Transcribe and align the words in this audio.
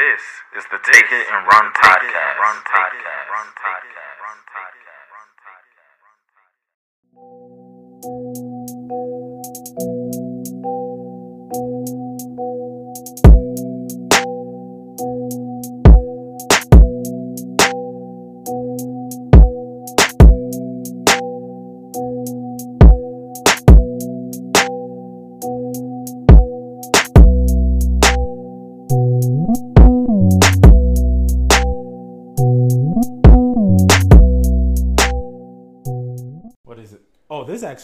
This 0.00 0.24
is 0.56 0.64
the 0.72 0.80
Take 0.80 1.12
It 1.12 1.26
and 1.28 1.44
Run 1.44 1.66
podcast. 1.76 2.40
Run 2.40 2.56
podcast. 2.64 3.28
Run 3.36 3.52
podcast. 3.52 4.16
Run 4.24 4.40
podcast. 4.48 4.99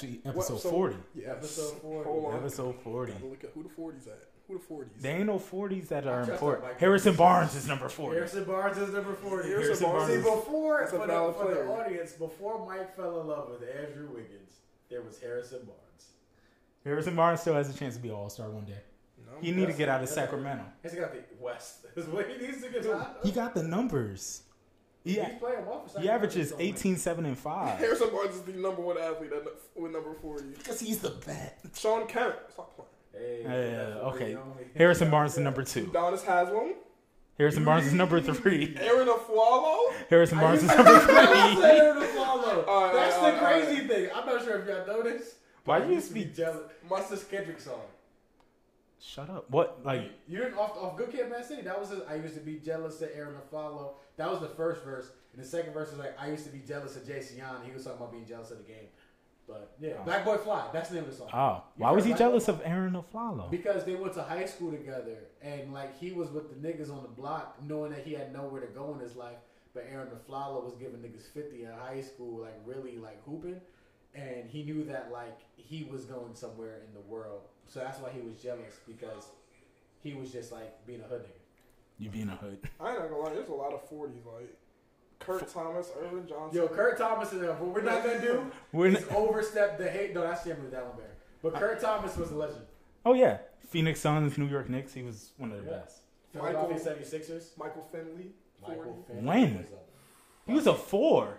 Actually 0.04 0.20
episode 0.24 0.52
What, 0.54 0.62
so- 0.62 0.70
40. 0.70 0.96
Yeah, 1.14 1.30
Episode 1.32 1.72
40. 1.82 2.36
Episode 2.36 2.76
40. 2.82 3.12
Look 3.22 3.44
at 3.44 3.50
who 3.54 3.62
the 3.62 3.68
40s 3.68 4.06
at. 4.08 4.22
Who 4.48 4.58
the 4.58 4.64
40s? 4.64 5.00
There 5.00 5.16
ain't 5.16 5.26
no 5.26 5.38
40s 5.40 5.88
that 5.88 6.06
are 6.06 6.20
important. 6.22 6.64
Mike. 6.64 6.78
Harrison 6.80 7.16
Barnes 7.16 7.54
is 7.56 7.66
number 7.66 7.88
40. 7.88 8.14
Harrison 8.16 8.44
Barnes 8.44 8.78
is 8.78 8.94
number 8.94 9.12
40. 9.14 9.48
Harrison 9.48 9.62
Harrison 9.64 9.86
Barnes 9.90 10.06
See, 10.08 10.12
is- 10.18 10.24
before, 10.24 10.78
That's 10.80 10.90
for, 10.92 10.98
the, 10.98 11.32
for 11.32 11.54
the 11.54 11.66
audience, 11.66 12.12
before 12.12 12.64
Mike 12.66 12.94
fell 12.94 13.20
in 13.22 13.26
love 13.26 13.50
with 13.50 13.62
Andrew 13.68 14.08
Wiggins, 14.14 14.52
there 14.88 15.02
was 15.02 15.18
Harrison 15.20 15.58
Barnes. 15.66 16.10
Harrison 16.84 17.16
Barnes 17.16 17.40
still 17.40 17.54
has 17.54 17.68
a 17.74 17.76
chance 17.76 17.96
to 17.96 18.00
be 18.02 18.08
an 18.08 18.14
All 18.14 18.30
Star 18.30 18.48
one 18.50 18.64
day. 18.64 18.78
No, 19.26 19.32
He 19.40 19.50
need 19.50 19.66
to 19.66 19.72
get 19.72 19.88
out 19.88 20.02
of 20.04 20.08
Sacramento. 20.08 20.64
He's 20.84 20.94
got 20.94 21.12
the 21.12 21.18
West. 21.40 21.84
Is 21.96 22.06
what 22.06 22.28
he 22.30 22.46
needs 22.46 22.62
to 22.62 22.68
get 22.70 22.86
out. 22.86 23.18
He 23.24 23.32
got 23.32 23.54
the 23.54 23.64
numbers. 23.64 24.42
He, 25.06 25.12
He's 25.20 25.38
playing 25.38 25.64
well 25.66 25.86
for 25.86 26.00
he 26.00 26.08
averages 26.08 26.50
so, 26.50 26.56
18, 26.58 26.96
7, 26.96 27.24
and 27.26 27.38
5. 27.38 27.78
Harrison 27.78 28.10
Barnes 28.10 28.34
is 28.34 28.42
the 28.42 28.52
number 28.52 28.82
one 28.82 28.98
athlete 28.98 29.32
at, 29.32 29.44
with 29.80 29.92
number 29.92 30.12
40. 30.20 30.48
Because 30.58 30.80
he's 30.80 30.98
the 30.98 31.10
vet. 31.10 31.60
Shawn 31.76 32.06
Kemp. 32.08 32.34
Stop 32.52 32.74
playing. 32.76 33.46
Hey, 33.46 33.70
Yeah, 33.70 33.98
okay. 34.08 34.36
Harrison 34.76 35.08
Barnes 35.10 35.32
is 35.34 35.38
number 35.38 35.62
2. 35.62 35.86
Udonis 35.86 36.24
Haslem. 36.24 36.72
Harrison 37.38 37.64
Barnes 37.64 37.86
is 37.86 37.92
number 37.92 38.20
3. 38.20 38.76
Arron 38.80 39.06
Afflalo. 39.08 39.92
Harrison 40.10 40.38
I 40.38 40.40
Barnes 40.40 40.62
is 40.64 40.68
number 40.68 40.84
to- 40.84 40.90
I 41.12 41.48
used 41.50 41.60
to 41.62 41.68
3. 41.68 41.70
Arron 41.78 42.02
Afflalo. 42.02 42.66
All 42.68 42.84
right, 42.84 42.92
That's 42.94 43.16
all 43.16 43.22
right, 43.22 43.34
the 43.34 43.38
all 43.38 43.44
right. 43.52 43.64
crazy 43.66 43.86
thing. 43.86 44.08
I'm 44.14 44.26
not 44.26 44.42
sure 44.44 44.58
if 44.60 44.66
y'all 44.66 44.86
noticed. 44.86 45.34
Why 45.64 45.78
but 45.80 45.86
you 45.88 45.92
I 45.92 45.96
used 45.96 46.08
to 46.08 46.14
be- 46.14 46.24
jealous? 46.24 46.58
What's 46.88 47.10
this 47.10 47.24
Kendrick 47.24 47.60
song? 47.60 47.80
Shut 49.00 49.28
up. 49.30 49.50
What? 49.50 49.84
Like, 49.84 50.10
You 50.26 50.38
didn't 50.38 50.54
off, 50.58 50.76
off 50.76 50.96
Good 50.96 51.12
Kid, 51.12 51.30
Man 51.30 51.44
City. 51.44 51.62
That 51.62 51.78
was 51.78 51.90
his, 51.90 52.00
I 52.08 52.14
used 52.16 52.34
to 52.34 52.40
be 52.40 52.56
jealous 52.56 53.00
of 53.02 53.10
Arron 53.14 53.34
Afflalo. 53.34 53.94
That 54.16 54.30
was 54.30 54.40
the 54.40 54.48
first 54.48 54.82
verse, 54.84 55.10
and 55.34 55.42
the 55.42 55.46
second 55.46 55.72
verse 55.74 55.90
was 55.90 55.98
like 55.98 56.18
I 56.18 56.30
used 56.30 56.44
to 56.46 56.50
be 56.50 56.60
jealous 56.60 56.96
of 56.96 57.02
Jayceon. 57.04 57.64
He 57.66 57.72
was 57.72 57.84
talking 57.84 57.98
about 57.98 58.12
being 58.12 58.24
jealous 58.26 58.50
of 58.50 58.58
the 58.58 58.64
game. 58.64 58.88
But 59.46 59.74
yeah, 59.78 59.92
Oh. 60.00 60.04
Black 60.04 60.24
Boy 60.24 60.38
Fly. 60.38 60.68
That's 60.72 60.88
the 60.88 60.96
name 60.96 61.04
of 61.04 61.10
the 61.10 61.16
song. 61.16 61.28
oh. 61.32 61.62
You 61.76 61.84
Why 61.84 61.90
was 61.92 62.04
he 62.04 62.10
Black 62.12 62.18
jealous 62.18 62.46
Boy 62.46 62.52
of 62.54 62.62
Arron 62.64 62.94
Afflalo? 62.94 63.50
Because 63.50 63.84
they 63.84 63.94
went 63.94 64.14
to 64.14 64.22
high 64.22 64.46
school 64.46 64.70
together, 64.72 65.18
and 65.42 65.72
like 65.72 65.96
he 65.98 66.12
was 66.12 66.30
with 66.30 66.48
the 66.48 66.68
niggas 66.68 66.90
on 66.90 67.02
the 67.02 67.08
block, 67.08 67.56
knowing 67.62 67.92
that 67.92 68.04
he 68.04 68.14
had 68.14 68.32
nowhere 68.32 68.62
to 68.62 68.66
go 68.68 68.94
in 68.94 69.00
his 69.00 69.14
life. 69.14 69.36
But 69.74 69.86
Arron 69.92 70.08
Afflalo 70.08 70.64
was 70.64 70.74
giving 70.80 70.96
niggas 71.00 71.30
fifty 71.32 71.64
in 71.64 71.70
high 71.70 72.00
school, 72.00 72.40
like 72.40 72.58
really 72.64 72.96
like 72.96 73.22
hooping, 73.24 73.60
and 74.16 74.48
he 74.48 74.62
knew 74.64 74.84
that 74.84 75.10
like 75.12 75.38
he 75.56 75.84
was 75.90 76.04
going 76.06 76.34
somewhere 76.34 76.80
in 76.86 76.94
the 76.94 77.00
world. 77.00 77.42
So 77.68 77.80
that's 77.80 77.98
why 78.00 78.10
he 78.10 78.20
was 78.20 78.36
jealous 78.42 78.80
because 78.86 79.26
he 80.02 80.14
was 80.14 80.32
just 80.32 80.50
like 80.52 80.86
being 80.86 81.00
a 81.00 81.04
hood 81.04 81.22
nigga. 81.22 81.40
You 81.98 82.10
being 82.10 82.28
a 82.28 82.36
hood. 82.36 82.58
I 82.80 82.90
ain't 82.90 82.98
not 83.00 83.10
gonna 83.10 83.22
lie. 83.22 83.34
There's 83.34 83.48
a 83.48 83.52
lot 83.52 83.72
of 83.72 83.88
40s. 83.90 84.24
Like 84.26 84.54
Kurt 85.18 85.48
Thomas, 85.48 85.90
Ervin 86.02 86.26
Johnson. 86.28 86.60
Yo, 86.60 86.68
Kurt 86.68 86.98
Thomas 86.98 87.32
is 87.32 87.40
what 87.42 87.60
we're 87.60 87.80
not 87.82 88.04
gonna 88.04 88.20
do 88.20 88.50
We're 88.72 88.88
is 88.88 89.04
overstep 89.14 89.78
the 89.78 89.88
hate. 89.90 90.14
No, 90.14 90.22
that's 90.22 90.44
Jim 90.44 90.62
with 90.62 90.72
Dallenberg. 90.72 91.14
But 91.42 91.54
uh, 91.54 91.58
Kurt 91.58 91.80
Thomas 91.80 92.16
was 92.16 92.30
a 92.30 92.34
legend. 92.36 92.62
Oh, 93.04 93.14
yeah. 93.14 93.38
Phoenix 93.68 94.00
Suns, 94.00 94.36
New 94.36 94.46
York 94.46 94.68
Knicks. 94.68 94.92
He 94.92 95.02
was 95.02 95.32
one 95.38 95.52
of 95.52 95.64
the 95.64 95.70
Yeah. 95.70 95.78
best. 95.78 95.98
Philadelphia 96.32 96.78
76ers. 96.78 97.56
Michael 97.56 97.82
Finley. 97.90 98.32
40. 98.64 98.76
Michael 98.76 99.04
Finley 99.06 99.24
When? 99.24 99.66
He 100.46 100.52
was 100.52 100.66
a 100.66 100.74
4. 100.74 101.38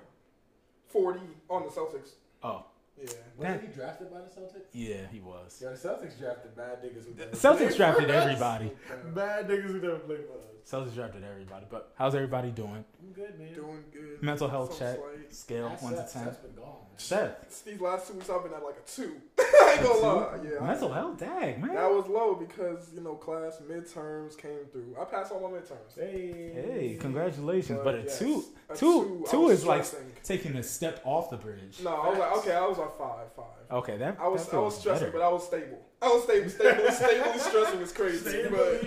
40 0.88 1.20
on 1.50 1.64
the 1.64 1.70
Celtics. 1.70 2.12
Oh. 2.44 2.66
Yeah. 3.00 3.10
Wasn't 3.38 3.62
he 3.62 3.68
drafted 3.68 4.12
by 4.12 4.18
the 4.20 4.26
Celtics? 4.42 4.66
Yeah, 4.74 5.08
he 5.12 5.20
was. 5.20 5.60
Yo, 5.62 5.72
the 5.72 5.78
Celtics 5.78 6.18
drafted 6.18 6.56
bad 6.56 6.82
niggas 6.84 7.06
who 7.06 7.14
never 7.16 7.32
Celtics 7.32 7.58
played 7.68 7.78
drafted 7.78 8.10
everybody. 8.10 8.72
Bad 9.14 9.48
niggas 9.48 9.64
who 9.64 9.80
never 9.82 10.00
played 10.00 10.20
for 10.26 10.34
us. 10.34 10.44
Celtics 10.90 10.96
drafted 10.96 11.24
everybody. 11.24 11.66
But 11.70 11.92
how's 11.96 12.16
everybody 12.16 12.52
doing? 12.52 12.84
I'm 13.02 13.14
good, 13.14 13.40
man. 13.40 13.54
Doing 13.54 13.84
good. 13.94 14.22
Mental 14.24 14.48
health 14.50 14.72
Some 14.74 14.80
check. 14.80 14.98
slight- 14.98 15.34
Scale 15.34 15.70
That's 15.70 15.84
1 15.84 15.92
to 15.94 15.98
Seth. 16.00 16.14
10. 16.14 16.24
Seth's 16.26 16.38
been 16.40 16.56
gone, 16.56 16.66
man. 16.66 16.98
Seth. 16.98 17.64
These 17.66 17.80
last 17.82 18.08
two 18.08 18.14
weeks 18.16 18.30
I've 18.30 18.44
been 18.44 18.54
at 18.54 18.64
like 18.64 18.76
a 18.84 18.90
two. 18.90 19.22
I 19.68 19.74
ain't 19.74 19.84
gonna 19.84 20.00
lie. 20.00 20.38
Yeah. 20.44 20.60
I- 20.62 20.68
Mental 20.68 20.92
health? 20.94 21.18
Dang, 21.20 21.62
man. 21.62 21.76
That 21.76 21.90
was 21.92 22.08
low 22.08 22.36
because 22.36 22.92
you 22.94 23.02
know 23.02 23.16
class 23.16 23.60
midterms 23.70 24.38
came 24.38 24.66
through. 24.72 24.96
I 25.00 25.06
passed 25.06 25.32
all 25.32 25.42
my 25.42 25.58
midterms. 25.58 25.96
Hey. 25.96 26.52
Hey, 26.54 26.98
congratulations. 27.00 27.80
But 27.84 27.96
a 27.96 28.02
yes, 28.04 28.20
2 28.20 28.44
a 28.70 28.76
two, 28.76 29.26
I 29.28 29.32
two 29.32 29.40
was 29.42 29.60
is 29.60 29.66
like 29.66 29.86
taking 30.24 30.56
a 30.56 30.64
step 30.64 31.02
off 31.06 31.30
the 31.30 31.38
bridge. 31.38 31.80
No, 31.84 31.94
I 31.94 32.10
was 32.10 32.20
like 32.20 32.32
okay. 32.38 32.54
I 32.56 32.66
was 32.66 32.78
like 32.78 32.98
five, 32.98 33.34
five. 33.36 33.46
Okay, 33.70 33.98
that, 33.98 34.18
I 34.20 34.28
was 34.28 34.46
that 34.48 34.56
I 34.56 34.60
was 34.60 34.74
feels 34.74 34.80
stressing, 34.80 35.08
better. 35.08 35.18
but 35.18 35.26
I 35.26 35.30
was 35.30 35.46
stable. 35.46 35.80
I 36.02 36.08
was 36.08 36.24
stable. 36.24 36.50
Stable, 36.50 36.92
stably 36.92 37.40
stressing 37.40 37.80
is 37.82 37.92
crazy, 37.92 38.44
but 38.50 38.82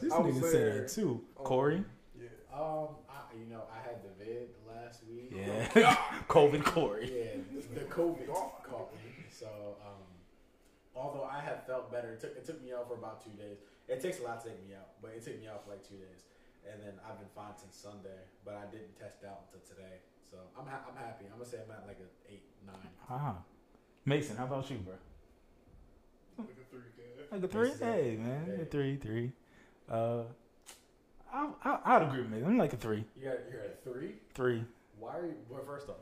This 0.00 0.12
I 0.12 0.18
was 0.18 0.34
nigga 0.36 0.42
said 0.42 0.52
there. 0.52 0.80
that 0.82 0.88
too. 0.88 1.20
Oh. 1.38 1.42
Corey? 1.42 1.84
yeah. 2.20 2.28
Um, 2.52 2.88
I, 3.08 3.14
you 3.38 3.46
know, 3.52 3.62
I 3.72 3.86
had 3.86 3.96
the 4.02 4.24
vid 4.24 4.48
last 4.68 5.02
week. 5.08 5.30
Yeah. 5.34 5.94
COVID 6.28 6.64
Corey. 6.64 7.12
Yeah, 7.14 7.60
the 7.74 7.80
COVID 7.86 8.26
caught 8.28 8.92
me. 8.94 9.00
So, 9.30 9.46
um, 9.84 10.02
although 11.04 11.28
I 11.28 11.40
have 11.44 11.66
felt 11.66 11.92
better, 11.92 12.16
it 12.16 12.20
took 12.20 12.32
it 12.36 12.44
took 12.48 12.64
me 12.64 12.72
out 12.72 12.88
for 12.88 12.96
about 12.96 13.20
two 13.20 13.36
days. 13.36 13.60
It 13.88 14.00
takes 14.00 14.20
a 14.20 14.24
lot 14.24 14.40
to 14.42 14.48
take 14.48 14.64
me 14.64 14.72
out, 14.72 14.96
but 15.02 15.12
it 15.12 15.20
took 15.22 15.36
me 15.38 15.46
out 15.46 15.64
for 15.64 15.76
like 15.76 15.84
two 15.84 16.00
days, 16.00 16.24
and 16.64 16.80
then 16.80 16.96
I've 17.04 17.20
been 17.20 17.28
fine 17.36 17.52
since 17.60 17.76
Sunday. 17.76 18.24
But 18.44 18.56
I 18.56 18.64
didn't 18.72 18.96
test 18.96 19.20
out 19.28 19.52
until 19.52 19.60
today, 19.68 20.00
so 20.24 20.40
I'm 20.56 20.64
ha- 20.64 20.88
I'm 20.88 20.96
happy. 20.96 21.28
I'm 21.28 21.36
gonna 21.36 21.44
say 21.44 21.60
I'm 21.60 21.70
at 21.76 21.84
like 21.86 22.00
an 22.00 22.08
eight 22.32 22.48
nine. 22.64 22.92
Ah. 23.10 23.36
Mason, 24.06 24.36
how 24.36 24.44
about 24.44 24.68
you, 24.70 24.78
bro? 24.78 24.94
Like 26.38 26.48
a 26.56 26.64
three, 26.72 26.88
good. 26.96 27.32
Like 27.32 27.44
a 27.44 27.48
three? 27.48 27.68
Mason. 27.68 27.92
Hey, 27.92 28.16
man. 28.16 28.44
Hey. 28.46 28.62
A 28.62 28.64
three, 28.64 28.96
three. 28.96 29.32
Uh, 29.90 30.22
I, 31.32 31.48
I, 31.64 31.78
I'd 31.84 32.02
agree 32.02 32.20
with 32.20 32.30
Mason. 32.30 32.46
I'm 32.48 32.58
like 32.58 32.72
a 32.72 32.76
three. 32.76 33.04
You 33.16 33.28
got 33.28 33.38
you're 33.50 33.60
at 33.62 33.84
three. 33.84 34.14
Three. 34.34 34.64
Why 34.98 35.18
are 35.18 35.26
you? 35.26 35.34
Well, 35.48 35.62
first 35.66 35.88
off. 35.88 35.96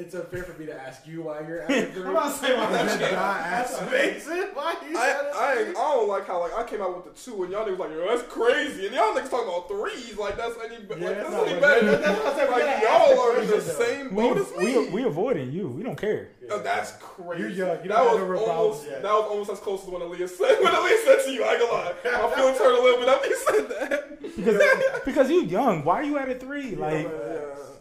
It's 0.00 0.14
unfair 0.14 0.42
for 0.44 0.58
me 0.58 0.66
to 0.66 0.74
ask 0.74 1.06
you 1.06 1.22
why 1.22 1.40
you're 1.46 1.62
at 1.62 1.70
a 1.70 1.86
three. 1.92 2.02
I'm 2.02 2.10
about 2.10 2.32
to 2.32 2.38
say 2.46 2.56
why 2.56 2.66
But 2.70 2.92
you 2.92 2.98
then 2.98 3.12
not 3.14 3.22
I 3.36 3.38
ask 3.40 3.90
Mason 3.90 4.38
why 4.54 4.74
you 4.88 4.98
I, 4.98 5.08
at 5.10 5.16
a 5.26 5.30
I, 5.36 5.52
three. 5.54 5.66
ain't- 5.68 5.76
I 5.76 5.80
don't 5.94 6.08
like 6.08 6.26
how 6.26 6.40
like 6.40 6.54
I 6.56 6.64
came 6.64 6.80
out 6.80 6.96
with 7.04 7.14
the 7.14 7.20
two 7.30 7.42
and 7.42 7.52
y'all 7.52 7.66
niggas 7.66 7.78
like 7.78 7.90
yo 7.90 8.08
that's 8.08 8.22
crazy 8.32 8.86
and 8.86 8.94
y'all 8.94 9.12
niggas 9.14 9.30
talking 9.30 9.48
about 9.48 9.68
threes 9.68 10.16
like 10.16 10.36
that's 10.36 10.54
any 10.64 10.76
like 10.86 10.98
that's 11.00 11.30
no, 11.30 11.44
any 11.44 11.54
but 11.54 11.60
better. 11.60 11.86
that- 11.90 12.02
that's 12.02 12.18
what 12.18 12.26
I 12.32 12.36
said, 12.36 12.48
we 12.48 12.62
like 12.62 12.82
y'all 12.82 13.20
are 13.20 13.40
in 13.42 13.46
the 13.46 13.56
though. 13.56 13.60
same 13.60 14.14
We, 14.14 14.22
boat 14.22 14.38
as 14.38 14.56
me. 14.56 14.78
we, 14.78 14.88
we 14.90 15.02
avoiding 15.04 15.52
you. 15.52 15.68
We 15.68 15.82
don't 15.82 15.96
care. 16.00 16.28
Oh, 16.52 16.60
that's 16.62 16.92
crazy. 16.92 17.42
You're 17.42 17.50
young. 17.50 17.82
You 17.82 17.88
that 17.90 17.98
don't 17.98 18.18
have 18.18 18.28
was 18.28 18.40
no 18.40 18.46
almost 18.46 18.86
yet. 18.88 19.02
that 19.02 19.12
was 19.12 19.24
almost 19.30 19.50
as 19.50 19.60
close 19.60 19.82
as 19.84 19.88
when 19.88 20.02
Aaliyah 20.02 20.28
said 20.28 20.58
when 20.64 20.72
Aaliyah 20.72 21.04
said 21.04 21.24
to 21.26 21.30
you. 21.30 21.44
I 21.44 21.52
ain't 21.52 21.60
gonna 21.60 21.72
lie. 21.72 21.94
My 22.28 22.34
feelings 22.34 22.58
hurt 22.58 22.78
a 22.78 22.82
little 22.82 22.98
bit 22.98 23.08
after 23.08 23.28
you 23.28 23.36
said 23.36 23.68
that. 23.68 24.22
Because, 24.36 25.02
because 25.04 25.30
you 25.30 25.42
young. 25.44 25.84
Why 25.84 25.96
are 25.96 26.02
you 26.02 26.18
at 26.18 26.28
a 26.28 26.34
three? 26.34 26.74
Like, 26.74 27.04
Yeah. 27.04 27.29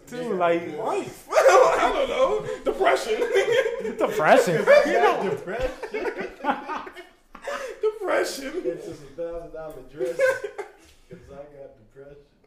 Two, 0.09 0.33
like, 0.35 0.77
life. 0.77 1.27
I 1.31 1.91
don't 1.93 2.09
know. 2.09 2.45
Depression. 2.63 3.19
depression. 3.97 4.65
You 4.85 4.93
know, 4.93 5.29
depression. 5.29 6.07
Depression. 7.81 8.53
It's 8.65 8.85
just 8.87 9.01
a 9.01 9.05
thousand 9.15 9.53
dollar 9.53 9.73
dress 9.91 10.19
because 11.09 11.25
I 11.31 11.35
got 11.55 11.69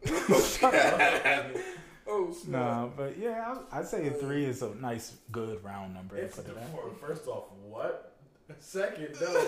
depression. 0.03 1.63
Oh 2.15 2.31
snap. 2.33 2.53
Nah, 2.53 2.87
but 2.89 3.17
yeah, 3.17 3.55
I, 3.73 3.79
I'd 3.79 3.87
say 3.87 4.07
a 4.09 4.11
three 4.11 4.45
is 4.45 4.61
a 4.61 4.75
nice, 4.75 5.15
good 5.31 5.63
round 5.65 5.95
number. 5.95 6.17
to 6.17 6.23
It's 6.23 6.37
put 6.37 6.47
the, 6.47 6.53
it 6.53 6.59
first 7.01 7.27
off, 7.27 7.45
what? 7.65 8.13
Second, 8.59 9.17
no. 9.19 9.41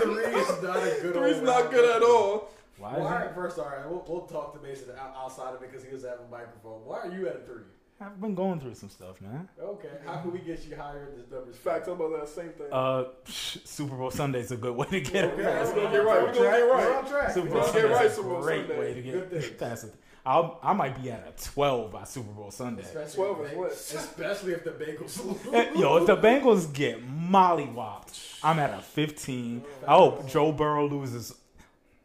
Three 0.00 0.24
is 0.24 0.62
not 0.62 0.76
a 0.78 0.98
good. 1.02 1.12
Three's 1.14 1.36
old 1.36 1.44
not 1.44 1.60
round 1.62 1.70
good 1.74 1.96
at 1.96 2.02
all. 2.02 2.48
Why 2.78 2.92
Well, 2.92 3.00
is 3.00 3.06
all 3.06 3.12
it? 3.12 3.20
right, 3.26 3.34
first, 3.34 3.58
all 3.58 3.64
right, 3.66 3.88
we'll, 3.88 4.04
we'll 4.08 4.26
talk 4.26 4.54
to 4.54 4.60
Mason 4.66 4.88
outside 5.16 5.54
of 5.54 5.62
it 5.62 5.70
because 5.70 5.84
he 5.84 5.90
doesn't 5.90 6.08
have 6.08 6.20
a 6.20 6.30
microphone. 6.30 6.84
Why 6.84 6.98
are 7.00 7.10
you 7.12 7.26
at 7.28 7.36
a 7.36 7.38
three? 7.40 7.62
I've 7.98 8.20
been 8.20 8.34
going 8.34 8.60
through 8.60 8.74
some 8.74 8.90
stuff, 8.90 9.22
man. 9.22 9.48
Okay, 9.58 9.88
how 10.04 10.18
can 10.18 10.30
we 10.30 10.40
get 10.40 10.62
you 10.66 10.76
higher 10.76 11.08
in 11.10 11.18
this 11.18 11.30
numbers? 11.30 11.56
Facts 11.56 11.88
about 11.88 12.10
that 12.20 12.28
same 12.28 12.50
thing. 12.50 12.66
Uh, 12.70 13.04
psh, 13.24 13.66
Super 13.66 13.96
Bowl 13.96 14.10
Sunday's 14.10 14.50
a 14.52 14.56
good 14.58 14.76
way 14.76 14.86
to 14.88 15.00
get 15.00 15.24
Okay, 15.24 15.42
it. 15.42 15.46
let's 15.46 15.70
we're 15.70 15.76
go. 15.76 15.82
gonna 15.84 15.96
get 15.96 16.04
right. 16.04 16.20
We're 16.22 16.26
gonna 16.34 16.34
get 16.34 16.48
right. 16.50 16.62
We're 16.86 16.96
on 16.98 17.06
track. 17.08 17.30
Super 17.30 17.48
Bowl 17.48 17.60
on 17.62 17.64
Sunday 17.72 17.88
right, 17.88 18.04
is 18.04 18.12
a 18.12 18.14
Super 18.16 18.28
Bowl 18.28 18.42
great 18.42 18.66
Sunday. 18.66 18.78
way 18.78 18.94
to 18.94 19.00
get 19.02 19.30
things. 19.30 19.50
past 19.58 19.84
it. 19.84 19.94
I'll, 20.26 20.58
I 20.62 20.72
might 20.74 21.00
be 21.02 21.10
at 21.10 21.20
a 21.26 21.42
12 21.42 21.90
by 21.92 22.04
Super 22.04 22.32
Bowl 22.32 22.50
Sunday. 22.50 22.82
Especially 22.82 23.14
12 23.24 23.40
if 23.40 23.46
is 23.46 23.50
the 23.52 23.56
what? 23.58 23.70
Bengals- 23.70 23.94
Especially 23.94 24.52
if 24.52 24.64
the 24.64 24.70
Bengals 24.72 25.54
Eh, 25.54 25.70
lose. 25.70 25.80
Yo, 25.80 25.96
if 25.98 26.06
the 26.06 26.16
Bengals 26.18 26.72
get 26.74 27.00
mollywopped, 27.08 28.38
I'm 28.42 28.58
at 28.58 28.76
a 28.78 28.82
15. 28.82 29.62
I 29.86 29.94
hope 29.94 30.28
Joe 30.28 30.52
Burrow 30.52 30.88
loses 30.88 31.34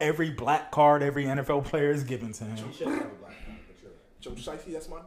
every 0.02 0.30
black 0.30 0.70
card 0.70 1.02
every 1.02 1.24
NFL 1.24 1.64
player 1.64 1.90
is 1.90 2.02
given 2.04 2.32
to 2.34 2.44
him. 2.44 2.56
He 2.68 2.72
should 2.74 2.88
have 2.88 2.96
a 2.96 3.04
black 3.04 3.34
card, 3.46 3.58
but 3.66 3.82
you're 3.82 3.90
right. 3.92 4.20
Joe 4.20 4.30
Shiesty, 4.32 4.72
that's 4.74 4.88
my. 4.88 4.98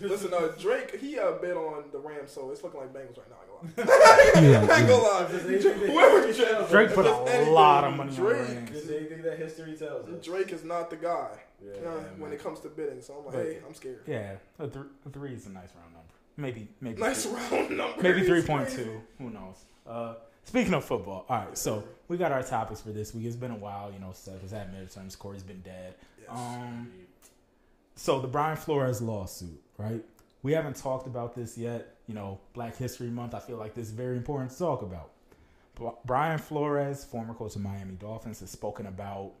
Listen, 0.00 0.32
uh, 0.32 0.52
Drake, 0.60 0.96
he 1.00 1.18
uh, 1.18 1.32
bet 1.42 1.56
on 1.56 1.82
the 1.90 1.98
Rams, 1.98 2.30
so 2.30 2.52
it's 2.52 2.62
looking 2.62 2.78
like 2.78 2.92
Bengals 2.92 3.18
right 3.18 3.28
now. 3.28 3.36
I 3.42 4.22
ain't 4.26 4.34
gonna 4.36 4.48
lie. 4.48 4.68
Yeah, 4.68 4.72
I 4.74 4.78
ain't 4.78 4.88
gonna 4.88 5.02
lie. 5.02 5.22
If 5.24 5.30
there's 5.32 5.46
anything 5.66 5.80
that 5.86 5.90
Whoever 5.90 6.26
history 6.26 6.44
Drake, 6.46 6.68
Drake 6.70 6.92
put 6.94 7.06
a 7.06 7.14
anything, 7.32 7.52
lot 7.52 7.82
of 7.84 7.96
money 7.96 8.10
on 8.10 8.16
Drake, 8.16 8.46
the 8.46 8.54
Rams. 8.54 8.70
if 8.76 8.90
anything 8.90 9.22
that 9.22 9.38
history 9.38 9.76
tells 9.76 10.08
us. 10.08 10.24
Drake 10.24 10.52
is 10.52 10.62
not 10.62 10.90
the 10.90 10.96
guy 10.96 11.30
Yeah, 11.60 11.72
uh, 11.72 11.74
yeah, 11.82 11.90
when 12.16 12.30
man. 12.30 12.32
it 12.34 12.40
comes 12.42 12.60
to 12.60 12.68
bidding. 12.68 13.02
So 13.02 13.14
I'm 13.14 13.24
like, 13.24 13.34
But- 13.34 13.42
hey, 13.46 13.58
I'm 13.66 13.74
scared. 13.74 14.00
Yeah, 14.06 14.34
a, 14.60 14.68
th- 14.68 14.84
a 15.04 15.10
three 15.10 15.32
is 15.34 15.46
a 15.46 15.50
nice 15.50 15.70
round 15.76 15.92
number. 15.92 16.14
Maybe, 16.36 16.68
maybe, 16.80 17.00
Nice 17.02 17.24
three. 17.26 17.32
round 17.34 17.76
number. 17.76 18.00
maybe 18.00 18.18
It's 18.20 18.28
three 18.28 18.42
point 18.42 18.68
crazy. 18.68 18.84
two. 18.84 19.00
Who 19.18 19.30
knows? 19.30 19.56
Uh, 19.84 20.14
speaking 20.48 20.72
of 20.72 20.82
football, 20.84 21.26
all 21.28 21.38
right. 21.38 21.58
So 21.58 21.84
we 22.08 22.16
got 22.16 22.32
our 22.32 22.42
topics 22.42 22.80
for 22.80 22.88
this 22.88 23.14
week. 23.14 23.26
It's 23.26 23.36
been 23.36 23.50
a 23.50 23.56
while. 23.56 23.92
You 23.92 23.98
know, 23.98 24.12
Seth 24.14 24.40
has 24.40 24.50
had 24.50 24.74
midterms. 24.74 25.16
Corey's 25.18 25.42
been 25.42 25.60
dead. 25.60 25.94
Yes. 26.18 26.30
Um, 26.30 26.90
so 27.96 28.18
the 28.18 28.28
Brian 28.28 28.56
Flores 28.56 29.02
lawsuit, 29.02 29.60
right? 29.76 30.02
We 30.42 30.52
haven't 30.52 30.76
talked 30.76 31.06
about 31.06 31.34
this 31.34 31.58
yet. 31.58 31.96
You 32.06 32.14
know, 32.14 32.40
Black 32.54 32.76
History 32.76 33.08
Month. 33.08 33.34
I 33.34 33.40
feel 33.40 33.58
like 33.58 33.74
this 33.74 33.88
is 33.88 33.92
very 33.92 34.16
important 34.16 34.50
to 34.52 34.58
talk 34.58 34.82
about. 34.82 35.10
Brian 36.06 36.38
Flores, 36.38 37.04
former 37.04 37.34
coach 37.34 37.54
of 37.54 37.62
Miami 37.62 37.94
Dolphins, 37.94 38.40
has 38.40 38.50
spoken 38.50 38.86
about 38.86 39.32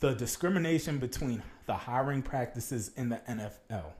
the 0.00 0.14
discrimination 0.14 0.98
between 0.98 1.42
the 1.66 1.74
hiring 1.74 2.22
practices 2.22 2.90
in 2.96 3.10
the 3.10 3.20
NFL. 3.28 3.92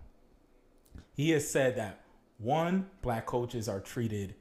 He 1.14 1.30
has 1.30 1.48
said 1.48 1.76
that 1.76 2.00
one, 2.38 2.86
black 3.02 3.26
coaches 3.26 3.68
are 3.68 3.78
treated 3.78 4.34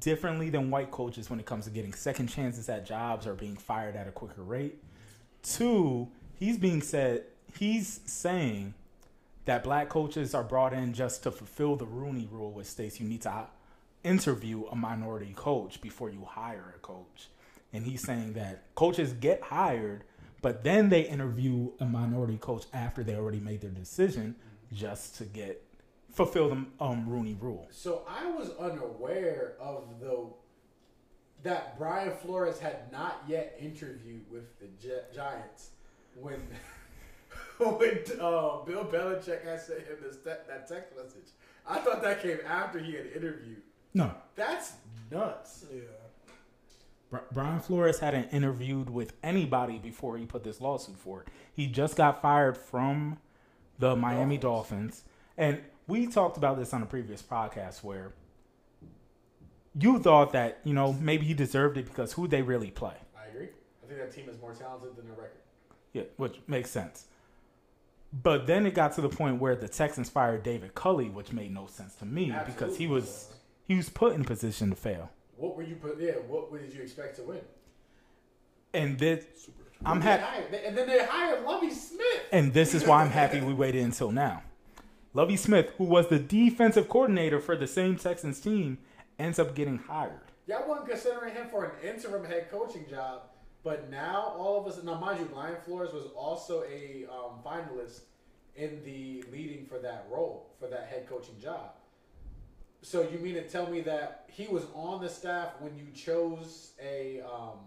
differently 0.00 0.50
than 0.50 0.70
white 0.70 0.90
coaches 0.90 1.30
when 1.30 1.38
it 1.38 1.46
comes 1.46 1.64
to 1.64 1.70
getting 1.70 1.92
second 1.92 2.28
chances 2.28 2.68
at 2.68 2.84
jobs 2.84 3.26
or 3.26 3.34
being 3.34 3.56
fired 3.56 3.96
at 3.96 4.08
a 4.08 4.10
quicker 4.10 4.42
rate. 4.42 4.82
Two, 5.42 6.08
he's 6.34 6.58
being 6.58 6.82
said 6.82 7.24
he's 7.58 8.00
saying 8.04 8.74
that 9.44 9.62
black 9.62 9.88
coaches 9.88 10.34
are 10.34 10.42
brought 10.42 10.72
in 10.72 10.92
just 10.92 11.22
to 11.22 11.30
fulfill 11.30 11.76
the 11.76 11.86
Rooney 11.86 12.28
rule, 12.30 12.50
which 12.50 12.66
states 12.66 13.00
you 13.00 13.06
need 13.06 13.22
to 13.22 13.46
interview 14.02 14.66
a 14.66 14.76
minority 14.76 15.32
coach 15.36 15.80
before 15.80 16.10
you 16.10 16.24
hire 16.24 16.74
a 16.76 16.78
coach. 16.80 17.28
And 17.72 17.84
he's 17.84 18.02
saying 18.02 18.34
that 18.34 18.64
coaches 18.74 19.12
get 19.12 19.42
hired, 19.42 20.04
but 20.42 20.64
then 20.64 20.88
they 20.88 21.02
interview 21.02 21.70
a 21.80 21.84
minority 21.84 22.38
coach 22.38 22.64
after 22.72 23.02
they 23.02 23.14
already 23.14 23.40
made 23.40 23.60
their 23.60 23.70
decision 23.70 24.36
just 24.72 25.16
to 25.16 25.24
get 25.24 25.62
fulfill 26.16 26.48
the 26.48 26.64
um, 26.80 27.06
Rooney 27.06 27.36
rule. 27.38 27.68
So 27.70 28.02
I 28.08 28.30
was 28.30 28.50
unaware 28.58 29.52
of 29.60 30.00
the 30.00 30.26
that 31.42 31.78
Brian 31.78 32.12
Flores 32.16 32.58
had 32.58 32.90
not 32.90 33.22
yet 33.28 33.56
interviewed 33.60 34.24
with 34.30 34.58
the 34.58 34.66
Gi- 34.80 35.14
Giants 35.14 35.70
when 36.18 36.40
when 37.58 37.98
uh, 38.18 38.62
Bill 38.64 38.84
Belichick 38.90 39.44
had 39.44 39.60
sent 39.60 39.80
him 39.80 39.98
this 40.02 40.16
te- 40.16 40.30
that 40.48 40.66
text 40.66 40.96
message. 40.96 41.28
I 41.68 41.78
thought 41.80 42.02
that 42.02 42.22
came 42.22 42.38
after 42.48 42.78
he 42.78 42.94
had 42.94 43.06
interviewed. 43.14 43.62
No, 43.92 44.12
That's 44.34 44.72
nuts. 45.10 45.66
Yeah. 45.72 45.82
Bri- 47.10 47.20
Brian 47.32 47.60
Flores 47.60 47.98
hadn't 47.98 48.30
interviewed 48.32 48.88
with 48.88 49.12
anybody 49.22 49.78
before 49.78 50.16
he 50.16 50.24
put 50.26 50.44
this 50.44 50.60
lawsuit 50.60 50.96
forward. 50.96 51.28
He 51.52 51.66
just 51.66 51.96
got 51.96 52.22
fired 52.22 52.56
from 52.56 53.18
the 53.78 53.94
Miami 53.96 54.38
Dolphins. 54.38 55.04
And 55.38 55.60
we 55.86 56.06
talked 56.06 56.36
about 56.36 56.58
this 56.58 56.74
on 56.74 56.82
a 56.82 56.86
previous 56.86 57.22
podcast 57.22 57.84
where 57.84 58.12
you 59.78 59.98
thought 59.98 60.32
that, 60.32 60.58
you 60.64 60.74
know, 60.74 60.92
maybe 60.94 61.26
he 61.26 61.34
deserved 61.34 61.76
it 61.76 61.86
because 61.86 62.12
who 62.12 62.26
they 62.26 62.42
really 62.42 62.70
play. 62.70 62.94
I 63.16 63.28
agree. 63.28 63.48
I 63.84 63.86
think 63.86 64.00
that 64.00 64.12
team 64.12 64.28
is 64.28 64.40
more 64.40 64.54
talented 64.54 64.96
than 64.96 65.06
their 65.06 65.16
record. 65.16 65.40
Yeah, 65.92 66.02
which 66.16 66.40
makes 66.46 66.70
sense. 66.70 67.06
But 68.12 68.46
then 68.46 68.66
it 68.66 68.74
got 68.74 68.94
to 68.94 69.00
the 69.00 69.08
point 69.08 69.40
where 69.40 69.56
the 69.56 69.68
Texans 69.68 70.08
fired 70.08 70.42
David 70.42 70.74
Culley, 70.74 71.08
which 71.08 71.32
made 71.32 71.52
no 71.52 71.66
sense 71.66 71.94
to 71.96 72.06
me 72.06 72.34
because 72.46 72.76
he 72.76 72.86
was 72.86 73.34
he 73.66 73.74
was 73.74 73.88
put 73.88 74.14
in 74.14 74.24
position 74.24 74.70
to 74.70 74.76
fail. 74.76 75.10
What 75.36 75.56
were 75.56 75.62
you 75.62 75.74
put? 75.76 76.00
Yeah, 76.00 76.12
what 76.28 76.52
did 76.52 76.72
you 76.72 76.82
expect 76.82 77.16
to 77.16 77.22
win? 77.22 77.40
And 78.72 78.98
this 78.98 79.24
Super. 79.36 79.64
I'm 79.84 80.00
happy 80.00 80.56
and 80.64 80.76
then 80.76 80.86
they 80.86 81.04
hired 81.04 81.44
Lovie 81.44 81.70
Smith. 81.70 82.22
And 82.32 82.54
this 82.54 82.74
is 82.74 82.86
why 82.86 83.02
I'm 83.02 83.10
happy 83.10 83.40
we 83.40 83.52
waited 83.52 83.82
until 83.82 84.10
now. 84.10 84.42
Lovie 85.16 85.38
Smith, 85.38 85.70
who 85.78 85.84
was 85.84 86.08
the 86.08 86.18
defensive 86.18 86.90
coordinator 86.90 87.40
for 87.40 87.56
the 87.56 87.66
same 87.66 87.96
Texans 87.96 88.38
team, 88.38 88.76
ends 89.18 89.38
up 89.38 89.54
getting 89.54 89.78
hired. 89.78 90.20
Y'all 90.46 90.68
wasn't 90.68 90.90
considering 90.90 91.32
him 91.32 91.48
for 91.48 91.64
an 91.64 91.70
interim 91.82 92.22
head 92.22 92.50
coaching 92.50 92.84
job, 92.86 93.22
but 93.64 93.90
now 93.90 94.34
all 94.36 94.60
of 94.60 94.70
us 94.70 94.82
now 94.84 95.00
mind 95.00 95.18
you, 95.20 95.24
Brian 95.24 95.56
Flores 95.64 95.94
was 95.94 96.08
also 96.14 96.64
a 96.64 97.06
um, 97.10 97.38
finalist 97.42 98.00
in 98.56 98.82
the 98.84 99.24
leading 99.32 99.64
for 99.64 99.78
that 99.78 100.06
role 100.10 100.50
for 100.60 100.68
that 100.68 100.86
head 100.90 101.08
coaching 101.08 101.40
job. 101.40 101.70
So 102.82 103.00
you 103.00 103.18
mean 103.18 103.36
to 103.36 103.48
tell 103.48 103.70
me 103.70 103.80
that 103.80 104.26
he 104.28 104.46
was 104.48 104.64
on 104.74 105.00
the 105.00 105.08
staff 105.08 105.52
when 105.60 105.78
you 105.78 105.86
chose 105.94 106.72
a 106.78 107.22
um, 107.22 107.60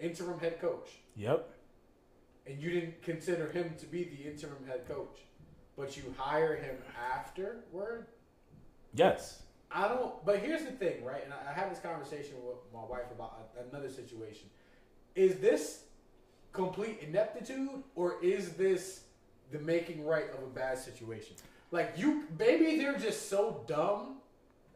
interim 0.00 0.40
head 0.40 0.60
coach, 0.60 0.88
Yep. 1.14 1.48
and 2.48 2.60
you 2.60 2.70
didn't 2.72 3.00
consider 3.04 3.48
him 3.52 3.72
to 3.78 3.86
be 3.86 4.02
the 4.02 4.28
interim 4.28 4.66
head 4.66 4.88
coach, 4.88 5.20
but 5.76 5.96
you 5.96 6.02
hire 6.16 6.56
him 6.56 6.76
afterward? 7.14 8.06
Yes. 8.94 9.42
I 9.70 9.88
don't. 9.88 10.24
But 10.24 10.40
here's 10.40 10.64
the 10.64 10.72
thing, 10.72 11.04
right? 11.04 11.24
And 11.24 11.32
I, 11.32 11.50
I 11.50 11.54
had 11.54 11.70
this 11.70 11.78
conversation 11.78 12.34
with 12.44 12.56
my 12.72 12.84
wife 12.84 13.10
about 13.14 13.38
a, 13.56 13.68
another 13.68 13.88
situation. 13.88 14.48
Is 15.14 15.36
this 15.36 15.84
complete 16.52 17.00
ineptitude, 17.00 17.82
or 17.94 18.22
is 18.22 18.50
this 18.50 19.04
the 19.50 19.58
making 19.58 20.04
right 20.04 20.26
of 20.36 20.42
a 20.42 20.46
bad 20.48 20.78
situation? 20.78 21.36
Like 21.70 21.94
you, 21.96 22.24
maybe 22.38 22.76
they're 22.76 22.98
just 22.98 23.30
so 23.30 23.64
dumb 23.66 24.16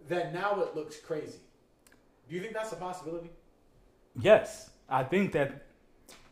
that 0.08 0.32
now 0.32 0.60
it 0.62 0.74
looks 0.74 0.98
crazy. 0.98 1.40
Do 2.28 2.34
you 2.34 2.40
think 2.40 2.54
that's 2.54 2.72
a 2.72 2.76
possibility? 2.76 3.30
Yes. 4.18 4.70
I 4.88 5.04
think 5.04 5.32
that 5.32 5.66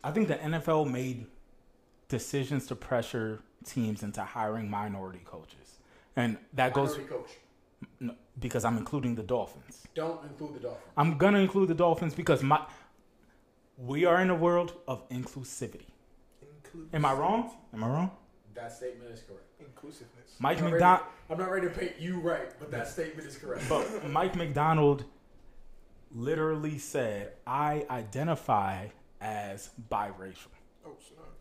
I 0.02 0.10
think 0.10 0.28
the 0.28 0.36
NFL 0.36 0.90
made 0.90 1.26
decisions 2.08 2.66
to 2.68 2.76
pressure 2.76 3.40
teams 3.64 4.02
into 4.02 4.22
hiring 4.22 4.70
minority 4.70 5.20
coaches. 5.24 5.78
And 6.16 6.38
that 6.52 6.72
goes 6.72 6.96
coach. 7.08 7.30
no, 8.00 8.14
because 8.38 8.64
I'm 8.64 8.76
including 8.76 9.14
the 9.14 9.22
Dolphins. 9.22 9.86
Don't 9.94 10.22
include 10.24 10.54
the 10.54 10.60
Dolphins. 10.60 10.92
I'm 10.96 11.18
going 11.18 11.34
to 11.34 11.40
include 11.40 11.68
the 11.68 11.74
Dolphins 11.74 12.14
because 12.14 12.42
my 12.42 12.64
we 13.76 14.04
are 14.04 14.20
in 14.20 14.30
a 14.30 14.34
world 14.34 14.74
of 14.86 15.08
inclusivity. 15.08 15.86
inclusivity. 16.42 16.94
Am 16.94 17.04
I 17.04 17.12
wrong? 17.12 17.50
Am 17.72 17.82
I 17.82 17.88
wrong? 17.88 18.10
That 18.54 18.72
statement 18.72 19.10
is 19.10 19.20
correct. 19.22 19.42
Inclusiveness. 19.58 20.36
Mike 20.38 20.62
I'm 20.62 20.70
not, 20.70 20.72
McDaniel 20.72 20.80
ready, 20.80 21.02
I'm 21.30 21.38
not 21.38 21.50
ready 21.50 21.68
to 21.68 21.74
paint 21.74 21.92
you 21.98 22.20
right, 22.20 22.52
but 22.60 22.70
that 22.70 22.86
statement 22.86 23.26
is 23.26 23.36
correct. 23.36 23.64
But 23.68 24.08
Mike 24.08 24.34
McDaniel 24.34 25.02
literally 26.14 26.78
said, 26.78 27.32
I 27.46 27.84
identify 27.90 28.86
as 29.20 29.70
biracial. 29.90 30.52
Oh, 30.86 30.92
snap. 31.08 31.33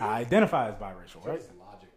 I 0.00 0.18
identify 0.20 0.68
as 0.68 0.74
biracial, 0.74 1.24
right? 1.24 1.40
Logic. 1.58 1.88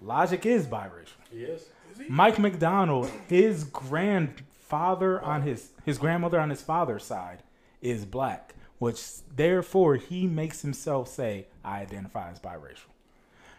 Logic 0.00 0.46
is 0.46 0.66
biracial. 0.66 1.16
He 1.30 1.44
is. 1.44 1.62
Is 1.92 1.98
he? 1.98 2.06
Mike 2.08 2.36
McDaniel, 2.36 3.10
his 3.28 3.64
grandfather 3.64 5.20
on 5.22 5.42
his 5.42 5.70
his 5.84 5.98
grandmother 5.98 6.40
on 6.40 6.50
his 6.50 6.62
father's 6.62 7.04
side 7.04 7.42
is 7.80 8.04
black, 8.04 8.54
which 8.78 9.02
therefore 9.34 9.96
he 9.96 10.26
makes 10.26 10.62
himself 10.62 11.08
say, 11.08 11.46
I 11.64 11.80
identify 11.80 12.30
as 12.30 12.40
biracial. 12.40 12.90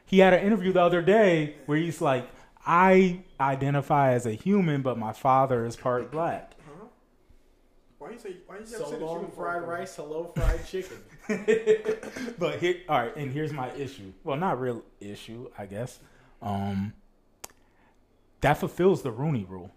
He 0.06 0.20
had 0.20 0.34
an 0.34 0.44
interview 0.44 0.74
the 0.74 0.82
other 0.82 1.02
day 1.02 1.56
where 1.66 1.78
he's 1.78 2.02
like, 2.02 2.28
I 2.66 3.22
identify 3.40 4.14
as 4.14 4.26
a 4.26 4.34
human, 4.34 4.82
but 4.82 4.98
my 4.98 5.14
father 5.14 5.66
is 5.66 5.76
part 5.76 6.12
black. 6.12 6.54
Huh? 8.10 8.16
Why 8.16 8.16
you 8.16 8.20
say? 8.20 8.38
Why 8.46 8.56
you 8.56 8.62
never 8.62 8.84
So 8.84 8.92
say 8.92 8.98
long 8.98 9.22
were 9.22 9.28
fried 9.30 9.66
black? 9.66 9.80
rice, 9.80 9.96
hello 9.96 10.32
fried 10.36 10.66
chicken. 10.66 10.98
but 12.40 12.60
here, 12.60 12.78
all 12.90 13.00
right, 13.00 13.16
and 13.16 13.32
here's 13.32 13.54
my 13.54 13.72
issue. 13.74 14.12
Well, 14.24 14.38
not 14.38 14.60
real 14.60 14.84
issue, 15.00 15.50
I 15.58 15.66
guess. 15.66 16.00
Um, 16.42 16.94
that 18.42 18.54
fulfills 18.58 19.02
the 19.02 19.12
Rooney 19.12 19.46
Rule. 19.48 19.72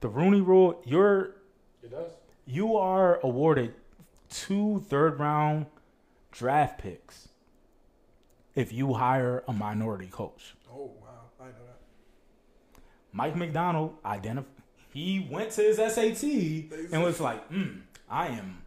The 0.00 0.08
Rooney 0.08 0.40
Rule, 0.40 0.80
you're 0.84 1.36
It 1.82 1.90
does. 1.90 2.10
you 2.46 2.76
are 2.76 3.20
awarded 3.22 3.74
two 4.28 4.84
third 4.88 5.18
round 5.18 5.66
draft 6.30 6.78
picks 6.80 7.28
if 8.54 8.72
you 8.72 8.94
hire 8.94 9.42
a 9.48 9.52
minority 9.52 10.08
coach. 10.08 10.54
Oh 10.70 10.92
wow, 11.00 11.30
I 11.40 11.44
know 11.46 11.50
that. 11.66 12.80
Mike 13.12 13.34
McDaniel 13.34 13.92
identified. 14.04 14.61
He 14.92 15.26
went 15.30 15.50
to 15.52 15.62
his 15.62 15.76
SAT 15.78 16.24
and 16.92 17.02
was 17.02 17.20
like, 17.20 17.48
mm, 17.50 17.80
"I 18.10 18.28
am 18.28 18.62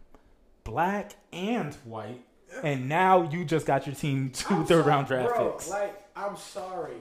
black 0.64 1.12
and 1.32 1.74
white." 1.84 2.22
And 2.62 2.88
now 2.88 3.28
you 3.30 3.44
just 3.44 3.66
got 3.66 3.86
your 3.86 3.94
team 3.94 4.30
2 4.30 4.54
I'm 4.54 4.60
third 4.64 4.68
sorry, 4.68 4.82
round 4.82 5.06
draft 5.08 5.34
bro, 5.34 5.50
picks. 5.50 5.68
Like, 5.68 6.08
I'm 6.16 6.36
sorry. 6.36 6.94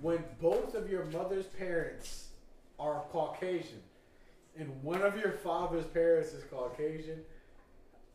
When 0.00 0.24
both 0.40 0.74
of 0.74 0.90
your 0.90 1.04
mother's 1.06 1.46
parents 1.46 2.28
are 2.78 3.02
Caucasian 3.10 3.82
and 4.56 4.82
one 4.82 5.02
of 5.02 5.18
your 5.18 5.32
father's 5.32 5.86
parents 5.86 6.32
is 6.32 6.44
Caucasian, 6.44 7.20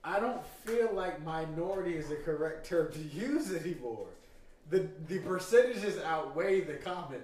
I 0.04 0.20
don't 0.20 0.46
feel 0.66 0.92
like 0.94 1.24
minority 1.24 1.96
is 1.96 2.10
the 2.10 2.16
correct 2.18 2.66
term 2.68 2.92
to 2.94 3.00
use 3.00 3.54
anymore. 3.54 4.08
The 4.70 4.88
the 5.08 5.20
percentages 5.20 5.98
outweigh 6.04 6.62
the 6.62 6.76
comment. 6.76 7.24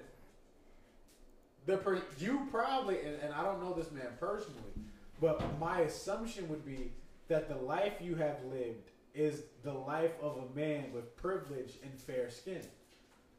The 1.66 1.76
per, 1.76 2.02
you 2.18 2.48
probably 2.50 3.00
and, 3.00 3.16
and 3.22 3.34
I 3.34 3.42
don't 3.44 3.62
know 3.62 3.72
this 3.72 3.90
man 3.92 4.08
personally, 4.18 4.72
but 5.20 5.58
my 5.60 5.80
assumption 5.80 6.48
would 6.48 6.64
be 6.64 6.92
that 7.28 7.48
the 7.48 7.56
life 7.56 7.94
you 8.00 8.16
have 8.16 8.38
lived 8.50 8.90
is 9.14 9.42
the 9.62 9.72
life 9.72 10.12
of 10.20 10.38
a 10.38 10.58
man 10.58 10.92
with 10.92 11.14
privilege 11.16 11.74
and 11.82 11.92
fair 11.98 12.30
skin. 12.30 12.62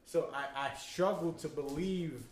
So 0.06 0.30
I, 0.34 0.68
I 0.68 0.74
struggle 0.76 1.34
to 1.34 1.50
believe 1.50 2.24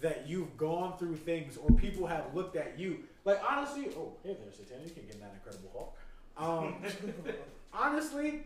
that 0.00 0.28
you've 0.28 0.56
gone 0.56 0.96
through 0.96 1.16
things 1.16 1.56
or 1.56 1.70
people 1.70 2.06
have 2.06 2.34
looked 2.34 2.56
at 2.56 2.78
you. 2.78 3.00
Like 3.24 3.40
honestly, 3.48 3.88
oh 3.96 4.12
hey 4.24 4.36
there, 4.40 4.52
Satan, 4.52 4.82
you 4.84 4.90
can 4.90 5.04
get 5.06 5.20
that 5.20 5.34
incredible 5.34 5.70
Hulk. 5.72 5.96
Um, 6.38 6.76
honestly, 7.72 8.44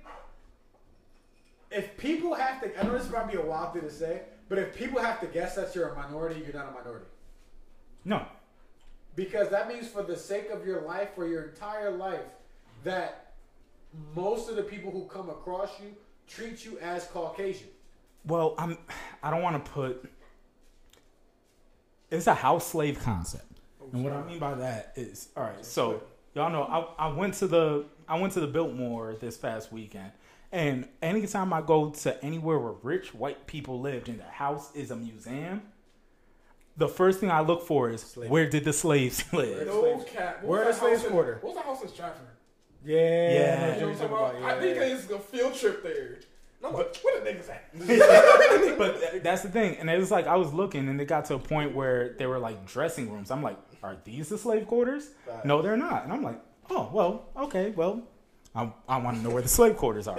if 1.71 1.97
people 1.97 2.35
have 2.35 2.61
to, 2.63 2.79
I 2.79 2.85
know 2.85 2.99
this 2.99 3.11
might 3.11 3.31
be 3.31 3.39
a 3.39 3.43
wild 3.43 3.73
thing 3.75 3.83
to 3.83 3.91
say, 3.91 4.23
but 4.53 4.59
if 4.59 4.77
people 4.77 5.01
have 5.01 5.19
to 5.21 5.27
guess 5.29 5.55
that 5.55 5.75
you're 5.75 5.89
a 5.89 5.97
minority, 5.97 6.43
you're 6.45 6.53
not 6.53 6.69
a 6.69 6.73
minority. 6.73 7.07
No, 8.05 8.27
Because 9.17 9.49
that 9.49 9.67
means 9.67 9.89
for 9.89 10.03
the 10.03 10.15
sake 10.15 10.51
of 10.51 10.67
your 10.67 10.83
life, 10.83 11.15
for 11.15 11.27
your 11.27 11.45
entire 11.45 11.91
life, 11.91 12.21
that 12.85 13.33
most 14.15 14.51
of 14.51 14.57
the 14.57 14.63
people 14.63 14.91
who 14.91 15.07
come 15.07 15.31
across 15.31 15.71
you 15.81 15.97
treat 16.29 16.67
you 16.67 16.79
as 16.81 17.07
Caucasian. 17.07 17.69
Well, 18.27 18.55
I'm. 18.59 18.77
I 19.23 19.31
don't 19.31 19.41
want 19.41 19.65
to 19.65 19.71
put. 19.71 20.05
It's 22.11 22.27
a 22.27 22.35
house 22.35 22.67
slave 22.67 23.01
concept, 23.01 23.59
oh, 23.81 23.89
and 23.95 24.05
what 24.05 24.13
I 24.13 24.23
mean 24.23 24.39
by 24.39 24.53
that 24.57 24.93
is, 24.97 25.31
all 25.35 25.45
right. 25.45 25.65
So 25.65 26.03
y'all 26.35 26.51
know 26.51 26.65
I, 26.65 27.07
I 27.07 27.13
went 27.15 27.33
to 27.37 27.47
the 27.47 27.87
I 28.07 28.21
went 28.21 28.35
to 28.35 28.41
the 28.41 28.47
Biltmore 28.47 29.17
this 29.19 29.39
past 29.39 29.73
weekend, 29.73 30.13
and 30.53 30.89
anytime 31.01 31.53
I 31.53 31.63
go 31.63 31.91
to 31.91 32.25
anywhere 32.25 32.59
where 32.59 32.75
rich 32.83 33.15
white 33.15 33.47
people 33.47 33.81
lived 33.81 34.09
and 34.09 34.21
the 34.21 34.25
house 34.25 34.71
is 34.75 34.91
a 34.91 34.97
museum, 34.97 35.63
the 36.77 36.89
first 36.89 37.21
thing 37.21 37.31
I 37.31 37.41
look 37.41 37.67
for 37.67 37.91
is 37.91 38.03
Slave. 38.03 38.31
where 38.31 38.49
did 38.49 38.65
the 38.65 38.73
slaves 38.73 39.25
live? 39.33 39.67
No 39.67 39.99
cap. 40.07 40.43
Where 40.45 40.65
What's 40.65 40.79
the 40.79 40.85
that 40.87 40.89
slaves 40.91 41.01
house 41.03 41.07
in- 41.07 41.13
quarter? 41.13 41.39
What's 41.43 41.57
the 41.57 41.63
house 41.63 41.83
in 41.83 41.89
Stratford? 41.89 42.27
Yeah, 42.85 42.97
Yeah. 42.99 43.75
You 43.77 43.81
know 43.81 43.87
what 43.89 44.03
I'm 44.03 44.09
talking 44.09 44.39
about? 44.43 44.57
I 44.57 44.61
think 44.61 44.77
it's 44.79 45.11
a 45.11 45.19
field 45.19 45.55
trip 45.55 45.83
there. 45.83 46.19
And 46.59 46.67
I'm 46.67 46.73
like, 46.75 46.97
where 46.99 47.21
the 47.21 47.31
niggas 47.31 47.51
at? 47.51 48.79
but 48.79 49.23
that's 49.23 49.43
the 49.43 49.49
thing, 49.49 49.77
and 49.79 49.91
it 49.91 49.99
was 49.99 50.11
like 50.13 50.27
I 50.27 50.37
was 50.37 50.53
looking, 50.53 50.89
and 50.89 51.01
it 51.01 51.07
got 51.07 51.25
to 51.27 51.35
a 51.35 51.39
point 51.39 51.75
where 51.75 52.15
they 52.19 52.27
were 52.27 52.39
like 52.39 52.67
dressing 52.67 53.11
rooms. 53.13 53.31
I'm 53.33 53.43
like, 53.43 53.59
are 53.83 53.97
these 54.05 54.29
the 54.29 54.39
slave 54.39 54.67
quarters? 54.69 55.09
Facts. 55.27 55.45
No, 55.45 55.61
they're 55.61 55.77
not. 55.77 56.05
And 56.05 56.13
I'm 56.13 56.23
like, 56.23 56.41
oh 56.71 56.89
well, 56.93 57.29
okay, 57.37 57.71
well, 57.73 58.03
I, 58.55 58.71
I 58.89 58.99
want 58.99 59.17
to 59.19 59.23
know 59.23 59.31
where 59.31 59.43
the 59.43 59.49
slave 59.49 59.77
quarters 59.77 60.07
are. 60.09 60.17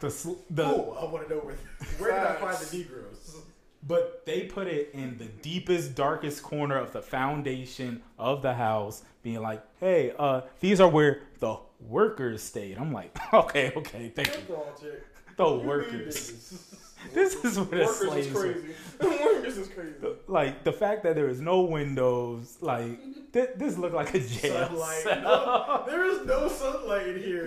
The 0.00 0.10
sl- 0.10 0.34
the 0.50 0.64
Oh, 0.64 0.96
I 1.00 1.10
want 1.10 1.26
to 1.28 1.34
know 1.34 1.40
where. 1.40 1.56
Where 1.98 2.12
did 2.12 2.20
I 2.20 2.34
find 2.36 2.56
the 2.56 2.76
Negroes? 2.76 3.36
but 3.82 4.26
they 4.26 4.42
put 4.42 4.66
it 4.66 4.90
in 4.94 5.16
the 5.16 5.26
deepest, 5.26 5.94
darkest 5.94 6.42
corner 6.42 6.76
of 6.76 6.92
the 6.92 7.00
foundation 7.00 8.02
of 8.18 8.42
the 8.42 8.52
house, 8.54 9.02
being 9.22 9.40
like, 9.40 9.62
hey, 9.78 10.12
uh, 10.18 10.40
these 10.60 10.80
are 10.80 10.88
where 10.88 11.22
the 11.38 11.56
workers 11.80 12.42
stayed. 12.42 12.78
I'm 12.78 12.92
like, 12.92 13.16
okay, 13.32 13.72
okay, 13.76 14.08
thank 14.14 14.28
you. 14.28 14.42
Come 14.48 14.56
on, 14.56 14.80
chick. 14.80 15.04
The 15.36 15.46
You 15.48 15.66
workers. 15.66 16.74
This 17.12 17.34
is 17.44 17.54
the 17.56 17.62
Workers 17.62 17.96
slaves 17.96 18.26
is 18.26 18.32
crazy. 18.32 18.68
Workers 19.00 19.58
is 19.58 19.68
crazy. 19.68 19.94
like 20.26 20.64
the 20.64 20.72
fact 20.72 21.02
that 21.04 21.14
there 21.14 21.28
is 21.28 21.40
no 21.40 21.60
windows, 21.62 22.56
like 22.60 22.98
th- 23.32 23.50
this 23.56 23.76
looked 23.78 23.94
like 23.94 24.14
a 24.14 24.20
jail. 24.20 24.66
Sunlight. 24.68 25.22
No, 25.22 25.84
there 25.86 26.04
is 26.04 26.26
no 26.26 26.48
sunlight 26.48 27.06
in 27.08 27.22
here. 27.22 27.46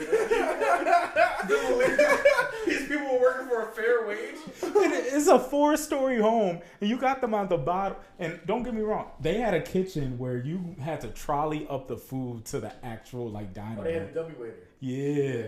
These 2.65 2.87
people 2.87 3.07
were 3.13 3.19
working 3.21 3.47
for 3.47 3.63
a 3.63 3.71
fair 3.73 4.07
wage. 4.07 4.35
It's 5.11 5.27
a 5.27 5.39
four-story 5.39 6.19
home, 6.21 6.59
and 6.79 6.89
you 6.89 6.97
got 6.97 7.19
them 7.21 7.33
on 7.33 7.47
the 7.47 7.57
bottom. 7.57 7.97
And 8.19 8.39
don't 8.45 8.63
get 8.63 8.73
me 8.73 8.81
wrong, 8.81 9.11
they 9.19 9.37
had 9.39 9.53
a 9.53 9.61
kitchen 9.61 10.17
where 10.17 10.37
you 10.37 10.75
had 10.81 11.01
to 11.01 11.07
trolley 11.09 11.67
up 11.69 11.87
the 11.87 11.97
food 11.97 12.45
to 12.45 12.59
the 12.59 12.71
actual 12.85 13.29
like 13.29 13.53
dining 13.53 13.79
Oh, 13.79 13.83
they 13.83 13.93
had 13.93 14.03
a 14.03 14.13
dummy 14.13 14.35
waiter. 14.39 14.55
Yeah, 14.79 15.47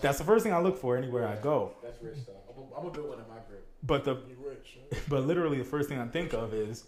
that's 0.00 0.18
the 0.18 0.24
first 0.24 0.44
thing 0.44 0.52
I 0.52 0.60
look 0.60 0.78
for 0.78 0.96
anywhere 0.96 1.26
I 1.26 1.36
go. 1.36 1.72
That's 1.82 2.00
rich 2.02 2.18
stuff. 2.18 2.36
I'm 2.56 2.62
gonna- 2.62 2.74
I'm 2.76 2.82
gonna 2.82 2.94
build 2.94 3.08
one 3.10 3.18
in 3.18 3.28
my 3.28 3.38
crib. 3.40 3.60
But 3.82 4.04
the 4.04 4.14
You 4.16 4.36
rich. 4.46 4.78
huh? 4.92 4.98
but 5.08 5.24
literally 5.26 5.58
the 5.58 5.64
first 5.64 5.88
thing 5.88 5.98
I 5.98 6.06
think 6.06 6.32
of 6.32 6.54
is 6.54 6.84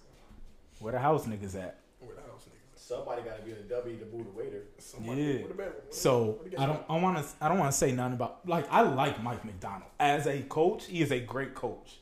where 0.80 0.92
the 0.92 0.98
house 0.98 1.26
niggas 1.26 1.54
at. 1.56 1.78
Where 2.00 2.14
the 2.14 2.22
house 2.22 2.44
niggas? 2.44 2.72
At? 2.74 2.78
Somebody 2.78 3.22
got 3.22 3.38
to 3.38 3.42
be 3.42 3.52
in 3.52 3.66
W 3.68 3.98
to 3.98 4.06
move 4.06 4.26
the 4.26 4.32
waiter. 4.32 4.62
Somebody 4.78 5.22
Yeah. 5.22 5.42
with 5.42 5.50
a 5.50 5.54
bedroom. 5.54 5.74
So 5.90 6.24
What 6.24 6.50
do 6.50 6.56
I 6.58 6.66
don't. 6.66 6.82
I 6.88 7.00
want 7.00 7.18
to. 7.18 7.24
I 7.44 7.48
don't 7.48 7.58
want 7.58 7.72
to 7.72 7.76
say 7.76 7.92
nothing 7.92 8.14
about. 8.14 8.46
Like 8.48 8.66
I 8.70 8.82
like 8.82 9.22
Mike 9.22 9.42
McDaniel 9.42 9.86
as 9.98 10.26
a 10.26 10.42
coach. 10.42 10.86
He 10.86 11.02
is 11.02 11.10
a 11.10 11.18
great 11.20 11.54
coach 11.54 11.98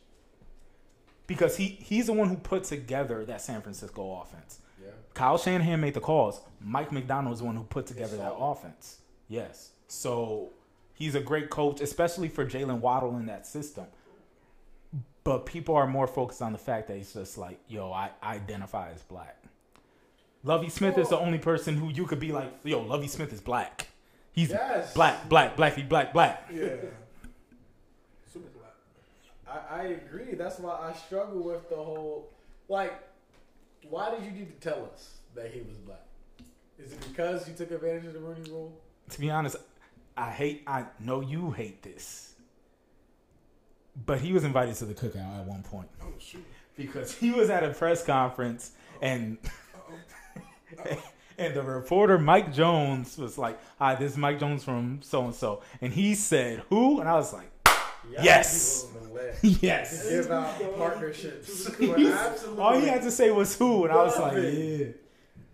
because 1.27 1.57
he 1.57 1.67
he's 1.69 2.07
the 2.07 2.13
one 2.13 2.29
who 2.29 2.37
put 2.37 2.65
together 2.65 3.25
that 3.25 3.41
San 3.41 3.63
Francisco 3.63 4.21
offense. 4.21 4.59
Yeah. 4.83 4.91
Kyle 5.15 5.39
Shanahan 5.39 5.81
made 5.81 5.95
the 5.95 6.01
calls. 6.01 6.41
Mike 6.61 6.91
McDaniel 6.91 7.33
is 7.33 7.39
the 7.39 7.45
one 7.47 7.57
who 7.57 7.65
put 7.65 7.87
together 7.87 8.17
that 8.19 8.35
offense. 8.35 8.99
Yes. 9.29 9.71
So 9.89 10.51
he's 10.95 11.15
a 11.15 11.21
great 11.21 11.51
coach, 11.51 11.81
especially 11.81 12.29
for 12.29 12.47
Jalen 12.47 12.81
Waddle 12.81 13.17
in 13.17 13.27
that 13.27 13.47
system. 13.47 13.85
But 15.25 15.47
people 15.47 15.75
are 15.75 15.87
more 15.87 16.07
focused 16.07 16.43
on 16.43 16.53
the 16.53 16.59
fact 16.59 16.89
that 16.89 16.97
he's 16.97 17.13
just 17.15 17.39
like, 17.39 17.59
yo, 17.69 17.91
I 17.93 18.11
identify 18.23 18.91
as 18.91 19.03
black. 19.03 19.43
Lovie 20.43 20.69
Smith 20.69 20.99
is 20.99 21.09
the 21.09 21.19
only 21.19 21.39
person 21.39 21.77
who 21.77 21.89
you 21.89 22.07
could 22.07 22.21
be 22.21 22.31
like, 22.33 22.53
yo, 22.63 22.81
Lovie 22.81 23.09
Smith 23.09 23.33
is 23.33 23.41
black. 23.41 23.89
He's 24.33 24.51
Yes. 24.51 24.93
black, 24.93 25.29
black, 25.29 25.57
blacky, 25.57 25.89
black, 25.89 26.13
black. 26.13 26.45
Yeah. 26.53 26.69
Super 28.31 28.49
black. 28.59 28.75
I, 29.71 29.81
I 29.81 29.83
agree. 29.85 30.35
That's 30.35 30.59
why 30.59 30.73
I 30.73 30.93
struggle 30.93 31.43
with 31.43 31.69
the 31.71 31.77
whole 31.77 32.29
like. 32.69 32.93
Why 33.89 34.11
did 34.15 34.25
you 34.25 34.31
need 34.33 34.61
to 34.61 34.69
tell 34.69 34.89
us 34.93 35.19
that 35.35 35.51
he 35.53 35.61
was 35.61 35.77
black? 35.79 36.01
Is 36.79 36.93
it 36.93 37.01
because 37.09 37.47
you 37.49 37.55
took 37.55 37.71
advantage 37.71 38.07
of 38.07 38.15
the 38.15 38.19
Rooney 38.21 38.51
Rule? 38.51 38.73
To 39.11 39.21
be 39.21 39.31
honest, 39.31 39.57
I 40.17 40.31
hate. 40.31 40.63
I 40.67 40.87
know 41.01 41.21
you 41.21 41.51
hate 41.51 41.83
this, 41.83 42.35
but 44.07 44.21
he 44.21 44.33
was 44.33 44.45
invited 44.45 44.75
to 44.77 44.85
the 44.85 44.95
cookout 44.95 45.41
at 45.41 45.45
one 45.47 45.63
point 45.63 45.89
Oh 46.03 46.13
shoot. 46.19 46.45
because 46.77 47.13
he 47.15 47.31
was 47.33 47.51
at 47.51 47.65
a 47.65 47.71
press 47.71 48.05
conference 48.05 48.73
and 49.03 49.39
Uh-oh. 49.75 51.03
and 51.39 51.55
the 51.55 51.63
reporter 51.63 52.19
Mike 52.19 52.53
Jones 52.53 53.19
was 53.19 53.37
like, 53.39 53.59
"Hi, 53.79 53.95
this 53.97 54.13
is 54.13 54.19
Mike 54.19 54.39
Jones 54.39 54.63
from 54.65 55.01
so 55.03 55.25
and 55.25 55.35
so," 55.35 55.63
and 55.81 55.93
he 55.93 56.15
said, 56.15 56.63
"Who?" 56.71 57.01
And 57.01 57.09
I 57.09 57.15
was 57.15 57.33
like, 57.33 57.51
Yes. 58.11 58.85
people 58.85 59.01
on 59.01 59.09
the 59.09 59.15
left. 59.15 59.45
"Yes." 59.63 60.09
Give 60.11 60.31
out 60.31 60.77
partnerships. 60.79 61.67
All 62.59 62.79
he 62.79 62.87
had 62.87 63.03
to 63.03 63.11
say 63.11 63.31
was 63.31 63.57
who, 63.57 63.85
and 63.85 63.93
I 63.93 63.97
was 63.97 64.19
like, 64.19 64.35
it. 64.37 65.01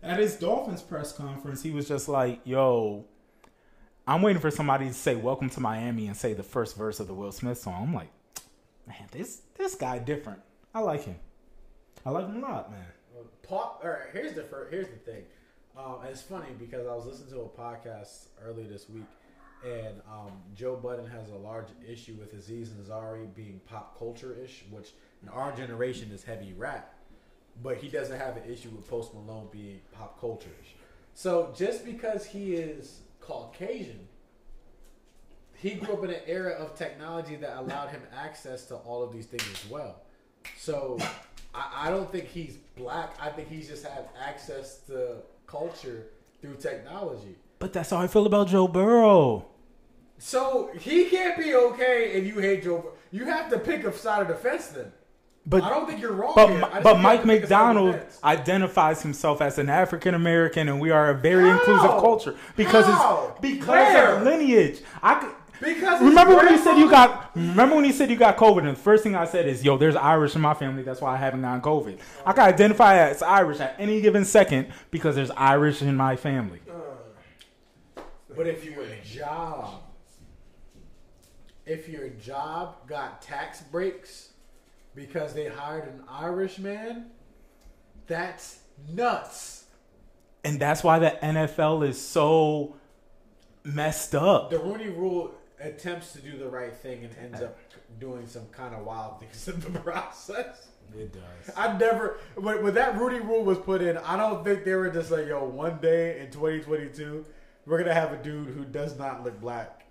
yeah. 0.03 0.11
At 0.11 0.19
his 0.19 0.35
Dolphins 0.37 0.83
press 0.83 1.13
conference, 1.13 1.63
he 1.63 1.71
was 1.71 1.87
just 1.87 2.09
like, 2.09 2.41
yo, 2.45 3.05
I'm 4.07 4.23
waiting 4.23 4.41
for 4.41 4.51
somebody 4.51 4.89
to 4.89 4.95
say 4.95 5.15
welcome 5.15 5.51
to 5.51 5.61
Miami 5.61 6.07
and 6.07 6.17
say 6.17 6.33
the 6.35 6.43
first 6.43 6.77
verse 6.77 7.01
of 7.01 7.07
the 7.07 7.15
Will 7.15 7.33
Smith 7.33 7.59
song. 7.59 7.83
I'm 7.83 7.95
like, 7.95 8.11
man, 8.87 9.09
this 9.13 9.43
this 9.57 9.75
guy 9.75 9.99
different. 9.99 10.41
I 10.75 10.81
like 10.81 11.05
him. 11.05 11.17
I 12.05 12.11
like 12.11 12.27
him 12.27 12.37
a 12.37 12.41
lot, 12.41 12.71
man. 12.71 12.87
Paul, 13.43 13.81
all 13.83 13.91
right, 13.91 14.01
here's 14.13 14.35
the 14.35 14.43
first, 14.43 14.73
here's 14.73 14.89
the 14.89 14.97
thing. 14.97 15.23
Um, 15.77 15.99
it's 16.09 16.23
funny 16.23 16.49
because 16.59 16.87
I 16.87 16.95
was 16.95 17.07
listening 17.07 17.31
to 17.31 17.41
a 17.41 17.49
podcast 17.49 18.29
earlier 18.43 18.67
this 18.67 18.89
week, 18.89 19.05
and 19.65 20.01
um, 20.11 20.33
Joe 20.55 20.77
Budden 20.77 21.07
has 21.07 21.31
a 21.31 21.37
large 21.37 21.69
issue 21.87 22.15
with 22.15 22.33
Aziz 22.33 22.71
Ansari 22.71 23.33
being 23.35 23.61
pop 23.67 23.99
culture 23.99 24.37
ish, 24.43 24.65
which 24.71 24.91
in 25.23 25.29
our 25.29 25.55
generation 25.55 26.11
is 26.13 26.25
heavy 26.25 26.55
rap, 26.57 26.95
but 27.63 27.77
he 27.77 27.89
doesn't 27.89 28.19
have 28.19 28.37
an 28.37 28.51
issue 28.51 28.71
with 28.71 28.89
Post 28.89 29.15
Malone 29.15 29.49
being 29.53 29.81
pop 29.93 30.19
culture 30.21 30.51
ish. 30.63 30.75
So 31.15 31.53
just 31.57 31.85
because 31.85 32.25
he 32.25 32.55
is 32.55 33.01
Caucasian, 33.31 34.09
he 35.55 35.75
grew 35.75 35.95
up 35.95 36.05
in 36.05 36.11
an 36.11 36.21
era 36.27 36.53
of 36.55 36.75
technology 36.75 37.37
that 37.37 37.57
allowed 37.59 37.91
him 37.91 38.03
access 38.17 38.65
to 38.67 38.77
all 38.77 39.03
of 39.03 39.13
these 39.13 39.27
things 39.27 39.45
as 39.53 39.71
well. 39.71 40.01
So 40.59 40.99
I, 41.55 41.87
I 41.87 41.91
don't 41.91 42.11
think 42.11 42.27
he's 42.27 42.57
black. 42.77 43.15
I 43.21 43.29
think 43.29 43.49
he's 43.49 43.69
just 43.69 43.85
had 43.87 44.09
access 44.21 44.79
to 44.89 45.17
culture 45.47 46.07
through 46.41 46.57
technology. 46.57 47.37
But 47.59 47.73
that's 47.73 47.91
how 47.91 47.99
I 47.99 48.07
feel 48.07 48.27
about 48.27 48.49
Joe 48.49 48.67
Burrow. 48.67 49.47
So 50.19 50.71
he 50.79 51.05
can't 51.05 51.39
be 51.39 51.55
okay 51.55 52.19
and 52.19 52.27
you 52.27 52.39
hate 52.41 52.65
Joe. 52.65 52.79
Bur- 52.79 52.93
You 53.11 53.27
have 53.27 53.51
to 53.51 53.59
pick 53.59 53.85
a 53.85 53.93
side 53.93 54.23
of 54.23 54.29
the 54.29 54.35
fence 54.35 54.69
then. 54.69 54.93
But 55.47 55.63
I 55.63 55.71
don't 55.71 55.87
think 55.89 56.01
you're 56.01 56.13
wrong. 56.13 56.33
But, 56.37 56.49
here. 56.51 56.59
I 56.59 56.61
Mi- 56.61 56.71
just 56.73 56.83
but 56.85 57.01
Mike 57.01 57.21
have 57.21 57.29
to 57.29 57.35
pick 57.35 57.45
a 57.45 57.47
side 57.49 57.77
of 57.77 57.85
the 57.85 57.93
McDaniel 57.99 58.23
identifies 58.25 59.03
himself 59.03 59.41
as 59.41 59.59
an 59.59 59.69
African 59.71 60.15
American, 60.15 60.69
and 60.69 60.81
we 60.81 60.91
are 60.91 61.11
a 61.11 61.15
very 61.15 61.49
How? 61.49 61.59
inclusive 61.59 61.91
culture 61.93 62.37
because 62.57 62.85
How? 62.87 63.31
it's 63.33 63.41
because 63.41 63.67
Where? 63.69 64.17
of 64.17 64.23
lineage. 64.23 64.81
I 65.03 65.15
could, 65.21 65.35
Because 65.61 66.03
remember 66.03 66.37
when 66.37 66.49
he 66.49 66.59
said 66.59 66.77
you 66.79 66.91
got 66.91 67.35
remember 67.35 67.75
when 67.77 67.85
he 67.85 67.93
said 67.93 68.11
you 68.11 68.17
got 68.17 68.37
COVID, 68.37 68.59
and 68.61 68.69
the 68.77 68.81
first 68.81 69.03
thing 69.03 69.17
I 69.17 69.25
said 69.25 69.47
is, 69.49 69.65
"Yo, 69.65 69.77
there's 69.79 69.97
Irish 69.97 70.35
in 70.37 70.41
my 70.43 70.55
family. 70.55 70.83
That's 70.83 71.01
why 71.01 71.15
I 71.15 71.17
haven't 71.17 71.41
gotten 71.43 71.63
COVID. 71.63 71.99
I 72.27 72.33
can 72.33 72.45
identify 72.45 72.97
as 72.99 73.23
Irish 73.23 73.61
at 73.61 73.77
any 73.79 74.01
given 74.03 74.25
second 74.27 74.69
because 74.91 75.17
there's 75.17 75.31
Irish 75.33 75.81
in 75.83 75.97
my 75.97 76.17
family." 76.17 76.61
Uh, 76.71 78.03
But 78.37 78.47
if 78.47 78.65
your 78.65 78.85
job, 79.05 79.83
if 81.67 81.89
your 81.89 82.09
job 82.11 82.87
got 82.87 83.21
tax 83.23 83.61
breaks 83.63 84.30
because 84.95 85.35
they 85.35 85.49
hired 85.49 85.89
an 85.89 86.03
Irish 86.09 86.59
man, 86.59 87.07
that's 88.07 88.61
nuts. 88.93 89.65
And 90.45 90.59
that's 90.59 90.83
why 90.83 90.99
the 90.99 91.19
NFL 91.23 91.87
is 91.87 92.01
so 92.01 92.77
messed 93.63 94.15
up. 94.15 94.51
The 94.51 94.59
Rooney 94.59 94.89
Rule 94.89 95.35
attempts 95.61 96.13
to 96.13 96.21
do 96.21 96.39
the 96.39 96.49
right 96.49 96.75
thing 96.75 97.05
and 97.05 97.15
ends 97.19 97.43
up 97.43 97.59
doing 97.99 98.27
some 98.27 98.47
kind 98.47 98.75
of 98.75 98.85
wild 98.85 99.21
things 99.21 99.47
in 99.49 99.61
the 99.61 99.79
process. 99.81 100.69
It 100.97 101.13
does. 101.13 101.55
I 101.57 101.77
never 101.79 102.19
when, 102.35 102.63
when 102.63 102.75
that 102.75 102.99
Rooney 102.99 103.21
rule 103.21 103.45
was 103.45 103.59
put 103.59 103.81
in, 103.81 103.97
I 103.99 104.17
don't 104.17 104.45
think 104.45 104.65
they 104.65 104.75
were 104.75 104.91
just 104.91 105.11
like, 105.11 105.29
yo, 105.29 105.45
one 105.45 105.79
day 105.79 106.21
in 106.21 106.31
2022, 106.31 107.25
we're 107.67 107.79
gonna 107.79 107.95
have 107.95 108.13
a 108.13 108.17
dude 108.17 108.49
who 108.49 108.65
does 108.65 108.99
not 108.99 109.23
look 109.23 109.41
black 109.41 109.87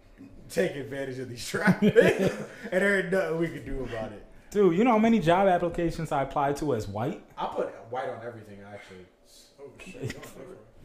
take 0.50 0.76
advantage 0.76 1.20
of 1.20 1.30
these 1.30 1.48
traffic, 1.50 1.96
and 2.72 2.82
there 2.82 3.00
ain't 3.00 3.12
nothing 3.12 3.38
we 3.40 3.48
can 3.48 3.66
do 3.66 3.84
about 3.84 4.12
it. 4.12 4.26
Dude, 4.52 4.76
you 4.78 4.84
know 4.84 4.92
how 4.92 4.98
many 5.00 5.20
job 5.20 5.48
applications 5.48 6.12
I 6.12 6.24
applied 6.24 6.58
to 6.58 6.74
as 6.76 6.88
white? 6.88 7.24
I 7.38 7.48
put 7.48 7.68
white 7.90 8.10
on 8.10 8.26
everything 8.26 8.60
actually. 8.66 9.06
Oh 9.62 9.70
shit. 9.84 10.18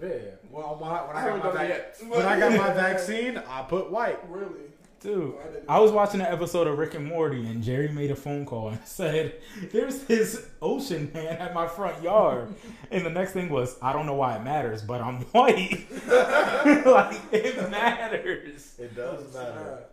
Yeah, 0.02 0.08
well, 0.50 0.76
when 0.80 0.90
I, 0.90 1.06
when 1.06 1.16
I 1.16 1.24
I 1.24 1.38
got 1.38 1.54
my 1.54 1.66
vac- 1.66 1.96
when 2.08 2.22
I 2.26 2.38
got 2.40 2.52
my 2.58 2.74
vaccine, 2.74 3.38
I 3.38 3.62
put 3.62 3.90
white. 3.90 4.18
Really? 4.28 4.64
Dude, 5.00 5.34
I 5.68 5.76
I 5.76 5.78
was 5.80 5.92
watching 5.92 6.20
an 6.20 6.26
episode 6.26 6.66
of 6.66 6.78
Rick 6.78 6.94
and 6.94 7.06
Morty, 7.06 7.46
and 7.46 7.62
Jerry 7.62 7.88
made 7.88 8.10
a 8.10 8.16
phone 8.16 8.44
call 8.44 8.70
and 8.70 8.80
said, 8.84 9.34
"There's 9.70 10.00
this 10.04 10.46
ocean 10.60 11.10
man 11.14 11.36
at 11.38 11.54
my 11.54 11.68
front 11.68 12.02
yard." 12.02 12.52
And 12.90 13.04
the 13.04 13.10
next 13.10 13.32
thing 13.32 13.50
was, 13.50 13.76
"I 13.82 13.92
don't 13.92 14.06
know 14.06 14.14
why 14.14 14.36
it 14.36 14.42
matters, 14.42 14.82
but 14.82 15.00
I'm 15.00 15.20
white. 15.32 15.86
like 16.08 17.20
it 17.32 17.70
matters. 17.70 18.74
It 18.78 18.94
does 18.96 19.32
matter. 19.32 19.84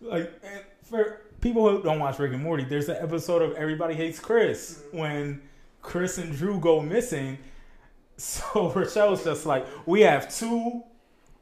Like 0.00 0.32
and 0.44 0.62
for 0.84 1.22
people 1.46 1.68
who 1.70 1.80
don't 1.80 2.00
watch 2.00 2.18
Rick 2.18 2.32
and 2.32 2.42
Morty, 2.42 2.64
there's 2.64 2.88
an 2.88 2.96
episode 3.00 3.40
of 3.40 3.52
Everybody 3.52 3.94
Hates 3.94 4.18
Chris 4.18 4.82
when 4.90 5.40
Chris 5.80 6.18
and 6.18 6.34
Drew 6.36 6.58
go 6.60 6.80
missing. 6.80 7.38
So 8.18 8.72
Rochelle's 8.74 9.22
just 9.24 9.44
like, 9.44 9.66
"We 9.84 10.00
have 10.00 10.34
two 10.34 10.82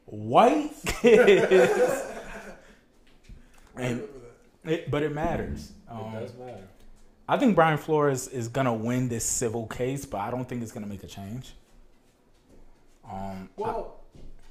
white 0.07 0.71
kids." 0.85 2.03
And 3.77 4.03
it, 4.65 4.91
but 4.91 5.01
it 5.01 5.13
matters. 5.13 5.71
It 5.87 5.91
Um, 5.93 6.11
does 6.11 6.33
matter. 6.33 6.67
I 7.29 7.37
think 7.37 7.55
Brian 7.55 7.77
Flores 7.77 8.27
is 8.27 8.49
gonna 8.49 8.73
win 8.73 9.07
this 9.07 9.23
civil 9.23 9.67
case, 9.67 10.05
but 10.05 10.17
I 10.19 10.29
don't 10.31 10.47
think 10.49 10.63
it's 10.63 10.73
gonna 10.73 10.85
make 10.85 11.03
a 11.03 11.07
change. 11.07 11.53
Um, 13.09 13.49
Well, 13.55 14.01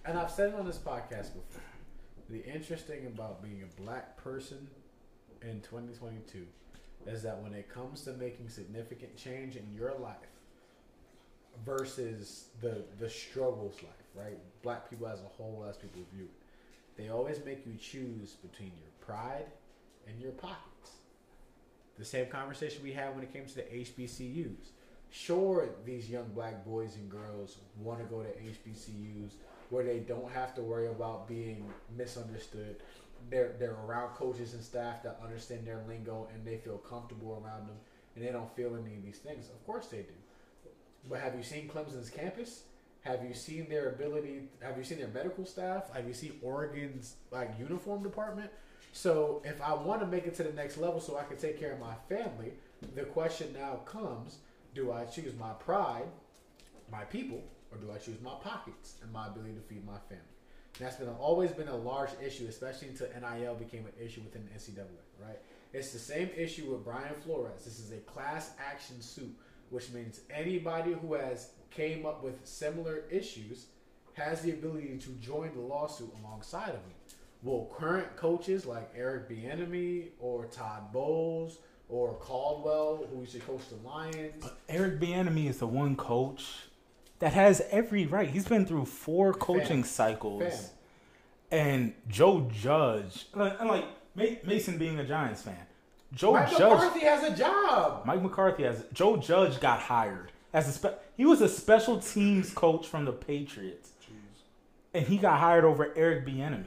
and 0.06 0.18
I've 0.18 0.30
said 0.30 0.48
it 0.48 0.54
on 0.54 0.64
this 0.66 0.78
podcast 0.78 1.34
before. 1.34 1.60
The 2.30 2.42
interesting 2.46 3.04
about 3.06 3.42
being 3.42 3.62
a 3.62 3.82
black 3.82 4.16
person 4.16 4.66
in 5.48 5.60
2022 5.60 6.46
is 7.06 7.22
that 7.22 7.42
when 7.42 7.52
it 7.52 7.68
comes 7.68 8.02
to 8.02 8.12
making 8.12 8.48
significant 8.48 9.16
change 9.16 9.56
in 9.56 9.64
your 9.72 9.94
life 9.94 10.16
versus 11.64 12.48
the 12.60 12.82
the 12.98 13.08
struggles 13.08 13.76
life, 13.82 13.92
right? 14.26 14.38
Black 14.62 14.88
people 14.88 15.06
as 15.06 15.20
a 15.20 15.28
whole, 15.36 15.64
as 15.68 15.76
people 15.76 16.00
view 16.14 16.24
it, 16.24 17.00
they 17.02 17.10
always 17.10 17.44
make 17.44 17.66
you 17.66 17.74
choose 17.74 18.32
between 18.32 18.72
your 18.80 18.90
pride 19.00 19.46
and 20.08 20.20
your 20.20 20.32
pockets. 20.32 20.90
The 21.98 22.04
same 22.04 22.26
conversation 22.26 22.82
we 22.82 22.92
had 22.92 23.14
when 23.14 23.22
it 23.22 23.32
came 23.32 23.46
to 23.46 23.54
the 23.54 23.62
HBCUs. 23.62 24.70
Sure, 25.10 25.68
these 25.84 26.10
young 26.10 26.28
black 26.34 26.64
boys 26.64 26.96
and 26.96 27.08
girls 27.08 27.58
want 27.80 28.00
to 28.00 28.04
go 28.06 28.22
to 28.22 28.28
HBCUs 28.28 29.32
where 29.70 29.84
they 29.84 30.00
don't 30.00 30.30
have 30.30 30.54
to 30.54 30.62
worry 30.62 30.88
about 30.88 31.28
being 31.28 31.64
misunderstood. 31.96 32.76
They're 33.30 33.54
they're 33.58 33.76
around 33.86 34.14
coaches 34.14 34.54
and 34.54 34.62
staff 34.62 35.02
that 35.02 35.18
understand 35.22 35.66
their 35.66 35.82
lingo 35.88 36.28
and 36.32 36.46
they 36.46 36.58
feel 36.58 36.78
comfortable 36.78 37.42
around 37.44 37.68
them 37.68 37.76
and 38.14 38.24
they 38.24 38.30
don't 38.30 38.54
feel 38.54 38.76
any 38.76 38.96
of 38.96 39.02
these 39.02 39.18
things. 39.18 39.48
Of 39.48 39.64
course 39.66 39.86
they 39.86 39.98
do. 39.98 40.14
But 41.08 41.20
have 41.20 41.34
you 41.34 41.42
seen 41.42 41.68
Clemson's 41.68 42.10
campus? 42.10 42.62
Have 43.02 43.22
you 43.22 43.34
seen 43.34 43.68
their 43.68 43.90
ability? 43.90 44.48
Have 44.60 44.78
you 44.78 44.84
seen 44.84 44.98
their 44.98 45.08
medical 45.08 45.44
staff? 45.44 45.92
Have 45.94 46.08
you 46.08 46.14
seen 46.14 46.38
Oregon's 46.42 47.16
like 47.30 47.50
uniform 47.58 48.02
department? 48.02 48.50
So 48.92 49.42
if 49.44 49.60
I 49.60 49.74
want 49.74 50.00
to 50.00 50.06
make 50.06 50.26
it 50.26 50.34
to 50.36 50.42
the 50.44 50.52
next 50.52 50.78
level, 50.78 51.00
so 51.00 51.18
I 51.18 51.24
can 51.24 51.36
take 51.36 51.58
care 51.58 51.72
of 51.72 51.80
my 51.80 51.94
family, 52.08 52.52
the 52.94 53.02
question 53.02 53.52
now 53.52 53.80
comes: 53.84 54.38
Do 54.74 54.92
I 54.92 55.04
choose 55.04 55.34
my 55.38 55.52
pride, 55.52 56.06
my 56.90 57.04
people, 57.04 57.42
or 57.70 57.78
do 57.78 57.90
I 57.92 57.98
choose 57.98 58.20
my 58.22 58.34
pockets 58.42 58.94
and 59.02 59.12
my 59.12 59.26
ability 59.26 59.54
to 59.54 59.60
feed 59.60 59.84
my 59.84 59.98
family? 60.08 60.33
That's 60.78 60.96
been 60.96 61.08
always 61.08 61.52
been 61.52 61.68
a 61.68 61.76
large 61.76 62.10
issue, 62.24 62.46
especially 62.48 62.88
until 62.88 63.08
NIL 63.08 63.54
became 63.54 63.86
an 63.86 63.92
issue 64.04 64.22
within 64.22 64.44
the 64.44 64.50
NCAA. 64.58 64.86
Right? 65.22 65.38
It's 65.72 65.92
the 65.92 65.98
same 65.98 66.30
issue 66.36 66.70
with 66.70 66.84
Brian 66.84 67.14
Flores. 67.24 67.64
This 67.64 67.78
is 67.78 67.92
a 67.92 67.98
class 67.98 68.52
action 68.58 69.00
suit, 69.00 69.34
which 69.70 69.90
means 69.90 70.20
anybody 70.30 70.92
who 70.92 71.14
has 71.14 71.50
came 71.70 72.06
up 72.06 72.22
with 72.22 72.34
similar 72.44 73.04
issues 73.10 73.66
has 74.14 74.40
the 74.42 74.52
ability 74.52 74.98
to 74.98 75.10
join 75.20 75.52
the 75.54 75.60
lawsuit 75.60 76.12
alongside 76.22 76.68
of 76.68 76.76
him. 76.76 76.94
Will 77.42 77.70
current 77.76 78.16
coaches 78.16 78.64
like 78.64 78.90
Eric 78.96 79.28
Bieniemy 79.28 80.10
or 80.18 80.46
Todd 80.46 80.92
Bowles 80.92 81.58
or 81.88 82.14
Caldwell, 82.14 83.06
who 83.12 83.20
used 83.20 83.32
to 83.32 83.40
coach 83.40 83.60
the 83.68 83.88
Lions, 83.88 84.44
uh, 84.44 84.50
Eric 84.68 84.98
Bieniemy 85.00 85.48
is 85.50 85.58
the 85.58 85.66
one 85.66 85.94
coach 85.96 86.46
that 87.20 87.32
has 87.32 87.62
every 87.70 88.06
right. 88.06 88.28
He's 88.28 88.46
been 88.46 88.66
through 88.66 88.86
four 88.86 89.32
coaching 89.32 89.82
Fam. 89.82 89.84
cycles, 89.84 90.42
Fam. 90.42 90.70
and 91.50 91.94
Joe 92.08 92.50
Judge, 92.52 93.26
and 93.34 93.68
like 93.68 93.84
Mason 94.16 94.78
being 94.78 94.98
a 94.98 95.04
Giants 95.04 95.42
fan, 95.42 95.56
Joe 96.12 96.32
Mike 96.34 96.50
Judge, 96.50 96.60
McCarthy 96.60 97.00
has 97.00 97.22
a 97.24 97.36
job. 97.36 98.04
Mike 98.06 98.22
McCarthy 98.22 98.62
has 98.64 98.84
Joe 98.92 99.16
Judge 99.16 99.60
got 99.60 99.80
hired 99.80 100.32
as 100.52 100.68
a 100.68 100.72
spe- 100.72 100.98
he 101.16 101.24
was 101.24 101.40
a 101.40 101.48
special 101.48 101.98
teams 101.98 102.52
coach 102.52 102.86
from 102.86 103.04
the 103.04 103.12
Patriots, 103.12 103.90
and 104.92 105.06
he 105.06 105.16
got 105.16 105.40
hired 105.40 105.64
over 105.64 105.92
Eric 105.96 106.26
Bieniemy 106.26 106.64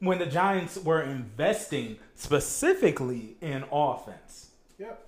when 0.00 0.18
the 0.18 0.26
Giants 0.26 0.76
were 0.76 1.02
investing 1.02 1.98
specifically 2.14 3.36
in 3.40 3.64
offense. 3.72 4.50
Yep. 4.78 5.06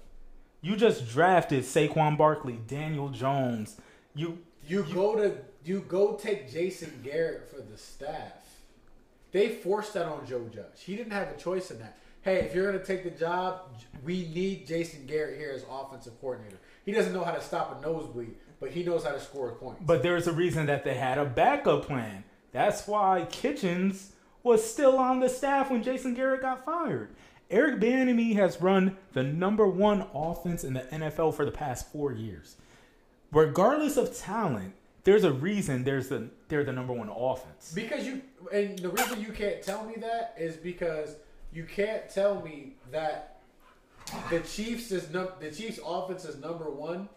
You 0.62 0.76
just 0.76 1.08
drafted 1.08 1.64
Saquon 1.64 2.16
Barkley, 2.16 2.58
Daniel 2.66 3.08
Jones. 3.10 3.76
You 4.14 4.38
You 4.66 4.84
go 4.92 5.16
to 5.16 5.36
you 5.64 5.80
go 5.80 6.14
take 6.14 6.50
Jason 6.50 6.92
Garrett 7.02 7.48
for 7.48 7.60
the 7.60 7.76
staff. 7.76 8.32
They 9.32 9.48
forced 9.48 9.94
that 9.94 10.06
on 10.06 10.26
Joe 10.26 10.48
Judge. 10.52 10.82
He 10.84 10.96
didn't 10.96 11.12
have 11.12 11.28
a 11.28 11.36
choice 11.36 11.70
in 11.70 11.78
that. 11.80 11.98
Hey, 12.22 12.38
if 12.38 12.54
you're 12.54 12.70
gonna 12.70 12.84
take 12.84 13.04
the 13.04 13.10
job, 13.10 13.60
we 14.04 14.28
need 14.34 14.66
Jason 14.66 15.06
Garrett 15.06 15.38
here 15.38 15.52
as 15.54 15.64
offensive 15.70 16.20
coordinator. 16.20 16.58
He 16.84 16.92
doesn't 16.92 17.12
know 17.12 17.24
how 17.24 17.32
to 17.32 17.40
stop 17.40 17.78
a 17.78 17.86
nosebleed, 17.86 18.34
but 18.60 18.70
he 18.70 18.82
knows 18.82 19.04
how 19.04 19.12
to 19.12 19.20
score 19.20 19.52
points. 19.52 19.82
But 19.84 20.02
there's 20.02 20.26
a 20.26 20.32
reason 20.32 20.66
that 20.66 20.84
they 20.84 20.94
had 20.94 21.18
a 21.18 21.24
backup 21.24 21.86
plan. 21.86 22.24
That's 22.52 22.86
why 22.86 23.26
Kitchens 23.30 24.12
was 24.42 24.68
still 24.68 24.98
on 24.98 25.20
the 25.20 25.28
staff 25.28 25.70
when 25.70 25.82
Jason 25.82 26.14
Garrett 26.14 26.42
got 26.42 26.64
fired. 26.64 27.10
Eric 27.50 27.78
Bieniemy 27.80 28.34
has 28.34 28.60
run 28.60 28.96
the 29.12 29.22
number 29.22 29.66
one 29.66 30.06
offense 30.14 30.64
in 30.64 30.72
the 30.72 30.80
NFL 30.80 31.34
for 31.34 31.44
the 31.44 31.52
past 31.52 31.92
four 31.92 32.12
years. 32.12 32.56
Regardless 33.32 33.96
of 33.96 34.16
talent, 34.16 34.74
there's 35.04 35.24
a 35.24 35.32
reason 35.32 35.84
there's 35.84 36.08
the 36.08 36.30
they're 36.48 36.64
the 36.64 36.72
number 36.72 36.92
one 36.92 37.08
offense. 37.08 37.72
Because 37.74 38.06
you 38.06 38.22
and 38.52 38.78
the 38.78 38.88
reason 38.88 39.20
you 39.20 39.32
can't 39.32 39.62
tell 39.62 39.84
me 39.84 39.94
that 40.00 40.34
is 40.38 40.56
because 40.56 41.16
you 41.52 41.64
can't 41.64 42.08
tell 42.08 42.42
me 42.42 42.74
that 42.90 43.40
the 44.30 44.40
Chiefs 44.40 44.92
is 44.92 45.10
num- 45.10 45.28
the 45.40 45.50
Chiefs 45.50 45.80
offense 45.84 46.24
is 46.24 46.36
number 46.40 46.70
one 46.70 47.08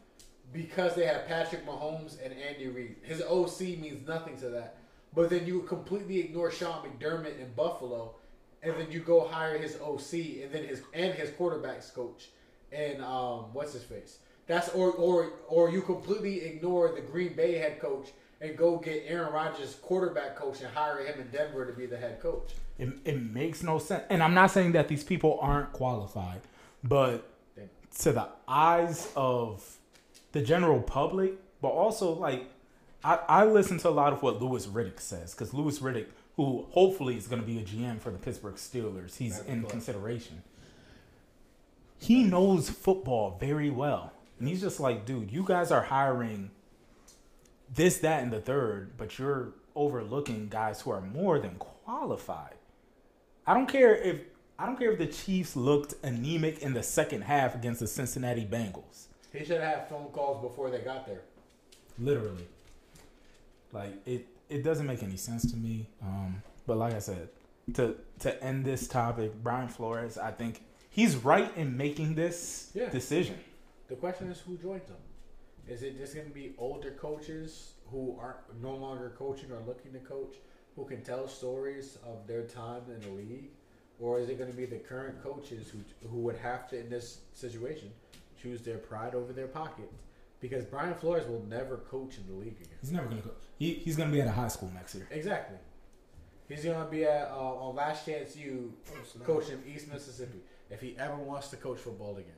because 0.52 0.96
they 0.96 1.06
have 1.06 1.28
Patrick 1.28 1.66
Mahomes 1.66 2.18
and 2.24 2.34
Andy 2.34 2.68
Reid. 2.68 2.96
His 3.04 3.22
OC 3.22 3.62
means 3.80 4.08
nothing 4.08 4.38
to 4.38 4.50
that. 4.50 4.78
But 5.14 5.30
then 5.30 5.46
you 5.46 5.62
completely 5.62 6.20
ignore 6.20 6.52
Sean 6.52 6.86
McDermott 6.86 7.40
in 7.40 7.52
Buffalo, 7.56 8.16
and 8.62 8.74
then 8.76 8.92
you 8.92 9.00
go 9.00 9.28
hire 9.28 9.58
his 9.58 9.78
OC 9.82 10.14
and 10.44 10.52
then 10.52 10.66
his 10.66 10.82
and 10.94 11.14
his 11.14 11.30
quarterbacks 11.32 11.94
coach 11.94 12.30
and 12.72 13.02
um 13.04 13.54
what's 13.54 13.74
his 13.74 13.84
face. 13.84 14.20
That's 14.50 14.70
or 14.70 14.92
or 14.94 15.34
or 15.48 15.70
you 15.70 15.84
completely 15.84 16.42
ignore 16.42 16.92
the 16.96 17.02
Green 17.02 17.34
Bay 17.34 17.54
head 17.60 17.80
coach 17.80 18.08
and 18.42 18.58
go 18.58 18.78
get 18.78 19.04
Aaron 19.06 19.32
Rodgers 19.32 19.76
quarterback 19.76 20.36
coach 20.36 20.62
and 20.62 20.74
hire 20.74 21.06
him 21.06 21.22
in 21.22 21.28
Denver 21.30 21.68
to 21.68 21.72
be 21.72 21.86
the 21.86 21.98
head 21.98 22.20
coach. 22.20 22.54
It, 22.80 22.90
it 23.06 23.22
makes 23.22 23.62
no 23.62 23.78
sense. 23.78 24.06
And 24.10 24.24
I'm 24.24 24.34
not 24.34 24.50
saying 24.50 24.72
that 24.72 24.88
these 24.88 25.04
people 25.04 25.38
aren't 25.40 25.72
qualified, 25.72 26.42
but 26.84 27.30
to 28.00 28.12
the 28.12 28.28
eyes 28.48 29.12
of 29.16 29.78
the 30.32 30.42
general 30.42 30.82
public, 30.82 31.34
but 31.62 31.70
also 31.70 32.14
like 32.14 32.50
I, 33.04 33.20
I 33.28 33.46
listen 33.46 33.78
to 33.80 33.90
a 33.90 33.92
lot 33.92 34.14
of 34.14 34.24
what 34.24 34.42
Louis 34.42 34.66
Riddick 34.66 35.00
says 35.00 35.36
because 35.36 35.54
Louis 35.54 35.78
Riddick, 35.78 36.08
who 36.38 36.66
hopefully 36.72 37.18
is 37.18 37.28
going 37.28 37.42
to 37.42 37.48
be 37.48 37.60
a 37.60 37.64
GM 37.64 38.00
for 38.00 38.10
the 38.10 38.18
Pittsburgh 38.18 38.56
Steelers, 38.56 39.18
he's 39.18 39.42
in 39.42 39.62
cool. 39.62 39.70
consideration. 39.70 40.42
He 42.00 42.24
knows 42.24 42.68
football 42.68 43.38
very 43.40 43.70
well. 43.70 44.14
And 44.40 44.48
he's 44.48 44.62
just 44.62 44.80
like, 44.80 45.06
dude, 45.06 45.32
you 45.32 45.44
guys 45.44 45.72
are 45.72 45.82
hiring 45.84 46.52
this, 47.74 47.98
that, 48.00 48.24
and 48.24 48.32
the 48.32 48.40
third, 48.42 48.98
but 48.98 49.20
you're 49.20 49.50
overlooking 49.76 50.48
guys 50.50 50.82
who 50.82 50.92
are 50.92 51.02
more 51.02 51.40
than 51.40 51.56
qualified. 51.56 52.56
I 53.46 53.54
don't 53.54 53.68
care 53.68 53.96
if 53.96 54.22
I 54.58 54.66
don't 54.66 54.78
care 54.78 54.92
if 54.92 54.98
the 55.00 55.08
Chiefs 55.08 55.56
looked 55.56 55.94
anemic 56.04 56.60
in 56.60 56.74
the 56.74 56.84
second 56.84 57.22
half 57.22 57.56
against 57.56 57.80
the 57.80 57.88
Cincinnati 57.88 58.46
Bengals. 58.46 59.06
He 59.32 59.40
should 59.40 59.62
have 59.62 59.76
had 59.80 59.90
phone 59.90 60.08
calls 60.12 60.42
before 60.42 60.70
they 60.70 60.80
got 60.80 61.06
there. 61.06 61.22
Literally. 61.98 62.48
Like 63.72 63.94
it 64.06 64.26
it 64.50 64.64
doesn't 64.64 64.86
make 64.86 65.04
any 65.04 65.16
sense 65.18 65.50
to 65.52 65.58
me. 65.58 65.88
Um, 66.02 66.42
but 66.68 66.78
like 66.78 66.94
I 66.94 67.00
said, 67.00 67.30
to 67.76 67.96
to 68.20 68.44
end 68.44 68.66
this 68.66 68.88
topic, 68.88 69.32
Brian 69.42 69.68
Flores, 69.70 70.18
I 70.18 70.32
think 70.32 70.62
he's 70.90 71.16
right 71.16 71.56
in 71.56 71.78
making 71.78 72.16
this 72.16 72.72
Yeah. 72.74 72.90
decision. 72.90 73.38
The 73.90 73.96
question 73.96 74.30
is 74.30 74.40
who 74.40 74.58
joins 74.58 74.88
them. 74.88 74.98
Is 75.68 75.84
it 75.84 75.98
just 75.98 76.16
going 76.16 76.28
to 76.28 76.34
be 76.34 76.54
older 76.58 76.92
coaches 76.92 77.74
who 77.92 78.18
aren't 78.20 78.62
no 78.62 78.76
longer 78.76 79.14
coaching 79.18 79.52
or 79.52 79.62
looking 79.68 79.92
to 79.94 80.00
coach, 80.00 80.36
who 80.76 80.86
can 80.86 81.02
tell 81.02 81.28
stories 81.28 81.98
of 82.06 82.26
their 82.28 82.44
time 82.44 82.84
in 82.94 83.02
the 83.02 83.10
league, 83.10 83.50
or 84.00 84.20
is 84.20 84.30
it 84.30 84.38
going 84.38 84.50
to 84.50 84.56
be 84.56 84.66
the 84.66 84.78
current 84.78 85.22
coaches 85.22 85.70
who 85.70 85.80
who 86.08 86.18
would 86.20 86.38
have 86.38 86.70
to 86.70 86.80
in 86.80 86.90
this 86.90 87.22
situation 87.34 87.92
choose 88.42 88.62
their 88.62 88.78
pride 88.78 89.16
over 89.16 89.34
their 89.34 89.48
pocket? 89.48 89.92
Because 90.40 90.64
Brian 90.64 90.94
Flores 90.94 91.28
will 91.28 91.44
never 91.50 91.78
coach 91.78 92.18
in 92.18 92.26
the 92.28 92.40
league 92.40 92.62
again. 92.62 92.78
He's 92.80 92.94
never 92.94 93.08
gonna 93.08 93.22
go. 93.22 93.32
He, 93.58 93.74
he's 93.74 93.98
gonna 93.98 94.12
be 94.12 94.22
at 94.22 94.28
a 94.28 94.32
high 94.32 94.48
school 94.48 94.72
next 94.74 94.96
year. 94.96 95.08
Exactly. 95.12 95.58
He's 96.48 96.64
going 96.64 96.84
to 96.84 96.90
be 96.90 97.06
at 97.06 97.30
uh, 97.30 97.36
on 97.36 97.76
Last 97.76 98.08
Chance 98.08 98.36
U, 98.38 98.74
snap. 99.06 99.28
coaching 99.28 99.62
East 99.72 99.88
Mississippi. 99.88 100.40
If 100.72 100.82
he 100.82 100.96
ever 100.98 101.16
wants 101.16 101.50
to 101.50 101.58
coach 101.58 101.78
football 101.78 102.18
again, 102.18 102.34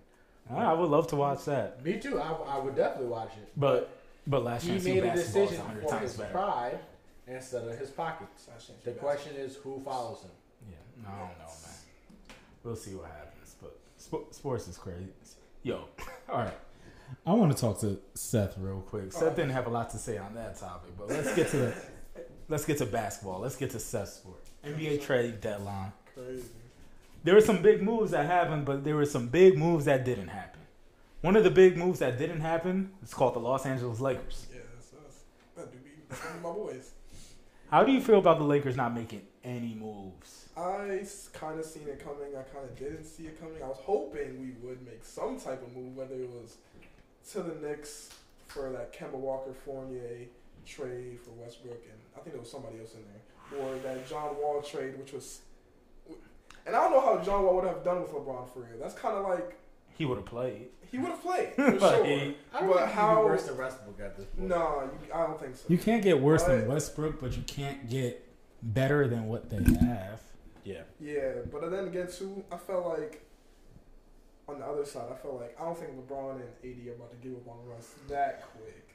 I 0.49 0.73
would 0.73 0.89
love 0.89 1.07
to 1.07 1.15
watch 1.15 1.45
that, 1.45 1.83
me 1.83 1.97
too. 1.99 2.19
I, 2.19 2.31
I 2.31 2.59
would 2.59 2.75
definitely 2.75 3.07
watch 3.07 3.31
it. 3.37 3.51
but 3.55 3.97
but 4.27 4.43
last 4.43 4.63
he 4.65 4.77
made 4.79 5.03
a 5.03 5.13
decision 5.13 5.61
for 5.81 5.87
times 5.87 6.01
his 6.03 6.17
better. 6.17 6.31
pride 6.31 6.79
instead 7.27 7.67
of 7.67 7.77
his 7.77 7.89
pockets. 7.89 8.47
The 8.83 8.91
question 8.91 9.35
is 9.35 9.55
who 9.57 9.79
follows 9.79 10.23
him. 10.23 10.31
Yeah, 10.69 11.09
I 11.09 11.19
don't 11.19 11.37
know, 11.39 11.45
man. 11.45 12.35
We'll 12.63 12.75
see 12.75 12.95
what 12.95 13.05
happens, 13.07 13.55
but 13.61 13.77
sp- 13.97 14.29
sports 14.31 14.67
is 14.67 14.77
crazy. 14.77 15.07
Yo, 15.63 15.85
all 16.29 16.39
right. 16.39 16.53
I 17.25 17.33
want 17.33 17.55
to 17.55 17.59
talk 17.59 17.79
to 17.81 17.99
Seth 18.13 18.57
real 18.57 18.81
quick. 18.81 19.11
Seth 19.11 19.35
didn't 19.35 19.51
have 19.51 19.67
a 19.67 19.69
lot 19.69 19.89
to 19.91 19.97
say 19.97 20.17
on 20.17 20.33
that 20.35 20.57
topic, 20.57 20.91
but 20.97 21.09
let's 21.09 21.33
get 21.35 21.49
to 21.49 21.57
the, 21.57 21.73
let's 22.47 22.65
get 22.65 22.77
to 22.79 22.85
basketball. 22.85 23.39
Let's 23.39 23.55
get 23.55 23.69
to 23.71 23.79
Seth's 23.79 24.13
sport. 24.13 24.39
NBA 24.65 25.01
trade 25.01 25.41
deadline. 25.41 25.91
Crazy. 26.15 26.43
There 27.23 27.35
were 27.35 27.41
some 27.41 27.61
big 27.61 27.83
moves 27.83 28.11
that 28.11 28.25
happened, 28.25 28.65
but 28.65 28.83
there 28.83 28.95
were 28.95 29.05
some 29.05 29.27
big 29.27 29.55
moves 29.57 29.85
that 29.85 30.03
didn't 30.03 30.29
happen. 30.29 30.61
One 31.21 31.35
of 31.35 31.43
the 31.43 31.51
big 31.51 31.77
moves 31.77 31.99
that 31.99 32.17
didn't 32.17 32.41
happen 32.41 32.93
is 33.03 33.13
called 33.13 33.35
the 33.35 33.39
Los 33.39 33.63
Angeles 33.63 33.99
Lakers. 33.99 34.47
Yeah, 34.51 34.61
that's 34.73 34.93
us. 34.93 35.23
That 35.55 35.71
do 35.71 35.77
be 35.77 35.91
my 36.41 36.51
boys. 36.51 36.91
How 37.69 37.83
do 37.83 37.91
you 37.91 38.01
feel 38.01 38.17
about 38.17 38.39
the 38.39 38.43
Lakers 38.43 38.75
not 38.75 38.95
making 38.95 39.21
any 39.43 39.75
moves? 39.75 40.49
I 40.57 41.05
kind 41.31 41.59
of 41.59 41.65
seen 41.65 41.87
it 41.87 42.03
coming. 42.03 42.35
I 42.35 42.41
kind 42.41 42.65
of 42.65 42.75
didn't 42.75 43.05
see 43.05 43.27
it 43.27 43.39
coming. 43.39 43.61
I 43.63 43.67
was 43.67 43.79
hoping 43.83 44.41
we 44.41 44.67
would 44.67 44.83
make 44.83 45.05
some 45.05 45.39
type 45.39 45.61
of 45.61 45.75
move, 45.75 45.95
whether 45.95 46.15
it 46.15 46.29
was 46.29 46.57
to 47.33 47.43
the 47.43 47.53
Knicks 47.65 48.09
for 48.47 48.71
that 48.71 48.91
Kemba 48.93 49.13
Walker 49.13 49.53
Fournier 49.63 50.25
trade 50.65 51.19
for 51.23 51.31
Westbrook, 51.31 51.83
and 51.83 51.99
I 52.15 52.19
think 52.21 52.33
there 52.33 52.41
was 52.41 52.51
somebody 52.51 52.79
else 52.79 52.95
in 52.95 53.03
there, 53.11 53.63
or 53.63 53.77
that 53.83 54.09
John 54.09 54.35
Wall 54.41 54.63
trade, 54.63 54.97
which 54.97 55.13
was. 55.13 55.41
And 56.65 56.75
I 56.75 56.79
don't 56.81 56.91
know 56.91 57.01
how 57.01 57.17
John 57.23 57.43
Wall 57.43 57.55
would 57.55 57.65
have 57.65 57.83
done 57.83 58.01
with 58.01 58.11
LeBron 58.11 58.51
for 58.53 58.59
real. 58.59 58.79
That's 58.79 58.93
kind 58.93 59.15
of 59.17 59.23
like 59.27 59.57
He 59.97 60.05
would 60.05 60.17
have 60.17 60.25
played. 60.25 60.67
he 60.91 60.97
would 60.99 61.09
have 61.09 61.21
played 61.21 61.49
for 61.55 61.71
But 61.71 61.95
sure. 61.95 62.05
he- 62.05 62.35
I 62.53 62.59
don't 62.59 62.69
But 62.69 62.77
think 62.79 62.91
how- 62.91 63.15
he'd 63.15 63.21
be 63.21 63.25
worse 63.29 63.43
than 63.43 63.57
Westbrook 63.57 63.99
at 63.99 64.17
this 64.17 64.25
point. 64.27 64.47
No, 64.49 64.89
you, 65.07 65.13
I 65.13 65.27
don't 65.27 65.39
think 65.39 65.55
so. 65.55 65.63
You 65.67 65.77
can't 65.77 66.03
get 66.03 66.19
worse 66.19 66.43
than 66.43 66.67
Westbrook, 66.67 67.19
but 67.19 67.35
you 67.35 67.43
can't 67.43 67.89
get 67.89 68.27
better 68.61 69.07
than 69.07 69.25
what 69.27 69.49
they 69.49 69.57
have. 69.85 70.21
Yeah. 70.63 70.81
Yeah, 70.99 71.31
but 71.51 71.69
then 71.71 71.87
again, 71.87 72.07
too, 72.07 72.43
I 72.51 72.57
felt 72.57 72.85
like 72.85 73.25
on 74.47 74.59
the 74.59 74.65
other 74.65 74.85
side, 74.85 75.05
I 75.11 75.15
felt 75.15 75.39
like 75.41 75.55
I 75.59 75.63
don't 75.63 75.77
think 75.77 75.91
LeBron 75.97 76.35
and 76.35 76.43
AD 76.63 76.87
are 76.87 76.93
about 76.93 77.11
to 77.11 77.17
give 77.17 77.35
up 77.37 77.47
on 77.47 77.67
Russ 77.67 77.95
that 78.09 78.43
quick. 78.53 78.87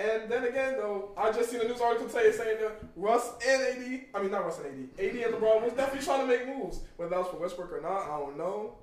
And 0.00 0.30
then 0.30 0.44
again, 0.44 0.76
though, 0.78 1.10
I 1.16 1.30
just 1.30 1.50
seen 1.50 1.60
a 1.60 1.64
news 1.64 1.80
article 1.80 2.08
today 2.08 2.32
saying 2.32 2.56
that 2.60 2.80
Russ 2.96 3.32
and 3.46 3.62
AD, 3.62 4.00
I 4.14 4.22
mean 4.22 4.30
not 4.30 4.44
Russ 4.46 4.58
and 4.60 4.66
AD, 4.98 5.04
AD 5.04 5.14
and 5.16 5.34
LeBron 5.34 5.62
was 5.62 5.72
definitely 5.74 6.04
trying 6.06 6.20
to 6.20 6.26
make 6.26 6.46
moves. 6.48 6.80
Whether 6.96 7.10
that 7.10 7.18
was 7.18 7.28
for 7.28 7.36
Westbrook 7.36 7.70
or 7.72 7.82
not, 7.82 8.04
I 8.08 8.18
don't 8.18 8.38
know. 8.38 8.76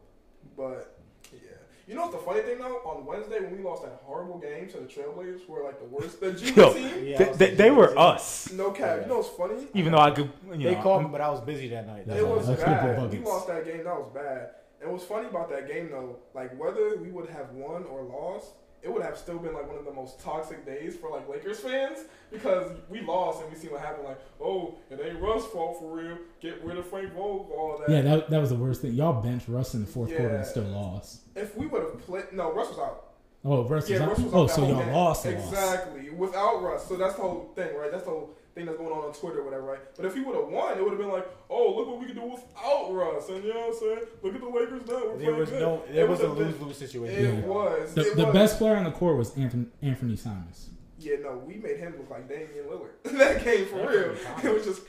But 0.56 1.00
yeah, 1.34 1.40
you 1.88 1.96
know 1.96 2.02
what's 2.02 2.14
the 2.18 2.22
funny 2.22 2.42
thing 2.42 2.60
though? 2.60 2.78
On 2.86 3.04
Wednesday 3.06 3.40
when 3.40 3.58
we 3.58 3.64
lost 3.64 3.82
that 3.84 4.00
horrible 4.04 4.38
game 4.38 4.68
to 4.70 4.78
the 4.78 4.86
Trailblazers, 4.86 5.42
who 5.48 5.54
were 5.54 5.64
like 5.64 5.80
the 5.80 5.86
worst, 5.86 6.20
the 6.20 6.34
G 6.34 6.54
Yo, 6.56 6.74
team. 6.74 7.04
Yeah, 7.04 7.18
they, 7.18 7.26
was 7.30 7.38
they, 7.38 7.56
they 7.56 7.72
were 7.72 7.88
same. 7.88 7.98
us. 7.98 8.52
No 8.54 8.70
cap. 8.72 8.98
Yeah. 8.98 9.02
You 9.04 9.08
know 9.10 9.18
what's 9.18 9.30
funny? 9.30 9.68
Even 9.74 9.94
though 9.94 9.98
I 10.00 10.12
could, 10.12 10.30
you 10.54 10.58
They 10.70 10.76
know, 10.76 10.82
called 10.84 11.02
I'm- 11.02 11.06
me, 11.06 11.12
but 11.12 11.22
I 11.22 11.30
was 11.30 11.42
busy 11.42 11.68
that 11.70 11.88
night. 11.88 12.06
That's 12.06 12.20
It 12.20 12.28
was 12.28 12.48
Let's 12.48 12.64
bad. 12.64 13.12
We 13.12 13.20
lost 13.20 13.48
that 13.48 13.66
game. 13.66 13.84
That 13.86 13.96
was 13.98 14.12
bad. 14.14 14.50
And 14.82 14.92
what's 14.92 15.04
funny 15.06 15.28
about 15.28 15.50
that 15.50 15.68
game 15.68 15.90
though, 15.90 16.18
like 16.36 16.56
whether 16.60 16.96
we 16.98 17.10
would 17.10 17.28
have 17.30 17.50
won 17.54 17.86
or 17.86 18.04
lost, 18.04 18.52
it 18.84 18.92
would 18.94 19.02
have 19.02 19.18
still 19.18 19.38
been 19.40 19.54
like 19.54 19.68
one 19.68 19.78
of 19.78 19.86
the 19.86 19.92
most 19.94 20.20
toxic 20.20 20.66
days 20.66 20.96
for 20.96 21.10
like 21.10 21.28
Lakers 21.28 21.60
fans 21.60 22.00
because 22.32 22.72
we 22.90 23.02
lost 23.02 23.42
and 23.42 23.52
we 23.52 23.58
see 23.58 23.68
what 23.68 23.82
happened. 23.82 24.08
Like, 24.08 24.20
oh, 24.42 24.76
it 24.90 25.00
ain't 25.04 25.20
Russ' 25.20 25.46
fault 25.48 25.80
for 25.80 25.96
real. 25.96 26.18
Get 26.42 26.64
rid 26.64 26.78
of 26.78 26.88
Frank 26.88 27.14
Vogel, 27.14 27.52
all 27.58 27.78
that. 27.80 27.90
yeah, 27.90 28.02
that, 28.02 28.30
that 28.30 28.40
was 28.40 28.50
the 28.50 28.56
worst 28.56 28.82
thing. 28.82 28.94
Y'all 28.94 29.22
benched 29.22 29.48
Russ 29.48 29.74
in 29.74 29.82
the 29.82 29.88
fourth 29.88 30.16
quarter 30.16 30.36
and 30.36 30.46
still 30.46 30.64
lost. 30.66 31.22
If 31.36 31.58
we 31.58 31.66
would 31.68 31.82
have 31.82 32.00
played, 32.06 32.26
no, 32.34 32.54
Russ 32.54 32.70
was 32.70 32.80
out. 32.80 33.04
Oh, 33.46 33.64
Russ 33.64 33.90
Yeah, 33.90 34.00
was 34.08 34.10
Russ 34.10 34.20
out. 34.20 34.26
was 34.26 34.34
Oh, 34.34 34.44
out 34.44 34.52
so 34.52 34.68
y'all 34.68 34.80
game. 34.84 34.94
lost, 34.94 35.26
lost. 35.26 35.38
exactly 35.38 36.10
without 36.10 36.62
Russ. 36.62 36.88
So 36.88 36.96
that's 36.98 37.16
the 37.16 37.22
whole 37.22 37.52
thing, 37.56 37.76
right? 37.78 37.92
That's 37.92 38.04
the 38.04 38.10
whole 38.10 38.32
thing 38.58 38.66
that's 38.66 38.78
going 38.78 38.92
on 38.92 39.06
on 39.06 39.14
Twitter, 39.14 39.42
or 39.42 39.44
whatever, 39.46 39.64
right? 39.64 39.80
But 39.96 40.06
if 40.06 40.16
he 40.16 40.22
would 40.22 40.36
have 40.36 40.48
won, 40.48 40.78
it 40.78 40.82
would 40.82 40.90
have 40.90 41.00
been 41.00 41.12
like, 41.12 41.28
oh, 41.50 41.76
look 41.78 41.88
what 41.88 42.00
we 42.00 42.08
can 42.08 42.16
do 42.16 42.24
without 42.26 42.92
Russ, 42.92 43.30
and 43.30 43.44
you 43.44 43.54
know 43.54 43.60
what 43.68 43.74
I'm 43.74 43.80
saying? 43.80 44.00
Look 44.24 44.36
at 44.36 44.42
the 44.42 44.48
Lakers 44.48 44.88
now. 44.88 44.94
We're 44.94 45.02
There 45.10 45.18
playing 45.18 45.38
was 45.40 45.50
good. 45.50 45.62
no, 45.62 45.84
It 45.88 45.94
there 45.94 46.08
was 46.08 46.20
a 46.22 46.30
would've 46.30 46.38
been- 46.38 46.48
lose 46.48 46.62
lose 46.62 46.82
It 46.82 46.88
situation. 46.88 47.40
Yeah. 47.42 47.46
was. 47.46 47.94
The, 47.94 48.02
it 48.02 48.16
the 48.18 48.26
was. 48.26 48.34
best 48.34 48.58
player 48.58 48.76
on 48.76 48.84
the 48.86 48.92
court 48.92 49.18
was 49.18 49.38
Anthony, 49.38 49.68
Anthony 49.82 50.16
Simons. 50.16 50.70
Yeah, 51.00 51.18
no, 51.22 51.38
we 51.46 51.56
made 51.56 51.78
him 51.78 51.94
look 51.98 52.10
like 52.10 52.28
Damian 52.28 52.66
Lillard. 52.70 52.90
that 53.18 53.42
came 53.44 53.68
for 53.68 53.78
real. 53.88 54.16
Anthony 54.28 54.50
It 54.50 54.54
was 54.54 54.66
just 54.66 54.82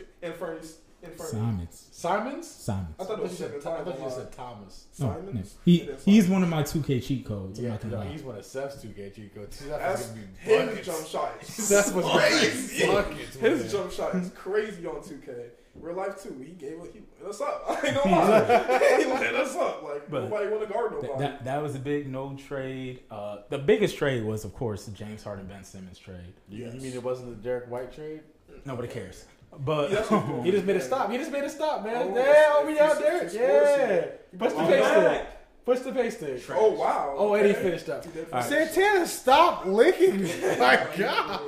infernal. 1.02 1.10
infernal. 1.24 1.26
Simons. 1.52 1.88
Simons? 1.92 2.46
Simons. 2.50 2.94
I 2.98 3.02
I 3.02 3.06
thought 3.06 3.18
it 3.18 3.22
was 3.22 3.32
you 3.32 3.36
said, 3.38 3.62
Simons. 3.62 3.88
I 3.88 3.92
thought 3.92 4.04
you 4.04 4.10
said 4.10 4.32
Thomas. 4.32 4.86
No, 4.98 5.06
Simons. 5.06 5.34
no. 5.34 5.60
He, 5.64 5.88
he's 6.04 6.28
one 6.28 6.42
of 6.42 6.48
my 6.48 6.62
2K 6.62 7.02
cheat 7.02 7.24
codes. 7.26 7.58
I'm 7.58 7.64
Yeah, 7.64 7.70
not 7.72 7.84
no, 7.84 8.00
he's 8.02 8.22
one 8.22 8.36
of 8.36 8.44
Seth's 8.44 8.84
2K 8.84 9.14
cheat 9.14 9.34
codes. 9.34 9.58
That's 9.60 9.80
That's 9.82 10.06
gonna 10.08 10.20
be 10.22 10.50
his 10.52 10.66
buckets. 10.68 10.86
jump 10.86 11.06
shot. 11.06 11.32
is 11.42 11.68
That's 11.68 11.92
what's 11.92 12.08
crazy. 12.10 12.86
buckets. 12.86 13.36
His 13.36 13.72
jump 13.72 13.92
shot 13.92 14.14
is 14.16 14.30
crazy 14.30 14.86
on 14.86 14.96
2K. 14.96 15.50
Real 15.80 15.94
life 15.94 16.20
too. 16.20 16.34
He 16.44 16.54
gave 16.54 16.70
he 16.92 17.00
lit 17.20 17.28
us 17.30 17.40
up. 17.40 17.62
I 17.68 17.86
ain't 17.86 17.96
gonna 17.96 18.16
lie. 18.16 18.98
he 18.98 19.04
lit 19.04 19.34
us 19.36 19.54
up. 19.54 19.80
Like 19.84 20.10
But 20.10 20.24
nobody 20.24 20.48
want 20.48 20.66
to 20.66 20.72
guard 20.72 20.90
Th- 20.90 21.02
nobody. 21.04 21.20
that, 21.22 21.44
that 21.44 21.62
was 21.62 21.76
a 21.76 21.78
big 21.78 22.08
no 22.10 22.34
trade. 22.34 23.02
Uh, 23.12 23.38
the 23.48 23.58
biggest 23.58 23.96
trade 23.96 24.24
was, 24.24 24.44
of 24.44 24.52
course, 24.54 24.86
the 24.86 24.90
James 24.90 25.22
Harden 25.22 25.46
Ben 25.46 25.62
Simmons 25.62 25.98
trade. 25.98 26.32
Yes. 26.48 26.74
you 26.74 26.80
mean 26.80 26.94
it 26.94 27.02
wasn't 27.02 27.28
the 27.28 27.36
Derrick 27.36 27.70
White 27.70 27.92
trade? 27.92 28.22
Nobody 28.64 28.88
cares. 28.88 29.24
But 29.58 29.90
That's 29.90 30.08
He 30.44 30.50
just 30.50 30.64
made 30.66 30.76
a 30.76 30.80
stop. 30.80 31.10
He 31.10 31.18
just 31.18 31.32
made 31.32 31.44
a 31.44 31.50
stop, 31.50 31.84
man. 31.84 31.96
Oh, 31.96 32.16
yeah, 32.16 32.44
oh, 32.48 32.60
if 32.62 32.66
we 32.68 32.78
out 32.78 32.98
there. 32.98 33.24
Yeah. 33.32 34.06
Push 34.38 34.52
the 34.52 34.58
Oh, 34.58 34.66
pace 34.66 34.80
man. 34.82 35.02
there. 35.04 35.26
Push 35.64 35.78
the 35.80 35.92
pace 35.92 36.16
there. 36.16 36.38
oh 36.56 36.72
wow. 36.72 37.14
Oh, 37.16 37.34
and 37.34 37.46
he 37.46 37.52
finished 37.52 37.88
up. 37.88 38.04
He 38.04 38.10
did 38.12 38.26
All 38.32 38.40
right. 38.40 38.44
finish. 38.48 38.70
Santana, 38.72 39.06
stop 39.06 39.66
licking 39.66 40.22
me. 40.22 40.32
My 40.58 40.86
God. 40.96 41.40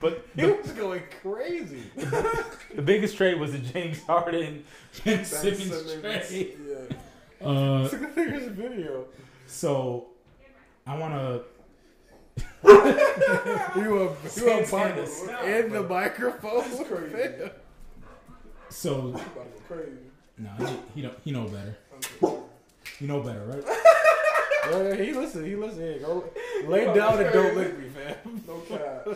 but 0.00 0.24
He 0.36 0.42
the, 0.42 0.52
was 0.54 0.70
going 0.72 1.02
crazy. 1.22 1.82
the 2.74 2.82
biggest 2.82 3.16
trade 3.16 3.38
was 3.40 3.52
the 3.52 3.58
James 3.58 4.00
Harden 4.02 4.64
Ben 5.04 5.16
Ben 5.16 5.24
Simmons 5.24 5.64
Simmons, 5.90 6.00
trade. 6.28 6.56
Yeah. 7.40 7.46
Uh, 7.48 7.88
Here's 7.88 8.46
a 8.46 8.50
video. 8.50 9.04
so 9.46 10.06
I 10.86 10.96
want 10.98 11.14
to. 11.14 11.42
You 12.64 12.70
a, 12.70 13.76
you 13.76 14.00
a 14.00 14.16
Santana, 14.28 14.94
Bible 14.94 15.06
stop, 15.06 15.44
in 15.44 15.72
the 15.72 15.82
microphone. 15.82 16.70
That's 16.70 16.88
crazy. 16.88 17.50
So 18.68 19.02
He 19.02 19.08
about 19.10 19.66
crazy. 19.68 19.90
no, 20.38 20.50
he, 20.58 20.76
he 20.94 21.02
don't. 21.02 21.18
He 21.24 21.30
know 21.30 21.44
better. 21.44 21.76
You 23.00 23.06
know 23.08 23.20
better, 23.20 23.44
right? 23.44 23.64
Yeah, 24.70 24.94
he 24.94 25.12
listen. 25.12 25.44
He 25.44 25.56
listen. 25.56 25.80
Here, 25.80 25.98
go 25.98 26.24
lay 26.64 26.86
down 26.86 27.20
and 27.20 27.32
don't 27.34 27.54
lick 27.54 27.78
me, 27.78 27.88
fam. 27.90 28.42
No 28.46 28.60
cap. 28.60 29.06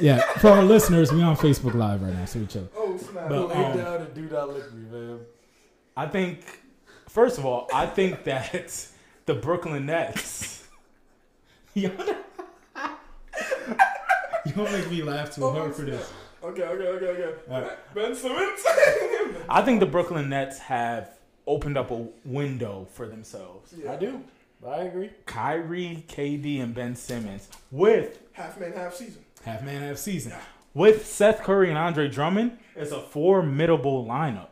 Yeah. 0.00 0.20
For 0.34 0.50
our 0.50 0.62
listeners, 0.62 1.12
we 1.12 1.22
on 1.22 1.36
Facebook 1.36 1.74
Live 1.74 2.02
right 2.02 2.14
now, 2.14 2.24
so 2.24 2.38
we 2.38 2.46
chill. 2.46 2.68
Oh 2.76 2.96
snap. 2.96 3.28
But, 3.28 3.48
lay 3.48 3.64
um, 3.64 3.76
down 3.76 4.02
and 4.02 4.14
do 4.14 4.22
not 4.22 4.54
lick 4.54 4.72
me, 4.72 4.88
man. 4.90 5.18
I 5.96 6.06
think, 6.06 6.44
first 7.08 7.38
of 7.38 7.44
all, 7.44 7.68
I 7.74 7.86
think 7.86 8.22
that 8.24 8.86
the 9.26 9.34
Brooklyn 9.34 9.86
Nets. 9.86 10.68
Y'all 11.74 11.90
Y'all 14.56 14.64
make 14.70 14.90
me 14.90 15.02
laugh 15.02 15.34
too 15.34 15.48
hard 15.50 15.74
for 15.74 15.82
this. 15.82 16.10
okay, 16.42 16.62
okay, 16.62 16.86
okay, 16.86 17.06
okay. 17.06 17.40
All 17.50 17.60
right. 17.62 17.94
Ben 17.94 18.14
Simmons. 18.14 18.60
I 19.48 19.62
think 19.64 19.80
the 19.80 19.86
Brooklyn 19.86 20.28
Nets 20.28 20.58
have 20.58 21.10
opened 21.46 21.76
up 21.76 21.90
a 21.90 22.06
window 22.24 22.86
for 22.92 23.06
themselves. 23.06 23.72
yeah. 23.76 23.92
I 23.92 23.96
do. 23.96 24.22
I 24.66 24.78
agree. 24.84 25.10
Kyrie, 25.26 26.04
KD, 26.08 26.62
and 26.62 26.72
Ben 26.74 26.94
Simmons 26.94 27.48
with 27.72 28.20
Half 28.32 28.60
man, 28.60 28.72
half 28.74 28.94
season. 28.94 29.24
half 29.44 29.62
man, 29.64 29.82
half 29.82 29.96
season. 29.98 30.32
with 30.72 31.04
Seth 31.06 31.42
Curry 31.42 31.68
and 31.68 31.76
Andre 31.76 32.08
Drummond, 32.08 32.58
it's 32.76 32.92
a 32.92 33.00
formidable 33.02 34.06
lineup. 34.06 34.46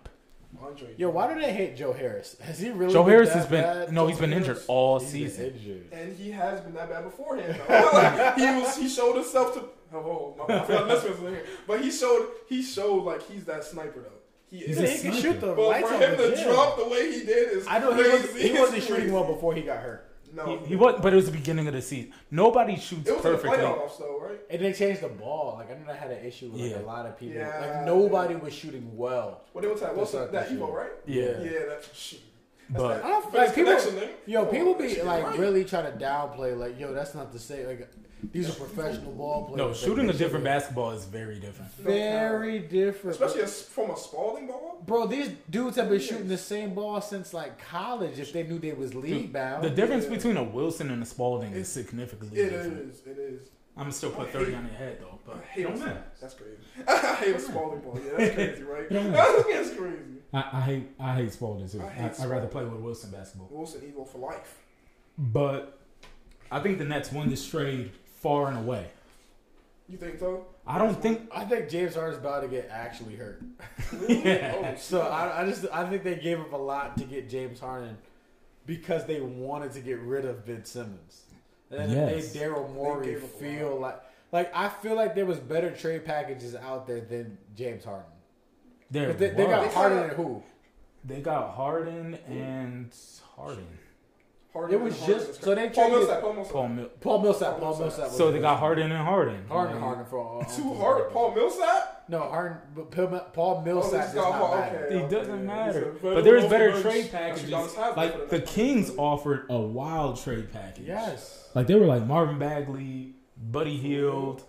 Andre. 0.61 0.89
Yo, 0.97 1.09
why 1.11 1.33
do 1.33 1.41
they 1.41 1.53
hate 1.53 1.77
Joe 1.77 1.93
Harris? 1.93 2.37
Has 2.41 2.59
he 2.59 2.71
really? 2.71 2.93
Joe 2.93 3.05
been 3.05 3.13
Harris 3.13 3.29
that 3.31 3.37
has 3.39 3.47
been 3.47 3.63
bad? 3.63 3.93
no, 3.93 4.03
Joe 4.03 4.09
he's 4.09 4.19
been 4.19 4.33
Harris, 4.33 4.49
injured 4.49 4.65
all 4.67 4.99
He's 5.01 5.09
season. 5.11 5.47
injured. 5.55 5.93
And 5.93 6.17
he 6.17 6.31
has 6.33 6.61
been 6.61 6.75
that 6.75 6.91
bad 6.91 7.05
beforehand. 7.05 7.61
Though. 7.69 7.91
like, 7.95 8.35
he 8.37 8.45
was, 8.61 8.77
he 8.77 8.89
showed 8.89 9.15
himself 9.15 9.55
to. 9.55 9.65
Oh, 9.95 10.35
my, 10.49 10.55
I 10.55 10.65
forgot 10.65 10.89
this 10.89 11.05
was 11.05 11.19
in 11.21 11.27
here. 11.35 11.47
But 11.67 11.81
he 11.81 11.91
showed, 11.91 12.29
he 12.49 12.63
showed 12.63 13.05
like 13.05 13.23
he's 13.29 13.45
that 13.45 13.65
sniper 13.65 14.01
though. 14.01 14.17
He 14.51 14.59
He's 14.65 14.79
is. 14.79 14.79
a 14.79 14.87
he 14.87 15.03
can 15.03 15.13
sniper. 15.13 15.21
shoot 15.21 15.41
the 15.41 15.55
But 15.55 15.69
lights 15.69 15.89
for 15.89 15.95
him 15.99 16.17
the 16.17 16.37
to 16.37 16.45
drop 16.45 16.77
the 16.79 16.89
way 16.89 17.13
he 17.13 17.25
did 17.25 17.49
is 17.59 17.67
I 17.69 17.79
know 17.79 17.93
he, 17.95 18.03
crazy. 18.03 18.23
was, 18.27 18.35
he 18.37 18.49
It's 18.51 18.61
wasn't 18.61 18.83
shooting 18.89 19.13
well 19.13 19.25
before 19.33 19.55
he 19.55 19.63
got 19.63 19.79
hurt. 19.79 20.07
No, 20.33 20.59
He, 20.59 20.67
he 20.69 20.77
was, 20.77 21.01
but 21.03 21.13
it 21.13 21.17
was 21.17 21.27
the 21.27 21.33
beginning 21.33 21.67
of 21.67 21.75
the 21.75 21.83
season. 21.83 22.13
Nobody 22.31 22.77
shoots 22.77 23.09
It 23.09 23.17
was 23.17 23.25
in 23.25 23.33
the 23.33 23.39
perfectly. 23.39 23.59
playoffs 23.59 23.99
though, 23.99 24.21
right? 24.21 24.39
And 24.49 24.63
they 24.65 24.73
changed 24.73 25.01
the 25.03 25.09
ball. 25.09 25.57
Like 25.59 25.71
I 25.73 25.75
know 25.85 25.91
I 25.93 25.97
had 25.97 26.13
an 26.13 26.25
issue 26.25 26.51
with 26.51 26.61
like, 26.61 26.71
Yeah. 26.71 26.79
a 26.79 26.83
lot 26.87 27.07
of 27.07 27.19
people. 27.19 27.35
Yeah. 27.37 27.61
Like 27.61 27.85
nobody 27.87 28.37
was 28.37 28.53
shooting 28.55 28.97
well. 28.97 29.43
What 29.53 29.63
they 29.63 29.69
were 29.69 29.75
talking? 29.75 29.97
What's 29.97 30.13
that? 30.13 30.33
not 30.33 30.49
That 30.49 30.51
Evo, 30.51 30.73
right? 30.73 30.91
Yeah. 31.07 31.23
Yeah, 31.43 31.51
that's 31.69 31.97
shit. 31.99 32.21
That's 32.71 32.81
But 32.83 32.89
that, 33.03 33.05
I 33.05 33.09
don't 33.09 33.35
like 33.35 33.55
people. 33.57 34.09
Yo, 34.27 34.45
Come 34.45 34.55
people 34.55 34.75
be 34.75 35.03
like 35.03 35.25
right. 35.25 35.39
really 35.39 35.65
trying 35.65 35.93
to 35.93 35.99
downplay. 36.05 36.57
Like, 36.57 36.79
yo, 36.79 36.93
that's 36.95 37.15
not 37.17 37.33
the 37.33 37.39
same. 37.41 37.67
Like, 37.67 37.89
these 38.33 38.49
are 38.49 38.53
professional 38.53 39.13
ball 39.13 39.47
players. 39.47 39.59
No, 39.59 39.73
shooting 39.75 40.09
a 40.09 40.13
different 40.13 40.45
should- 40.45 40.45
basketball 40.45 40.91
is 40.93 41.05
very 41.05 41.39
different. 41.41 41.73
Very 41.75 42.59
different. 42.61 43.15
especially 43.17 43.43
as, 43.43 43.63
from 43.63 43.91
a 43.91 43.97
Spalding 43.97 44.47
ball. 44.47 44.83
Bro, 44.87 45.07
these 45.09 45.31
dudes 45.51 45.77
have 45.77 45.89
been 45.89 46.01
shooting 46.01 46.29
the 46.29 46.39
same 46.39 46.75
ball 46.75 47.01
since 47.01 47.33
like 47.35 47.59
college. 47.59 48.19
If 48.19 48.33
they 48.33 48.43
knew 48.45 48.59
they 48.59 48.73
was 48.73 48.95
league 48.95 49.33
bound, 49.33 49.65
The 49.65 49.71
difference 49.71 50.05
Yeah. 50.05 50.11
between 50.17 50.37
a 50.37 50.45
Wilson 50.45 50.91
and 50.91 51.03
a 51.03 51.07
Spalding 51.07 51.53
is 51.53 51.69
significantly 51.69 52.41
It 52.41 52.51
different. 52.51 52.91
is. 52.93 53.01
It 53.07 53.19
is. 53.19 53.41
I'm 53.77 53.85
gonna 53.85 53.93
still 53.93 54.11
put 54.11 54.27
hate- 54.27 54.33
30 54.35 54.55
on 54.57 54.65
your 54.67 54.75
head 54.75 54.99
though, 55.01 55.19
but 55.25 55.37
I 55.37 55.41
hate 55.53 55.63
don't 55.63 55.75
a- 55.77 55.79
matter. 55.87 56.05
That's 56.21 56.35
crazy. 56.35 56.57
I 56.89 57.15
hate 57.15 57.37
a 57.37 57.41
Spalding 57.41 57.81
ball. 57.81 57.99
Yeah, 58.05 58.17
that's 58.19 58.35
crazy, 58.35 58.63
right? 58.65 58.83
It 58.83 58.93
don't 58.93 59.11
matter. 59.13 59.45
that's 59.53 59.71
crazy. 59.75 59.97
I, 60.33 60.39
I 60.53 60.61
hate 60.61 60.89
I 60.99 61.15
hate 61.15 61.33
Spalding 61.33 61.69
too. 61.69 61.81
I 61.81 61.87
I 61.87 61.89
hate 61.91 62.21
I, 62.21 62.23
would 62.27 62.31
rather 62.31 62.47
play 62.49 62.65
with 62.65 62.81
Wilson 62.81 63.11
basketball. 63.11 63.49
Wilson 63.51 63.81
Evo 63.83 64.07
for 64.07 64.19
life. 64.19 64.59
But 65.19 65.79
I 66.51 66.61
think 66.61 66.79
the 66.79 66.85
Nets 66.85 67.13
won 67.13 67.31
this 67.31 67.47
trade 67.49 67.93
far 68.21 68.49
and 68.49 68.59
away. 68.59 68.87
You 69.89 69.97
think 69.99 70.19
so? 70.21 70.47
I 70.67 70.79
don't 70.79 71.01
think 71.03 71.29
I 71.35 71.45
think 71.45 71.69
James 71.69 71.95
Harden's 71.97 72.19
about 72.19 72.43
to 72.43 72.49
get 72.49 72.69
actually 72.71 73.17
hurt. 73.17 73.43
Yeah. 74.09 74.55
Oh, 74.57 74.75
So. 74.79 75.01
I, 75.01 75.43
I 75.43 75.47
just 75.47 75.67
I 75.73 75.89
think 75.89 76.05
they 76.05 76.15
gave 76.17 76.39
up 76.41 76.53
a 76.53 76.57
lot 76.57 76.97
to 76.99 77.05
get 77.05 77.29
James 77.29 77.59
Harden 77.59 77.99
because 78.67 79.05
they 79.07 79.21
wanted 79.21 79.73
to 79.73 79.81
get 79.81 79.99
rid 79.99 80.25
of 80.25 80.47
Ben 80.47 80.65
Simmons. 80.65 81.23
And 81.71 81.81
then 81.81 81.91
Yes. 81.91 82.33
they 82.33 82.39
Daryl 82.41 82.73
Morey 82.73 83.07
gave 83.07 83.23
feel 83.25 83.81
like 83.81 84.01
like 84.31 84.53
I 84.55 84.69
feel 84.69 84.95
like 84.95 85.17
there 85.17 85.27
was 85.27 85.39
better 85.39 85.73
trade 85.73 86.05
packages 86.05 86.55
out 86.55 86.87
there 86.87 87.01
than 87.01 87.37
James 87.57 87.85
Harden. 87.85 88.13
there 88.93 89.09
But 89.09 89.19
they, 89.19 89.31
they 89.31 89.47
got 89.47 89.73
Harden 89.73 89.99
and 89.99 90.13
who? 90.13 90.43
They 91.05 91.21
got 91.21 91.55
Harden 91.55 92.15
and 92.29 92.95
Harden. 93.37 93.67
Harden 94.53 94.75
It 94.81 94.83
was 94.83 94.99
Harden 94.99 95.19
just- 95.19 95.43
so 95.45 95.55
they 95.55 95.69
crazy. 95.69 95.75
Paul 95.75 95.85
traded- 95.85 95.99
Millsap. 96.09 96.21
Paul 96.23 96.33
Millsap. 96.33 96.53
Paul 96.53 96.69
Mil- 96.69 96.89
Paul 97.01 97.19
Millsap. 97.23 97.51
Paul 97.51 97.59
Paul 97.61 97.69
Millsap. 97.69 97.81
Millsap. 97.99 98.05
was 98.09 98.17
So 98.17 98.31
they 98.33 98.39
got 98.41 98.59
Harden 98.59 98.91
and 98.91 99.07
Harden. 99.07 99.45
Harden, 99.49 99.75
Like, 99.77 99.85
Harden 99.85 100.05
for 100.07 100.43
uh, 100.43 100.45
Too 100.45 100.75
hard. 100.75 101.11
Paul 101.11 101.35
Millsap. 101.35 102.05
No, 102.09 102.19
Harden, 102.21 102.59
but 102.75 102.91
Paul, 102.91 103.21
Paul 103.33 103.57
Oh, 103.61 103.65
Millsap 103.65 103.91
this 104.07 104.15
does 104.15 104.25
guy- 104.25 104.31
not 104.39 104.41
oh, 104.53 104.57
matter. 104.59 104.87
okay. 104.87 104.99
It 105.05 105.09
doesn't 105.11 105.47
matter. 105.47 105.91
A 105.91 105.93
But 106.15 106.25
there's 106.25 106.45
veteran 106.45 106.51
better 106.51 106.71
bench. 106.73 106.83
trade 106.83 107.13
packages. 107.13 107.77
Like 107.97 108.29
the 108.29 108.39
than- 108.39 108.47
Kings 108.47 108.91
offered 108.97 109.47
a 109.49 109.59
wild 109.59 110.17
trade 110.21 110.53
package. 110.53 110.87
Yes. 110.89 111.49
Like 111.55 111.69
they 111.69 111.77
were 111.77 111.87
like 111.87 112.05
Marvin 112.05 112.39
Bagley, 112.41 113.15
Buddy 113.37 113.77
Hield 113.77 114.43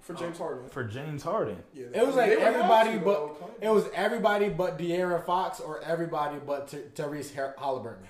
for 0.00 0.14
James 0.14 0.38
Harden. 0.38 0.68
for 0.68 0.82
James 0.84 1.22
Harden. 1.22 1.62
Yeah, 1.72 1.86
It 1.94 2.06
was 2.06 2.16
like 2.16 2.30
they 2.30 2.36
would 2.36 2.44
everybody 2.44 2.92
to, 2.94 2.98
but 2.98 3.14
though, 3.14 3.50
it 3.60 3.70
was 3.70 3.84
everybody 3.94 4.48
but 4.48 4.76
De'Aaron 4.78 5.24
Fox 5.24 5.58
or 5.60 5.80
everybody 5.82 6.38
but 6.44 6.68
T- 6.68 6.78
Tyrese 6.94 7.34
Har- 7.34 7.54
Halliburton. 7.58 8.04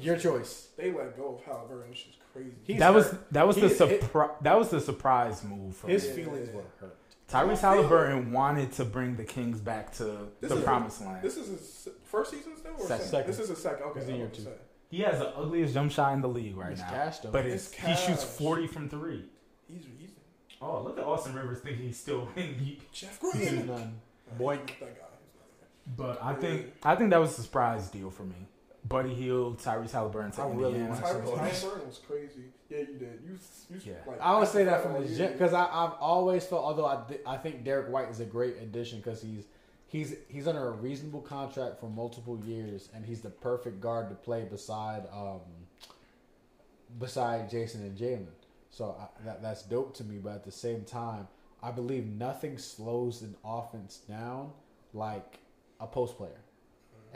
Your 0.00 0.16
choice. 0.18 0.68
They 0.76 0.92
let 0.92 1.16
go 1.16 1.36
of 1.36 1.44
Halliburton, 1.44 1.90
which 1.90 2.06
is 2.10 2.16
crazy. 2.32 2.50
He's 2.64 2.78
that 2.80 2.92
was 2.94 3.14
that 3.30 3.46
was 3.46 3.56
the 3.56 3.68
He's- 3.68 3.78
surprise. 3.78 4.30
That 4.42 4.58
was 4.58 4.68
the 4.70 4.80
surprise 4.80 5.42
move 5.44 5.76
for 5.76 5.88
His 5.88 6.06
me. 6.08 6.24
Feelings 6.24 6.50
were 6.50 6.62
hurt. 6.80 6.96
Tyrese 7.28 7.58
Halliburton 7.60 8.30
wanted 8.32 8.70
to 8.74 8.84
bring 8.84 9.16
the 9.16 9.24
Kings 9.24 9.58
back 9.60 9.92
to 9.94 10.28
This 10.40 10.50
the 10.50 10.58
is- 10.58 10.64
promised 10.64 11.00
land. 11.04 11.22
This 11.22 11.36
is 11.36 11.48
his 11.48 11.72
se- 11.72 11.90
first 12.04 12.30
season 12.30 12.56
still, 12.56 12.72
or 12.78 12.86
Second. 12.86 13.06
second? 13.06 13.30
This 13.30 13.40
is 13.40 13.48
his 13.48 13.58
second. 13.62 13.84
Okay, 13.86 14.00
He's 14.00 14.08
in 14.08 14.14
I'm 14.14 14.20
year 14.20 14.28
two. 14.28 14.46
he 14.90 14.98
has 15.00 15.18
the 15.18 15.36
ugliest 15.36 15.74
jump 15.74 15.90
shot 15.90 16.12
in 16.14 16.20
the 16.20 16.28
league 16.28 16.56
right 16.56 16.72
It's 16.72 16.80
now. 16.82 16.90
cash, 16.90 17.18
though. 17.20 17.30
But 17.30 17.46
It's 17.46 17.72
it's, 17.72 17.74
he 17.80 17.94
shoots 17.96 18.22
forty 18.22 18.66
from 18.68 18.88
three. 18.88 19.24
He's, 19.68 19.84
he's 19.98 20.10
Oh, 20.62 20.82
look 20.82 20.98
at 20.98 21.04
Austin 21.04 21.34
Rivers 21.34 21.60
thinking 21.60 21.86
he's 21.86 21.98
still 21.98 22.28
he, 22.34 22.78
Jeff 22.92 23.20
He's 23.32 23.50
Green. 23.50 23.66
none. 23.66 24.00
Boink. 24.38 24.78
That 24.80 24.96
guy. 24.98 25.02
But 25.96 26.22
I 26.22 26.34
think 26.34 26.66
I 26.82 26.94
think 26.96 27.10
that 27.10 27.18
was 27.20 27.36
a 27.38 27.42
surprise 27.42 27.88
deal 27.88 28.10
for 28.10 28.24
me. 28.24 28.36
Buddy 28.88 29.14
Hield, 29.14 29.58
Tyrese 29.58 29.92
Halliburton 29.92 30.30
to 30.32 30.42
I 30.42 30.46
really 30.48 30.74
Indiana. 30.80 30.88
want 30.90 31.04
Tyrese 31.04 31.12
there. 31.12 31.22
Tyrese 31.36 31.38
Tyrese 31.38 31.60
Halliburton 31.60 31.88
was 31.88 31.98
crazy. 32.06 32.42
Yeah, 32.68 32.78
you 32.78 32.86
did. 32.98 33.20
You, 33.24 33.38
you 33.70 33.80
Yeah. 33.84 33.94
like, 34.06 34.20
I 34.20 34.38
would 34.38 34.48
say 34.48 34.64
that 34.64 34.82
from 34.82 34.92
the 34.94 35.08
year. 35.08 35.28
because 35.32 35.54
I've 35.54 35.92
always 36.00 36.44
felt, 36.44 36.62
although 36.64 36.86
I, 36.86 36.96
thi- 37.08 37.18
I 37.26 37.36
think 37.36 37.64
Derrick 37.64 37.88
White 37.90 38.08
is 38.10 38.20
a 38.20 38.24
great 38.24 38.56
addition 38.58 38.98
because 38.98 39.22
he's 39.22 39.44
he's 39.88 40.14
he's 40.28 40.46
under 40.48 40.68
a 40.68 40.72
reasonable 40.72 41.20
contract 41.22 41.78
for 41.80 41.88
multiple 41.88 42.38
years 42.44 42.88
and 42.94 43.04
he's 43.06 43.20
the 43.20 43.30
perfect 43.30 43.80
guard 43.80 44.08
to 44.10 44.14
play 44.16 44.42
beside 44.44 45.06
um 45.12 45.40
beside 46.98 47.50
Jason 47.50 47.82
and 47.82 47.96
Jalen. 47.96 48.26
So 48.70 48.96
I, 49.00 49.06
that 49.24 49.42
that's 49.42 49.62
dope 49.62 49.94
to 49.96 50.04
me. 50.04 50.18
But 50.18 50.34
at 50.34 50.44
the 50.44 50.52
same 50.52 50.82
time, 50.84 51.28
I 51.62 51.70
believe 51.70 52.06
nothing 52.06 52.58
slows 52.58 53.22
an 53.22 53.34
offense 53.44 53.98
down 54.08 54.50
like 54.92 55.38
a 55.80 55.86
post 55.86 56.16
player. 56.16 56.40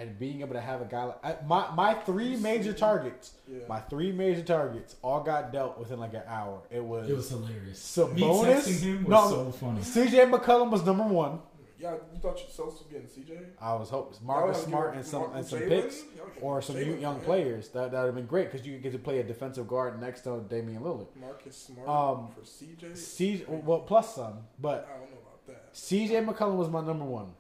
And 0.01 0.19
being 0.19 0.41
able 0.41 0.55
to 0.55 0.61
have 0.63 0.81
a 0.81 0.87
guy 0.87 1.05
like 1.05 1.25
I- 1.25 1.37
my 1.47 1.71
my 1.75 1.93
three 1.95 2.35
major 2.37 2.73
targets, 2.73 3.33
Yeah. 3.47 3.59
my 3.69 3.81
three 3.81 4.13
major 4.13 4.43
targets 4.43 4.97
all 5.03 5.21
got 5.23 5.53
dealt 5.53 5.79
within 5.79 6.01
like 6.01 6.15
an 6.15 6.23
hour. 6.27 6.63
It 6.71 6.83
was, 6.83 7.09
It 7.11 7.15
was 7.17 7.29
hilarious. 7.29 7.79
Sabonis? 7.79 8.15
Me 8.15 8.23
texting 8.23 8.81
him 8.81 9.05
was 9.05 9.11
No. 9.11 9.29
so 9.31 9.53
funny. 9.53 9.81
CJ 9.83 10.31
McCollum 10.31 10.71
was 10.71 10.85
number 10.87 11.05
one. 11.05 11.41
Yeah, 11.79 11.93
you 12.13 12.19
thought 12.21 12.39
yourself 12.43 12.75
Celtics 12.75 12.79
was 12.79 12.87
getting 12.91 13.07
CJ? 13.09 13.39
I 13.61 13.75
was 13.75 13.89
hoping 13.91 14.15
Y'all 14.19 14.27
Marcus 14.27 14.63
Smart 14.65 14.95
and 14.97 15.05
some 15.05 15.33
and 15.35 15.47
some 15.47 15.61
picks 15.61 16.03
or 16.43 16.61
some 16.63 16.77
Jalen, 16.77 17.01
young 17.01 17.19
yeah. 17.21 17.25
players. 17.25 17.69
That 17.69 17.91
that 17.93 18.01
would 18.01 18.07
have 18.07 18.15
been 18.15 18.27
great 18.27 18.51
because 18.51 18.67
you 18.67 18.79
get 18.79 18.93
to 18.93 18.99
play 18.99 19.19
a 19.21 19.23
defensive 19.23 19.67
guard 19.69 20.01
next 20.01 20.23
to 20.23 20.41
Damian 20.49 20.83
Lillard. 20.83 21.09
Marcus 21.17 21.57
Smart 21.57 21.89
Um, 21.89 22.29
for 22.35 22.43
CJ. 22.43 22.93
CJ, 22.97 23.63
well, 23.65 23.81
plus 23.81 24.15
some, 24.15 24.39
but 24.59 24.87
I 24.91 24.99
don't 24.99 25.11
know 25.11 25.19
about 25.27 25.47
that. 25.47 25.75
CJ 25.75 26.25
McCollum 26.27 26.57
was 26.57 26.69
my 26.69 26.81
number 26.83 27.05
one. 27.05 27.33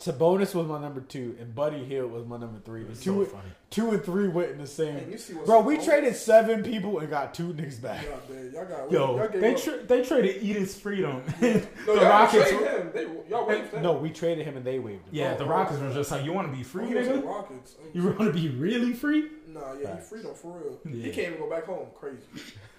Sabonis 0.00 0.54
was 0.54 0.66
my 0.66 0.80
number 0.80 1.02
two, 1.02 1.36
and 1.38 1.54
Buddy 1.54 1.84
Hield 1.84 2.10
was 2.10 2.24
my 2.26 2.38
number 2.38 2.58
three. 2.64 2.80
It 2.80 2.88
was 2.88 3.02
two, 3.02 3.26
so 3.26 3.32
funny. 3.32 3.50
two 3.68 3.90
and 3.90 4.02
three 4.02 4.28
went 4.28 4.50
in 4.50 4.56
the 4.56 4.66
same. 4.66 5.10
you 5.10 5.18
see 5.18 5.34
what's 5.34 5.46
Bro, 5.46 5.60
we 5.60 5.76
traded 5.76 6.16
seven 6.16 6.62
people 6.62 7.00
and 7.00 7.10
got 7.10 7.34
two 7.34 7.52
niggas 7.52 7.82
back. 7.82 8.02
Y'all 8.06 8.18
did. 8.26 8.54
Y'all 8.54 8.64
got. 8.64 8.90
Yo, 8.90 9.16
y'all 9.18 9.28
they 9.28 9.54
tra- 9.54 9.84
they 9.84 10.02
traded 10.02 10.42
Enes 10.42 10.78
Freedom. 10.78 11.22
no, 11.42 11.50
the 11.50 11.68
y'all 11.86 12.04
Rockets. 12.04 12.50
Him. 12.50 12.90
They, 12.94 13.06
y'all 13.28 13.46
waived 13.46 13.74
him. 13.74 13.82
No, 13.82 13.92
we 13.92 14.08
traded 14.08 14.46
him 14.46 14.56
and 14.56 14.64
they 14.64 14.78
waived 14.78 15.06
him. 15.06 15.10
Yeah, 15.12 15.34
the 15.34 15.44
Rockets 15.44 15.78
were 15.78 15.92
just 15.92 16.10
like, 16.10 16.24
you 16.24 16.32
want 16.32 16.50
to 16.50 16.56
be 16.56 16.62
free, 16.62 16.86
he 16.86 16.94
nigga? 16.94 17.22
Rockets. 17.22 17.76
You 17.92 18.04
want 18.06 18.20
to 18.20 18.32
be 18.32 18.48
really 18.48 18.94
free? 18.94 19.28
Nah, 19.48 19.74
yeah, 19.74 19.96
Facts. 19.96 20.10
he 20.10 20.16
freedom 20.16 20.34
for 20.34 20.56
real. 20.58 20.78
Yeah. 20.84 21.06
He 21.06 21.10
can't 21.10 21.34
even 21.34 21.40
go 21.40 21.50
back 21.50 21.64
home. 21.66 21.88
Crazy. 21.94 22.22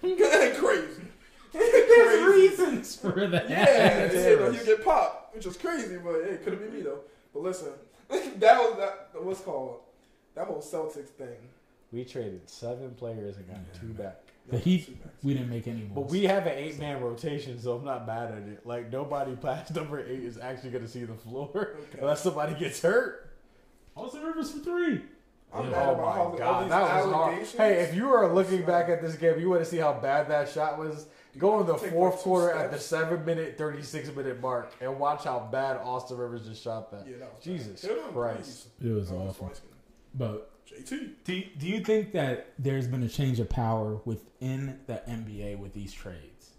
crazy. 0.00 1.02
There's 1.52 2.22
crazy. 2.22 2.24
reasons 2.24 2.96
for 2.96 3.28
that. 3.28 3.48
Yeah, 3.50 3.64
Terrorist. 3.66 4.16
you 4.16 4.36
know, 4.38 4.52
he'll 4.52 4.64
get 4.64 4.84
popped, 4.84 5.36
which 5.36 5.46
is 5.46 5.56
crazy, 5.56 5.98
but 5.98 6.24
hey, 6.24 6.38
could 6.42 6.54
have 6.54 6.62
been 6.62 6.74
me 6.74 6.80
though. 6.80 7.00
But 7.32 7.42
listen, 7.42 7.72
that 8.10 8.58
was 8.58 8.76
that. 8.78 9.22
What's 9.22 9.40
called 9.40 9.80
that 10.34 10.46
whole 10.46 10.60
Celtics 10.62 11.08
thing. 11.08 11.36
We 11.92 12.04
traded 12.04 12.48
seven 12.48 12.92
players 12.94 13.36
and 13.36 13.46
got 13.48 13.58
two 13.78 13.88
back. 13.88 14.16
The 14.48 14.58
Heat, 14.58 14.96
we 15.22 15.34
didn't 15.34 15.50
make 15.50 15.68
any 15.68 15.80
moves. 15.82 15.92
But 15.94 16.08
we 16.08 16.24
have 16.24 16.46
an 16.46 16.56
eight 16.58 16.78
man 16.78 17.00
rotation, 17.02 17.60
so 17.60 17.76
I'm 17.76 17.84
not 17.84 18.06
mad 18.06 18.32
at 18.32 18.38
it. 18.48 18.66
Like 18.66 18.90
nobody 18.90 19.36
past 19.42 19.74
number 19.74 20.00
eight 20.00 20.24
is 20.24 20.38
actually 20.38 20.70
going 20.70 20.84
to 20.84 20.90
see 20.90 21.04
the 21.04 21.14
floor 21.14 21.48
Okay. 21.54 21.98
unless 22.00 22.22
somebody 22.22 22.54
gets 22.54 22.80
hurt. 22.82 23.30
Austin 23.94 24.22
Rivers 24.22 24.50
for 24.50 24.58
three. 24.60 25.02
I'm 25.54 25.64
Yeah. 25.66 25.70
mad 25.70 25.88
Oh 25.88 25.92
about 25.92 25.98
my 26.14 26.18
all 26.20 26.36
god, 26.38 26.62
these 26.64 26.70
that 26.70 27.04
was 27.04 27.12
hard. 27.14 27.46
Hey, 27.58 27.82
if 27.82 27.94
you 27.94 28.08
are 28.08 28.32
looking 28.34 28.62
back 28.62 28.88
at 28.88 29.02
this 29.02 29.14
game, 29.16 29.38
you 29.38 29.50
want 29.50 29.60
to 29.60 29.66
see 29.68 29.76
how 29.76 29.92
bad 29.92 30.28
that 30.28 30.48
shot 30.48 30.78
was. 30.78 31.06
Go 31.38 31.60
in 31.60 31.66
the 31.66 31.74
fourth 31.78 32.14
like 32.14 32.22
two 32.22 32.24
quarter 32.24 32.52
at 32.52 32.70
the 32.70 32.78
seven 32.78 33.24
minute, 33.24 33.56
thirty 33.56 33.82
six 33.82 34.14
minute 34.14 34.40
mark, 34.40 34.72
and 34.80 34.98
watch 34.98 35.24
how 35.24 35.48
bad 35.50 35.78
Austin 35.78 36.18
Rivers 36.18 36.46
just 36.46 36.62
shot 36.62 36.90
that. 36.90 37.06
yeah, 37.08 37.16
that 37.18 37.34
was 37.34 37.42
Jesus 37.44 37.82
bad. 37.82 37.98
Christ. 38.12 38.68
It 38.82 38.88
was 38.88 39.08
That 39.08 39.14
was 39.16 39.28
awful. 39.30 39.46
light-skinned. 39.46 39.72
But 40.14 40.50
JT. 40.66 41.10
do, 41.24 41.42
do 41.58 41.66
you 41.66 41.80
think 41.80 42.12
that 42.12 42.48
there's 42.58 42.86
been 42.86 43.02
a 43.02 43.08
change 43.08 43.40
of 43.40 43.48
power 43.48 43.96
within 44.04 44.78
the 44.86 45.02
NBA 45.08 45.58
with 45.58 45.72
these 45.72 45.92
trades? 45.92 46.50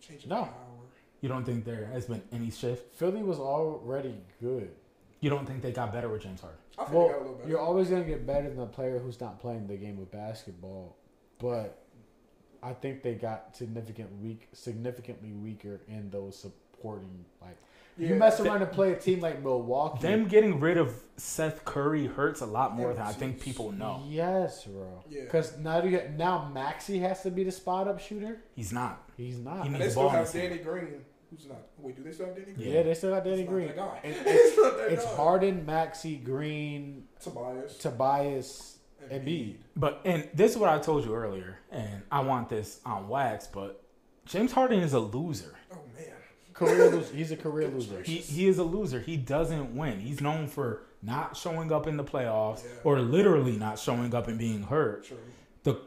Change 0.00 0.24
of 0.24 0.28
No. 0.30 0.42
power. 0.44 0.52
You 1.22 1.28
don't 1.28 1.44
think 1.44 1.64
there 1.64 1.86
has 1.86 2.06
been 2.06 2.22
any 2.32 2.50
shift? 2.50 2.94
Philly 2.96 3.22
was 3.22 3.38
already 3.38 4.16
good. 4.40 4.70
You 5.20 5.30
don't 5.30 5.46
think 5.46 5.62
they 5.62 5.72
got 5.72 5.92
better 5.92 6.08
with 6.08 6.22
James 6.22 6.40
Harden? 6.40 6.58
I 6.78 6.84
think 6.84 6.90
they 6.90 6.94
got 6.96 7.04
a 7.04 7.08
Well, 7.12 7.18
little 7.20 7.34
better. 7.36 7.48
you're 7.48 7.60
always 7.60 7.88
going 7.88 8.02
to 8.02 8.08
get 8.08 8.26
better 8.26 8.50
than 8.50 8.58
a 8.60 8.66
player 8.66 8.98
who's 8.98 9.20
not 9.20 9.40
playing 9.40 9.68
the 9.68 9.76
game 9.76 9.98
of 10.00 10.10
basketball, 10.10 10.96
but 11.38 11.81
I 12.62 12.72
think 12.72 13.02
they 13.02 13.14
got 13.14 13.56
significant 13.56 14.08
weak, 14.22 14.48
significantly 14.52 15.32
weaker 15.32 15.80
in 15.88 16.10
those 16.10 16.36
supporting. 16.38 17.24
Like 17.40 17.56
Yeah. 17.98 18.08
you 18.10 18.14
mess 18.14 18.38
around 18.40 18.62
and 18.62 18.70
play 18.70 18.92
a 18.92 18.96
team 18.96 19.20
like 19.20 19.42
Milwaukee. 19.42 20.00
Them 20.02 20.26
getting 20.28 20.60
rid 20.60 20.78
of 20.78 20.94
Seth 21.16 21.64
Curry 21.64 22.06
hurts 22.06 22.40
a 22.40 22.46
lot 22.46 22.74
more 22.76 22.94
than 22.94 23.02
I 23.02 23.12
think 23.12 23.40
people 23.40 23.72
know. 23.72 24.02
Yes, 24.08 24.64
bro. 24.64 25.02
Yeah. 25.10 25.22
Because 25.24 25.58
now 25.58 25.82
you 25.82 25.90
get 25.90 26.16
now 26.16 26.48
Maxey 26.54 26.98
has 27.00 27.22
to 27.24 27.30
be 27.30 27.44
the 27.44 27.52
spot 27.52 27.88
up 27.88 27.98
shooter. 28.00 28.42
He's 28.54 28.72
not. 28.72 29.08
He's 29.16 29.38
not. 29.38 29.64
He 29.64 29.68
needs 29.70 29.84
they 29.84 29.90
still 29.90 30.08
have 30.08 30.20
his 30.24 30.32
hand. 30.32 30.50
Danny 30.50 30.62
Green, 30.62 31.04
who's 31.30 31.46
not. 31.46 31.58
Wait, 31.78 31.96
do 31.96 32.02
they 32.04 32.12
still 32.12 32.26
have 32.26 32.36
Danny 32.36 32.52
Green? 32.52 32.68
yeah. 32.72 32.82
they 32.82 32.94
still 32.94 33.10
got 33.10 33.24
Danny 33.24 33.42
It's 33.42 33.50
not 33.50 33.52
Green. 33.54 33.66
that 33.68 33.76
guy. 33.76 34.00
And 34.04 34.14
It's 34.26 34.56
not 34.56 34.76
that 34.78 34.92
It's 34.92 35.04
guy. 35.04 35.14
Harden, 35.16 35.66
Maxey, 35.66 36.16
Green, 36.16 37.08
Tobias. 37.20 37.76
Tobias, 37.78 38.78
Embiid. 39.10 39.56
But 39.76 40.00
and 40.04 40.28
this 40.34 40.52
is 40.52 40.58
what 40.58 40.68
I 40.70 40.78
told 40.78 41.04
you 41.04 41.14
earlier, 41.14 41.58
and 41.70 42.02
I 42.10 42.20
want 42.20 42.48
this 42.48 42.80
on 42.84 43.08
wax, 43.08 43.46
but 43.46 43.82
James 44.26 44.52
Harden 44.52 44.80
is 44.80 44.92
a 44.92 45.00
loser. 45.00 45.54
Oh 45.72 45.76
man. 45.96 46.06
Career 46.54 46.90
loser. 46.90 47.14
He's 47.14 47.32
a 47.32 47.36
career 47.36 47.68
loser. 47.68 48.02
He 48.02 48.16
he 48.18 48.46
is 48.46 48.58
a 48.58 48.64
loser. 48.64 49.00
He 49.00 49.16
doesn't 49.16 49.74
win. 49.76 50.00
He's 50.00 50.20
known 50.20 50.46
for 50.46 50.82
not 51.02 51.36
showing 51.36 51.72
up 51.72 51.86
in 51.86 51.96
the 51.96 52.04
playoffs 52.04 52.62
Yeah. 52.64 52.70
or 52.84 53.00
literally 53.00 53.56
not 53.56 53.78
showing 53.78 54.14
up 54.14 54.28
and 54.28 54.38
being 54.38 54.62
hurt. 54.64 55.04
True. 55.06 55.16
The 55.64 55.80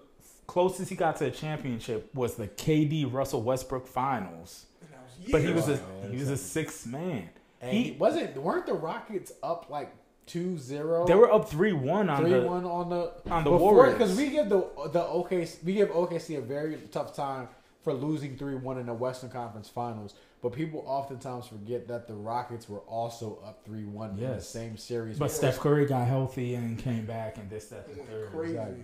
closest 0.47 0.89
he 0.89 0.95
got 0.95 1.15
to 1.17 1.25
a 1.25 1.31
championship 1.31 2.13
was 2.13 2.35
the 2.35 2.47
KD 2.47 3.05
Russell 3.11 3.41
Westbrook 3.41 3.87
finals. 3.87 4.65
And 4.81 4.89
that 4.91 4.99
was 5.03 5.31
But 5.31 5.41
he 5.41 5.51
was 5.51 5.69
a 5.69 5.79
he 6.11 6.17
was 6.17 6.29
a 6.29 6.37
sixth 6.37 6.85
man. 6.87 7.29
And 7.61 7.71
He- 7.71 7.83
he 7.83 7.91
wasn't. 7.93 8.35
Weren't 8.35 8.65
the 8.65 8.73
Rockets 8.73 9.31
up 9.41 9.67
like 9.69 9.93
2-0? 10.27 11.07
They 11.07 11.15
were 11.15 11.31
up 11.31 11.49
three 11.49 11.73
one 11.73 12.09
on 12.09 12.21
three 12.21 12.31
the 12.31 12.41
one 12.41 12.65
on 12.65 12.89
the 12.89 13.11
on 13.29 13.43
the 13.43 13.51
Warriors. 13.51 13.93
because 13.93 14.15
we 14.17 14.29
give 14.29 14.49
the 14.49 14.67
the 14.91 15.01
OKC 15.01 15.63
we 15.63 15.73
give 15.73 15.89
OKC 15.89 16.37
a 16.37 16.41
very 16.41 16.77
tough 16.91 17.15
time 17.15 17.47
for 17.83 17.93
losing 17.93 18.35
three 18.37 18.55
one 18.55 18.77
in 18.79 18.87
the 18.87 18.93
Western 18.93 19.29
Conference 19.29 19.69
Finals. 19.69 20.15
But 20.41 20.53
people 20.53 20.83
oftentimes 20.85 21.47
forget 21.47 21.87
that 21.87 22.07
the 22.07 22.13
Rockets 22.13 22.69
were 22.69 22.81
also 22.81 23.39
up 23.45 23.63
three 23.65 23.85
one 23.85 24.11
in 24.11 24.19
the 24.19 24.41
same 24.41 24.77
series. 24.77 25.17
But 25.17 25.31
Steph 25.31 25.59
Curry 25.59 25.85
got 25.85 26.07
healthy 26.07 26.55
and 26.55 26.77
came 26.77 27.05
back 27.05 27.37
and 27.37 27.49
this 27.49 27.65
that 27.67 27.87
and 27.87 27.97
the 27.99 28.03
third. 28.03 28.31
crazy. 28.31 28.53
Exactly. 28.53 28.83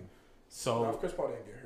So 0.50 0.90
if 0.90 1.00
Chris 1.00 1.14
Paul 1.14 1.28
didn't 1.30 1.46
get 1.46 1.56
hurt, 1.56 1.61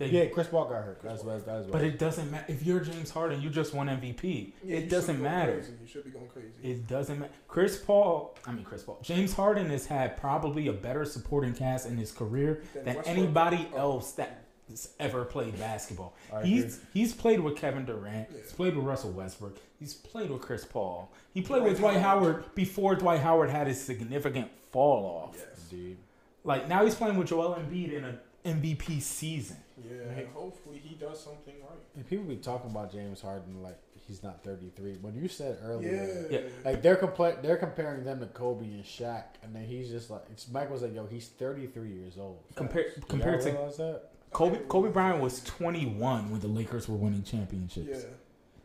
they, 0.00 0.10
they, 0.10 0.24
yeah, 0.24 0.26
Chris 0.30 0.48
Paul 0.48 0.64
got 0.64 0.82
hurt. 0.84 1.00
That's 1.02 1.22
what. 1.22 1.46
That's 1.46 1.64
what. 1.64 1.72
but 1.72 1.82
it 1.84 1.98
doesn't 1.98 2.30
matter 2.30 2.46
if 2.48 2.64
you're 2.64 2.80
James 2.80 3.10
Harden. 3.10 3.40
You 3.40 3.50
just 3.50 3.72
won 3.74 3.86
MVP. 3.86 4.52
yeah, 4.64 4.78
it 4.78 4.88
doesn't 4.88 5.22
matter. 5.22 5.52
Crazy. 5.58 5.72
You 5.80 5.86
should 5.86 6.04
be 6.04 6.10
going 6.10 6.26
crazy. 6.28 6.48
It 6.62 6.88
doesn't 6.88 7.18
matter. 7.20 7.32
Chris 7.46 7.76
Paul, 7.78 8.36
I 8.46 8.52
mean 8.52 8.64
Chris 8.64 8.82
Paul, 8.82 8.98
James 9.02 9.32
Harden 9.34 9.70
has 9.70 9.86
had 9.86 10.16
probably 10.16 10.66
a 10.68 10.72
better 10.72 11.04
supporting 11.04 11.54
cast 11.54 11.86
in 11.86 11.96
his 11.96 12.10
career 12.12 12.62
Than 12.74 12.84
than 12.86 12.96
anybody 13.04 13.68
Oh. 13.74 13.78
else 13.78 14.12
that's 14.12 14.88
ever 15.00 15.24
played 15.24 15.58
basketball. 15.58 16.14
I 16.32 16.44
He's 16.44 16.80
he's 16.94 17.12
played 17.14 17.40
with 17.40 17.56
Kevin 17.56 17.84
Durant. 17.84 18.28
Yeah. 18.32 18.38
He's 18.42 18.52
played 18.52 18.74
with 18.76 18.84
Russell 18.86 19.10
Westbrook. 19.12 19.58
He's 19.78 19.94
played 19.94 20.30
with 20.30 20.42
Chris 20.42 20.64
Paul. 20.64 21.12
He 21.34 21.42
played 21.42 21.60
Dwight 21.60 21.70
with 21.72 21.80
Dwight 21.80 21.96
Howard. 22.00 22.34
Howard 22.36 22.54
before 22.54 22.94
Dwight 22.94 23.20
Howard 23.20 23.50
had 23.50 23.66
his 23.66 23.80
significant 23.80 24.48
fall 24.72 25.04
off. 25.28 25.36
yes. 25.36 25.68
Indeed. 25.70 25.96
Like 26.44 26.68
now 26.68 26.84
he's 26.84 26.94
playing 26.94 27.16
with 27.16 27.28
Joel 27.28 27.54
Embiid 27.56 27.92
in 27.92 28.04
an 28.04 28.18
MVP 28.44 29.02
season. 29.02 29.56
Yeah. 29.88 30.18
And 30.18 30.28
hopefully 30.28 30.80
he 30.82 30.94
does 30.94 31.22
something 31.22 31.54
right. 31.60 31.78
And 31.96 32.06
people 32.08 32.24
be 32.24 32.36
talking 32.36 32.70
about 32.70 32.92
James 32.92 33.20
Harden 33.20 33.62
like 33.62 33.78
he's 34.06 34.22
not 34.22 34.42
thirty 34.42 34.70
three. 34.76 34.94
When 35.00 35.14
you 35.14 35.28
said 35.28 35.58
earlier, 35.62 36.26
Yeah. 36.30 36.38
Yeah. 36.40 36.48
Like 36.64 36.82
they're 36.82 36.96
compla- 36.96 37.42
they're 37.42 37.56
comparing 37.56 38.04
them 38.04 38.20
to 38.20 38.26
Kobe 38.26 38.64
and 38.64 38.84
Shaq, 38.84 39.24
and 39.42 39.54
then 39.54 39.64
he's 39.64 39.88
just 39.90 40.10
like 40.10 40.22
it's, 40.30 40.48
Mike 40.48 40.70
was 40.70 40.82
like, 40.82 40.94
"Yo, 40.94 41.06
he's 41.06 41.28
33 41.28 41.90
years 41.90 42.18
old." 42.18 42.38
Compared 42.54 42.86
Y'all 42.96 43.06
compared 43.08 43.40
to 43.42 43.50
that? 43.50 44.02
Kobe, 44.32 44.60
Kobe 44.68 44.90
Bryant 44.90 45.20
was 45.20 45.42
21 45.42 46.30
when 46.30 46.40
the 46.40 46.46
Lakers 46.48 46.88
were 46.88 46.96
winning 46.96 47.24
championships. 47.24 48.04
Yeah. 48.04 48.10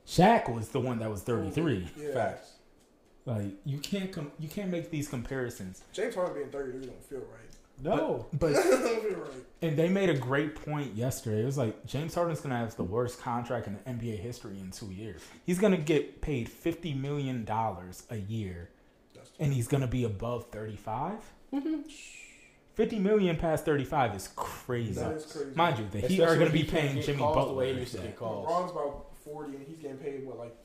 Shaq 0.07 0.53
was 0.53 0.69
the 0.69 0.79
one 0.79 0.99
that 0.99 1.09
was 1.09 1.21
33. 1.23 1.89
Yeah. 1.97 2.13
Facts. 2.13 2.51
Like 3.25 3.53
you 3.65 3.79
can't 3.79 4.11
com- 4.11 4.31
you 4.37 4.47
can't 4.47 4.69
make 4.69 4.91
these 4.91 5.07
comparisons. 5.07 5.83
James 5.93 6.13
Harden 6.13 6.35
being 6.35 6.49
33 6.49 6.85
don't 6.85 7.03
feel 7.03 7.19
right. 7.19 7.44
No, 7.81 8.25
But 8.33 8.53
don't 8.53 8.83
right. 9.19 9.29
and 9.61 9.77
they 9.77 9.89
made 9.89 10.09
a 10.09 10.17
great 10.17 10.55
point 10.55 10.95
yesterday. 10.95 11.41
It 11.41 11.45
was 11.45 11.57
like 11.57 11.85
James 11.85 12.15
Harden's 12.15 12.39
gonna 12.41 12.57
have 12.57 12.75
the 12.77 12.83
worst 12.83 13.19
contract 13.21 13.67
in 13.67 13.75
NBA 13.85 14.17
history 14.19 14.59
in 14.59 14.71
two 14.71 14.91
years. 14.91 15.21
He's 15.45 15.59
gonna 15.59 15.77
get 15.77 16.21
paid 16.21 16.47
50 16.49 16.93
million 16.93 17.43
dollars 17.43 18.03
a 18.09 18.15
year, 18.17 18.69
and 19.39 19.53
he's 19.53 19.67
gonna 19.67 19.87
be 19.87 20.03
above 20.05 20.47
35. 20.51 21.13
Mm-hmm. 21.53 21.81
50 22.75 22.99
million 22.99 23.37
past 23.37 23.63
35 23.65 24.15
is 24.15 24.29
crazy. 24.35 24.93
That 24.93 25.13
is 25.13 25.25
crazy. 25.25 25.51
Mind 25.55 25.79
you, 25.79 25.85
the 25.91 25.99
Heat 25.99 26.19
Especially 26.19 26.35
are 26.35 26.39
gonna 26.39 26.51
be 26.51 26.63
paying 26.63 27.01
Jimmy 27.01 27.19
calls 27.19 27.35
the 27.35 27.39
Butler. 27.41 27.53
way 27.55 27.73
he 27.73 27.79
used 27.79 27.95
to 27.95 28.01
get 28.01 28.17
calls. 28.17 28.47
LeBron's 28.49 28.71
about 28.71 29.05
40 29.25 29.55
and 29.55 29.65
he's 29.67 29.77
getting 29.77 29.97
paid 29.97 30.25
what 30.25 30.37
like 30.37 30.55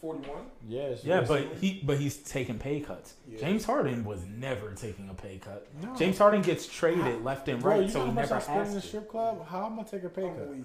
41. 0.00 0.26
yes, 0.68 1.04
Yeah, 1.04 1.20
yes. 1.20 1.28
but 1.28 1.46
he 1.60 1.80
but 1.84 1.98
he's 1.98 2.16
taking 2.16 2.58
pay 2.58 2.80
cuts. 2.80 3.14
Yeah. 3.30 3.38
James 3.38 3.64
Harden 3.64 4.04
was 4.04 4.24
never 4.26 4.72
taking 4.72 5.08
a 5.08 5.14
pay 5.14 5.38
cut. 5.38 5.68
No. 5.80 5.94
James 5.96 6.18
Harden 6.18 6.42
gets 6.42 6.66
traded 6.66 7.22
left 7.24 7.48
and 7.48 7.62
bro, 7.62 7.76
right, 7.76 7.82
you 7.84 7.88
so 7.88 8.00
know 8.00 8.04
he 8.06 8.10
how 8.10 8.14
much 8.14 8.24
never 8.30 8.34
I 8.34 8.40
spend 8.40 8.68
in 8.68 8.74
the 8.74 8.80
strip 8.80 9.08
club? 9.08 9.46
How 9.48 9.66
am 9.66 9.78
I 9.78 9.84
take 9.84 10.02
a 10.02 10.08
pay 10.08 10.22
cut? 10.22 10.48
weak. 10.48 10.64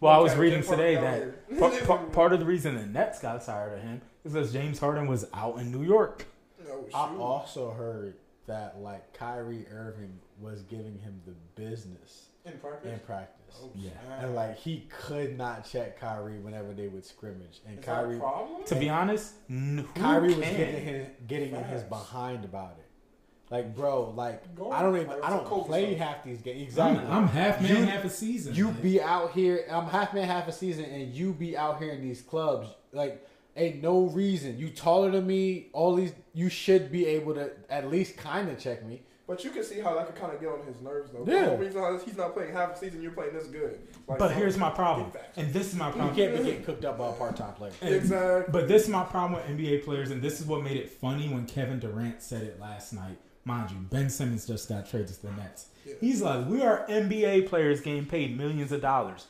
Well, 0.00 0.12
I 0.12 0.18
was 0.18 0.34
reading 0.34 0.62
today 0.64 0.96
that 0.96 1.58
part, 1.60 1.84
part, 1.86 2.12
part 2.12 2.32
of 2.32 2.40
the 2.40 2.46
reason 2.46 2.74
the 2.74 2.84
Nets 2.86 3.20
got 3.20 3.44
tired 3.46 3.78
of 3.78 3.84
him 3.84 4.00
is 4.24 4.32
because 4.32 4.52
James 4.52 4.80
Harden 4.80 5.06
was 5.06 5.26
out 5.32 5.58
in 5.58 5.70
New 5.70 5.84
York. 5.84 6.26
No, 6.66 6.84
I 6.92 7.14
also 7.16 7.70
heard 7.70 8.16
that 8.48 8.80
like 8.80 9.12
Kyrie 9.14 9.66
Irving 9.70 10.18
was 10.40 10.62
giving 10.62 10.98
him 10.98 11.20
the 11.24 11.34
business 11.54 12.30
in 12.44 12.58
practice. 12.58 12.92
in 12.92 12.98
practice. 13.00 13.56
Oh, 13.62 13.70
Yeah. 13.74 13.90
snap. 14.04 14.22
And 14.22 14.34
like 14.34 14.56
he 14.56 14.86
could 14.88 15.36
not 15.36 15.64
check 15.68 15.98
Kyrie 16.00 16.38
whenever 16.38 16.72
they 16.72 16.88
would 16.88 17.04
scrimmage, 17.04 17.60
and 17.66 17.78
Is 17.78 17.84
that 17.84 17.92
a 17.92 17.94
Kyrie 18.02 18.18
problem? 18.18 18.64
To 18.64 18.74
be 18.74 18.88
honest, 18.88 19.34
n- 19.50 19.86
who 19.94 20.00
Kyrie 20.00 20.28
was 20.28 20.36
getting 20.38 20.84
his, 20.84 21.06
getting 21.26 21.54
in 21.54 21.64
his 21.64 21.82
behind 21.82 22.44
about 22.44 22.76
it. 22.78 22.86
Like, 23.50 23.76
bro, 23.76 24.10
like 24.16 24.54
Go 24.56 24.70
I 24.72 24.80
don't 24.80 24.96
even 24.96 25.10
I 25.22 25.28
don't 25.28 25.44
play 25.66 25.94
stuff. 25.94 26.08
half 26.08 26.24
these 26.24 26.40
games. 26.40 26.78
I'm, 26.78 26.92
Exactly. 26.94 27.14
I'm 27.14 27.28
half 27.28 27.60
man, 27.60 27.70
You- 27.70 27.84
half 27.84 28.04
a 28.04 28.10
season. 28.10 28.54
you 28.54 28.66
man. 28.68 28.80
be 28.82 29.02
out 29.02 29.32
here. 29.32 29.66
I'm 29.70 29.86
half 29.86 30.14
man, 30.14 30.26
half 30.26 30.48
a 30.48 30.52
season, 30.52 30.86
and 30.86 31.12
you 31.12 31.32
be 31.34 31.56
out 31.56 31.78
here 31.80 31.92
in 31.92 32.00
these 32.00 32.22
clubs. 32.22 32.68
Like, 32.92 33.26
ain't 33.54 33.82
no 33.82 34.06
reason. 34.06 34.56
You 34.58 34.70
taller 34.70 35.10
than 35.10 35.26
me. 35.26 35.68
All 35.74 35.94
these, 35.94 36.14
you 36.32 36.48
should 36.48 36.90
be 36.90 37.04
able 37.06 37.34
to 37.34 37.50
at 37.68 37.90
least 37.90 38.16
kind 38.16 38.48
of 38.48 38.58
check 38.58 38.82
me. 38.86 39.02
But 39.32 39.44
you 39.44 39.50
can 39.50 39.64
see 39.64 39.80
how 39.80 39.94
that 39.94 40.06
could 40.06 40.16
kind 40.16 40.30
of 40.34 40.40
get 40.40 40.50
on 40.50 40.60
his 40.66 40.78
nerves, 40.82 41.10
though. 41.10 41.24
Yeah. 41.26 41.42
The 41.44 41.48
whole 41.48 41.56
reason 41.56 41.80
how 41.80 41.98
he's 41.98 42.16
not 42.18 42.34
playing 42.34 42.52
half 42.52 42.74
a 42.74 42.78
season, 42.78 43.00
you're 43.00 43.12
playing 43.12 43.32
this 43.32 43.46
good. 43.46 43.78
Like, 44.06 44.18
But 44.18 44.32
here's 44.32 44.58
my 44.58 44.68
problem, 44.68 45.10
and 45.36 45.50
this 45.54 45.68
is 45.72 45.74
my 45.78 45.90
problem. 45.90 46.14
You 46.14 46.22
can't 46.26 46.36
be 46.36 46.44
getting 46.50 46.64
cooked 46.64 46.84
up 46.84 46.98
by 46.98 47.08
a 47.08 47.12
part 47.12 47.34
time 47.36 47.54
player. 47.54 47.72
And- 47.80 47.94
Exactly. 47.94 48.52
But 48.52 48.68
this 48.68 48.82
is 48.82 48.88
my 48.90 49.04
problem 49.04 49.40
with 49.40 49.48
NBA 49.58 49.84
players, 49.86 50.10
and 50.10 50.20
this 50.20 50.38
is 50.38 50.46
what 50.46 50.62
made 50.62 50.76
it 50.76 50.90
funny 50.90 51.30
when 51.30 51.46
Kevin 51.46 51.78
Durant 51.78 52.20
said 52.22 52.42
it 52.42 52.60
last 52.60 52.92
night. 52.92 53.16
Mind 53.46 53.70
you, 53.70 53.78
Ben 53.90 54.10
Simmons 54.10 54.46
just 54.46 54.68
got 54.68 54.86
traded 54.88 55.08
to 55.08 55.22
the 55.22 55.32
Nets. 55.32 55.66
Yeah. 55.86 55.94
He's 56.00 56.20
like, 56.20 56.46
"We 56.46 56.60
are 56.60 56.84
NBA 56.88 57.48
players 57.48 57.80
getting 57.80 58.04
paid 58.04 58.36
millions 58.36 58.70
of 58.70 58.82
dollars. 58.82 59.26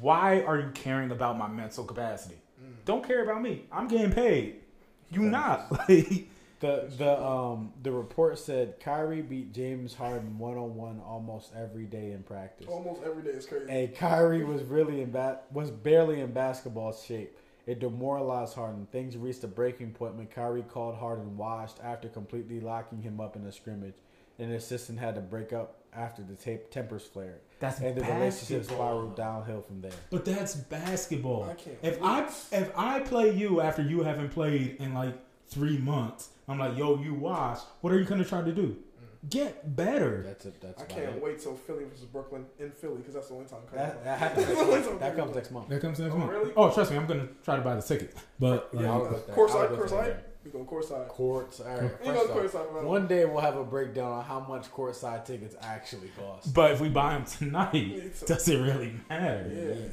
Why 0.00 0.40
are 0.40 0.58
you 0.58 0.70
caring 0.74 1.10
about 1.10 1.36
my 1.38 1.46
mental 1.46 1.84
capacity? 1.84 2.36
Mm. 2.60 2.84
Don't 2.86 3.06
care 3.06 3.22
about 3.22 3.42
me. 3.42 3.66
I'm 3.70 3.86
getting 3.86 4.10
paid. 4.12 4.62
You 5.10 5.20
not 5.22 5.70
like." 5.88 6.28
The 6.62 6.88
the 6.96 7.20
um 7.20 7.72
the 7.82 7.90
report 7.90 8.38
said 8.38 8.78
Kyrie 8.78 9.20
beat 9.20 9.52
James 9.52 9.94
Harden 9.94 10.38
one 10.38 10.56
on 10.56 10.76
one 10.76 11.00
almost 11.04 11.50
every 11.56 11.86
day 11.86 12.12
in 12.12 12.22
practice. 12.22 12.68
Almost 12.68 13.02
every 13.04 13.24
day 13.24 13.30
is 13.30 13.46
crazy. 13.46 13.66
And 13.68 13.92
Kyrie 13.92 14.44
was 14.44 14.62
really 14.62 15.00
in 15.00 15.10
ba- 15.10 15.40
was 15.52 15.72
barely 15.72 16.20
in 16.20 16.32
basketball 16.32 16.92
shape. 16.92 17.36
It 17.66 17.80
demoralized 17.80 18.54
Harden. 18.54 18.86
Things 18.92 19.16
reached 19.16 19.42
a 19.42 19.48
breaking 19.48 19.90
point 19.90 20.14
when 20.14 20.28
Kyrie 20.28 20.62
called 20.62 20.94
Harden 20.94 21.36
washed 21.36 21.78
after 21.82 22.08
completely 22.08 22.60
locking 22.60 23.02
him 23.02 23.20
up 23.20 23.34
in 23.34 23.44
a 23.44 23.52
scrimmage. 23.52 23.94
And 24.38 24.52
the 24.52 24.56
assistant 24.56 25.00
had 25.00 25.16
to 25.16 25.20
break 25.20 25.52
up 25.52 25.78
after 25.92 26.22
the 26.22 26.36
tape 26.36 26.70
tempers 26.70 27.02
flared. 27.02 27.40
That's 27.58 27.80
And 27.80 27.96
the 27.96 28.02
relationship 28.02 28.66
spiraled 28.66 29.16
downhill 29.16 29.62
from 29.62 29.80
there. 29.80 29.92
But 30.10 30.24
that's 30.24 30.54
basketball. 30.54 31.42
I 31.44 31.54
can't 31.54 31.76
If. 31.82 32.00
I 32.00 32.28
if 32.52 32.78
I 32.78 33.00
play 33.00 33.32
you 33.32 33.60
after 33.60 33.82
you 33.82 34.04
haven't 34.04 34.30
played 34.30 34.76
in 34.78 34.94
like 34.94 35.14
three 35.48 35.78
months, 35.78 36.30
I'm 36.48 36.58
like, 36.58 36.76
yo, 36.76 36.98
you 37.00 37.14
wash. 37.14 37.58
What 37.80 37.92
are 37.92 37.98
you 37.98 38.04
gonna 38.04 38.24
try 38.24 38.42
to 38.42 38.52
do? 38.52 38.68
Mm. 38.76 39.30
Get 39.30 39.76
better. 39.76 40.22
That's 40.26 40.44
it. 40.46 40.60
That's 40.60 40.82
I 40.82 40.86
can't 40.86 41.16
it. 41.16 41.22
wait 41.22 41.38
till 41.38 41.54
Philly 41.54 41.84
versus 41.84 42.04
Brooklyn 42.06 42.44
in 42.58 42.70
Philly 42.72 42.96
because 42.96 43.14
that's 43.14 43.28
the 43.28 43.34
only 43.34 43.46
time. 43.46 43.60
That, 43.72 44.02
that 44.04 44.18
happens. 44.36 44.46
Next 44.48 44.86
month. 44.88 45.00
That 45.00 45.16
comes 45.16 45.34
next 45.34 45.50
month. 45.52 45.68
That 45.68 45.80
comes 45.80 45.98
next 46.00 46.14
Oh, 46.14 46.18
month. 46.18 46.30
really? 46.32 46.52
Oh, 46.56 46.70
trust 46.70 46.90
me, 46.90 46.96
I'm 46.96 47.06
gonna 47.06 47.28
try 47.44 47.56
to 47.56 47.62
buy 47.62 47.76
the 47.76 47.82
ticket. 47.82 48.14
But 48.40 48.68
Yeah, 48.72 48.80
like, 48.80 48.88
I'll 48.88 48.98
go 49.04 49.08
with 49.12 49.26
that. 49.26 49.34
course 49.34 49.52
I'll 49.52 49.58
side, 49.60 49.68
go 49.70 49.76
course 49.76 49.90
with 49.92 50.00
side. 50.00 50.10
that. 50.10 50.28
We 50.44 50.50
go 50.50 50.64
course 50.64 50.88
side. 50.88 51.06
Courts. 51.08 51.60
All 51.60 51.66
right. 51.68 51.82
You 51.82 51.88
First 51.88 52.04
go 52.04 52.20
off, 52.20 52.52
course 52.52 52.54
one 52.84 53.06
day 53.06 53.24
we'll 53.24 53.40
have 53.40 53.56
a 53.56 53.62
breakdown 53.64 54.10
on 54.12 54.24
how 54.24 54.40
much 54.40 54.70
courtside 54.72 55.24
tickets 55.24 55.54
actually 55.62 56.10
cost. 56.18 56.52
but 56.52 56.72
if 56.72 56.80
we 56.80 56.88
buy 56.88 57.14
them 57.14 57.24
tonight, 57.24 57.74
It's- 57.74 58.20
does 58.22 58.48
it 58.48 58.56
really 58.58 58.94
matter? 59.08 59.48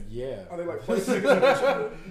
Yeah. 0.10 0.26
Yeah. 0.26 0.43
Are 0.50 0.58
they 0.58 0.64
like 0.66 0.82
play 0.84 1.00
tickets? 1.00 1.62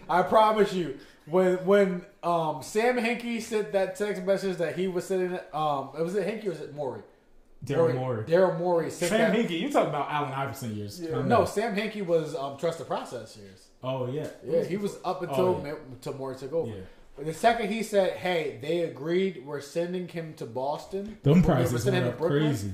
I 0.08 0.22
promise 0.22 0.72
you, 0.72 0.98
when 1.26 1.56
when 1.66 2.06
um 2.22 2.62
Sam 2.62 2.96
Hinkie 2.96 3.42
sent 3.42 3.72
that 3.72 3.96
text 3.96 4.22
message 4.22 4.56
that 4.58 4.76
he 4.76 4.86
was 4.88 5.04
sitting, 5.04 5.34
at, 5.34 5.52
um, 5.54 5.90
was 5.94 6.14
it 6.14 6.26
Hinkie 6.26 6.46
or 6.46 6.50
was 6.50 6.60
it 6.60 6.74
Morey? 6.74 7.02
Daryl 7.64 7.92
Morey. 7.96 8.24
Daryl 8.24 8.56
Morey 8.56 8.88
Sam 8.88 9.08
that. 9.10 9.34
Hinkie, 9.34 9.58
you 9.60 9.72
talking 9.72 9.88
about 9.88 10.08
Allen 10.12 10.32
Iverson 10.32 10.76
years? 10.76 11.00
Yeah. 11.00 11.22
No. 11.22 11.44
Sam 11.44 11.74
Hinkie 11.74 12.06
was 12.06 12.36
um 12.36 12.56
Trust 12.56 12.78
the 12.78 12.84
Process 12.84 13.36
years. 13.36 13.64
Oh 13.82 14.06
yeah. 14.08 14.28
Yeah, 14.46 14.62
he 14.62 14.76
was 14.76 14.96
up 15.04 15.22
until 15.22 15.44
Oh, 15.44 15.62
yeah. 15.64 15.72
Ma- 15.72 15.78
until 15.90 16.14
Morey 16.14 16.36
took 16.36 16.52
over. 16.52 16.70
Yeah. 16.70 16.82
The 17.20 17.34
second 17.34 17.70
he 17.70 17.82
said, 17.82 18.12
"Hey, 18.12 18.58
they 18.62 18.80
agreed, 18.80 19.42
we're 19.44 19.60
sending 19.60 20.08
him 20.08 20.34
to 20.34 20.46
Boston." 20.46 21.18
Them 21.22 21.42
prices 21.42 21.84
went 21.84 22.04
up 22.04 22.18
Brooklyn," 22.18 22.42
crazy. 22.42 22.72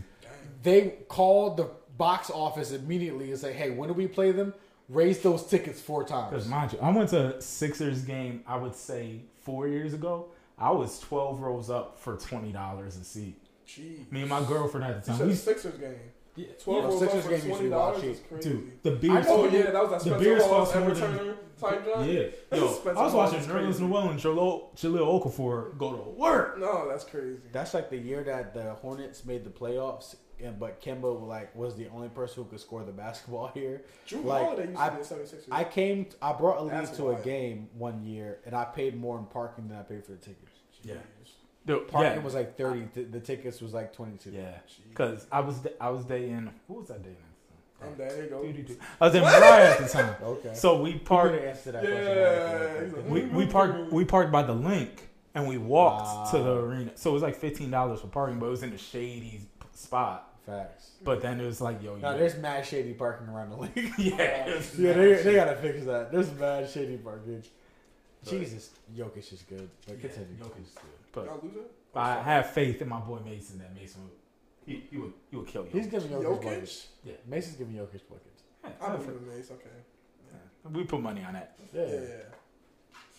They 0.63 0.95
called 1.09 1.57
the 1.57 1.71
box 1.97 2.31
office 2.31 2.73
immediately 2.73 3.31
and 3.31 3.39
say, 3.41 3.53
"Hey, 3.53 3.71
when 3.71 3.89
do 3.89 3.95
we 3.95 4.07
play 4.07 4.33
them? 4.33 4.55
Raise 4.89 5.21
those 5.21 5.47
tickets 5.47 5.81
four 5.81 6.03
Because 6.05 6.31
times." 6.31 6.47
mind 6.49 6.73
you, 6.73 6.79
I 6.81 6.91
went 6.91 7.11
to 7.11 7.41
Sixers 7.41 8.03
game. 8.03 8.43
I 8.47 8.57
would 8.57 8.75
say 8.75 9.21
four 9.43 9.67
years 9.69 9.95
ago. 9.95 10.27
I 10.59 10.71
was 10.71 10.99
twelve 11.01 11.41
rows 11.41 11.71
up 11.71 11.99
for 11.99 12.17
twenty 12.17 12.53
dollars 12.53 12.97
a 12.97 13.05
seat. 13.05 13.37
Gee. 13.67 14.07
Me 14.11 14.21
and 14.21 14.31
my 14.31 14.43
girlfriend 14.45 14.87
at 14.87 15.05
the 15.05 15.13
You 15.13 15.19
time. 15.19 15.19
said 15.19 15.29
We, 15.29 15.35
Sixers 15.35 15.79
game. 15.79 15.95
Yeah, 16.37 16.47
Twelve 16.63 16.83
Yeah, 16.83 16.89
rolls 16.89 17.01
Sixers 17.01 17.23
game 17.27 17.29
for 17.29 17.33
used 17.33 17.43
to 17.43 17.49
be 17.49 17.55
twenty 17.55 17.71
dollars 17.71 17.95
wild 18.03 18.05
is 18.13 18.19
cheap. 18.19 18.29
crazy. 18.29 18.49
dude, 18.51 18.83
the 18.83 18.91
I 18.91 18.95
beers. 18.95 19.27
oh 19.29 19.45
yeah, 19.49 19.63
that 19.71 19.75
was 19.75 19.91
that 19.91 19.99
the 19.99 20.01
Spencer 20.01 20.19
beers 20.25 20.43
Hall 20.43 20.51
cost 20.51 20.75
more 20.75 20.85
Ever 20.85 20.95
than- 20.95 21.17
Turner 21.19 21.37
type 21.61 21.85
joint. 21.85 22.11
Yeah, 22.11 22.57
yo, 22.59 22.81
I 22.89 23.03
was 23.05 23.13
watching 23.15 23.39
is 23.39 23.47
Nerlens. 23.47 23.81
Noel 23.81 24.09
and 24.11 24.19
Jahlil, 24.21 24.75
Jahlil 24.77 25.23
Okafor 25.25 25.79
go 25.79 25.93
to 25.93 26.11
work. 26.11 26.59
No, 26.59 26.89
that's 26.89 27.05
crazy. 27.05 27.41
That's 27.53 27.73
like 27.75 27.89
the 27.91 27.97
year 27.99 28.25
that 28.25 28.53
the 28.55 28.75
Hornets 28.75 29.25
made 29.25 29.45
the 29.45 29.51
playoffs, 29.51 30.17
and 30.43 30.59
but 30.59 30.81
Kemba 30.83 31.25
like 31.27 31.55
was 31.55 31.77
the 31.77 31.87
only 31.89 32.09
person 32.09 32.43
who 32.43 32.51
could 32.51 32.59
score 32.59 32.83
the 32.83 32.91
basketball 32.91 33.47
here. 33.55 33.83
Jrue 34.09 34.25
Like, 34.25 34.43
Holiday 34.45 34.69
used 34.71 34.81
I- 34.81 34.89
to 34.89 34.97
be 34.97 35.01
a 35.03 35.05
76ers. 35.05 35.45
I 35.53 35.63
came, 35.63 36.07
I 36.21 36.33
brought 36.33 36.59
Elise 36.59 36.73
That's 36.73 36.97
to 36.97 37.11
a 37.11 37.17
game 37.21 37.69
one 37.79 38.03
year, 38.03 38.41
and 38.45 38.57
I 38.57 38.65
paid 38.65 38.97
more 38.97 39.17
in 39.19 39.27
parking 39.27 39.69
than 39.69 39.79
I 39.79 39.83
paid 39.83 40.05
for 40.05 40.11
the 40.11 40.19
tickets. 40.19 40.51
Yeah. 40.83 40.95
Jeez. 40.95 41.31
Dude, 41.67 41.89
Parking 41.89 42.19
yeah, 42.19 42.25
was 42.25 42.35
like 42.35 42.57
thirty. 42.57 42.87
th- 42.95 43.09
the 43.11 43.21
tickets 43.21 43.61
was 43.61 43.73
like 43.73 43.93
twenty 43.93 44.17
two. 44.19 44.31
yeah. 44.31 44.59
Because 44.91 45.27
I 45.33 45.41
was 45.41 45.67
I 45.81 45.91
was 45.91 46.05
dating 46.05 46.51
who 46.69 46.75
was 46.75 46.91
I 46.91 46.99
dating? 46.99 47.17
I'm 47.83 47.89
oh, 47.89 47.95
there. 47.97 48.09
There 48.11 48.25
you 48.25 48.63
go. 48.63 48.75
I 49.01 49.07
was 49.07 49.15
in 49.15 49.23
Mariah 49.23 49.71
at 49.73 49.79
the 49.79 49.89
time. 49.89 50.15
Okay. 50.23 50.55
So 50.55 50.81
we 50.81 50.95
parked. 50.95 51.43
answer 51.43 51.73
that 51.73 51.85
Yeah, 51.85 52.89
question. 52.89 53.11
We 53.11 53.23
we 53.27 53.47
parked 53.47 53.93
we 53.93 54.05
parked 54.05 54.31
by 54.33 54.43
the 54.43 54.55
link 54.55 55.09
and 55.35 55.49
we 55.49 55.59
walked 55.59 56.31
to 56.33 56.39
the 56.39 56.55
arena. 56.55 56.93
So 56.95 57.11
it 57.11 57.15
was 57.15 57.23
like 57.23 57.37
fifteen 57.37 57.71
dollars 57.71 58.01
for 58.01 58.07
parking, 58.09 58.39
but 58.39 58.47
it 58.47 58.51
was 58.51 58.63
in 58.63 58.73
a 58.73 58.79
shady 58.79 59.41
spot. 59.73 60.31
Facts. 60.47 60.91
But 61.03 61.23
then 61.23 61.41
it 61.41 61.47
was 61.47 61.63
like, 61.63 61.83
yo, 61.83 61.97
No, 61.97 62.11
yeah, 62.11 62.19
there's 62.19 62.37
mad 62.37 62.67
shady 62.67 62.93
parking 62.93 63.29
around 63.29 63.51
the 63.51 63.57
league. 63.57 63.93
yeah, 63.99 64.47
yeah, 64.79 64.93
they, 64.93 65.15
they 65.15 65.35
gotta 65.35 65.57
fix 65.57 65.87
that. 65.87 66.13
There's 66.13 66.31
mad 66.35 66.69
shady 66.69 66.99
parking. 66.99 67.43
But- 68.23 68.31
Jesus, 68.31 68.71
Jokic 68.95 69.33
is 69.33 69.43
good. 69.49 69.71
But 69.87 69.97
Yeah, 69.97 70.03
continue. 70.03 70.37
Jokic's 70.39 70.75
good. 70.75 71.04
But 71.15 71.45
lose 71.45 71.57
it? 71.57 71.71
I 71.95 72.19
oh, 72.19 72.23
have 72.23 72.51
faith 72.51 72.83
in 72.83 72.89
my 72.89 73.01
boy 73.01 73.21
Mason 73.25 73.59
that 73.59 73.75
Mason 73.75 74.03
would 74.03 74.13
he, 74.67 74.83
he 74.91 74.97
would 74.97 75.13
he 75.31 75.37
would 75.37 75.47
kill 75.47 75.65
you. 75.65 75.71
He's 75.73 75.87
giving 75.87 76.11
Jokic 76.11 76.43
buckets. 76.43 76.73
Jokic? 76.73 76.87
Yeah. 77.05 77.13
Mason's 77.27 77.57
giving 77.57 77.75
Jokic 77.75 78.01
buckets. 78.09 78.43
I 78.65 78.97
believe 78.97 79.09
in 79.11 79.29
Mace. 79.29 79.51
Okay. 79.51 80.73
we 80.73 80.85
put 80.85 81.01
money 81.01 81.23
on 81.23 81.35
that. 81.35 81.57
Yeah. 81.73 81.87
Yeah. 81.87 82.07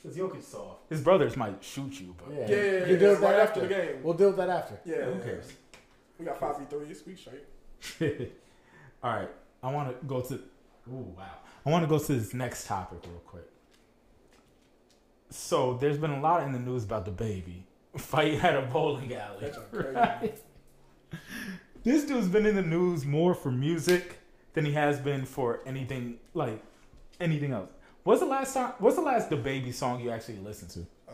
Because 0.01 0.17
Jokic 0.17 0.43
soft. 0.43 0.89
His 0.89 1.01
brothers 1.01 1.37
might 1.37 1.63
shoot 1.63 1.99
you, 1.99 2.15
but 2.17 2.35
Yeah. 2.35 2.39
Yeah. 2.41 2.55
yeah, 2.55 2.55
You 2.55 2.93
yeah, 2.93 2.99
deal 2.99 3.09
with 3.11 3.19
right 3.21 3.31
that 3.31 3.39
after 3.39 3.61
after. 3.61 3.61
the 3.61 3.67
game. 3.67 4.03
We'll 4.03 4.13
deal 4.15 4.27
with 4.27 4.37
that 4.37 4.49
after. 4.49 4.79
Yeah. 4.85 5.05
who 5.05 5.19
cares? 5.19 5.53
We 6.19 6.25
got 6.25 6.39
five 6.39 6.57
v 6.57 6.65
three. 6.69 6.95
We 7.05 7.15
straight. 7.15 8.31
All 9.03 9.13
right, 9.13 9.29
I 9.61 9.71
want 9.71 9.89
to 9.89 10.05
go 10.07 10.21
to. 10.21 10.35
Ooh, 10.87 11.13
wow! 11.17 11.25
I 11.65 11.69
want 11.69 11.83
to 11.83 11.89
go 11.89 11.99
to 11.99 12.13
this 12.15 12.33
next 12.33 12.65
topic 12.65 12.99
real 13.05 13.21
quick. 13.25 13.47
So 15.29 15.75
there's 15.75 15.97
been 15.97 16.11
a 16.11 16.21
lot 16.21 16.43
in 16.43 16.53
the 16.53 16.59
news 16.59 16.85
about 16.85 17.05
DaBaby 17.05 17.63
fight 17.97 18.43
at 18.43 18.55
a 18.55 18.61
bowling 18.63 19.13
alley. 19.13 19.37
That's 19.41 19.57
crazy. 19.71 19.95
Right? 19.95 20.37
This 21.83 22.05
dude's 22.05 22.27
been 22.27 22.45
in 22.45 22.55
the 22.55 22.61
news 22.63 23.05
more 23.05 23.33
for 23.35 23.51
music 23.51 24.19
than 24.53 24.65
he 24.65 24.71
has 24.73 24.99
been 24.99 25.25
for 25.25 25.61
anything 25.65 26.15
like 26.33 26.63
anything 27.19 27.51
else. 27.51 27.69
What's 28.03 28.21
the 28.21 28.27
last 28.27 28.53
time? 28.53 28.73
What's 28.79 28.95
the 28.95 29.01
last 29.01 29.29
DaBaby 29.29 29.73
song 29.73 29.99
you 30.01 30.09
actually 30.11 30.37
listened 30.37 30.71
to? 30.71 30.79
Uh, 31.07 31.13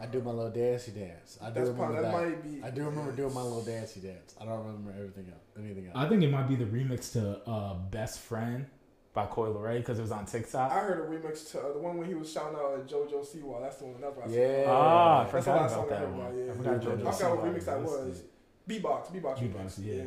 I 0.00 0.06
do 0.06 0.20
my 0.20 0.30
little 0.30 0.50
dancey 0.50 0.92
dance. 0.92 1.38
I 1.42 1.48
do 1.48 1.54
That's 1.54 1.68
remember 1.70 2.02
probably, 2.02 2.02
that 2.02 2.12
that. 2.12 2.28
might 2.28 2.42
be. 2.62 2.66
I 2.66 2.70
do 2.70 2.84
remember 2.84 3.12
doing 3.12 3.32
my 3.34 3.42
little 3.42 3.62
dancey 3.64 4.00
dance. 4.00 4.34
I 4.40 4.44
don't 4.44 4.58
remember 4.58 4.90
everything 4.96 5.26
else. 5.32 5.42
Anything 5.58 5.86
else. 5.86 5.94
I 5.96 6.08
think 6.08 6.22
it 6.22 6.30
might 6.30 6.48
be 6.48 6.56
the 6.56 6.64
remix 6.64 7.12
to 7.12 7.40
uh, 7.48 7.74
"Best 7.90 8.20
Friend" 8.20 8.66
by 9.14 9.26
Coi 9.26 9.48
Leray 9.48 9.78
because 9.78 9.98
it 9.98 10.02
was 10.02 10.10
on 10.12 10.26
TikTok. 10.26 10.70
I 10.72 10.80
heard 10.80 10.98
a 11.00 11.08
remix 11.08 11.50
to 11.52 11.60
uh, 11.60 11.72
the 11.72 11.78
one 11.78 11.96
when 11.96 12.06
he 12.08 12.14
was 12.14 12.30
shouting 12.32 12.58
out 12.58 12.74
at 12.74 12.86
JoJo 12.86 13.24
Siwa. 13.24 13.62
That's 13.62 13.76
the 13.76 13.84
one. 13.86 14.00
That's 14.00 14.16
what 14.16 14.26
I 14.26 14.30
Yeah. 14.30 14.64
Ah, 14.68 15.20
I 15.20 15.22
That's 15.22 15.32
the 15.32 15.40
forgot 15.52 15.62
last 15.62 15.72
about 15.72 15.74
song 15.74 15.86
I 15.86 15.88
that 15.90 15.98
heard 16.00 16.10
one. 16.10 16.20
about, 16.20 16.34
yeah. 16.36 16.44
I 16.52 16.56
forgot 16.56 16.72
Yeah, 16.72 16.78
JoJo 16.88 16.92
I 16.92 16.96
forgot 16.98 17.14
Siwa 17.14 17.36
what 17.36 17.44
remix 17.46 17.64
that 17.64 17.80
existed. 17.80 18.06
was. 18.08 18.22
Beatbox, 18.68 19.12
Beatbox, 19.12 19.38
Beatbox, 19.38 19.78
remix. 19.78 19.78
yeah. 19.86 19.94
yeah. 19.94 20.02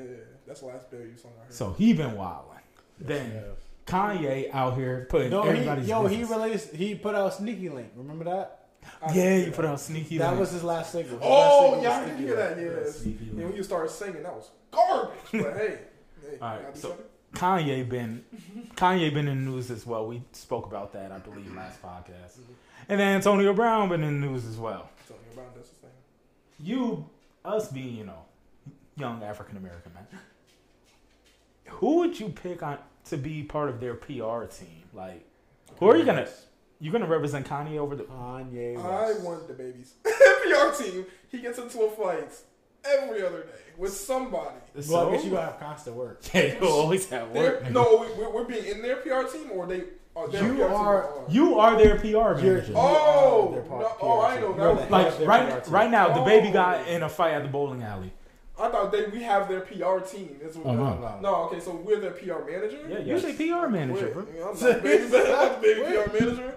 That's 0.45 0.60
the 0.60 0.66
last 0.66 0.91
baby 0.91 1.16
song 1.16 1.32
I 1.39 1.43
heard. 1.45 1.53
So 1.53 1.74
he 1.74 1.93
been 1.93 2.16
wilding. 2.18 2.51
Then 2.99 3.32
Yeah. 3.34 3.41
Kanye 3.86 4.53
out 4.53 4.76
here 4.76 5.08
putting 5.10 5.30
No, 5.30 5.43
everybody's 5.43 5.86
he, 5.86 5.91
yo, 5.91 6.05
he 6.08 6.24
released. 6.26 6.74
He 6.76 6.95
put 6.95 7.16
out 7.16 7.34
Sneaky 7.34 7.70
Link. 7.70 7.91
Remember 7.95 8.26
that? 8.26 8.66
I 9.01 9.14
yeah, 9.14 9.24
didn't 9.24 9.45
you 9.47 9.51
put 9.53 9.66
out 9.66 9.80
sneaky. 9.80 10.18
Link. 10.18 10.20
That 10.20 10.28
Link. 10.32 10.39
was 10.41 10.51
his 10.51 10.64
last 10.64 10.91
single. 10.91 11.18
His 11.18 11.22
last 11.22 11.32
Oh 11.32 11.72
single 11.72 11.84
yeah, 11.84 11.97
I 11.97 11.99
did 12.05 12.10
Sneaky 12.10 12.24
hear 12.28 12.36
that. 12.36 12.58
Yeah, 12.86 12.91
Sneaky 12.91 13.30
And 13.30 13.43
when 13.43 13.55
you 13.55 13.64
started 13.64 13.89
singing, 13.91 14.24
that 14.24 14.34
was 14.36 14.49
garbage. 14.72 15.18
But 15.32 15.53
hey, 15.58 15.80
hey 16.22 16.38
All 16.41 16.47
right, 16.58 16.76
so- 16.78 16.88
something. 16.89 17.05
Kanye 17.34 17.88
been 17.88 18.24
Kanye 18.76 19.14
been 19.14 19.28
in 19.28 19.46
the 19.46 19.52
news 19.52 19.70
as 19.70 19.86
well. 19.86 20.08
We 20.08 20.24
spoke 20.32 20.66
about 20.66 20.94
that, 20.94 21.12
I 21.12 21.20
believe, 21.20 21.54
last 21.56 21.82
podcast. 21.82 22.40
Mm-hmm. 22.40 22.54
And 22.90 23.00
then 23.00 23.16
Antonio 23.16 23.54
Brown 23.54 23.90
been 23.90 24.04
in 24.04 24.22
the 24.22 24.28
news 24.28 24.46
as 24.46 24.58
well. 24.58 24.90
Tony 25.08 25.20
Brown 25.36 25.48
does 25.56 25.70
the 25.70 25.76
thing. 25.76 25.96
You, 26.60 27.10
us 27.44 27.70
being, 27.72 27.96
you 27.96 28.06
know, 28.06 28.26
young 28.96 29.22
African 29.24 29.58
American 29.58 29.94
man, 29.94 30.08
who 31.66 31.98
would 31.98 32.20
you 32.20 32.30
pick 32.30 32.64
on 32.64 32.78
to 33.06 33.18
be 33.18 33.44
part 33.44 33.70
of 33.70 33.80
their 33.80 33.94
PR 33.94 34.46
team? 34.46 34.84
Like, 34.94 35.26
who 35.80 35.90
are 35.90 35.98
you 35.98 36.06
gonna? 36.06 36.28
You 36.80 36.92
gonna 36.92 37.08
represent 37.08 37.48
Kanye 37.48 37.78
over 37.78 37.96
the? 37.96 38.04
Kanye 38.04 38.78
I 38.78 39.20
want 39.24 39.48
DaBaby's 39.48 39.94
PR 40.04 40.84
team. 40.84 41.06
He 41.30 41.40
gets 41.40 41.60
into 41.60 41.82
a 41.82 41.92
fight 41.92 42.32
every 42.86 43.24
other 43.26 43.42
day 43.44 43.50
with 43.78 43.94
somebody. 43.94 44.56
Well, 44.90 45.10
I 45.10 45.12
guess 45.12 45.24
you 45.26 45.32
gotta 45.32 45.52
have 45.52 45.60
constant 45.60 45.96
work. 45.96 46.22
yeah, 46.34 46.60
you 46.60 46.68
always 46.68 47.10
have 47.10 47.30
work. 47.30 47.62
They're- 47.64 47.72
no, 47.72 47.98
we, 47.98 48.22
we're, 48.22 48.32
we're 48.32 48.44
being 48.46 48.66
in 48.66 48.82
their 48.82 48.98
PR 48.98 49.24
team, 49.32 49.52
or 49.52 49.66
they 49.68 49.84
are 50.16 50.28
their 50.28 50.44
You 50.46 50.56
PR 50.56 50.64
are- 50.64 51.04
or? 51.04 51.26
You 51.30 51.60
are 51.60 51.78
their 51.78 51.96
PR 52.00 52.06
You're- 52.08 52.36
manager. 52.42 52.74
Oh, 52.76 53.52
They're 53.54 53.62
part 53.64 53.82
no, 53.82 53.88
of 53.88 53.98
oh, 54.02 54.22
I 54.22 54.40
know 54.40 54.56
You're 54.56 54.76
that. 54.76 54.76
the 54.76 54.82
head 54.84 54.92
like 54.92 55.28
right, 55.28 55.68
right 55.68 55.92
now, 55.92 56.10
DaBaby 56.10 56.50
Oh. 56.50 56.54
got 56.54 56.88
in 56.88 57.04
a 57.04 57.10
fight 57.10 57.34
at 57.34 57.44
the 57.44 57.50
bowling 57.50 57.84
alley. 57.84 58.12
I 58.60 58.70
thought 58.70 58.92
they 58.92 59.06
we 59.06 59.22
have 59.22 59.48
their 59.48 59.60
PR 59.62 60.00
team. 60.00 60.38
Is 60.42 60.58
what 60.58 60.66
Oh, 60.68 60.74
no. 60.74 60.98
No. 60.98 61.20
no, 61.22 61.36
okay, 61.44 61.60
so 61.60 61.76
we're 61.76 62.00
their 62.00 62.10
PR 62.12 62.44
manager. 62.50 62.80
Yeah, 62.90 62.98
Yes. 63.00 63.22
you 63.24 63.32
say 63.32 63.34
PR 63.52 63.68
manager, 63.68 64.06
Wait, 64.06 64.14
bro. 64.14 64.28
yeah, 64.36 64.44
I'm 64.50 64.60
not 64.60 64.84
baby, 64.84 65.16
I'm 65.16 65.62
baby 65.62 65.82
PR 65.82 66.24
manager. 66.24 66.56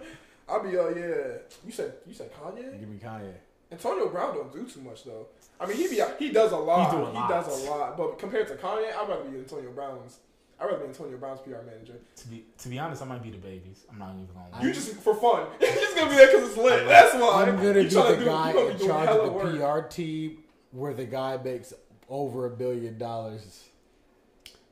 I'll 0.49 0.63
be 0.63 0.79
uh 0.79 0.89
yeah. 0.89 1.37
You 1.67 1.71
said 1.73 1.93
you 2.07 2.15
said 2.15 2.31
Kanye. 2.33 2.81
Give 2.81 2.89
me 2.89 2.97
Kanye. 2.97 3.35
Antonio 3.71 4.09
Brown 4.09 4.35
don't 4.35 4.51
do 4.53 4.65
too 4.67 4.81
much 4.81 5.05
though. 5.05 5.27
I 5.61 5.67
mean 5.67 5.77
he 5.77 5.89
be 5.89 6.03
he 6.19 6.31
does 6.31 6.53
a 6.53 6.57
lot. 6.57 6.91
He 6.91 6.97
He, 6.97 7.03
do 7.05 7.09
a 7.09 7.13
lot. 7.13 7.29
does 7.29 7.67
a 7.67 7.71
lot. 7.71 7.97
But 7.97 8.19
compared 8.19 8.49
to 8.49 8.55
Kanye, 8.55 8.93
I'd 8.97 9.09
rather 9.09 9.25
be 9.25 9.39
Antonio 9.39 9.71
Brown's. 9.73 10.19
I'd 10.59 10.65
rather 10.67 10.79
be 10.79 10.87
Antonio 10.89 11.17
Brown's 11.19 11.41
PR 11.41 11.63
manager. 11.67 11.95
To 12.17 12.29
be 12.29 12.45
to 12.59 12.69
be 12.69 12.79
honest, 12.79 13.03
I 13.03 13.05
might 13.07 13.23
be 13.23 13.31
DaBaby's. 13.31 13.85
I'm 13.91 13.99
not 13.99 14.11
even 14.15 14.27
gonna. 14.35 14.49
lie. 14.53 14.63
You 14.67 14.73
just 14.73 14.95
for 14.97 15.15
fun. 15.15 15.47
You're 15.61 15.71
just 15.75 15.95
gonna 15.97 16.11
be 16.11 16.17
there 16.17 16.27
because 16.33 16.49
it's 16.49 16.57
lit. 16.59 16.87
That's 16.87 17.15
why. 17.15 17.45
I'm 17.47 17.57
gonna 17.57 17.69
You 17.69 17.73
be 17.85 17.95
the 17.95 18.17
do- 18.19 18.25
guy 18.25 18.53
you 18.53 18.69
in 18.69 18.79
charge 18.79 19.09
of 19.11 19.25
the 19.27 19.33
work. 19.33 19.85
PR 19.87 19.89
team 19.95 20.39
where 20.73 20.95
the 20.95 21.05
guy 21.05 21.37
makes 21.43 21.73
over 22.09 22.47
a 22.47 22.51
billion 22.51 22.97
dollars. 22.99 23.65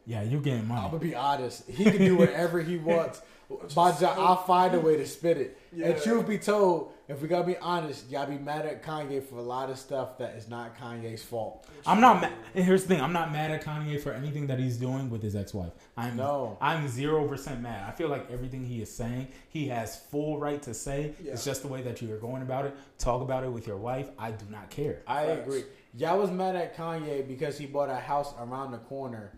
yeah, 0.07 0.23
you 0.23 0.41
getting 0.41 0.67
money. 0.67 0.81
I'm 0.81 0.91
gonna 0.91 1.03
be 1.03 1.15
honest. 1.15 1.69
He 1.69 1.85
can 1.85 1.99
do 1.99 2.17
whatever 2.23 2.61
he 2.63 2.77
wants. 2.79 3.21
My 3.77 3.93
job, 3.93 4.17
I'll 4.19 4.37
find 4.37 4.75
a 4.75 4.81
way 4.81 4.97
to 4.97 5.07
spit 5.07 5.39
it. 5.39 5.59
Yeah. 5.75 5.89
And 5.89 6.03
truth 6.03 6.27
be 6.29 6.37
told, 6.39 6.93
if 7.09 7.23
we 7.23 7.29
gotta 7.29 7.47
be 7.47 7.57
honest, 7.59 8.11
y'all 8.11 8.27
be 8.27 8.37
mad 8.37 8.67
at 8.67 8.83
Kanye 8.83 9.23
for 9.25 9.37
a 9.37 9.43
lot 9.43 9.71
of 9.71 9.79
stuff 9.79 10.19
that 10.19 10.35
is 10.37 10.49
not 10.49 10.77
Kanye's 10.79 11.23
fault. 11.23 11.67
I'm 11.87 12.01
not. 12.01 12.21
Ma- 12.21 12.29
and 12.55 12.65
here's 12.65 12.83
the 12.83 12.89
thing: 12.89 13.01
I'm 13.01 13.13
not 13.15 13.33
mad 13.33 13.51
at 13.51 13.65
Kanye 13.65 14.01
for 14.01 14.13
anything 14.13 14.47
that 14.49 14.59
he's 14.59 14.77
doing 14.77 15.09
with 15.09 15.23
his 15.23 15.35
ex-wife. 15.35 15.73
I'm 15.97 16.17
No. 16.17 16.59
I'm 16.61 16.87
zero 16.89 17.27
percent 17.27 17.61
mad. 17.63 17.89
I 17.89 17.93
feel 17.93 18.09
like 18.09 18.31
everything 18.31 18.65
he 18.65 18.83
is 18.83 18.95
saying, 18.95 19.29
he 19.49 19.69
has 19.69 19.97
full 20.11 20.39
right 20.39 20.61
to 20.63 20.75
say. 20.75 21.15
Yeah. 21.23 21.33
It's 21.33 21.45
just 21.45 21.63
the 21.63 21.69
way 21.69 21.81
that 21.83 22.03
you 22.03 22.13
are 22.13 22.19
going 22.19 22.43
about 22.43 22.67
it. 22.67 22.75
Talk 22.99 23.23
about 23.23 23.43
it 23.45 23.51
with 23.51 23.67
your 23.67 23.79
wife. 23.79 24.09
I 24.19 24.31
do 24.33 24.45
not 24.51 24.69
care. 24.71 25.01
I 25.07 25.27
Facts. 25.27 25.41
agree. 25.47 25.65
Y'all 25.95 26.19
was 26.19 26.31
mad 26.31 26.55
at 26.57 26.77
Kanye 26.77 27.27
because 27.27 27.57
he 27.57 27.65
bought 27.67 27.89
a 27.89 27.97
house 27.97 28.35
around 28.39 28.73
the 28.73 28.79
corner 28.79 29.33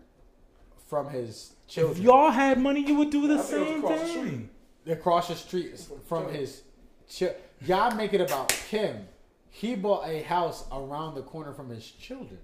from 0.87 1.09
his 1.09 1.53
children. 1.67 1.97
If 1.97 2.03
y'all 2.03 2.31
had 2.31 2.59
money, 2.59 2.85
you 2.85 2.95
would 2.95 3.09
do 3.11 3.27
the 3.27 3.35
I 3.39 3.41
same 3.41 3.77
across 3.79 4.01
the 4.01 4.07
thing. 4.07 4.49
across 4.87 5.27
the 5.29 5.35
street 5.35 5.79
from 6.07 6.27
his 6.33 6.63
chi- 7.17 7.33
y'all 7.65 7.95
make 7.95 8.13
it 8.13 8.21
about 8.21 8.49
Kim. 8.69 9.07
He 9.49 9.75
bought 9.75 10.07
a 10.07 10.21
house 10.23 10.65
around 10.71 11.15
the 11.15 11.21
corner 11.21 11.53
from 11.53 11.69
his 11.69 11.89
children. 11.89 12.39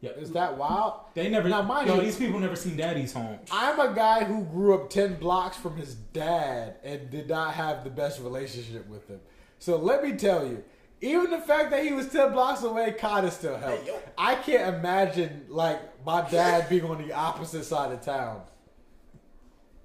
Yeah, 0.00 0.10
Is 0.10 0.32
that 0.32 0.58
wild? 0.58 0.94
they 1.14 1.30
never. 1.30 1.48
Now, 1.48 1.62
mind 1.62 1.88
yo, 1.88 1.94
you- 1.94 2.02
these 2.02 2.16
people 2.16 2.38
never 2.38 2.56
seen 2.56 2.76
Daddy's 2.76 3.14
home. 3.14 3.38
I'm 3.50 3.80
a 3.80 3.94
guy 3.94 4.24
who 4.24 4.44
grew 4.44 4.74
up 4.74 4.90
10 4.90 5.14
blocks 5.18 5.56
from 5.56 5.76
his 5.76 5.94
dad 5.94 6.76
and 6.84 7.08
did 7.10 7.26
not 7.28 7.54
have 7.54 7.84
the 7.84 7.90
best 7.90 8.20
relationship 8.20 8.86
with 8.86 9.08
him. 9.08 9.20
So 9.58 9.76
let 9.78 10.02
me 10.02 10.12
tell 10.12 10.46
you, 10.46 10.62
even 11.00 11.30
the 11.30 11.38
fact 11.40 11.70
that 11.70 11.82
he 11.84 11.92
was 11.92 12.08
10 12.10 12.32
blocks 12.32 12.62
away 12.62 12.92
kind 12.92 13.26
of 13.26 13.32
still 13.32 13.56
helped. 13.56 13.88
I 14.18 14.34
can't 14.34 14.76
imagine, 14.76 15.46
like, 15.48 15.80
my 16.04 16.28
dad 16.28 16.68
being 16.68 16.84
on 16.84 16.98
the 17.06 17.14
opposite 17.14 17.64
side 17.64 17.90
of 17.92 18.02
town. 18.02 18.42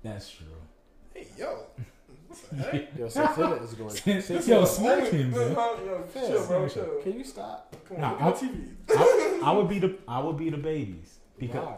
That's 0.04 0.30
true. 0.30 0.48
Hey 1.14 1.28
yo, 1.38 1.64
Hey. 2.72 2.88
Yo, 2.98 3.08
Santana 3.08 3.56
is 3.56 3.74
going. 3.74 3.96
Yo, 4.48 4.66
smack 4.66 5.08
him, 5.10 5.34
Uh, 5.34 5.38
man. 5.38 5.56
Yo, 5.56 6.04
chill, 6.14 6.46
bro, 6.48 6.68
chill. 6.68 6.86
Can 7.04 7.14
you 7.18 7.24
stop? 7.24 7.76
Come 7.88 7.98
on, 7.98 8.02
Nah, 8.02 8.12
look 8.12 8.22
I- 8.22 8.28
at 8.30 8.36
TV. 8.38 8.76
I, 8.98 9.42
I 9.46 9.52
would 9.52 9.68
be 9.70 9.80
the 9.80 9.96
I 10.08 10.20
would 10.20 10.38
be 10.38 10.50
DaBaby's 10.52 11.20
because 11.38 11.66
Why? 11.66 11.78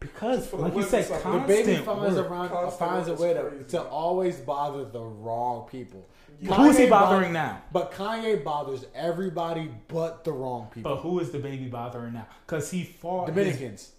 because 0.00 0.46
for 0.46 0.56
the 0.58 0.62
like 0.64 0.72
you 0.72 0.76
women 0.76 0.90
said, 0.90 1.04
side. 1.06 1.14
The 1.14 1.16
The 1.18 1.22
constant 1.22 1.46
baby 1.66 1.76
finds 1.82 2.16
work. 2.16 2.30
around 2.30 2.48
Constant 2.50 2.90
finds 2.90 3.08
a 3.08 3.10
work 3.12 3.20
way 3.20 3.30
is 3.30 3.36
to, 3.36 3.42
crazy. 3.48 3.64
to 3.70 3.82
always 3.84 4.36
bother 4.40 4.84
the 4.84 5.00
wrong 5.02 5.68
people. 5.70 6.06
Yeah. 6.38 6.54
Who's 6.54 6.76
he 6.76 6.84
Kanye 6.84 6.90
bothering 6.90 7.28
bo- 7.30 7.38
now? 7.38 7.62
But 7.72 7.92
Kanye 7.92 8.44
bothers 8.44 8.84
everybody 8.94 9.70
but 9.88 10.22
the 10.24 10.32
wrong 10.32 10.68
people. 10.70 10.94
But 10.94 11.00
who 11.00 11.18
is 11.20 11.30
DaBaby 11.30 11.70
bothering 11.70 12.12
now? 12.12 12.26
Because 12.46 12.70
he 12.70 12.84
fought 12.84 13.28
his, 13.28 13.34
Dominicans. 13.36 13.92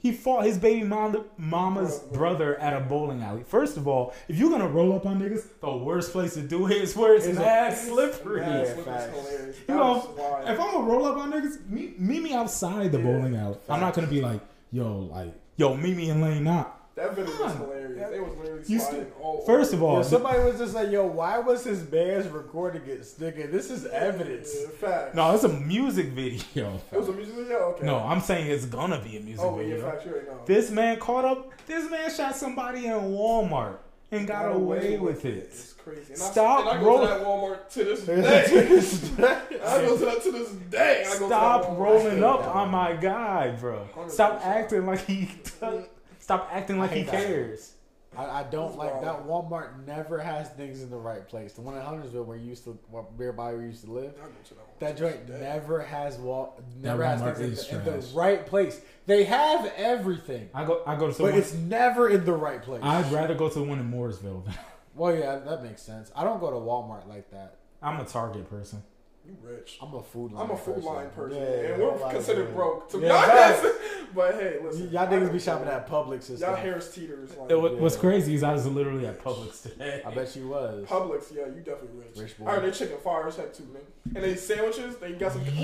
He 0.00 0.12
fought 0.12 0.44
his 0.44 0.58
baby 0.58 0.84
mom, 0.84 1.24
mama's 1.36 1.98
Bro, 1.98 2.08
bro. 2.10 2.18
brother 2.18 2.56
at 2.60 2.72
a 2.72 2.80
bowling 2.80 3.22
alley. 3.22 3.42
First 3.44 3.76
of 3.76 3.88
all, 3.88 4.14
if 4.28 4.36
you're 4.36 4.50
gonna 4.50 4.68
roll 4.68 4.94
up 4.94 5.06
on 5.06 5.20
niggas, 5.20 5.44
the 5.60 5.76
worst 5.76 6.12
place 6.12 6.34
to 6.34 6.40
do 6.42 6.66
it 6.66 6.72
is 6.76 6.94
where 6.96 7.14
it's 7.14 7.26
Is 7.26 7.36
it- 7.36 7.40
mad 7.40 7.76
slippery. 7.76 8.40
Yeah, 8.40 8.48
Yeah, 8.50 8.58
it's 8.62 8.82
facts. 8.84 9.16
hilarious. 9.16 9.56
You 9.68 9.74
know. 9.74 10.14
If 10.46 10.60
I'm 10.60 10.72
gonna 10.72 10.86
roll 10.86 11.04
up 11.06 11.16
on 11.16 11.32
niggas, 11.32 11.68
meet, 11.68 11.98
meet 12.00 12.22
me 12.22 12.32
outside 12.34 12.92
the 12.92 12.98
Yeah, 12.98 13.04
bowling 13.04 13.36
alley. 13.36 13.56
I'm 13.68 13.80
not 13.80 13.94
gonna 13.94 14.06
be 14.06 14.20
like, 14.20 14.40
yo, 14.70 14.98
like, 15.12 15.34
yo, 15.56 15.74
meet 15.74 15.96
me 15.96 16.10
in 16.10 16.20
lane 16.20 16.44
nine. 16.44 16.64
That 16.98 17.14
video 17.14 17.30
was 17.30 17.38
Come 17.38 17.50
on. 17.50 17.56
hilarious. 17.68 18.10
They 18.10 18.20
was 18.20 18.36
literally 18.38 18.62
You 18.66 18.78
sliding 18.80 19.00
st- 19.02 19.14
all 19.22 19.40
First 19.46 19.72
of 19.72 19.82
all, 19.82 19.96
Yo, 19.96 20.02
the- 20.02 20.08
somebody 20.08 20.42
was 20.42 20.58
just 20.58 20.74
like, 20.74 20.90
"Yo, 20.90 21.06
why 21.06 21.38
was 21.38 21.64
his 21.64 21.90
man's 21.90 22.26
recording 22.28 22.82
it, 22.86 23.02
nigga? 23.20 23.50
This 23.52 23.70
is 23.70 23.86
evidence." 23.86 24.52
Yeah, 24.82 25.08
no, 25.14 25.32
it's 25.34 25.44
a 25.44 25.48
music 25.48 26.06
video. 26.08 26.80
It 26.92 26.98
was 26.98 27.08
a 27.08 27.12
music 27.12 27.34
video? 27.36 27.56
Okay. 27.74 27.86
No, 27.86 27.98
I'm 27.98 28.20
saying 28.20 28.50
it's 28.50 28.64
gonna 28.66 29.00
be 29.00 29.16
a 29.16 29.20
music 29.20 29.44
Oh, 29.44 29.54
video. 29.54 29.80
facts. 29.80 30.04
You 30.04 30.10
already 30.12 30.26
know. 30.26 30.40
This 30.44 30.70
man 30.70 30.98
caught 30.98 31.24
up. 31.24 31.52
This 31.66 31.88
man 31.90 32.10
shot 32.10 32.34
somebody 32.36 32.86
in 32.86 32.94
Walmart 32.94 33.76
and 34.10 34.26
got, 34.26 34.50
away 34.52 34.98
with 34.98 35.24
it. 35.24 35.34
It's 35.52 35.74
crazy. 35.74 36.00
And 36.08 36.18
Stop 36.18 36.66
I, 36.66 36.70
and 36.70 36.78
I 36.80 36.82
go 36.82 36.86
rolling- 36.88 37.08
to 37.08 37.14
that 37.14 37.26
Walmart 37.26 37.68
to 37.70 37.84
this 37.84 38.00
day. 38.04 39.58
I 39.64 39.86
go 39.86 39.96
to 39.98 40.04
that 40.06 40.22
to 40.22 40.32
this 40.32 40.48
day. 40.70 41.04
I 41.06 41.12
go 41.14 41.18
to 41.20 41.26
Stop 41.26 41.78
rolling 41.78 42.24
up 42.24 42.46
on 42.56 42.70
my 42.70 42.94
guy, 42.94 43.50
bro. 43.60 43.86
Stop 44.08 44.40
100%. 44.42 44.46
acting 44.46 44.86
like 44.86 45.00
he. 45.06 45.30
Stop 46.28 46.50
acting 46.52 46.78
like 46.78 46.90
he 46.90 47.04
that. 47.04 47.10
cares. 47.10 47.72
I, 48.14 48.40
I 48.40 48.42
don't 48.42 48.68
It's 48.68 48.76
like 48.76 49.00
wild. 49.00 49.04
that. 49.04 49.26
Walmart 49.26 49.86
never 49.86 50.18
has 50.18 50.50
things 50.50 50.82
in 50.82 50.90
the 50.90 50.98
right 50.98 51.26
place. 51.26 51.54
The 51.54 51.62
one 51.62 51.74
in 51.74 51.80
Huntersville 51.80 52.24
where 52.24 52.36
you 52.36 52.50
used 52.50 52.64
to, 52.64 52.78
where 52.90 53.04
nearby 53.18 53.54
where 53.54 53.62
used 53.62 53.86
to 53.86 53.90
live, 53.90 54.12
to 54.44 54.54
that 54.54 54.58
Walmart 54.58 54.80
that 54.80 54.96
to 54.98 55.04
this 55.04 55.14
joint 55.14 55.40
never 55.40 55.80
has 55.80 56.18
wall, 56.18 56.60
never 56.82 57.02
has 57.02 57.22
Walmart 57.22 57.36
things 57.38 57.66
in 57.70 57.82
the, 57.82 57.90
in 57.94 58.00
the 58.02 58.06
right 58.14 58.44
place. 58.44 58.78
They 59.06 59.24
have 59.24 59.72
everything, 59.78 60.50
I 60.52 60.66
go. 60.66 60.82
I 60.86 60.96
go 60.96 61.10
to 61.10 61.22
but 61.22 61.34
it's 61.34 61.54
never 61.54 62.10
in 62.10 62.26
the 62.26 62.34
right 62.34 62.60
place. 62.62 62.82
I'd 62.84 63.10
rather 63.10 63.34
go 63.34 63.48
to 63.48 63.58
the 63.60 63.64
one 63.64 63.78
in 63.78 63.90
Mooresville. 63.90 64.42
well, 64.94 65.16
yeah, 65.16 65.36
that 65.36 65.64
makes 65.64 65.80
sense. 65.80 66.12
I 66.14 66.24
don't 66.24 66.40
go 66.40 66.50
to 66.50 66.56
Walmart 66.56 67.08
like 67.08 67.30
that. 67.30 67.56
I'm 67.80 67.98
a 68.00 68.04
Target 68.04 68.50
person. 68.50 68.82
You 69.28 69.36
rich. 69.42 69.78
I'm 69.82 69.94
a 69.94 70.02
food 70.02 70.32
line. 70.32 70.44
I'm 70.46 70.50
a 70.52 70.56
food 70.56 70.76
person. 70.76 70.88
line 70.94 71.10
person, 71.10 71.36
Yeah, 71.36 71.44
and 71.74 71.82
we're 71.82 72.10
considered 72.10 72.48
yeah. 72.48 72.54
broke 72.54 72.88
to 72.90 72.98
be 72.98 73.10
honest. 73.10 73.66
but 74.14 74.34
hey, 74.36 74.56
listen, 74.64 74.90
Y'all 74.90 75.06
niggas 75.06 75.30
be 75.32 75.38
shopping 75.38 75.68
at 75.68 75.86
Publix 75.86 76.30
and 76.30 76.38
Y'all 76.38 76.52
stuff. 76.54 76.58
Harris 76.60 76.94
Teeters. 76.94 77.36
Like, 77.36 77.50
It, 77.50 77.56
What's 77.78 77.94
Yeah. 77.96 78.00
crazy 78.00 78.34
is 78.36 78.42
I 78.42 78.54
was 78.54 78.66
literally 78.66 79.06
at 79.06 79.22
Publix 79.22 79.62
today. 79.70 80.02
I 80.06 80.10
bet 80.14 80.34
you 80.34 80.48
was. 80.48 80.86
Publix, 80.88 81.24
yeah, 81.34 81.44
you 81.46 81.60
definitely 81.62 81.98
rich. 82.00 82.16
Rich 82.16 82.38
boy. 82.38 82.46
I 82.46 82.54
heard 82.54 82.64
their 82.64 82.70
chicken 82.72 82.96
fire 83.04 83.28
as 83.28 83.36
heck 83.36 83.52
too, 83.52 83.64
man. 83.72 83.82
And 84.14 84.24
they 84.24 84.34
sandwiches, 84.34 84.96
they 84.96 85.12
got 85.12 85.32
some. 85.32 85.44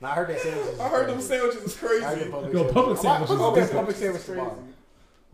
Nah, 0.00 0.10
I 0.10 0.14
heard 0.16 0.28
that 0.28 0.40
sandwiches. 0.40 0.80
I 0.80 0.88
heard 0.88 1.08
them 1.08 1.20
sandwiches 1.20 1.62
is 1.62 1.76
crazy. 1.76 2.04
I 2.04 2.14
heard 2.14 2.18
them 2.20 2.32
Publix 2.32 2.52
Yo, 2.52 2.62
sandwiches. 2.72 2.74
Publix 2.74 3.04
I 3.04 3.18
might- 3.18 3.28
sandwiches 3.28 3.30
I'm 3.30 3.36
is 3.36 3.38
gonna 3.38 3.54
get. 3.54 3.70
Publix 3.70 3.94
sandwich 3.94 4.22
Crazy. 4.24 4.32
tomorrow. 4.40 4.64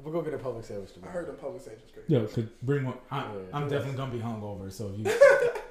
We'll 0.02 0.12
go 0.14 0.22
get 0.22 0.34
a 0.34 0.38
Publix 0.38 0.64
sandwich 0.64 0.90
I 1.02 1.06
heard 1.08 1.26
them 1.28 1.36
public 1.36 1.62
sandwiches 1.62 1.90
crazy. 1.92 2.12
Yo, 2.14 2.26
could 2.26 2.60
bring 2.62 2.84
one. 2.86 2.94
I, 3.10 3.18
Yeah. 3.20 3.26
I'm 3.52 3.68
definitely 3.68 3.96
gonna 3.96 4.12
be 4.12 4.18
hungover, 4.18 4.70
so 4.72 4.90
if 4.94 4.98
you 4.98 5.04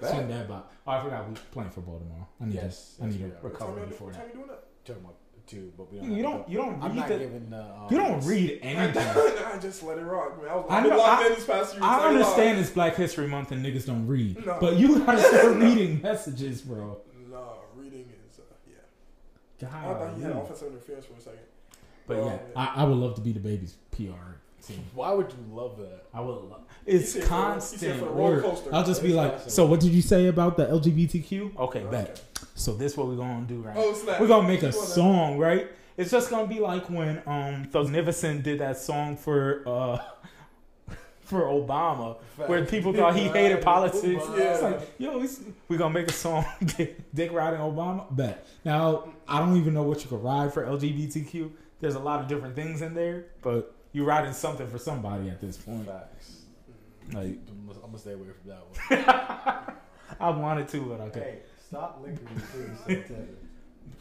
swing 0.07 0.27
that 0.29 0.47
by. 0.47 0.61
Oh, 0.87 0.91
I 0.91 1.03
forgot 1.03 1.29
we 1.29 1.35
playing 1.51 1.69
football 1.71 1.99
tomorrow. 1.99 2.27
I 2.41 2.45
need 2.45 2.55
Yes, 2.55 2.95
to. 2.97 3.03
I 3.03 3.07
need 3.07 3.19
to 3.19 3.25
are. 3.25 3.27
What 3.27 3.41
time 3.41 3.51
recover 3.51 3.79
you- 3.81 3.85
before 3.87 4.07
what 4.07 4.13
that. 4.15 4.19
time 4.21 4.29
you 4.29 4.35
doing 4.35 4.47
that? 4.47 4.63
Talking 4.85 5.03
about 5.03 5.15
two, 5.47 5.73
but 5.77 5.91
we 5.91 5.99
don't. 5.99 6.11
You 6.11 6.23
don't. 6.23 6.49
You 6.49 6.57
don't. 6.59 6.81
I'm 6.83 6.89
read 6.91 6.95
not 6.97 7.07
the. 7.09 7.17
giving 7.17 7.49
the. 7.49 7.61
Um, 7.61 7.87
You 7.91 7.97
don't 7.97 8.25
read 8.25 8.59
anything. 8.63 9.07
I 9.07 9.57
just 9.59 9.83
let 9.83 9.97
it 9.97 10.01
rock, 10.03 10.41
man. 10.41 10.49
I 10.51 10.55
was 10.55 10.65
I 10.69 10.77
I've 10.77 10.83
been 10.83 10.91
know- 10.91 10.97
locked 10.97 11.23
I- 11.23 11.27
in 11.27 11.33
these 11.35 11.45
past 11.45 11.71
few 11.73 11.81
weeks. 11.81 11.91
I 11.91 11.95
ain't 11.97 12.05
understand 12.17 12.59
it's 12.59 12.69
Black 12.69 12.95
History 12.95 13.27
Month 13.27 13.51
and 13.51 13.65
niggas 13.65 13.85
don't 13.85 14.07
read, 14.07 14.45
No. 14.45 14.57
but 14.59 14.77
you 14.77 14.99
gotta 14.99 15.21
start 15.23 15.55
reading 15.57 16.01
messages, 16.01 16.61
bro. 16.61 16.97
No, 17.29 17.59
reading 17.75 18.09
is 18.29 18.39
uh, 18.39 18.43
yeah. 18.67 19.67
I 19.67 19.71
God. 19.83 19.97
thought 19.97 20.15
he 20.17 20.21
had 20.23 20.31
offensive 20.31 20.67
interference 20.69 21.05
for 21.05 21.13
a 21.13 21.19
second. 21.21 21.39
But 22.07 22.17
Oh, 22.17 22.25
yeah, 22.25 22.29
man. 22.31 22.39
I, 22.55 22.73
I 22.77 22.83
would 22.85 22.97
love 22.97 23.13
to 23.15 23.21
be 23.21 23.33
DaBaby's 23.33 23.73
PR 23.91 24.37
team. 24.67 24.83
Why 24.93 25.11
would 25.11 25.31
you 25.31 25.55
love 25.55 25.77
that? 25.77 26.05
I 26.13 26.21
would 26.21 26.35
love. 26.35 26.61
It's 26.85 27.13
He's 27.13 27.13
here 27.13 27.21
he's 27.23 27.29
constant 27.29 27.99
for 27.99 28.05
the 28.05 28.11
roller 28.11 28.41
work. 28.43 28.59
I'll 28.71 28.85
just 28.85 29.03
be 29.03 29.13
like, 29.13 29.39
so 29.47 29.65
what 29.65 29.79
did 29.79 29.91
you 29.91 30.01
say 30.01 30.27
about 30.27 30.57
the 30.57 30.65
LGBTQ? 30.65 31.57
Okay, 31.57 31.79
Okay. 31.79 31.89
bet. 31.89 32.21
So 32.55 32.73
this 32.73 32.95
what 32.97 33.07
we're 33.07 33.15
gonna 33.15 33.45
do, 33.45 33.61
right? 33.61 33.75
Oh 33.77 33.93
snap! 33.93 34.19
We're 34.19 34.27
gonna 34.27 34.47
make 34.47 34.63
a 34.63 34.71
song, 34.71 35.37
right? 35.37 35.69
It's 35.97 36.11
just 36.11 36.29
gonna 36.29 36.47
be 36.47 36.59
like 36.59 36.89
when 36.89 37.21
um 37.25 37.65
Thugnificent 37.71 38.43
did 38.43 38.59
that 38.59 38.77
song 38.77 39.17
for 39.17 39.63
uh 39.67 39.97
for 41.21 41.41
Obama, 41.43 42.17
where 42.47 42.65
people 42.65 42.91
thought 42.93 43.15
he 43.15 43.27
hated 43.27 43.61
politics. 43.61 44.23
Yeah. 44.35 44.53
It's 44.53 44.61
like, 44.63 44.81
yo, 44.97 45.23
we're 45.67 45.77
gonna 45.77 45.93
make 45.93 46.09
a 46.09 46.13
song, 46.13 46.45
Dick 47.13 47.31
riding 47.31 47.59
Obama. 47.59 48.13
Bet. 48.15 48.47
Now, 48.65 49.09
I 49.27 49.39
don't 49.39 49.55
even 49.57 49.73
know 49.73 49.83
what 49.83 50.01
you 50.03 50.09
could 50.09 50.23
ride 50.23 50.53
for 50.53 50.65
LGBTQ. 50.65 51.51
There's 51.81 51.95
a 51.95 51.99
lot 51.99 52.19
of 52.19 52.27
different 52.27 52.55
things 52.55 52.81
in 52.81 52.93
there, 52.93 53.25
but 53.41 53.73
you 53.91 54.05
riding 54.05 54.33
something 54.33 54.67
for 54.67 54.77
somebody 54.77 55.29
at 55.29 55.41
this 55.41 55.57
point. 55.57 55.87
Facts. 55.87 56.43
Like, 57.13 57.37
I'm 57.47 57.81
gonna 57.81 57.97
stay 57.97 58.13
away 58.13 58.27
from 58.41 58.49
that 58.51 59.05
one. 59.65 59.75
I 60.19 60.29
wanted 60.29 60.67
to, 60.69 60.81
but 60.81 61.01
okay. 61.01 61.19
Hey, 61.19 61.39
stop 61.67 61.99
linking 62.03 62.25
me, 62.25 62.41
please, 62.51 62.77
Santana. 62.85 63.25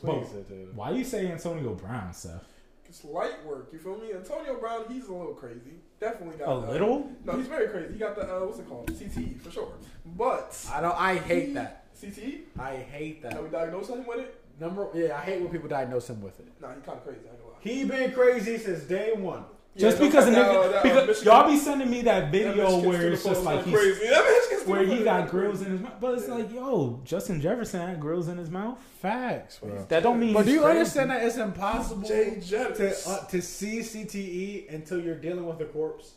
But 0.03 0.21
Please, 0.21 0.29
Santana. 0.29 0.67
why 0.75 0.91
you 0.91 1.03
say 1.03 1.31
Antonio 1.33 1.75
Brown, 1.75 2.13
Seth? 2.13 2.45
It's 2.87 3.05
light 3.05 3.45
work. 3.45 3.71
You 3.73 3.79
feel 3.79 3.97
me? 3.99 4.13
Antonio 4.13 4.59
Brown, 4.61 4.85
he's 4.89 5.07
a 5.09 5.13
little 5.13 5.35
crazy. 5.35 5.81
Definitely 6.01 6.39
got 6.39 6.49
A 6.49 6.53
uh, 6.53 6.71
little? 6.73 7.11
No, 7.25 7.37
he's 7.37 7.47
very 7.47 7.69
crazy. 7.69 7.95
He 7.95 7.99
got 7.99 8.15
the 8.15 8.23
uh, 8.23 8.41
what's 8.47 8.59
it 8.59 8.69
called? 8.69 8.91
CTE 8.93 9.41
for 9.41 9.51
sure. 9.51 9.73
But 10.05 10.57
I 10.73 10.81
don't. 10.81 10.99
I 11.01 11.17
hate 11.17 11.55
that. 11.55 11.87
CTE. 11.97 12.41
I 12.59 12.77
hate 12.77 13.23
that. 13.23 13.33
Have 13.35 13.45
we 13.45 13.51
diagnosed 13.51 13.91
him 13.91 14.07
with 14.07 14.21
it? 14.21 14.43
Number. 14.61 14.89
Yeah, 14.95 15.17
I 15.17 15.21
hate 15.23 15.41
when 15.41 15.51
people 15.51 15.69
diagnose 15.69 16.09
him 16.09 16.21
with 16.23 16.39
it. 16.41 16.47
Nah, 16.61 16.69
he 16.69 16.81
kind 16.81 16.99
of 16.99 17.05
crazy. 17.05 17.21
I 17.27 17.33
ain't 17.33 17.41
gonna 17.41 17.53
lie. 17.53 17.59
He 17.61 17.85
been 17.85 18.13
crazy 18.13 18.59
since 18.59 18.85
day 18.85 19.13
one. 19.15 19.45
Just 19.77 19.99
Yeah, 20.01 20.07
because 20.07 20.27
a 20.27 20.31
that- 20.33 20.47
nigga, 20.51 20.73
that- 20.73 20.83
because 20.83 21.07
Michigan- 21.07 21.33
y'all 21.33 21.49
be 21.49 21.57
sending 21.57 21.91
me 21.91 22.03
that 22.03 22.21
that 22.21 22.33
video 22.33 22.65
Michigan 22.65 22.89
where 22.89 23.13
it's 23.13 23.23
just 23.25 23.45
like 23.45 23.65
he's 23.65 23.75
crazy. 23.75 24.09
That 24.09 24.25
Michigan 24.25 24.59
student 24.61 24.69
where 24.69 24.85
he 24.99 25.05
got 25.05 25.29
grills 25.31 25.63
in 25.63 25.71
his 25.73 25.81
mouth. 25.81 25.93
But 26.01 26.15
it's 26.19 26.27
Yeah. 26.29 26.35
like, 26.35 26.53
yo, 26.53 27.01
Justin 27.05 27.41
Jefferson 27.41 27.81
had 27.87 28.01
grills 28.01 28.27
in 28.29 28.39
his 28.39 28.51
mouth. 28.51 28.79
Facts, 29.01 29.59
bro. 29.63 29.85
That 29.89 30.03
don't 30.03 30.19
mean. 30.19 30.33
But 30.35 30.47
do 30.47 30.53
you 30.53 30.63
crazy. 30.63 30.79
understand 30.79 31.11
that 31.13 31.23
it's 31.25 31.37
impossible 31.37 32.09
Jay 32.09 32.41
to 32.41 32.97
uh, 33.09 33.25
to 33.27 33.41
see 33.41 33.79
CTE 33.81 34.69
until 34.75 35.01
you're 35.01 35.15
dealing 35.15 35.47
with 35.47 35.61
a 35.61 35.67
corpse? 35.67 36.15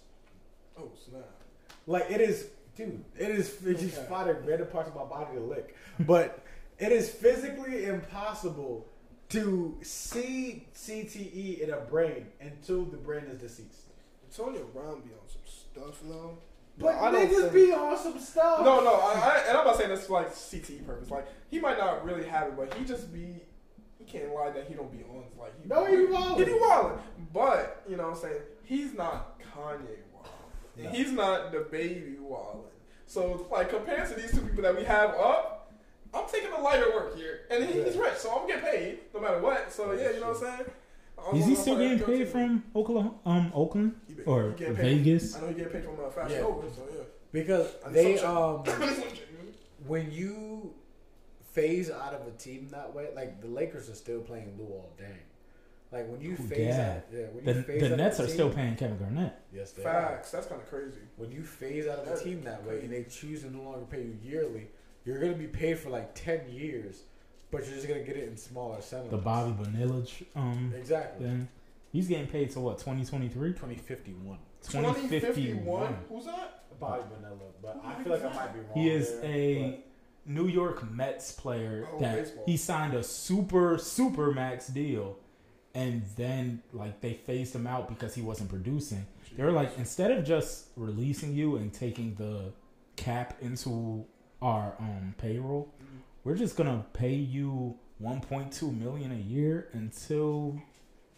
oh 0.80 0.90
snap! 1.08 1.22
Like 1.86 2.10
it 2.10 2.20
is, 2.22 2.48
dude. 2.76 3.04
It 3.20 3.30
is. 3.30 3.56
It's 3.64 3.82
just 3.82 3.98
Okay. 4.00 4.08
finding 4.10 4.44
random 4.44 4.70
parts 4.70 4.90
of 4.90 4.96
my 4.96 5.04
body 5.04 5.36
to 5.36 5.40
lick, 5.44 5.76
but 6.00 6.40
it 6.80 6.92
is 6.92 7.10
physically 7.12 7.86
impossible 7.86 8.88
to 9.32 9.78
see 9.82 10.68
CTE 10.76 11.62
in 11.62 11.70
a 11.72 11.78
brain 11.78 12.28
until 12.40 12.86
the 12.86 12.98
brain 12.98 13.24
is 13.26 13.40
deceased. 13.40 13.88
Antonio 14.30 14.66
Brown 14.74 15.02
be 15.02 15.12
on 15.12 15.28
some 15.28 15.42
stuff 15.46 16.00
though. 16.04 16.38
But 16.78 17.00
don't 17.00 17.30
niggas 17.30 17.54
be 17.54 17.74
on 17.74 17.98
some 17.98 18.20
stuff. 18.20 18.64
No, 18.64 18.82
no, 18.82 18.96
I, 18.96 19.14
I, 19.14 19.44
and 19.50 19.58
I'm 19.58 19.66
not 19.66 19.78
saying 19.78 19.90
this 19.90 20.08
for 20.08 20.14
like 20.14 20.34
CTE 20.34 20.86
purpose. 20.86 21.12
Like 21.12 21.28
he 21.50 21.60
might 21.60 21.78
not 21.78 22.06
really 22.06 22.26
have 22.26 22.48
it, 22.50 22.58
but 22.58 22.74
he 22.76 22.86
just 22.86 23.14
be. 23.14 23.42
He 23.98 24.06
can't 24.06 24.34
lie 24.34 24.50
that 24.50 24.68
he 24.68 24.74
don't 24.74 24.92
be 24.92 25.04
on. 25.04 25.24
Like 25.40 25.62
he, 25.62 25.68
No, 25.68 25.86
he 25.86 25.96
be 25.96 26.04
wildin'. 26.12 26.38
He 26.40 26.46
be. 26.46 27.28
But 27.34 27.84
you 27.88 27.98
know 27.98 28.10
what 28.10 28.16
I'm 28.16 28.22
saying 28.22 28.42
he's 28.64 28.94
not 28.94 29.40
Kanye 29.40 30.00
wildin'. 30.16 30.84
No. 30.84 30.90
He's 30.90 31.12
not 31.12 31.54
DaBaby 31.54 32.18
wildin'. 32.20 32.64
So 33.06 33.48
like 33.52 33.70
compared 33.70 34.10
to 34.10 34.16
these 34.16 34.32
two 34.32 34.42
people 34.42 34.64
that 34.64 34.76
we 34.76 34.84
have 34.86 35.12
up, 35.12 35.61
I'm 36.14 36.26
taking 36.32 36.52
the 36.52 36.58
lighter 36.58 36.92
work 36.94 37.16
here, 37.16 37.42
and 37.50 37.64
he, 37.64 37.84
he's 37.84 37.96
Yeah. 37.96 38.02
rich, 38.02 38.18
so 38.18 38.38
I'm 38.38 38.48
getting 38.48 38.64
paid 38.64 39.00
no 39.14 39.20
matter 39.22 39.40
what. 39.40 39.72
So 39.72 39.92
yeah, 39.94 40.12
you 40.12 40.20
know 40.20 40.34
what 40.34 40.44
I'm 40.44 40.58
saying. 40.58 40.72
I'm 41.24 41.36
Is 41.38 41.46
he 41.46 41.56
still 41.56 41.78
getting 41.78 42.00
paid 42.00 42.28
from 42.30 42.64
Oklahoma, 42.76 43.14
um, 43.26 43.52
Oakland 43.54 43.96
He 44.08 44.16
be- 44.16 44.24
or 44.24 44.52
paid. 44.54 44.74
Vegas? 44.76 45.36
I 45.36 45.42
know 45.42 45.48
he 45.50 45.54
getting 45.54 45.72
paid 45.72 45.84
from 45.86 46.04
uh, 46.04 46.10
Fashion 46.10 46.38
Yeah. 46.38 46.42
Nova, 46.42 46.74
so 46.74 46.82
yeah. 46.92 47.04
because 47.32 47.68
I 47.86 47.90
they 47.90 48.20
um 48.20 48.64
shit. 48.66 48.74
I 48.82 48.86
need 48.86 48.96
some 48.96 49.04
shit, 49.10 49.34
man. 49.38 49.54
when 49.88 50.12
you 50.12 50.74
phase 51.54 51.92
out 51.92 52.14
of 52.14 52.28
a 52.28 52.32
team 52.32 52.70
that 52.72 52.94
way, 52.94 53.10
like 53.16 53.42
the 53.42 53.48
Lakers 53.48 53.90
are 53.90 53.96
still 53.96 54.22
playing 54.22 54.56
Lou 54.58 54.66
all 54.66 54.92
day. 54.98 55.18
Like 55.92 56.10
when 56.10 56.22
you 56.22 56.32
Ooh, 56.34 56.38
phase 56.38 56.60
yeah. 56.76 56.94
out, 56.96 57.04
yeah, 57.14 57.26
when 57.34 57.44
The, 57.46 57.54
you 57.54 57.62
phase 57.64 57.82
the 57.82 57.92
out 57.92 57.98
Nets 57.98 58.20
of 58.20 58.26
are 58.26 58.28
a 58.30 58.32
still 58.32 58.50
paying 58.50 58.76
Kevin 58.78 58.98
Garnett. 58.98 59.34
Yes, 59.54 59.72
they 59.74 59.84
are. 59.84 60.22
That's 60.32 60.48
kind 60.48 60.62
of 60.62 60.70
crazy. 60.70 61.00
When 61.18 61.32
you 61.32 61.44
phase 61.44 61.86
out 61.88 62.00
of 62.00 62.08
a 62.08 62.24
team 62.24 62.42
that 62.46 62.66
way 62.66 62.80
and 62.80 62.92
they 62.92 63.04
choose 63.04 63.42
to 63.42 63.52
no 63.56 63.62
longer 63.64 63.86
pay 63.86 64.02
you 64.04 64.18
yearly, 64.24 64.70
you're 65.06 65.20
gonna 65.20 65.34
be 65.34 65.48
paid 65.48 65.80
for 65.80 65.90
like 65.90 66.14
ten 66.16 66.42
years, 66.50 67.04
but 67.52 67.66
you're 67.66 67.76
just 67.76 67.88
gonna 67.88 68.04
get 68.04 68.18
it 68.18 68.28
in 68.28 68.38
smaller 68.38 68.82
segments. 68.82 69.12
The 69.12 69.18
settlements. 69.18 69.62
Bobby 69.62 69.72
Bonilla 69.72 70.04
um 70.36 70.74
exactly. 70.78 71.26
thing. 71.28 71.48
He's 71.92 72.08
getting 72.08 72.28
paid 72.28 72.52
to 72.52 72.60
what? 72.62 72.78
2023? 72.78 73.50
2051. 73.54 74.38
2051. 74.64 75.98
Who's 76.10 76.26
that? 76.26 76.64
Bobby 76.80 77.04
Bonilla, 77.16 77.38
but 77.62 77.82
I 77.86 78.02
feel 78.02 78.14
like 78.14 78.24
I 78.26 78.34
might 78.34 78.54
be 78.54 78.60
wrong. 78.60 78.70
He 78.74 78.90
is 78.90 79.20
there, 79.20 79.30
a 79.30 79.80
New 80.26 80.48
York 80.48 80.90
Mets 80.90 81.32
player 81.32 81.88
Oh, 81.94 82.00
that 82.00 82.16
baseball. 82.24 82.44
he 82.46 82.58
signed 82.58 82.94
a 82.94 83.04
super 83.04 83.78
super 83.78 84.32
max 84.32 84.68
deal, 84.68 85.18
and 85.76 86.04
then 86.16 86.64
like 86.74 87.02
they 87.02 87.14
phased 87.14 87.54
him 87.56 87.68
out 87.68 87.88
because 87.90 88.16
he 88.16 88.22
wasn't 88.22 88.50
producing. 88.50 89.06
They 89.36 89.44
were 89.44 89.52
like, 89.52 89.78
instead 89.78 90.12
of 90.12 90.26
just 90.26 90.68
releasing 90.76 91.34
you 91.34 91.56
and 91.58 91.72
taking 91.74 92.16
the 92.16 92.52
cap 92.98 93.38
into 93.42 94.06
our 94.42 94.74
um, 94.80 95.14
payroll, 95.18 95.74
we're 96.24 96.36
just 96.36 96.56
gonna 96.58 96.86
pay 96.94 97.14
you 97.14 97.76
1.2 98.02 98.78
million 98.80 99.12
a 99.12 99.16
year 99.16 99.68
until 99.74 100.60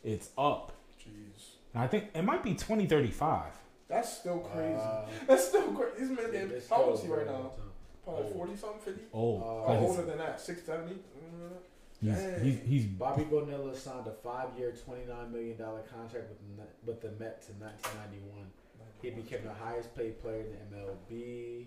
it's 0.03 0.29
up. 0.37 0.73
Jeez, 0.99 1.55
And 1.73 1.83
I 1.83 1.87
think 1.87 2.05
it 2.13 2.23
might 2.23 2.43
be 2.43 2.51
2035. 2.53 3.43
that's 3.87 4.17
still 4.17 4.39
crazy. 4.39 4.73
Uh, 4.75 5.01
that's 5.27 5.47
still 5.47 5.71
crazy. 5.73 5.93
This 5.99 6.09
man, 6.09 6.17
yeah, 6.33 6.39
getting- 6.45 6.61
how 6.69 6.83
old 6.83 6.95
is 6.99 7.03
he 7.03 7.09
right 7.09 7.25
now? 7.25 7.51
Probably 8.03 8.23
Old. 8.25 8.33
forty 8.33 8.55
something, 8.57 8.79
fifty. 8.81 9.01
Oh, 9.13 9.37
Uh, 9.37 9.41
Oh, 9.71 9.77
older 9.87 10.03
than 10.03 10.17
that, 10.17 10.41
six 10.41 10.63
seventy. 10.63 10.95
Mm, 10.95 12.41
he's, 12.41 12.41
he's, 12.43 12.67
he's 12.67 12.85
Bobby 12.85 13.23
Bonilla 13.23 13.73
signed 13.73 14.07
a 14.07 14.11
five-year, 14.11 14.73
$29 14.85 15.31
million 15.31 15.55
contract 15.55 16.27
with 16.27 16.37
the, 16.41 16.57
Net- 16.61 16.75
with 16.85 16.99
the 17.01 17.11
Mets 17.23 17.47
in 17.47 17.55
1991. 17.61 18.45
He 19.01 19.09
became 19.11 19.45
the 19.45 19.53
highest 19.53 19.95
paid 19.95 20.21
player 20.21 20.41
in 20.41 20.51
the 20.69 20.83
MLB. 20.83 21.65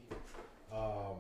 Um, 0.71 1.17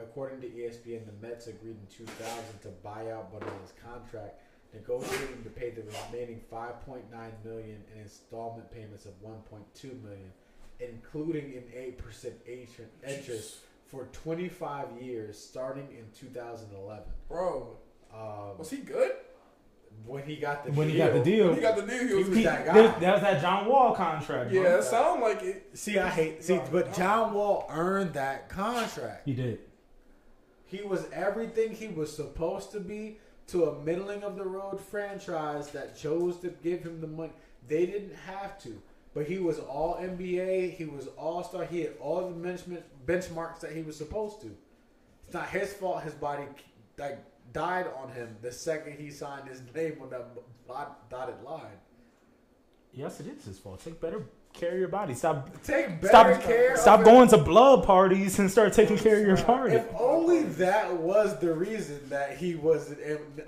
according 0.00 0.40
to 0.42 0.46
ESPN, 0.48 1.02
the 1.06 1.26
Mets 1.26 1.46
agreed 1.46 1.76
in 1.80 1.86
2000 2.06 2.60
to 2.62 2.68
buy 2.82 3.10
out 3.10 3.32
Bonilla's 3.32 3.72
contract, 3.82 4.40
negotiating 4.74 5.42
to 5.44 5.50
pay 5.50 5.70
the 5.70 5.82
remaining 5.82 6.40
5.9 6.52 7.02
million 7.44 7.82
in 7.94 8.02
installment 8.02 8.70
payments 8.72 9.06
of 9.06 9.12
1.2 9.22 10.02
million, 10.02 10.32
including 10.80 11.54
an 11.56 11.64
8% 11.74 12.32
interest- 12.46 12.90
interest 13.06 13.56
for 13.86 14.04
25 14.12 14.86
years, 15.00 15.38
starting 15.38 15.88
in 15.90 16.06
2011. 16.18 17.04
Bro, 17.28 17.76
Um, 18.12 18.58
was 18.58 18.70
he 18.70 18.78
good? 18.78 19.12
when 20.06 20.22
he 20.24 20.36
got 20.36 20.64
the 20.64 20.72
when 20.72 20.88
he 20.88 20.94
deal, 20.96 21.06
got 21.06 21.12
the 21.14 21.30
deal. 21.30 21.46
When 21.48 21.54
he 21.56 21.60
got 21.60 21.76
the 21.76 21.82
deal, 21.82 22.06
he 22.08 22.14
was 22.14 22.28
was 22.28 22.36
He- 22.38 22.44
that 22.44 22.64
guy. 22.64 22.74
that, 22.74 23.00
that 23.00 23.12
was 23.14 23.22
that 23.22 23.40
John 23.40 23.66
Wall 23.66 23.94
contract. 23.94 24.50
bro. 24.52 24.62
Yeah, 24.62 24.76
it 24.78 24.84
sound 24.84 25.20
like 25.20 25.42
it. 25.42 25.76
See, 25.76 25.98
I 25.98 26.08
hate 26.08 26.42
see, 26.44 26.56
No, 26.56 26.64
but. 26.72 26.94
John 26.94 27.34
Wall 27.34 27.66
earned 27.68 28.14
that 28.14 28.48
contract. 28.48 29.26
he 29.26 29.34
did. 29.34 29.58
He 30.70 30.82
was 30.82 31.06
everything 31.12 31.72
he 31.72 31.88
was 31.88 32.14
supposed 32.14 32.70
to 32.72 32.80
be 32.80 33.18
to 33.48 33.64
a 33.64 33.80
middling 33.82 34.22
of 34.22 34.36
the 34.36 34.44
road 34.44 34.80
franchise 34.80 35.70
that 35.70 35.98
chose 35.98 36.36
to 36.38 36.48
give 36.62 36.82
him 36.82 37.00
the 37.00 37.08
money. 37.08 37.32
They 37.66 37.86
didn't 37.86 38.14
have 38.14 38.62
to, 38.62 38.80
but 39.12 39.26
he 39.26 39.38
was 39.38 39.58
all 39.58 39.96
NBA. 39.96 40.76
He 40.76 40.84
was 40.84 41.08
all 41.18 41.42
star. 41.42 41.64
He 41.64 41.80
had 41.80 41.94
all 42.00 42.28
the 42.28 42.34
benchmark 42.34 42.82
benchmarks 43.04 43.60
that 43.60 43.72
he 43.72 43.82
was 43.82 43.96
supposed 43.96 44.40
to. 44.42 44.56
It's 45.24 45.34
not 45.34 45.48
his 45.48 45.72
fault. 45.72 46.04
His 46.04 46.14
body 46.14 46.44
like 46.98 47.18
died 47.52 47.86
on 48.00 48.12
him 48.12 48.36
the 48.40 48.52
second 48.52 48.96
he 48.96 49.10
signed 49.10 49.48
his 49.48 49.62
name 49.74 49.98
on 50.00 50.10
that 50.10 51.10
dotted 51.10 51.42
line. 51.42 51.78
Yes, 52.92 53.18
it 53.18 53.26
is 53.26 53.44
his 53.44 53.58
fault. 53.58 53.82
Take 53.84 54.00
better 54.00 54.24
care 54.52 54.72
of 54.72 54.78
your 54.78 54.88
body. 54.88 55.14
Stop. 55.14 55.50
Take 55.62 56.00
better 56.00 56.34
Stop. 56.34 56.42
care. 56.42 56.76
Stop 56.76 57.00
of 57.00 57.04
going 57.06 57.28
to 57.28 57.38
blood 57.38 57.84
parties 57.84 58.38
and 58.38 58.50
start 58.50 58.72
taking 58.72 58.98
care 58.98 59.18
of 59.20 59.26
your 59.26 59.36
body. 59.46 59.74
If 59.74 59.86
only 59.98 60.42
that 60.44 60.92
was 60.94 61.38
the 61.38 61.52
reason 61.54 62.00
that 62.08 62.36
he 62.36 62.56
was 62.56 62.94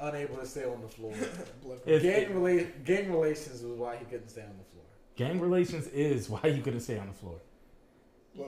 unable 0.01 0.37
to 0.37 0.47
stay 0.47 0.65
on 0.65 0.81
the 0.81 0.89
floor. 0.89 1.15
If- 1.87 2.03
gang, 2.03 2.27
rela- 2.35 2.85
gang 2.85 3.11
relations 3.11 3.63
was 3.63 3.73
why 3.79 3.97
he 3.97 4.05
couldn't 4.05 4.29
stay 4.29 4.43
on 4.43 4.49
the 4.59 4.65
floor. 4.73 4.85
Gang 5.17 5.41
relations 5.41 5.87
is 5.89 6.29
why 6.31 6.41
you 6.45 6.63
couldn't 6.63 6.81
stay 6.81 6.99
on 6.99 7.07
the 7.09 7.13
floor. 7.13 7.37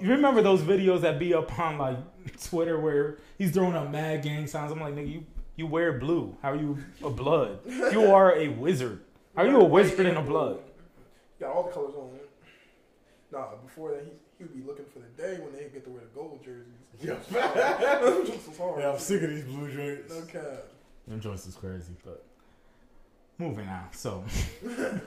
You 0.00 0.10
remember 0.12 0.40
those 0.40 0.62
videos 0.62 1.02
that 1.02 1.18
be 1.18 1.34
up 1.34 1.58
on 1.58 1.76
like 1.76 1.98
Twitter 2.42 2.80
where 2.80 3.18
he's 3.36 3.50
throwing 3.52 3.74
up 3.76 3.90
mad 3.90 4.22
gang 4.22 4.46
signs? 4.46 4.72
I'm 4.72 4.80
like, 4.80 4.94
nigga, 4.94 5.12
you 5.12 5.24
you 5.56 5.66
wear 5.66 5.92
blue. 5.98 6.34
How 6.40 6.52
are 6.52 6.56
you 6.56 6.78
a 7.04 7.10
blood? 7.10 7.58
You 7.66 8.06
are 8.12 8.34
a 8.34 8.48
wizard. 8.48 9.00
How 9.36 9.42
are 9.42 9.48
you 9.48 9.60
a 9.60 9.64
wizard 9.64 10.06
in 10.06 10.16
a 10.16 10.22
blood? 10.22 10.60
Got 11.38 11.52
all 11.54 11.64
the 11.64 11.70
colors 11.70 11.94
on. 11.96 12.08
Nah, 13.34 13.56
before 13.56 13.90
that, 13.90 14.04
he 14.04 14.10
he 14.38 14.44
would 14.44 14.54
be 14.54 14.62
looking 14.66 14.84
for 14.86 14.98
the 15.00 15.22
day 15.22 15.40
when 15.42 15.52
they 15.52 15.64
get 15.72 15.84
to 15.84 15.90
wear 15.90 16.02
the 16.02 16.14
gold 16.14 16.40
jerseys. 16.44 16.70
Yeah. 17.02 17.14
Them 18.00 18.26
joints 18.26 18.46
was 18.48 18.56
hard. 18.58 18.82
of 18.82 19.06
these 19.08 19.44
blue 19.44 19.70
jerseys. 19.72 20.10
No 20.10 20.22
cap. 20.26 20.62
Them 21.08 21.20
joints 21.20 21.46
is 21.46 21.54
crazy, 21.56 21.92
but 22.04 22.24
moving 23.38 23.68
on. 23.68 23.88
So 23.92 24.24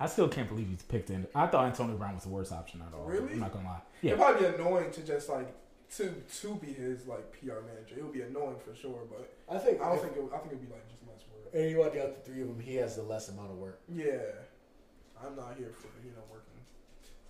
I 0.00 0.06
still 0.06 0.28
can't 0.28 0.48
believe 0.48 0.68
he's 0.68 0.82
picked 0.82 1.10
in. 1.10 1.26
I 1.34 1.46
thought 1.46 1.66
Antonio 1.66 1.96
Brown 1.96 2.14
was 2.14 2.24
the 2.24 2.30
worst 2.30 2.52
option 2.52 2.82
at 2.86 2.94
all. 2.94 3.04
Really? 3.06 3.32
I'm 3.32 3.40
not 3.40 3.52
gonna 3.52 3.66
lie. 3.66 3.80
It'd 4.02 4.18
probably 4.18 4.48
be 4.48 4.54
annoying 4.54 4.90
to 4.92 5.02
just 5.02 5.28
like 5.28 5.48
to 5.96 6.12
to 6.40 6.54
be 6.56 6.72
his 6.72 7.06
like 7.06 7.32
PR 7.32 7.60
manager. 7.66 7.96
It 7.98 8.02
would 8.04 8.12
be 8.12 8.22
annoying 8.22 8.56
for 8.64 8.74
sure, 8.74 9.00
but 9.10 9.32
I 9.54 9.58
think. 9.58 9.80
I 9.80 9.88
don't 9.90 10.00
think 10.00 10.16
it, 10.16 10.22
would- 10.22 10.32
I 10.32 10.38
think 10.38 10.52
it'd 10.52 10.66
be 10.68 10.72
like 10.72 10.88
just 10.88 11.02
less 11.06 11.22
work. 11.32 11.52
And 11.54 11.70
you 11.70 11.82
anyone 11.82 11.98
out 12.00 12.24
the 12.24 12.30
three 12.30 12.42
of 12.42 12.48
them, 12.48 12.60
he 12.60 12.76
has 12.76 12.96
the 12.96 13.02
less 13.02 13.28
amount 13.28 13.50
of 13.50 13.58
work. 13.58 13.80
Yeah, 13.88 14.18
I'm 15.24 15.36
not 15.36 15.54
here 15.56 15.70
for 15.78 15.88
you 16.04 16.10
know 16.12 16.22
working. 16.30 16.53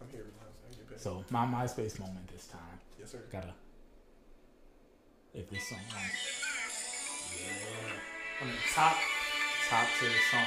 I'm 0.04 0.10
here 0.10 0.26
I 0.28 0.90
get. 0.90 1.00
So 1.00 1.24
my 1.30 1.46
MySpace 1.46 1.98
moment 1.98 2.28
this 2.28 2.46
time. 2.46 2.60
yes, 2.98 3.12
sir. 3.12 3.20
Gotta. 3.32 3.54
If 5.32 5.50
this 5.50 5.68
song. 5.68 5.78
I 8.40 8.44
mean, 8.44 8.54
top 8.74 8.96
top 9.68 9.88
tier 9.98 10.10
song. 10.30 10.44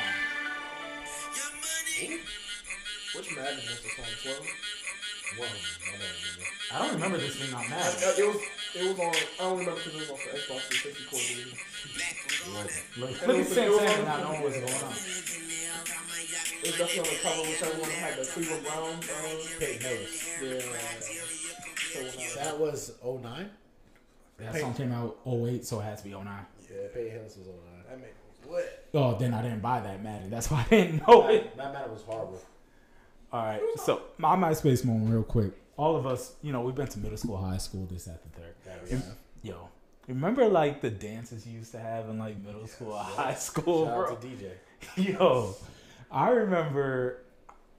Which 3.16 3.36
Madden 3.36 3.56
was 3.56 3.82
the 3.82 3.90
song? 3.90 4.06
Twelve. 4.22 4.48
One 5.38 5.48
of 5.48 5.54
them, 5.54 5.62
I 5.84 5.92
don't 5.92 6.08
remember. 6.08 6.46
I 6.72 6.80
don't 6.80 6.94
remember 6.96 7.18
this 7.18 7.36
being 7.40 7.54
on 7.54 7.66
I- 7.66 7.70
Madden. 7.70 8.04
I- 8.04 8.16
It 8.18 8.28
was 8.28 8.42
it 8.76 8.84
was 8.88 9.00
on. 9.00 9.16
I 9.16 9.50
don't 9.50 9.60
remember 9.60 9.80
because 9.84 9.96
it 9.96 10.00
was 10.00 10.10
on 10.12 10.18
the 10.18 10.32
Xbox 10.38 10.62
360 10.72 11.04
core. 11.10 11.22
Look, 12.54 12.72
look 12.98 13.12
at 13.24 13.28
was 13.28 13.50
the- 13.50 13.64
it 13.64 13.70
was 13.70 13.80
Santana 13.80 13.98
on- 14.00 14.06
not 14.06 14.20
knowing 14.24 14.42
what's 14.44 14.58
going 14.58 14.84
on. 14.84 14.94
It 16.58 16.66
was 16.66 16.78
definitely 16.78 17.00
on 17.00 17.06
the 17.08 17.20
cover, 17.22 17.42
whichever 17.44 17.78
one 17.82 17.90
had 17.92 18.14
the 18.18 18.26
Cleveland 18.26 18.64
Browns. 18.66 19.10
Uh, 19.10 19.14
Peyton 19.60 19.82
Hillis. 19.82 20.28
yeah. 20.42 20.60
So 21.94 22.00
when 22.00 22.12
I- 22.20 22.44
That 22.44 22.60
was 22.60 22.92
09? 23.04 23.50
That 24.40 24.56
song 24.62 24.74
came 24.76 24.92
out 24.92 25.18
08, 25.26 25.66
so 25.66 25.80
it 25.80 25.84
has 25.84 26.00
to 26.02 26.04
be 26.08 26.14
09. 26.14 26.46
Yeah, 26.70 26.88
Peyton 26.94 27.12
Hillis 27.12 27.38
was 27.38 27.48
09. 27.48 27.84
that 27.90 28.00
man 28.00 28.10
was 28.44 28.52
lit. 28.56 28.86
Oh, 28.94 29.16
then 29.18 29.34
I 29.34 29.42
didn't 29.42 29.62
buy 29.62 29.80
that 29.82 30.04
Madden. 30.04 30.30
That's 30.30 30.50
why 30.52 30.66
I 30.66 30.76
didn't 30.76 31.08
know 31.08 31.28
it. 31.28 31.56
That 31.58 31.74
matter 31.74 31.90
was 31.92 32.02
horrible. 32.04 32.42
All 33.32 33.44
right, 33.46 33.62
so 33.84 34.02
my 34.18 34.36
MySpace 34.36 34.86
moment, 34.86 35.12
real 35.12 35.24
quick. 35.24 35.52
All 35.76 35.96
of 35.96 36.08
us, 36.08 36.34
you 36.42 36.52
know, 36.54 36.62
we've 36.62 36.74
been 36.76 36.88
to 36.88 37.00
middle 37.00 37.18
school, 37.18 37.38
high 37.38 37.58
school, 37.58 37.86
this, 37.92 38.06
that, 38.06 38.24
the 38.24 38.30
third. 38.42 38.56
That 38.66 38.80
If- 38.90 39.04
Yo, 39.44 39.70
remember 40.08 40.48
like 40.48 40.82
the 40.82 40.90
dances 40.90 41.46
you 41.46 41.60
used 41.60 41.72
to 41.74 41.80
have 41.80 42.10
in 42.10 42.18
like 42.18 42.38
middle 42.44 42.66
school, 42.68 42.94
or 42.94 43.04
high 43.04 43.36
school, 43.36 43.86
Shout 43.86 43.96
bro? 43.96 44.12
out 44.12 44.22
to 44.22 44.28
DJ. 44.28 44.52
Yo, 45.20 45.56
I 46.12 46.30
remember. 46.30 47.22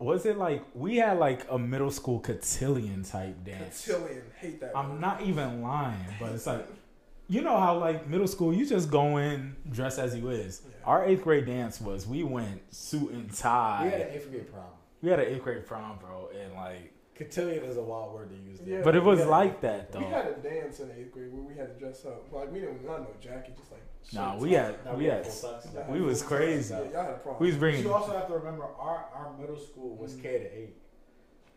Was 0.00 0.26
it 0.26 0.36
like 0.38 0.62
we 0.74 0.96
had 0.98 1.18
like 1.18 1.44
a 1.50 1.58
middle 1.58 1.90
school 1.90 2.20
cotillion 2.20 3.02
type 3.02 3.42
dance? 3.44 3.84
Cotillion, 3.84 4.22
hate 4.38 4.60
that. 4.60 4.70
I'm 4.76 4.90
word. 4.92 5.00
not 5.00 5.22
even 5.22 5.60
lying, 5.60 5.98
but 6.20 6.30
it's 6.32 6.46
like 6.46 6.68
you 7.28 7.40
know 7.42 7.58
how 7.58 7.78
like 7.78 8.06
middle 8.06 8.28
school 8.28 8.54
you 8.54 8.64
just 8.64 8.90
go 8.92 9.16
in 9.16 9.56
dress 9.68 9.98
as 9.98 10.14
you 10.14 10.28
is. 10.30 10.62
Yeah. 10.64 10.86
Our 10.86 11.04
eighth 11.04 11.24
grade 11.24 11.46
dance 11.46 11.80
was 11.80 12.06
we 12.06 12.22
went 12.22 12.60
suit 12.72 13.10
and 13.10 13.32
tie. 13.34 13.80
We 13.86 13.90
had 13.90 14.00
an 14.02 14.08
eighth 14.14 14.30
grade 14.30 14.52
prom. 14.52 14.62
We 15.02 15.10
had 15.10 15.20
an 15.20 15.26
eighth 15.26 15.42
grade 15.42 15.64
prom, 15.66 15.98
bro, 15.98 16.28
and 16.38 16.54
like, 16.54 16.92
Cotillion 17.16 17.64
is 17.64 17.76
a 17.76 17.82
wild 17.82 18.14
word 18.14 18.30
to 18.30 18.36
use. 18.36 18.60
there. 18.60 18.78
Yeah. 18.78 18.84
but 18.84 18.94
it 18.94 19.02
was 19.02 19.18
had- 19.20 19.28
like 19.28 19.60
that 19.62 19.90
though. 19.92 19.98
We 20.00 20.04
had 20.06 20.26
a 20.26 20.34
dance 20.34 20.78
in 20.80 20.90
eighth 20.92 21.12
grade 21.12 21.32
where 21.32 21.42
we 21.42 21.54
had 21.56 21.68
to 21.74 21.78
dress 21.84 22.04
up. 22.06 22.30
Like 22.32 22.52
we 22.52 22.60
didn't 22.60 22.84
not 22.86 23.00
no 23.00 23.08
jacket, 23.20 23.56
just 23.58 23.72
like. 23.72 23.82
Nah, 24.12 24.36
we 24.36 24.52
had 24.52 24.76
we 24.96 25.04
had 25.06 25.26
full 25.26 25.52
had 25.74 25.90
we 25.90 26.00
was 26.00 26.22
crazy. 26.22 26.72
Yeah, 26.72 26.82
y'all 26.92 27.02
had 27.02 27.10
a 27.14 27.18
problem. 27.18 27.36
we 27.40 27.48
was 27.48 27.56
But 27.56 27.60
bringing 27.60 27.82
you 27.82 27.92
also 27.92 28.12
have 28.12 28.28
to 28.28 28.34
remember 28.34 28.64
our, 28.78 29.04
our 29.14 29.32
middle 29.38 29.58
school 29.58 29.96
was 29.96 30.14
mm. 30.14 30.22
K 30.22 30.38
to 30.38 30.58
eight. 30.58 30.76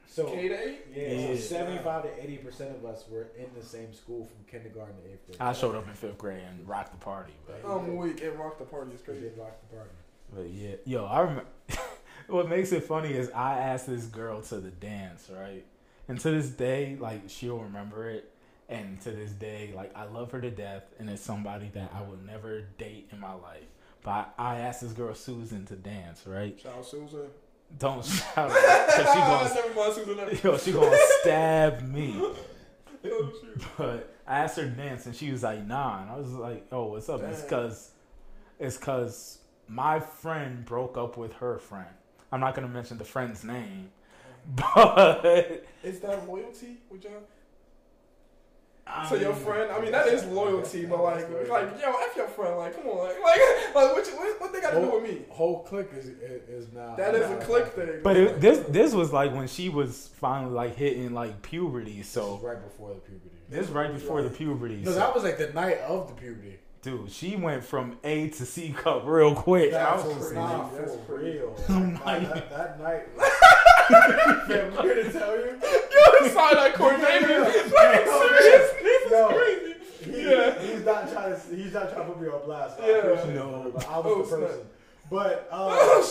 So 0.08 0.26
K 0.26 0.50
to 0.50 0.68
eight. 0.68 0.80
yeah, 0.94 1.08
Yeah. 1.30 1.36
so 1.36 1.42
seventy-five 1.42 2.04
to 2.04 2.24
eighty 2.24 2.38
percent 2.38 2.76
of 2.76 2.84
us 2.84 3.06
were 3.10 3.30
in 3.38 3.46
the 3.58 3.66
same 3.66 3.94
school 3.94 4.26
from 4.26 4.44
kindergarten 4.50 4.96
to 5.04 5.10
eighth 5.12 5.26
grade. 5.28 5.38
I 5.40 5.54
showed 5.54 5.76
up 5.76 5.88
in 5.88 5.94
fifth 5.94 6.18
grade 6.18 6.42
and 6.50 6.68
rocked 6.68 6.92
the 6.92 6.98
party, 6.98 7.34
but 7.46 7.62
I'm 7.66 7.96
weak 7.96 8.22
and 8.22 8.38
rocked 8.38 8.60
the 8.60 8.66
party 8.66 8.92
is 8.94 9.00
We 9.02 9.14
crazy. 9.14 9.22
did 9.22 9.38
rock 9.38 9.56
the 9.70 9.76
party. 9.76 9.92
But 10.34 10.50
yeah, 10.50 10.76
yo, 10.86 11.06
I 11.06 11.20
remember. 11.22 11.46
what 12.32 12.50
makes 12.50 12.72
it 12.72 12.84
funny 12.84 13.14
is 13.14 13.30
I 13.32 13.58
asked 13.60 13.88
this 13.88 14.06
girl 14.06 14.42
to 14.44 14.56
the 14.60 14.72
dance, 14.72 15.30
right? 15.32 15.66
And 16.08 16.20
to 16.22 16.32
this 16.32 16.50
day, 16.50 16.98
like 17.00 17.24
she'll 17.28 17.60
remember 17.60 18.10
it. 18.10 18.32
And 18.70 19.02
to 19.02 19.12
this 19.12 19.32
day, 19.32 19.74
like 19.76 19.92
I 19.96 20.06
love 20.06 20.32
her 20.32 20.40
to 20.40 20.50
death, 20.50 20.84
and 20.98 21.10
it's 21.10 21.22
somebody 21.22 21.70
that 21.74 21.92
I 21.94 22.02
would 22.04 22.26
never 22.26 22.62
date 22.78 23.10
in 23.12 23.20
my 23.20 23.34
life. 23.34 23.66
But 24.02 24.34
I 24.40 24.60
asked 24.60 24.82
this 24.82 24.94
girl 24.94 25.14
Susan 25.14 25.66
to 25.66 25.76
dance, 25.76 26.26
right? 26.26 26.58
Shout 26.60 26.86
Susan. 26.86 27.28
Don't 27.78 28.04
shout 28.06 28.50
she 28.52 29.04
gonna, 29.20 29.54
Never 29.54 29.74
mind 29.74 29.94
Susan. 29.94 30.18
Never. 30.18 30.36
yo, 30.36 30.58
she 30.58 30.72
gonna 30.72 30.98
stab 31.22 31.82
me. 31.82 32.16
But 33.78 34.14
I 34.28 34.40
asked 34.40 34.58
her 34.58 34.64
to 34.64 34.70
dance, 34.70 35.08
and 35.08 35.16
she 35.16 35.32
was 35.32 35.42
like, 35.42 35.66
"Nah." 35.66 36.04
And 36.04 36.12
I 36.12 36.18
was 36.18 36.32
like, 36.34 36.68
"Oh, 36.72 36.86
what's 36.86 37.10
up?" 37.10 37.22
It's 37.24 37.44
cause, 37.44 37.92
it's 38.60 38.78
cause 38.78 39.40
my 39.68 40.00
friend 40.00 40.64
broke 40.64 40.98
up 40.98 41.18
with 41.18 41.34
her 41.34 41.58
friend. 41.58 41.88
I'm 42.32 42.40
not 42.40 42.56
gonna 42.56 42.68
mention 42.68 42.98
the 42.98 43.04
friend's 43.04 43.44
name, 43.44 43.90
but 44.56 45.66
Is 45.84 46.00
that 46.00 46.28
loyalty 46.28 46.78
with 46.90 47.04
y'all? 47.04 47.24
I 48.88 49.08
So 49.08 49.16
your 49.16 49.34
friend, 49.34 49.72
I 49.72 49.80
mean 49.80 49.92
that 49.92 50.08
is 50.08 50.26
loyalty, 50.26 50.86
but 50.86 51.02
like, 51.04 51.30
like 51.50 51.82
yo, 51.82 51.94
f 52.10 52.16
your 52.16 52.28
friend, 52.28 52.58
like 52.58 52.76
come 52.76 52.88
on, 52.88 53.08
like, 53.08 53.16
like, 53.24 53.76
like 53.76 53.94
what, 53.94 54.08
you, 54.08 54.14
what, 54.16 54.42
what 54.42 54.54
they 54.54 54.60
got 54.60 54.72
to 54.72 54.82
do 54.82 54.90
with 54.90 55.04
me? 55.04 55.22
Whole 55.30 55.64
clique 55.64 55.90
is 55.98 56.08
is, 56.08 56.66
is 56.68 56.74
now. 56.74 56.96
That 56.96 57.16
is 57.16 57.30
a 57.30 57.36
now- 57.36 57.46
click 57.46 57.68
thing. 57.68 58.00
But 58.04 58.18
it, 58.18 58.42
this 58.42 58.60
this 58.70 58.94
was 58.94 59.14
like 59.14 59.34
when 59.34 59.48
she 59.48 59.70
was 59.70 60.10
finally 60.20 60.54
like 60.54 60.76
hitting 60.76 61.14
like 61.14 61.42
puberty. 61.42 61.98
This 61.98 62.08
is 62.08 62.12
So 62.12 62.40
right 62.44 62.62
before 62.62 62.94
the 62.96 63.02
puberty. 63.02 63.36
this 63.50 63.68
right 63.70 63.94
before 63.94 64.22
the 64.24 64.30
puberty. 64.30 64.78
No, 64.78 64.92
so- 64.92 64.98
that 64.98 65.14
was 65.14 65.24
like 65.24 65.38
the 65.38 65.54
night 65.54 65.78
of 65.80 66.08
the 66.08 66.14
puberty. 66.16 66.60
Dude, 66.82 67.12
she 67.12 67.36
went 67.36 67.64
from 67.64 67.98
A 68.04 68.30
to 68.30 68.46
C 68.46 68.74
cup 68.78 69.04
real 69.06 69.36
quick. 69.36 69.70
I 69.74 69.78
That's 69.78 70.04
was 70.04 70.16
crazy. 70.18 70.36
Nah, 70.36 70.70
That's 70.70 70.96
for 70.96 71.18
crazy. 71.18 71.38
real. 71.40 71.56
I'm 71.70 71.94
Like, 72.06 72.06
like- 72.06 72.50
that, 72.50 72.50
that 72.50 72.80
night. 72.82 73.04
Fam, 74.48 74.74
I'm 74.78 74.84
here 74.84 75.04
to 75.04 75.12
tell 75.12 75.36
you. 75.36 75.46
Yo, 75.62 76.28
sign 76.30 76.54
that 76.56 76.74
Corey 76.76 76.98
Davis. 76.98 77.74
Like, 77.74 78.06
Yo, 78.06 78.28
serious? 78.28 78.72
This 78.82 79.12
yo. 79.12 79.30
is 79.30 79.36
crazy. 79.38 79.76
He, 80.12 80.30
Yeah. 80.30 80.60
he's 80.62 80.86
not 80.86 81.12
trying 81.12 81.36
to. 81.36 81.56
He's 81.56 81.74
not 81.74 81.92
trying 81.94 82.08
to 82.08 82.14
put 82.14 82.22
me 82.22 82.28
on 82.30 82.46
blast. 82.46 82.80
I 82.80 82.88
Yeah. 82.88 83.34
No. 83.34 83.72
but 83.74 83.88
I 83.88 83.98
was 84.00 84.06
Oh, 84.06 84.24
the 84.24 84.38
person. 84.48 84.60
But 85.10 85.48
uh, 85.52 86.04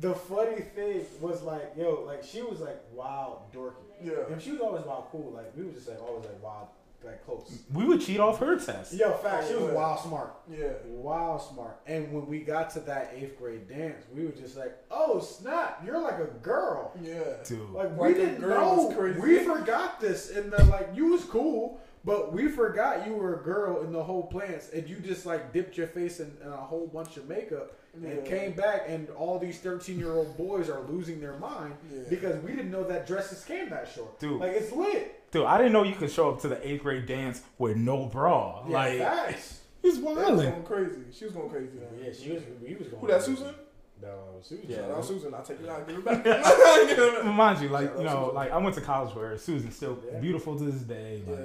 the 0.00 0.14
funny 0.14 0.60
thing 0.60 1.00
was 1.20 1.42
like, 1.42 1.72
yo, 1.76 2.04
like 2.06 2.22
she 2.22 2.42
was 2.42 2.60
like 2.60 2.78
wild 2.92 3.50
dorky. 3.52 3.72
Yeah. 4.04 4.12
And 4.30 4.40
she 4.42 4.52
was 4.52 4.60
always 4.60 4.84
wild 4.84 5.06
cool. 5.10 5.32
Like 5.34 5.56
we 5.56 5.64
was 5.64 5.74
just 5.74 5.88
like 5.88 6.00
always 6.02 6.24
like 6.26 6.42
wild, 6.42 6.68
like 7.06 7.24
close. 7.24 7.62
we 7.72 7.84
would 7.84 8.00
cheat 8.00 8.20
off 8.20 8.38
her 8.40 8.56
test. 8.58 8.92
Yo, 8.92 9.12
fact, 9.12 9.48
she 9.48 9.54
was 9.54 9.72
wild 9.72 10.00
smart. 10.00 10.34
Yeah. 10.50 10.72
Wild 10.86 11.40
smart. 11.42 11.80
And 11.86 12.12
when 12.12 12.26
we 12.26 12.40
got 12.40 12.70
to 12.70 12.80
that 12.80 13.12
eighth 13.16 13.38
grade 13.38 13.68
dance, 13.68 14.04
we 14.14 14.24
were 14.24 14.32
just 14.32 14.56
like, 14.56 14.76
oh 14.90 15.20
snap, 15.20 15.82
you're 15.84 16.00
like 16.00 16.18
a 16.18 16.30
girl. 16.42 16.92
Yeah. 17.02 17.22
Dude. 17.44 17.70
Like 17.70 17.90
Like 17.96 18.00
we 18.00 18.12
a 18.12 18.14
didn't 18.26 18.40
girl 18.40 18.90
know. 18.90 18.96
crazy. 18.96 19.20
We 19.20 19.38
forgot 19.38 20.00
this, 20.00 20.30
and 20.30 20.52
the 20.52 20.62
like 20.64 20.88
you 20.94 21.06
was 21.12 21.24
cool, 21.24 21.80
but 22.04 22.32
we 22.32 22.48
forgot 22.48 23.06
you 23.06 23.14
were 23.14 23.40
a 23.40 23.42
girl 23.42 23.82
in 23.82 23.92
the 23.92 24.02
whole 24.02 24.24
plans, 24.24 24.70
and 24.74 24.88
you 24.88 24.96
just 24.96 25.24
like 25.26 25.52
dipped 25.52 25.76
your 25.76 25.86
face 25.88 26.20
in, 26.20 26.30
in 26.44 26.48
a 26.48 26.56
whole 26.56 26.86
bunch 26.86 27.16
of 27.16 27.28
makeup 27.28 27.72
and 28.04 28.26
came 28.26 28.52
back, 28.52 28.82
and 28.88 29.08
all 29.10 29.38
these 29.38 29.58
thirteen 29.58 29.98
year 29.98 30.12
old 30.12 30.36
boys 30.36 30.68
are 30.68 30.82
losing 30.82 31.18
their 31.18 31.38
mind 31.38 31.74
Yeah. 31.90 32.02
because 32.10 32.42
we 32.44 32.50
didn't 32.50 32.70
know 32.70 32.84
that 32.84 33.06
dresses 33.06 33.42
came 33.44 33.70
that 33.70 33.88
short. 33.94 34.20
Dude. 34.20 34.38
like 34.40 34.52
it's 34.52 34.70
lit. 34.72 35.14
Dude, 35.36 35.46
I 35.46 35.58
didn't 35.58 35.72
know 35.72 35.82
you 35.82 35.94
could 35.94 36.10
show 36.10 36.30
up 36.30 36.40
to 36.42 36.48
the 36.48 36.66
eighth 36.66 36.82
grade 36.82 37.06
dance 37.06 37.42
with 37.58 37.76
no 37.76 38.06
bra. 38.06 38.64
Yeah, 38.66 38.72
like 38.74 38.98
facts. 38.98 39.60
he's 39.82 39.96
They 40.00 40.02
was 40.04 40.16
wilding. 40.16 40.50
going 40.50 40.62
crazy. 40.64 41.00
She 41.12 41.24
was 41.26 41.34
going 41.34 41.50
crazy. 41.50 41.72
man. 41.74 41.88
Yeah, 42.04 42.12
she 42.12 42.32
was. 42.32 42.42
He 42.66 42.74
was 42.74 42.88
going. 42.88 43.00
Who 43.00 43.06
that, 43.08 43.22
crazy. 43.22 43.36
Susan? 43.36 43.54
No, 44.02 44.18
Susan. 44.42 44.64
Yeah. 44.68 44.76
Shout 44.76 44.90
out 44.92 45.04
Susan. 45.04 45.34
I'll 45.34 45.42
take 45.42 45.60
it 45.60 45.68
out. 45.68 45.86
Give 45.88 45.98
it 45.98 46.04
back. 46.04 46.24
Give 46.24 46.32
it 46.98 47.22
back. 47.24 47.34
Mind 47.34 47.60
you, 47.60 47.68
like 47.68 47.90
you 47.98 48.04
know, 48.04 48.20
Susan. 48.24 48.34
like 48.34 48.50
I 48.52 48.58
went 48.58 48.74
to 48.76 48.80
college 48.80 49.14
with 49.14 49.24
her. 49.24 49.38
Susan's 49.38 49.76
still 49.76 49.98
Yeah. 50.10 50.18
beautiful 50.20 50.56
to 50.58 50.64
this 50.64 50.80
day. 50.82 51.22
Like 51.26 51.38
Yeah. 51.38 51.44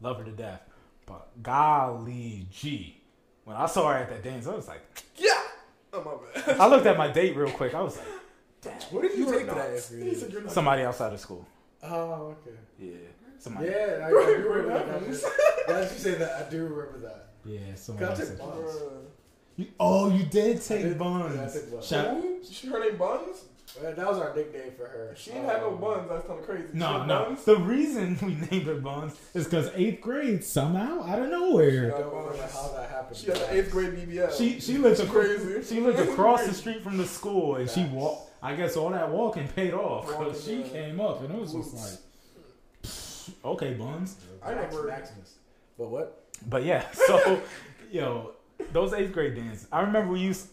love 0.00 0.18
her 0.18 0.24
to 0.24 0.30
death. 0.32 0.62
But 1.06 1.28
golly 1.42 2.46
gee, 2.50 3.00
when 3.44 3.56
I 3.56 3.66
saw 3.66 3.88
her 3.92 3.98
at 3.98 4.08
that 4.10 4.22
dance, 4.22 4.46
I 4.46 4.54
was 4.54 4.68
like, 4.68 4.82
Yeah. 5.16 5.40
Oh 5.92 6.02
my 6.34 6.40
bad. 6.42 6.60
I 6.60 6.66
looked 6.68 6.86
at 6.86 6.98
my 6.98 7.08
date 7.10 7.36
real 7.36 7.50
quick. 7.50 7.74
I 7.74 7.80
was 7.82 7.96
like, 7.96 8.06
damn. 8.62 8.74
What 8.90 9.02
did 9.02 9.12
you, 9.18 9.26
You 9.26 9.32
take 9.32 9.48
to 9.48 9.54
that? 9.54 9.70
nuts. 9.72 9.90
He 9.90 10.14
said 10.14 10.32
you're 10.32 10.42
nuts. 10.42 10.54
somebody 10.54 10.82
outside 10.82 11.12
of 11.12 11.20
school. 11.20 11.46
Oh, 11.82 12.36
okay. 12.46 12.56
Yeah, 12.78 12.94
somebody. 13.38 13.66
Yeah, 13.68 14.00
I, 14.02 14.06
I 14.06 14.10
do 14.10 14.16
remember 14.48 14.68
that. 14.68 14.86
happens? 14.88 15.22
Now 15.22 15.74
that 15.74 15.92
you 15.92 15.98
say 15.98 16.14
that, 16.14 16.46
I 16.46 16.50
do 16.50 16.62
remember 16.66 16.98
that. 17.00 17.28
Yeah, 17.44 17.60
somebody. 17.76 18.06
Got 18.06 18.16
to 18.16 18.22
outside. 18.22 18.38
buns. 18.38 18.76
You, 19.56 19.66
oh, 19.80 20.10
you 20.10 20.24
did 20.26 20.62
take 20.62 20.82
did- 20.82 20.98
buns. 20.98 21.34
yeah, 21.34 21.42
I 21.44 21.48
took 21.50 21.70
buns. 21.72 21.86
Shout- 21.86 22.16
Who? 22.20 22.38
She- 22.50 22.68
Her 22.68 22.80
name 22.80 22.96
Buns? 22.96 23.44
Uh, 23.78 23.92
That 23.92 24.06
was 24.06 24.18
our 24.18 24.34
nickname 24.34 24.72
for 24.76 24.84
her. 24.86 25.14
She 25.16 25.30
ain't 25.32 25.44
had 25.44 25.60
no 25.60 25.68
Um, 25.74 25.80
buns. 25.80 26.08
That's 26.08 26.26
kind 26.26 26.40
of 26.40 26.46
crazy. 26.46 26.68
She 26.72 26.78
No, 26.78 26.86
had 27.00 27.06
no. 27.06 27.24
buns? 27.26 27.44
The 27.44 27.56
reason 27.56 28.18
we 28.22 28.34
named 28.50 28.66
her 28.66 28.76
Buns 28.76 29.14
is 29.34 29.44
because 29.44 29.70
eighth 29.74 30.00
grade 30.00 30.42
somehow 30.42 31.02
out 31.04 31.18
of 31.20 31.28
nowhere. 31.28 31.94
I 31.94 32.00
don't 32.00 32.14
remember 32.14 32.42
how 32.50 32.68
that 32.76 32.88
happened. 32.90 33.16
She 33.16 33.26
had 33.26 33.36
an 33.36 33.56
eighth 33.56 33.70
grade 33.70 33.92
BBL. 33.94 34.36
She 34.36 34.58
she 34.60 34.78
lived 34.78 34.98
That's 34.98 35.08
across, 35.10 35.26
crazy. 35.26 35.74
She 35.74 35.80
lived 35.80 35.98
across 36.08 36.46
the 36.46 36.54
street 36.54 36.82
from 36.82 36.96
the 36.96 37.04
school, 37.06 37.56
and 37.56 37.68
she 37.68 37.84
walked. 37.86 38.30
I 38.42 38.54
guess 38.54 38.76
all 38.76 38.90
that 38.90 39.10
walking 39.10 39.48
paid 39.48 39.74
off 39.74 40.06
because 40.06 40.44
she 40.44 40.62
came 40.62 41.00
up, 41.00 41.22
and 41.22 41.34
it 41.34 41.40
was 41.40 41.52
just 41.52 41.74
like, 41.74 41.82
pfft, 41.82 41.98
okay, 43.52 43.74
Buns. 43.74 44.16
I 44.42 44.50
remember- 44.50 44.86
Maximus. 44.86 45.34
But 45.78 45.90
what? 45.90 46.24
But 46.48 46.64
yeah, 46.64 46.84
so 46.92 47.40
yo, 47.90 48.32
those 48.72 48.92
eighth 48.92 49.12
grade 49.12 49.34
dances. 49.34 49.66
I 49.72 49.80
remember 49.80 50.12
we 50.12 50.20
used. 50.20 50.48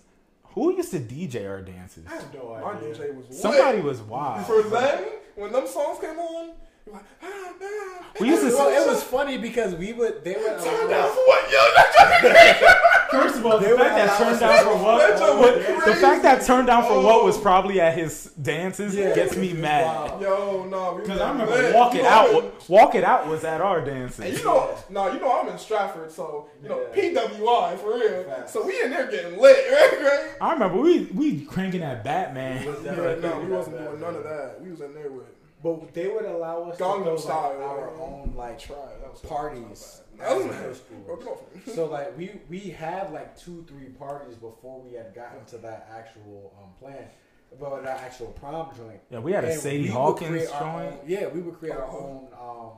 Who 0.53 0.73
used 0.73 0.91
to 0.91 0.99
DJ 0.99 1.49
our 1.49 1.61
dances? 1.61 2.05
I 2.07 2.15
have 2.15 2.33
no 2.33 2.57
My 2.61 2.71
idea. 2.71 2.93
DJ 2.95 3.13
was 3.15 3.37
Somebody 3.41 3.81
was 3.81 4.01
wild. 4.01 4.45
For 4.45 4.61
them, 4.63 5.03
when 5.35 5.51
them 5.51 5.67
songs 5.67 5.99
came 5.99 6.17
on, 6.17 6.51
like, 6.87 7.03
ah. 7.21 8.05
We 8.21 8.27
used 8.29 8.43
to 8.43 8.49
Well, 8.55 8.69
it 8.69 8.87
was 8.87 9.03
funny 9.03 9.37
because 9.37 9.75
we 9.75 9.91
would 9.91 10.23
they 10.23 10.33
would 10.35 10.59
Turn 10.63 10.89
down 10.89 11.09
for 11.09 11.25
what? 11.27 11.51
Yo, 11.51 11.57
that 11.75 12.81
First 13.11 13.35
of 13.37 13.45
all, 13.45 13.59
the 13.59 13.65
fact 13.77 13.95
that 13.95 14.17
turned 14.17 14.31
us 14.31 14.39
down 14.39 14.63
for 14.65 14.83
what, 14.83 14.97
That 14.99 15.19
joke 15.19 15.39
what- 15.39 15.85
the 15.85 15.95
fact 15.95 16.23
that 16.23 16.41
turned 16.45 16.67
down 16.67 16.83
for 16.85 17.01
what 17.01 17.23
was 17.23 17.37
Oh. 17.37 17.41
probably 17.41 17.79
at 17.79 17.93
his 17.97 18.25
dances 18.41 18.95
Yeah, 18.95 19.13
gets 19.13 19.35
me 19.35 19.53
mad. 19.53 19.85
wild. 19.85 20.21
Yo, 20.21 20.63
no, 20.69 20.93
Because 20.95 21.21
I 21.21 21.29
remember 21.31 21.53
lit. 21.53 21.75
walk 21.75 21.95
it 21.95 22.01
You 22.01 22.07
out. 22.07 22.31
know, 22.31 22.51
Walk 22.67 22.95
it 22.95 23.03
out 23.03 23.27
was 23.27 23.43
at 23.43 23.61
our 23.61 23.81
dances. 23.81 24.19
And 24.19 24.27
dances. 24.29 24.39
you 24.43 24.45
know, 24.45 24.69
no, 24.89 25.11
you 25.13 25.19
know 25.19 25.31
I'm 25.39 25.47
in 25.49 25.57
Stratford, 25.57 26.11
so 26.11 26.47
you 26.63 26.69
know 26.69 26.79
Yeah. 26.95 27.01
PWI 27.11 27.75
for 27.77 27.93
real. 27.93 28.23
Facts. 28.23 28.51
So 28.53 28.65
we 28.65 28.81
in 28.81 28.89
there 28.89 29.07
getting 29.07 29.39
lit, 29.39 29.57
right? 29.71 30.01
right? 30.01 30.19
I 30.41 30.53
remember 30.53 30.79
we 30.79 31.09
we 31.15 31.41
cranking 31.45 31.81
that 31.81 32.03
Batman. 32.03 32.65
was 32.65 32.75
Yeah, 32.83 32.91
definitely 32.95 33.29
no, 33.29 33.37
we 33.39 33.45
wasn't 33.51 33.77
doing 33.77 33.99
none 34.01 34.15
of 34.15 34.23
that. 34.23 34.61
We 34.61 34.71
was 34.71 34.81
in 34.81 34.93
there 34.95 35.09
with 35.11 35.25
But 35.63 35.93
they 35.93 36.07
would 36.07 36.25
allow 36.25 36.63
us 36.69 36.77
Gangnam 36.77 36.97
to 36.99 37.03
go, 37.05 37.09
like, 37.11 37.19
Style, 37.19 37.53
our 37.63 37.81
man. 37.91 37.99
own 37.99 38.33
like 38.35 38.59
try. 38.59 38.75
That 39.01 39.11
was 39.11 39.21
parties. 39.21 40.01
That 40.19 40.35
was 40.37 40.45
as 40.45 40.51
mad. 40.51 40.75
school. 40.75 40.97
Bro, 41.05 41.15
get 41.17 41.27
off 41.27 41.41
me. 41.53 41.61
So 41.73 41.85
like 41.87 42.17
we 42.17 42.31
we 42.49 42.59
had 42.59 43.11
like 43.13 43.37
two 43.37 43.65
three 43.67 43.89
parties 43.89 44.35
before 44.35 44.81
we 44.81 44.93
had 44.93 45.13
gotten 45.15 45.43
to 45.45 45.57
that 45.59 45.89
actual 45.93 46.53
um, 46.61 46.69
plan, 46.79 47.05
about 47.51 47.83
that 47.83 47.99
actual 48.01 48.27
prom 48.27 48.69
joint. 48.75 48.99
Yeah, 49.09 49.19
we 49.19 49.31
had 49.31 49.43
a 49.45 49.55
Sadie 49.57 49.83
we 49.83 49.87
Hawkins 49.87 50.49
joint. 50.49 50.61
own- 50.61 50.99
yeah, 51.05 51.27
we 51.27 51.41
would 51.41 51.57
create 51.59 51.75
our 51.75 51.83
Uh-huh. 51.83 51.97
own 51.97 52.27
um, 52.39 52.71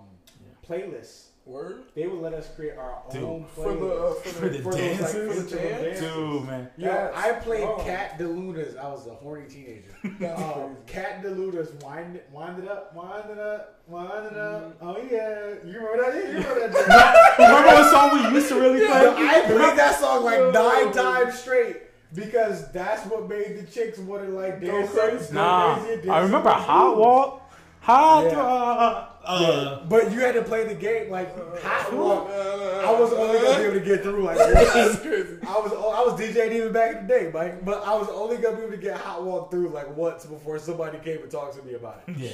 playlists. 0.68 1.28
Word 1.48 1.84
They 1.96 2.08
would 2.08 2.22
let 2.22 2.34
us 2.34 2.50
create 2.56 2.78
our 2.78 3.02
Dude, 3.12 3.24
own 3.24 3.46
for 3.56 3.74
the 3.74 3.88
uh, 3.88 4.14
for, 4.16 4.30
For 4.30 4.50
the 4.50 4.60
for 4.60 4.72
those, 4.72 4.76
like, 4.76 4.76
dances? 4.76 5.50
for 5.50 5.56
the 5.56 5.62
dance. 5.62 6.00
Dude, 6.00 6.46
man. 6.46 6.70
Yo, 6.78 6.88
Yes. 6.88 7.14
I 7.16 7.32
played 7.34 7.64
Oh. 7.64 7.82
Kat 7.84 8.20
DeLuna's. 8.20 8.76
I 8.76 8.88
was 8.90 9.08
a 9.08 9.14
horny 9.16 9.46
teenager. 9.48 9.92
Um. 10.36 10.76
Kat 10.86 11.24
DeLuna's 11.24 11.72
wind, 11.84 12.20
wind 12.34 12.64
it 12.64 12.70
up, 12.70 12.94
wind 12.96 13.30
it 13.32 13.40
up, 13.40 13.80
wind 13.88 14.26
it 14.32 14.38
up. 14.38 14.80
Mm-hmm. 14.80 14.88
Oh 14.88 14.98
yeah, 14.98 15.54
you 15.66 15.80
remember 15.80 16.12
that? 16.12 16.16
Yeah, 16.16 16.32
you 16.32 16.38
remember 16.48 16.84
that? 16.88 17.38
Remember 17.40 17.68
what 17.68 17.92
song 17.92 18.24
we 18.32 18.36
used 18.36 18.50
to 18.50 18.60
really 18.60 18.80
Yo, 18.82 18.88
play? 18.88 19.28
I 19.28 19.42
played 19.46 19.78
that 19.78 20.00
song 20.00 20.24
like 20.26 20.54
nine 20.54 20.92
times 20.92 21.40
straight 21.40 21.78
because 22.14 22.72
that's 22.72 23.06
what 23.10 23.28
made 23.30 23.58
the 23.58 23.64
chicks 23.72 24.00
want 24.00 24.24
to 24.26 24.30
like 24.30 24.60
dance. 24.62 24.92
crazy. 24.92 25.34
Nah, 25.34 25.76
crazy 25.80 25.96
dance 25.98 26.10
I 26.10 26.20
remember 26.22 26.50
to 26.50 26.56
Hot. 26.56 26.98
Walk. 26.98 27.44
Hot 27.82 28.24
Yeah. 28.26 28.38
Walk. 28.38 29.17
Uh, 29.28 29.84
But 29.90 30.12
you 30.12 30.20
had 30.22 30.36
to 30.36 30.42
play 30.44 30.66
the 30.66 30.74
game 30.76 31.10
like 31.12 31.30
Hot 31.62 31.94
Walk. 31.94 32.30
I 32.30 32.84
I 32.88 33.00
was 33.00 33.12
only 33.14 33.40
gonna 33.40 33.58
be 33.58 33.64
able 33.66 33.74
to 33.74 33.80
get 33.86 34.02
through 34.04 34.24
like 34.24 34.38
That's 34.54 35.00
crazy. 35.02 35.38
I 35.46 35.60
was 35.60 35.72
I 35.74 36.02
was 36.10 36.20
DJing 36.20 36.52
even 36.54 36.72
back 36.72 36.96
in 36.96 37.08
the 37.08 37.14
day, 37.14 37.32
Mike. 37.34 37.66
But 37.66 37.84
I 37.86 37.94
was 37.96 38.08
only 38.10 38.38
gonna 38.38 38.56
be 38.56 38.62
able 38.64 38.72
to 38.72 38.78
get 38.78 38.98
Hot 38.98 39.24
Walk 39.24 39.52
through 39.52 39.70
like 39.70 39.96
once 39.98 40.26
before 40.26 40.58
somebody 40.60 40.98
came 41.00 41.22
and 41.22 41.30
talked 41.30 41.58
to 41.58 41.64
me 41.64 41.74
about 41.74 42.04
it. 42.08 42.16
yeah, 42.18 42.30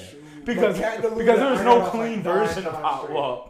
because 0.46 0.78
Cat 0.78 1.02
because 1.02 1.40
there 1.40 1.52
was 1.52 1.62
no 1.62 1.80
got 1.80 1.92
clean 1.92 2.16
like, 2.16 2.24
version 2.24 2.66
of 2.68 2.74
Hot 2.74 3.04
straight. 3.04 3.16
Walk. 3.16 3.50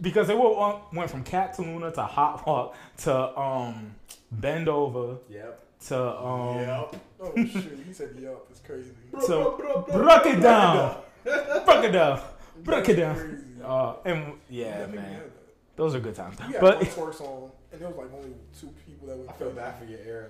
Because 0.00 0.28
they 0.28 0.34
went 0.34 0.92
went 0.92 1.10
from 1.10 1.24
Kat 1.24 1.56
DeLuna 1.56 1.92
to 1.94 2.02
Hot 2.02 2.46
Walk 2.46 2.74
to 2.98 3.38
um 3.38 3.94
Bend 4.30 4.68
Over 4.68 5.16
Yep. 5.30 5.60
to 5.88 5.96
um 5.98 6.86
Oh 7.18 7.32
shoot, 7.34 7.82
he 7.86 7.92
said 7.94 8.10
yep 8.20 8.36
It's 8.50 8.60
crazy. 8.60 8.90
to 9.26 9.54
Broke 9.92 10.26
It 10.26 10.40
Down, 10.40 10.96
Broke 11.24 11.84
It 11.84 11.92
Down, 11.92 12.20
Broke 12.62 12.88
It 12.88 12.96
That's 12.96 13.18
Down. 13.20 13.28
crazy. 13.28 13.44
Uh, 13.64 13.94
and 14.04 14.32
yeah, 14.48 14.78
Definitely 14.78 14.96
man, 14.98 15.12
that. 15.20 15.30
those 15.76 15.94
are 15.94 16.00
good 16.00 16.14
times. 16.14 16.38
We 16.38 16.52
had 16.52 16.60
But 16.60 16.76
one 16.78 16.86
twerk 16.86 17.14
song, 17.14 17.50
and 17.72 17.80
there 17.80 17.88
was 17.88 17.96
like 17.98 18.12
only 18.14 18.34
two 18.58 18.72
people 18.86 19.08
that 19.08 19.16
would. 19.16 19.28
I 19.28 19.32
feel 19.32 19.50
bad 19.50 19.78
for 19.78 19.84
your 19.86 20.00
era. 20.06 20.26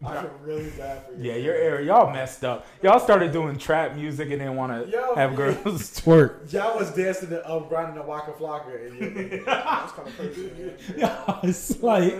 I 0.06 0.22
feel 0.22 0.30
really 0.42 0.70
bad 0.70 1.04
for 1.04 1.12
you. 1.12 1.24
Yeah, 1.30 1.34
your 1.36 1.54
era, 1.54 1.84
y'all 1.84 2.10
messed 2.10 2.42
up. 2.42 2.66
Y'all 2.82 2.98
started 3.00 3.32
doing 3.32 3.58
trap 3.58 3.94
music 3.94 4.30
and 4.30 4.38
didn't 4.38 4.56
want 4.56 4.90
to 4.90 5.12
have 5.14 5.36
girls 5.36 5.58
twerk. 6.00 6.50
Y'all 6.50 6.78
was 6.78 6.90
dancing 6.94 7.28
to 7.28 7.50
um, 7.50 7.68
grinding 7.68 7.96
the 7.96 8.02
Waka 8.02 8.32
Flocka. 8.32 8.70
And 8.88 8.98
you, 9.30 9.42
That's 9.44 9.92
kind 9.92 10.08
of 10.08 10.16
crazy. 10.16 10.72
Yeah, 10.96 11.40
it's 11.42 11.82
like 11.82 12.14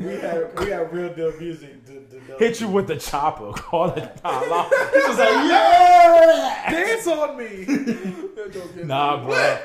we 0.00 0.06
had 0.16 0.58
we 0.58 0.70
had 0.70 0.92
real 0.92 1.14
deal 1.14 1.32
music. 1.38 1.83
To, 2.24 2.32
to 2.32 2.32
know. 2.32 2.38
hit 2.38 2.60
you 2.60 2.68
with 2.68 2.86
the 2.86 2.96
chopper, 2.96 3.52
call 3.56 3.90
it 3.90 4.20
out. 4.24 4.70
He 4.92 5.08
was 5.08 5.18
like, 5.18 5.28
yeah, 5.50 6.70
dance 6.70 7.06
on 7.06 7.36
me. 7.36 8.84
nah, 8.84 9.24
bro. 9.24 9.58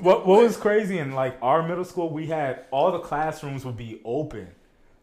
What 0.00 0.26
what 0.26 0.42
was 0.42 0.56
crazy 0.56 0.98
in 0.98 1.12
like 1.12 1.36
our 1.42 1.66
middle 1.66 1.84
school? 1.84 2.10
We 2.10 2.26
had 2.26 2.64
all 2.70 2.92
the 2.92 2.98
classrooms 3.00 3.64
would 3.64 3.76
be 3.76 4.00
open, 4.04 4.48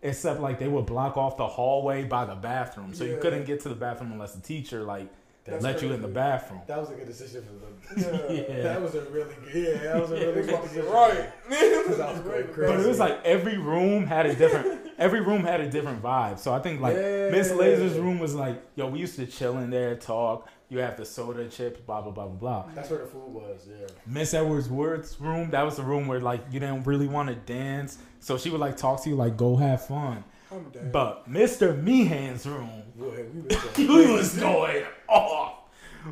except 0.01 0.39
like 0.39 0.59
they 0.59 0.67
would 0.67 0.85
block 0.85 1.17
off 1.17 1.37
the 1.37 1.47
hallway 1.47 2.03
by 2.03 2.25
the 2.25 2.35
bathroom, 2.35 2.93
so 2.93 3.03
you 3.03 3.17
couldn't 3.17 3.45
get 3.45 3.61
to 3.61 3.69
the 3.69 3.75
bathroom 3.75 4.11
unless 4.11 4.33
the 4.33 4.41
teacher 4.41 4.83
like 4.83 5.07
That's 5.43 5.63
let 5.63 5.81
you 5.81 5.87
in 5.91 6.01
the 6.01 6.07
crazy. 6.07 6.13
bathroom. 6.13 6.61
That 6.67 6.79
was 6.79 6.91
a 6.91 6.93
good 6.93 7.07
decision 7.07 7.43
for 7.43 7.53
them. 7.53 7.67
Yeah. 7.97 8.31
Yeah. 8.47 8.61
That 8.63 8.81
was 8.81 8.95
a 8.95 9.01
really 9.09 9.33
good. 9.43 9.53
Yeah, 9.55 9.77
that 9.93 10.01
was 10.01 10.11
a 10.11 10.15
really 10.15 10.33
good 10.33 10.49
about 10.49 10.63
to 10.69 10.75
get 10.75 10.83
decision. 10.83 10.91
right. 10.93 11.33
Because 11.83 11.99
I 11.99 12.11
was 12.11 12.19
going 12.21 12.45
But 12.55 12.79
it 12.79 12.87
was 12.87 12.99
like 12.99 13.25
every 13.25 13.57
room 13.57 14.05
had 14.05 14.27
a 14.27 14.35
different 14.35 14.91
every 14.99 15.19
room 15.19 15.43
had 15.43 15.59
a 15.61 15.69
different 15.69 16.01
vibe. 16.01 16.37
So 16.39 16.53
I 16.53 16.59
think 16.59 16.79
like 16.79 16.95
Yeah. 16.95 17.29
Miss 17.31 17.51
Laser's 17.51 17.97
room 17.97 18.19
was 18.19 18.35
like, 18.35 18.61
yo, 18.75 18.87
we 18.87 18.99
used 18.99 19.15
to 19.15 19.25
chill 19.25 19.57
in 19.57 19.71
there, 19.71 19.95
talk. 19.95 20.47
You 20.69 20.77
have 20.79 20.95
the 20.95 21.03
soda 21.05 21.49
chips, 21.49 21.81
blah 21.81 22.01
blah 22.01 22.11
blah 22.11 22.27
blah 22.27 22.63
blah. 22.63 22.73
That's 22.75 22.89
where 22.91 22.99
the 22.99 23.07
food 23.07 23.27
was. 23.33 23.67
Yeah. 23.69 23.87
Miss 24.05 24.33
Edwards 24.33 24.69
Word's 24.69 25.19
room, 25.19 25.49
that 25.51 25.63
was 25.63 25.75
the 25.75 25.83
room 25.83 26.07
where 26.07 26.21
like 26.21 26.45
you 26.51 26.59
didn't 26.59 26.85
really 26.85 27.07
want 27.07 27.27
to 27.29 27.35
dance. 27.35 27.97
So 28.19 28.37
she 28.37 28.51
would 28.51 28.61
like 28.61 28.77
talk 28.77 29.03
to 29.03 29.09
you 29.09 29.15
like 29.15 29.35
go 29.37 29.55
have 29.57 29.85
fun. 29.85 30.23
I'm. 30.51 30.65
But 30.91 31.29
Mr. 31.29 31.81
Meehan's 31.81 32.45
room, 32.45 32.80
Go. 32.99 33.13
We 33.33 33.41
was 33.55 33.77
we 33.77 33.87
going 33.87 34.11
was 34.13 34.37
going 34.37 34.85
off. 35.07 35.55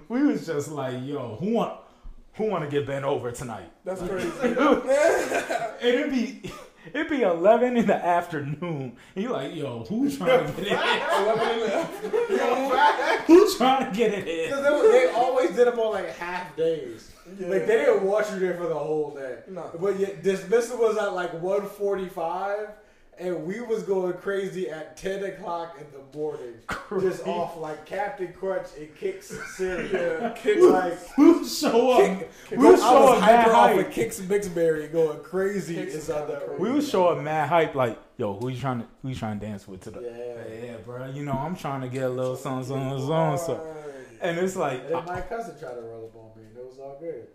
We 0.07 0.23
was 0.23 0.45
just 0.45 0.69
like, 0.69 0.97
yo, 1.03 1.37
who 1.39 1.53
want 1.53 1.79
who 2.33 2.45
want 2.45 2.63
to 2.63 2.69
get 2.69 2.87
bent 2.87 3.05
over 3.05 3.31
tonight? 3.31 3.71
That's 3.83 4.01
crazy. 4.01 4.29
It'd 5.81 6.11
be 6.11 6.51
it'd 6.93 7.09
be 7.09 7.21
eleven 7.21 7.75
in 7.77 7.85
the 7.85 7.95
afternoon, 7.95 8.95
and 9.15 9.23
you're 9.23 9.33
like, 9.33 9.55
yo, 9.55 9.83
who's 9.83 10.17
trying 10.17 10.45
to 10.45 10.61
get 10.61 10.71
it 10.71 11.71
in? 12.31 12.39
Who's 13.25 13.57
trying 13.57 13.91
to 13.91 13.97
get 13.97 14.13
it 14.13 14.27
in? 14.27 14.49
Because 14.49 14.63
they, 14.63 15.05
they 15.05 15.11
always 15.13 15.55
did 15.55 15.67
them 15.67 15.79
on 15.79 15.93
like 15.93 16.15
half 16.17 16.55
days. 16.55 17.11
Yeah. 17.39 17.47
Like 17.47 17.67
they 17.67 17.77
didn't 17.77 18.03
watch 18.03 18.31
you 18.31 18.39
there 18.39 18.55
for 18.55 18.67
the 18.67 18.75
whole 18.75 19.13
day. 19.15 19.39
No. 19.49 19.69
But 19.79 19.99
yet 19.99 20.23
dismissal 20.23 20.77
was 20.79 20.97
at 20.97 21.13
like 21.13 21.33
145 21.33 22.69
and 23.19 23.45
we 23.45 23.59
was 23.61 23.83
going 23.83 24.13
crazy 24.13 24.69
at 24.69 24.95
10 24.97 25.23
o'clock 25.25 25.77
in 25.79 25.85
the 25.91 26.17
morning. 26.17 26.53
Just 27.01 27.27
off 27.27 27.57
like 27.57 27.85
Cap'n 27.85 28.33
Crunch 28.33 28.67
and 28.77 28.87
Kix 28.97 29.23
cereal. 29.55 29.89
Yeah, 29.91 30.35
Kix. 30.35 30.71
Like 30.71 31.17
We 31.17 31.31
would 31.33 31.47
show 31.47 31.91
up. 31.91 31.99
Kick- 32.19 32.29
We 32.51 32.57
would 32.57 32.79
I 32.79 32.81
show 32.81 33.01
was 33.01 33.11
up 33.15 33.19
mad 33.21 33.39
hyper 33.43 33.51
off 33.55 33.69
hype. 33.71 33.87
of 33.87 33.93
Kix 33.93 34.21
Mixberry 34.21 34.91
going 34.91 35.19
crazy 35.21 35.75
Kix 35.75 35.93
inside 35.95 36.27
that 36.29 36.47
room. 36.47 36.57
crazy. 36.57 36.63
We 36.63 36.71
would 36.71 36.83
show 36.83 37.07
up 37.07 37.21
mad 37.21 37.49
hype, 37.49 37.75
like, 37.75 37.99
yo, 38.17 38.33
who 38.35 38.49
you 38.49 38.59
trying 38.59 38.79
to 38.81 38.87
who 39.01 39.09
you 39.09 39.15
trying 39.15 39.39
to 39.39 39.45
dance 39.45 39.67
with 39.67 39.81
today? 39.81 39.99
Yeah. 40.01 40.65
Yeah, 40.71 40.77
bro. 40.77 41.07
You 41.07 41.25
know, 41.25 41.33
I'm 41.33 41.55
trying 41.55 41.81
to 41.81 41.87
get 41.89 42.03
a 42.03 42.09
little 42.09 42.35
something, 42.35 42.67
something, 42.67 42.99
something. 43.07 43.45
So, 43.45 43.75
and 44.21 44.37
it's 44.39 44.55
like, 44.55 44.81
And 44.85 44.95
then 44.95 45.05
my 45.05 45.21
cousin 45.21 45.57
tried 45.59 45.75
to 45.75 45.81
roll 45.81 46.05
up 46.05 46.15
on 46.15 46.41
me 46.41 46.47
and 46.49 46.57
it 46.57 46.65
was 46.65 46.77
all 46.79 46.97
good. 46.99 47.27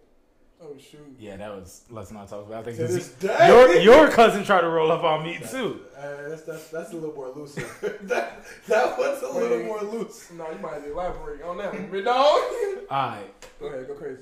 Oh 0.62 0.76
shoot. 0.78 1.16
yeah, 1.18 1.36
that 1.36 1.50
was. 1.50 1.82
Let's 1.90 2.10
not 2.10 2.28
talk 2.28 2.46
about. 2.46 2.60
I 2.60 2.62
think 2.62 2.76
this- 2.78 2.94
this 2.94 3.08
day. 3.14 3.48
your 3.48 3.74
your 3.76 4.10
cousin 4.10 4.44
tried 4.44 4.62
to 4.62 4.68
roll 4.68 4.90
up 4.92 5.02
on 5.04 5.22
me 5.24 5.38
too. 5.50 5.80
Uh, 5.96 6.28
that's, 6.28 6.42
that's, 6.42 6.68
that's 6.68 6.92
a 6.92 6.94
little 6.94 7.14
more 7.14 7.30
loose. 7.34 7.54
that, 8.02 8.44
that 8.68 8.98
was 8.98 9.22
a 9.22 9.28
little 9.38 9.58
Wait. 9.58 9.66
more 9.66 9.82
loose. 9.82 10.30
No, 10.32 10.50
you 10.50 10.58
might 10.58 10.84
elaborate 10.86 11.42
on 11.42 11.58
that 11.58 11.72
one, 11.74 11.90
big 11.90 12.04
dog. 12.04 12.16
All 12.90 13.08
right, 13.08 13.34
Go 13.60 13.66
ahead, 13.66 13.86
go 13.88 13.94
crazy. 13.94 14.20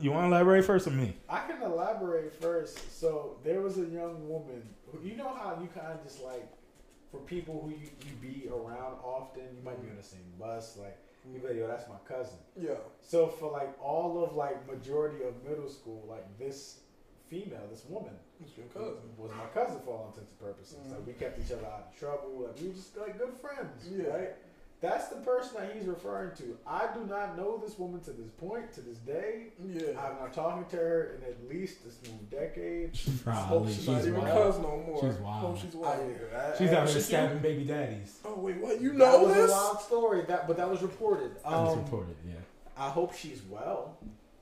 you 0.00 0.10
want 0.10 0.24
to 0.24 0.34
elaborate 0.34 0.64
first 0.64 0.86
or 0.86 0.90
me? 0.90 1.14
I 1.28 1.40
can 1.46 1.62
elaborate 1.62 2.34
first. 2.40 2.98
So 3.00 3.36
there 3.44 3.60
was 3.60 3.78
a 3.78 3.82
young 3.86 4.28
woman. 4.28 4.62
Who, 4.92 5.06
you 5.06 5.16
know 5.16 5.28
how 5.34 5.58
you 5.60 5.68
kind 5.68 5.92
of 5.92 6.02
just 6.02 6.22
like, 6.22 6.46
for 7.10 7.18
people 7.20 7.60
who 7.62 7.70
you, 7.70 7.88
you 8.06 8.14
be 8.20 8.48
around 8.48 8.96
often, 9.02 9.42
you 9.56 9.62
might 9.64 9.80
be 9.82 9.88
on 9.90 9.96
the 9.96 10.02
same 10.02 10.20
bus. 10.38 10.76
Like 10.78 10.98
you 11.32 11.40
be 11.40 11.48
like, 11.48 11.56
yo, 11.56 11.66
that's 11.66 11.88
my 11.88 11.96
cousin. 12.06 12.38
Yeah. 12.60 12.74
So 13.00 13.26
for 13.26 13.50
like 13.50 13.70
all 13.82 14.22
of 14.24 14.34
like 14.34 14.66
majority 14.70 15.24
of 15.24 15.34
middle 15.48 15.68
school, 15.68 16.04
like 16.08 16.24
this 16.38 16.80
female, 17.28 17.66
this 17.70 17.84
woman 17.88 18.14
was 19.18 19.30
my 19.32 19.46
cousin 19.52 19.80
for 19.84 19.90
all 19.94 20.06
intents 20.08 20.30
and 20.30 20.38
purposes. 20.40 20.78
Mhm. 20.86 20.90
Like 20.92 21.06
we 21.06 21.12
kept 21.14 21.38
each 21.40 21.52
other 21.52 21.66
out 21.66 21.88
of 21.92 21.98
trouble. 21.98 22.46
Like 22.46 22.60
we 22.60 22.68
were 22.68 22.74
just 22.74 22.96
like 22.96 23.18
good 23.18 23.34
friends. 23.40 23.88
Yeah. 23.90 24.04
Right. 24.08 24.34
That's 24.80 25.08
the 25.08 25.16
person 25.16 25.56
that 25.60 25.72
he's 25.76 25.86
referring 25.88 26.36
to. 26.36 26.56
I 26.64 26.86
do 26.94 27.04
not 27.06 27.36
know 27.36 27.58
this 27.58 27.76
woman 27.80 28.00
to 28.02 28.12
this 28.12 28.30
point, 28.30 28.72
to 28.74 28.80
this 28.80 28.98
day. 28.98 29.46
Yeah. 29.66 29.88
I'm 30.00 30.20
not 30.20 30.32
talking 30.32 30.64
to 30.66 30.76
her 30.76 31.16
in 31.18 31.24
at 31.24 31.48
least 31.48 31.84
this 31.84 31.98
new 32.04 32.16
decade. 32.30 32.96
Hope 32.96 33.24
Probably. 33.24 33.72
she's, 33.72 33.78
She's 33.84 33.88
not 33.88 34.00
even 34.06 34.20
wild. 34.22 34.52
cuz 34.54 34.62
no 34.62 34.76
more. 34.86 35.00
She's 35.00 35.18
wild. 35.20 35.40
Hope 35.46 35.58
she's 35.58 35.74
wild. 35.74 36.00
She's 36.56 36.70
out 36.70 36.86
She's 36.86 36.94
here 36.94 37.02
stabbing 37.02 37.38
baby 37.40 37.64
daddies. 37.64 38.18
Oh 38.24 38.34
wait, 38.38 38.58
what? 38.58 38.80
You 38.80 38.92
know 38.92 38.98
that 39.04 39.20
know 39.34 39.40
was 39.42 39.50
a 39.50 39.52
wild 39.52 39.80
story. 39.80 40.22
That, 40.28 40.46
but 40.46 40.56
that 40.58 40.70
was 40.70 40.80
reported. 40.82 41.34
That 41.42 41.50
was 41.50 41.72
Um, 41.72 41.82
reported. 41.84 42.14
Yeah. 42.24 42.34
I 42.76 42.88
hope 42.90 43.12
she's 43.16 43.42
well. 43.50 43.96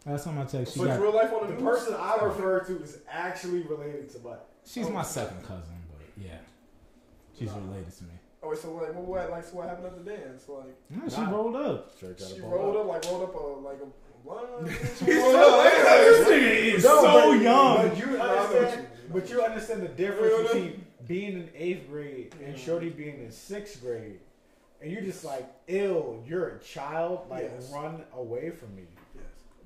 Last 0.05 0.25
time 0.25 0.39
I 0.39 0.45
checked, 0.45 0.73
she 0.73 0.81
But 0.81 0.89
got. 0.89 1.01
real 1.01 1.15
life 1.15 1.33
on 1.33 1.47
The 1.49 1.55
the, 1.57 1.63
person 1.63 1.95
I 1.99 2.17
refer 2.23 2.61
to 2.61 2.83
is 2.83 2.99
actually 3.11 3.63
related 3.63 4.11
to 4.11 4.19
my. 4.19 4.35
She's 4.67 4.89
my 4.91 5.03
second 5.03 5.43
cousin, 5.43 5.75
but 5.91 6.23
yeah, 6.23 6.37
she's 7.39 7.51
related 7.51 7.91
to 7.97 8.05
me. 8.05 8.11
Oh 8.47 8.51
wait, 8.51 8.59
so 8.59 8.73
like 8.75 8.95
what, 8.95 9.05
what 9.05 9.31
like 9.31 9.45
so 9.45 9.57
what 9.57 9.69
happened 9.69 9.87
at 9.87 10.05
the 10.05 10.11
dance? 10.11 10.49
Like 10.49 10.75
No, 10.91 11.09
she 11.09 11.21
Nah. 11.21 11.31
rolled 11.31 11.57
up. 11.57 11.93
she 11.99 12.41
rolled 12.41 12.77
up, 12.77 12.87
like 12.87 13.05
rolled 13.07 13.23
up 13.25 13.35
a 13.35 13.39
like 13.39 13.79
a 13.83 14.25
blunt. 14.25 14.69
she 14.99 15.05
She's 15.07 15.17
rolled 15.17 15.33
so- 15.33 15.61
up. 15.61 15.73
This 15.75 16.29
nigga 16.29 16.75
is 16.77 16.85
No, 16.85 17.01
so 17.03 17.31
but- 17.33 17.43
young. 17.43 17.89
But 17.89 17.99
you 17.99 18.19
I 18.19 18.29
understand. 18.39 18.81
you- 19.03 19.13
But 19.13 19.31
you 19.31 19.43
understand 19.43 19.83
the 19.83 19.89
difference 19.89 20.43
between 20.53 20.87
being 21.07 21.33
in 21.35 21.51
eighth 21.57 21.89
grade 21.89 22.35
and 22.45 22.55
Mhm. 22.55 22.59
Shorty 22.59 22.91
being 22.91 23.19
in 23.25 23.31
sixth 23.31 23.81
grade, 23.81 24.21
and 24.81 24.91
you're 24.93 25.03
just 25.03 25.25
like, 25.25 25.49
ill. 25.69 26.23
You're 26.27 26.49
a 26.49 26.59
child. 26.61 27.27
Like, 27.31 27.51
Yes. 27.55 27.71
run 27.73 28.05
away 28.15 28.51
from 28.51 28.75
me. 28.77 28.83
Yes. 29.15 29.25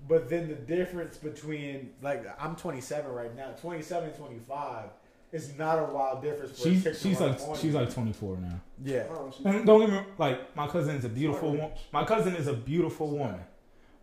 But 0.09 0.29
then 0.31 0.49
the 0.49 0.55
difference 0.55 1.17
between 1.19 1.93
like 2.03 2.25
I'm 2.43 2.57
27 2.57 3.11
right 3.13 3.35
now, 3.37 3.53
27 3.61 4.13
25 4.13 4.91
is 5.33 5.57
not 5.57 5.79
a 5.79 5.85
wild 5.93 6.23
difference. 6.23 6.53
For 6.61 6.69
She's 6.69 6.83
she's 7.01 7.21
like 7.21 7.41
on 7.41 7.57
she's 7.57 7.75
like 7.75 7.93
24 7.93 8.37
now. 8.39 8.61
yeah. 8.83 9.05
Oh, 9.11 9.33
And 9.45 9.65
don't 9.67 9.81
get 9.81 9.91
me 9.91 10.01
like 10.19 10.55
my 10.57 10.67
cousin 10.67 10.97
is 10.97 11.05
a 11.05 11.09
beautiful 11.09 11.51
woman. 11.53 11.71
my 11.93 12.05
cousin 12.05 12.35
is 12.37 12.47
a 12.49 12.53
beautiful 12.53 13.09
woman, 13.11 13.41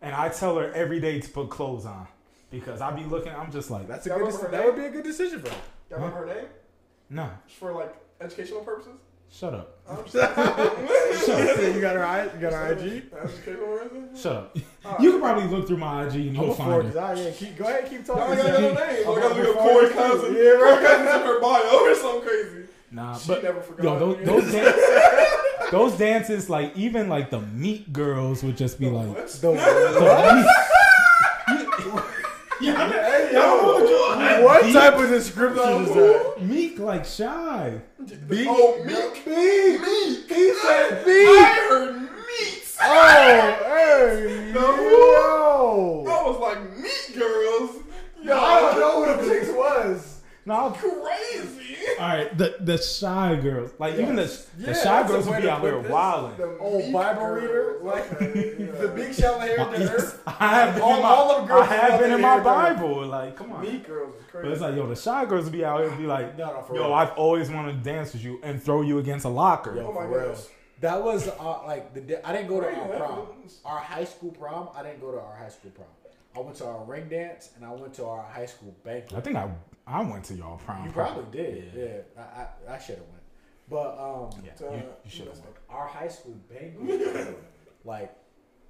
and 0.02 0.16
I 0.16 0.30
tell 0.30 0.58
her 0.58 0.72
every 0.74 1.00
day 1.00 1.20
to 1.20 1.30
put 1.30 1.50
clothes 1.50 1.86
on 1.86 2.08
because 2.50 2.80
I 2.82 2.92
be 2.92 3.04
looking. 3.04 3.34
I'm 3.34 3.52
just 3.52 3.70
like 3.70 3.88
That's 3.88 4.06
a 4.06 4.10
Y'all 4.10 4.20
good. 4.20 4.26
remember 4.28 4.48
deci- 4.48 4.52
her 4.52 4.58
that 4.58 4.66
would 4.66 4.76
be 4.76 4.86
a 4.86 4.92
good 4.92 5.04
decision 5.04 5.40
for 5.42 5.50
her. 5.50 5.56
y'all 5.90 6.00
remember 6.00 6.28
her 6.28 6.34
name? 6.36 6.46
no, 7.10 7.30
For 7.60 7.74
like 7.74 7.96
educational 8.22 8.62
purposes? 8.62 8.94
Shut 9.32 9.54
up, 9.54 9.74
shut 10.10 10.38
up, 10.38 11.58
you 11.62 11.82
got 11.82 11.96
her 11.96 12.06
I, 12.06 12.24
you 12.26 12.40
got 12.40 12.54
her 12.54 12.74
IG. 12.74 13.04
Shut 14.18 14.36
up. 14.36 14.58
Alright. 14.86 15.02
You 15.02 15.12
can 15.12 15.22
probably 15.22 15.48
look 15.48 15.68
through 15.68 15.78
my 15.78 16.06
IG 16.08 16.16
and 16.16 16.36
you'll 16.36 16.54
find 16.54 16.88
this 16.92 16.96
it. 16.96 17.18
Yeah, 17.18 17.32
keep, 17.32 17.58
go 17.58 17.66
ahead, 17.66 17.90
keep 17.90 18.06
Y'all 18.08 18.18
talking. 18.18 18.38
ain't 18.40 18.48
got 18.48 18.62
no 18.62 18.74
name. 18.74 19.08
I'm 19.08 19.16
gotta 19.16 19.22
gonna 19.22 19.36
look 19.44 19.58
at 19.58 19.62
Corey 19.64 19.86
this 19.86 19.94
cousin. 19.96 20.34
Yeah, 20.36 20.42
right. 20.42 20.60
Corey 20.80 20.86
cousin's 20.86 21.16
in 21.16 21.22
her 21.28 21.40
bio 21.42 21.78
or 21.80 21.96
something 21.96 22.22
crazy. 22.22 22.64
Nah, 22.90 23.18
She 23.18 23.28
but 23.28 23.44
never 23.44 23.62
forgot. 23.62 23.84
yo, 23.84 24.00
those 24.00 24.26
those, 24.26 24.52
dan- 24.54 24.76
those 25.72 25.98
dances 25.98 26.50
like 26.50 26.76
even 26.78 27.10
like 27.10 27.30
the 27.30 27.42
meat 27.42 27.92
girls 27.94 28.44
would 28.44 28.58
just 28.58 28.80
be 28.80 28.90
like. 28.90 29.08
What? 29.08 29.28
The, 29.28 29.52
Yeah, 32.60 32.90
hey, 32.90 33.07
yo, 33.38 34.44
what 34.44 34.74
type 34.74 34.96
of 35.00 35.10
description 35.10 35.84
is 35.84 35.94
that? 35.94 36.42
Meek 36.42 36.80
like 36.80 37.06
shy. 37.06 37.80
Meek? 38.30 38.48
Oh, 38.50 38.78
oh, 38.80 38.84
meek. 38.84 39.26
Meek. 39.28 39.82
Meek. 39.82 40.30
He 40.30 40.54
said 40.56 41.04
I 41.06 41.68
heard 41.70 42.02
meat. 42.02 42.76
Oh, 42.80 43.64
hey, 43.66 44.52
No. 44.54 44.76
yo. 44.76 46.06
I 46.08 46.30
was 46.30 46.40
like, 46.40 46.78
meat 46.78 47.18
girls. 47.18 47.84
Yo, 48.24 48.38
I 48.38 48.60
don't 48.62 48.80
know 48.80 49.16
who 49.16 49.22
the 49.28 49.34
chicks 49.34 49.50
was. 49.50 50.17
No, 50.48 50.70
Crazy. 50.72 51.76
all 52.00 52.08
right. 52.08 52.38
The 52.38 52.56
the 52.62 52.78
shy 52.78 53.36
girls, 53.36 53.72
like 53.80 53.96
even 53.96 54.16
the 54.16 54.46
the 54.58 54.74
shy 54.74 55.06
girls 55.06 55.26
way 55.26 55.34
would 55.34 55.42
be 55.42 55.50
out 55.50 55.62
there 55.62 55.82
put 55.82 55.92
wilding. 55.92 56.38
The 56.38 56.58
Oh, 56.62 56.78
meek 56.80 56.94
Bible 56.94 57.22
girls. 57.22 57.42
reader? 57.42 57.80
Like, 57.84 58.06
yeah. 58.22 58.72
The 58.82 58.92
big 58.96 59.14
shallow 59.14 59.40
hair 59.40 59.58
to 59.58 59.72
Yes, 59.78 59.90
earth. 59.92 60.24
I 60.26 60.32
have 60.62 60.74
been 60.76 60.84
All- 60.84 60.96
in 60.96 61.02
my, 61.04 61.10
all 61.10 61.32
of 61.32 61.38
them 61.40 61.48
girls 61.50 61.68
I 61.70 61.74
have 61.76 62.00
been 62.00 62.12
in 62.14 62.22
my 62.22 62.28
hair 62.36 62.44
dye. 62.44 62.74
Bible. 62.74 63.06
Like, 63.08 63.36
come 63.36 63.52
on. 63.52 63.62
Meat 63.62 63.86
girls 63.86 64.16
is 64.16 64.22
crazy. 64.32 64.44
But 64.48 64.52
it's 64.54 64.62
like, 64.62 64.76
yo, 64.78 64.88
the 64.88 64.96
shy 64.96 65.26
girls 65.26 65.44
would 65.44 65.52
be 65.54 65.66
out 65.66 65.82
here 65.82 65.90
and 65.90 65.98
be 65.98 66.06
like, 66.08 66.38
No, 66.38 66.46
no, 66.46 66.66
yo, 66.76 66.84
real. 66.86 66.94
I've 66.94 67.12
always 67.18 67.50
wanted 67.52 67.84
to 67.84 67.90
dance 67.92 68.14
with 68.14 68.24
you 68.24 68.40
and 68.42 68.64
throw 68.64 68.84
you 68.84 69.00
against 69.00 69.26
a 69.26 69.30
locker. 69.30 69.76
Yo, 69.76 69.88
oh 69.88 69.92
my 69.92 70.08
gosh. 70.08 70.44
That 70.80 71.04
was 71.04 71.28
uh, 71.28 71.66
like 71.66 71.94
the 71.94 72.26
I 72.26 72.32
didn't 72.32 72.48
go 72.48 72.62
to 72.62 72.68
our 72.74 72.88
prom. 72.88 73.28
Our 73.66 73.80
high 73.80 74.06
school 74.06 74.32
prom. 74.32 74.70
I 74.78 74.84
didn't 74.84 75.02
go 75.02 75.12
to 75.12 75.20
our 75.20 75.36
high 75.36 75.50
school 75.50 75.72
prom. 75.72 75.88
I 76.36 76.40
went 76.40 76.56
to 76.58 76.66
our 76.68 76.86
ring 76.86 77.10
dance 77.10 77.50
and 77.58 77.66
I 77.66 77.72
went 77.74 77.96
to 77.96 78.06
our 78.06 78.24
high 78.24 78.46
school 78.46 78.74
banquet. 78.86 79.18
I 79.18 79.22
think 79.22 79.36
I 79.36 79.50
I 79.88 80.02
went 80.04 80.26
to 80.26 80.34
y'all 80.34 80.58
prom. 80.58 80.86
You 80.86 80.92
probably 80.92 81.26
did. 81.32 81.72
Yeah, 81.76 82.22
I, 82.22 82.72
I, 82.72 82.76
I 82.76 82.80
should 82.80 82.96
have 82.98 83.06
went. 83.08 83.24
But 83.70 83.98
um, 83.98 84.44
Yeah, 84.46 84.72
you, 84.72 84.84
you 85.06 85.10
should 85.10 85.28
have. 85.28 85.38
went. 85.40 85.56
our 85.70 85.88
high 85.88 86.08
school 86.08 86.36
banquet, 86.50 87.38
like 87.86 88.14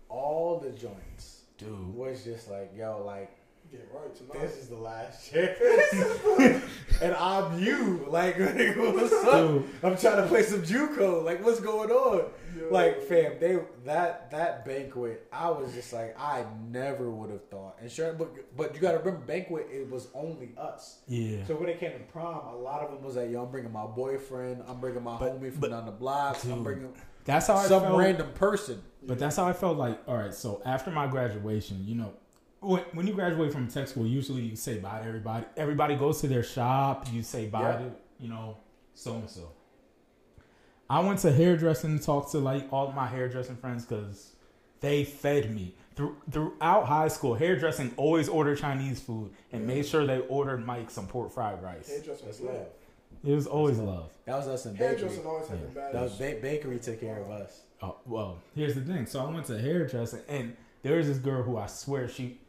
all 0.10 0.60
the 0.60 0.72
joints 0.72 1.42
Dude. 1.58 1.94
was 1.94 2.24
just 2.24 2.50
like 2.50 2.72
yo, 2.76 3.04
like 3.06 3.37
Get 3.72 3.90
right 3.94 4.16
tonight. 4.16 4.42
This 4.48 4.58
is 4.58 4.70
the 4.70 4.78
last 4.78 5.30
chance. 5.30 5.58
and 7.02 7.14
I'm 7.16 7.60
you. 7.60 8.06
Like, 8.08 8.38
what's 8.40 9.12
up? 9.14 9.34
Dude. 9.34 9.66
I'm 9.84 9.98
trying 9.98 10.22
to 10.22 10.28
play 10.28 10.44
some 10.44 10.62
JUCO. 10.62 11.24
Like, 11.26 11.44
what's 11.44 11.60
going 11.60 11.90
on? 11.92 12.30
Yo. 12.58 12.70
Like, 12.72 13.02
fam, 13.04 13.34
they 13.40 13.60
that 13.84 14.32
that 14.32 14.66
banquet, 14.66 15.28
I 15.34 15.50
was 15.50 15.74
just 15.74 15.92
like, 15.92 16.16
I 16.18 16.46
never 16.70 17.10
would 17.10 17.30
have 17.30 17.46
thought. 17.50 17.76
And 17.82 17.92
sure, 17.92 18.14
but 18.14 18.56
but 18.56 18.74
you 18.74 18.80
got 18.80 18.94
to 18.94 19.00
remember, 19.00 19.20
banquet 19.26 19.68
it 19.70 19.90
was 19.92 20.08
only 20.14 20.52
us. 20.58 21.00
Yeah. 21.08 21.46
So 21.46 21.56
when 21.56 21.68
it 21.68 21.80
came 21.80 21.92
to 21.92 22.00
prom, 22.00 22.48
a 22.48 22.56
lot 22.56 22.82
of 22.82 22.92
them 22.92 23.04
was 23.04 23.18
like, 23.18 23.30
yo, 23.30 23.44
I'm 23.44 23.52
bringing 23.52 23.72
my 23.74 23.86
boyfriend, 23.86 24.64
I'm 24.68 24.80
bringing 24.80 25.04
my 25.04 25.20
But- 25.20 25.42
homie 25.42 25.52
from 25.52 25.60
but- 25.60 25.70
down 25.72 25.86
the 25.86 25.92
block, 25.92 26.38
I'm 26.46 26.64
bringing 26.64 26.94
That's 27.26 27.48
how 27.48 27.56
I 27.56 27.66
some 27.68 27.84
felt. 27.84 27.98
random 28.00 28.32
person. 28.34 28.82
But 29.04 29.20
that's 29.20 29.36
how 29.36 29.46
I 29.46 29.54
felt 29.54 29.78
like, 29.78 30.00
all 30.08 30.16
right, 30.18 30.34
so 30.34 30.62
after 30.66 30.90
my 30.92 31.08
graduation, 31.08 31.84
you 31.86 31.96
know, 31.96 32.14
when, 32.60 32.82
when 32.94 33.08
you 33.08 33.14
graduate 33.14 33.52
from 33.54 33.68
tech 33.68 33.88
school, 33.88 34.06
usually 34.08 34.42
you 34.42 34.56
say 34.56 34.80
bye 34.80 35.00
to 35.00 35.06
everybody. 35.08 35.46
Everybody 35.56 35.96
goes 35.96 36.22
to 36.22 36.28
their 36.28 36.44
shop. 36.44 37.08
You 37.12 37.22
say 37.24 37.48
bye 37.48 37.62
Yeah. 37.62 37.78
to, 37.78 37.92
you 38.20 38.30
know, 38.30 38.58
so 38.94 39.14
and 39.16 39.30
so. 39.30 39.52
I 40.90 41.02
went 41.02 41.20
to 41.20 41.32
hairdressing 41.32 41.92
and 41.92 42.02
talked 42.02 42.32
to 42.32 42.40
like 42.40 42.72
all 42.72 42.92
my 42.92 43.08
hairdressing 43.08 43.58
friends 43.58 43.86
because 43.86 44.34
they 44.80 45.04
fed 45.04 45.54
me. 45.54 45.76
Through, 45.96 46.16
throughout 46.30 46.86
high 46.86 47.08
school, 47.08 47.34
hairdressing 47.34 47.94
always 47.98 48.30
ordered 48.30 48.60
Chinese 48.60 49.00
food 49.02 49.32
and 49.52 49.66
made 49.66 49.86
sure 49.86 50.06
they 50.06 50.20
ordered 50.20 50.64
Mike 50.66 50.92
some 50.92 51.08
pork 51.08 51.32
fried 51.34 51.62
rice. 51.64 51.90
Hairdressing 51.90 52.28
was 52.28 52.40
love. 52.40 52.54
love. 52.56 52.68
It 53.26 53.32
was 53.34 53.48
always 53.48 53.80
love. 53.80 54.12
That 54.26 54.38
was 54.38 54.48
us 54.48 54.66
in 54.68 54.74
bakery. 54.74 54.88
Hairdressing 54.90 55.26
always 55.26 55.48
had 55.48 55.74
the 55.74 55.80
Yeah. 55.80 55.92
That 55.92 56.02
was 56.04 56.14
ba- 56.18 56.38
bakery 56.42 56.78
took 56.80 57.00
care 57.02 57.20
of 57.20 57.32
us. 57.32 57.62
Oh, 57.82 57.96
well, 58.06 58.38
here's 58.56 58.76
the 58.76 58.82
thing. 58.82 59.06
So 59.08 59.26
I 59.26 59.30
went 59.32 59.48
to 59.48 59.58
hairdressing, 59.60 60.22
and 60.30 60.56
there 60.84 60.98
was 60.98 61.08
this 61.08 61.18
girl 61.18 61.42
who 61.44 61.58
I 61.58 61.66
swear 61.66 62.08
she 62.08 62.40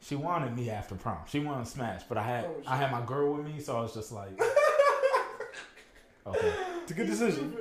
she 0.00 0.14
wanted 0.16 0.56
me 0.56 0.70
after 0.70 0.94
prom. 0.94 1.18
She 1.28 1.40
wanted 1.40 1.66
smash, 1.68 2.02
but 2.08 2.18
I 2.18 2.22
had 2.22 2.44
Oh, 2.46 2.62
I 2.66 2.76
had 2.76 2.90
my 2.90 3.02
girl 3.04 3.34
with 3.34 3.46
me, 3.46 3.60
so 3.60 3.76
I 3.76 3.80
was 3.82 3.94
just 3.94 4.12
like, 4.12 4.30
okay. 6.26 6.52
It's 6.82 6.90
a 6.90 6.94
good 6.94 7.06
decision. 7.06 7.54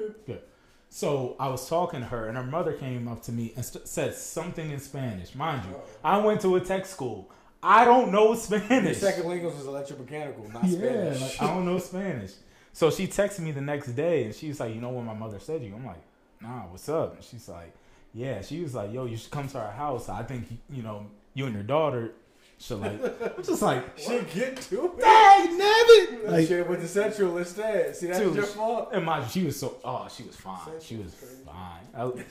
So 0.91 1.35
I 1.39 1.49
was 1.49 1.69
talking 1.69 1.99
to 1.99 2.05
her, 2.07 2.27
and 2.27 2.35
her 2.37 2.43
mother 2.43 2.73
came 2.73 3.07
up 3.07 3.21
to 3.23 3.31
me 3.31 3.53
and 3.55 3.63
st- 3.63 3.87
said 3.87 4.15
something 4.15 4.71
in 4.71 4.79
Spanish. 4.79 5.35
Mind 5.35 5.61
you, 5.69 5.75
oh. 5.75 5.81
I 6.03 6.17
went 6.17 6.41
to 6.41 6.55
a 6.55 6.59
tech 6.59 6.85
school. 6.87 7.29
I 7.61 7.85
don't 7.85 8.11
know 8.11 8.27
Your 8.27 8.35
Spanish. 8.37 8.97
second 8.97 9.27
language 9.27 9.53
was 9.53 9.65
electromechanical, 9.65 10.51
not 10.51 10.63
Yeah, 10.63 10.79
Spanish. 11.13 11.21
like, 11.21 11.41
I 11.41 11.53
don't 11.53 11.65
know 11.65 11.77
Spanish. 11.77 12.31
So 12.73 12.89
she 12.89 13.05
texted 13.05 13.39
me 13.41 13.51
the 13.51 13.61
next 13.61 13.87
day 13.89 14.23
and 14.23 14.33
she's 14.33 14.59
like, 14.61 14.73
You 14.73 14.79
know 14.79 14.89
what 14.89 15.03
my 15.03 15.13
mother 15.13 15.39
said 15.39 15.59
to 15.59 15.67
you? 15.67 15.75
I'm 15.75 15.85
like, 15.85 16.01
Nah, 16.41 16.61
what's 16.67 16.87
up? 16.87 17.15
And 17.15 17.23
she's 17.23 17.49
like, 17.49 17.73
Yeah. 18.13 18.41
She 18.41 18.61
was 18.61 18.73
like, 18.75 18.93
Yo, 18.93 19.05
you 19.05 19.17
should 19.17 19.31
come 19.31 19.47
to 19.49 19.59
our 19.59 19.71
house. 19.73 20.07
I 20.07 20.23
think, 20.23 20.45
you 20.69 20.81
know, 20.81 21.05
you 21.33 21.45
and 21.47 21.53
your 21.53 21.63
daughter 21.63 22.13
should 22.59 22.79
like. 22.81 23.01
I'm 23.37 23.43
just 23.43 23.61
like, 23.61 23.83
She 23.97 24.19
get 24.33 24.57
to 24.57 24.85
it. 24.85 24.99
Dang, 24.99 25.57
nabbit! 25.59 26.23
Like, 26.25 26.31
Like, 26.31 26.47
should 26.47 26.57
have 26.59 26.67
went 26.69 26.81
to 26.81 26.87
Central 26.87 27.37
instead. 27.37 27.95
See, 27.95 28.07
that's 28.07 28.19
Dude, 28.19 28.35
your 28.35 28.43
fault. 28.45 28.89
and 28.93 29.05
my, 29.05 29.25
she 29.27 29.45
was 29.45 29.59
so, 29.59 29.77
oh, 29.83 30.07
she 30.13 30.23
was 30.23 30.35
fine. 30.35 30.59
She 30.81 30.97
was 30.97 31.13
Crazy. 31.15 31.35
fine. 31.45 31.87
I- 31.95 32.23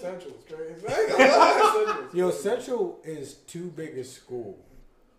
Central's 0.00 0.44
crazy. 0.48 0.86
I 0.88 1.00
ain't 1.00 1.10
gonna 1.10 1.24
lie, 1.24 1.84
Central's 1.86 2.14
Yo. 2.14 2.30
Central 2.30 3.00
is 3.04 3.34
too 3.34 3.72
big 3.76 3.98
a 3.98 4.04
school. 4.04 4.58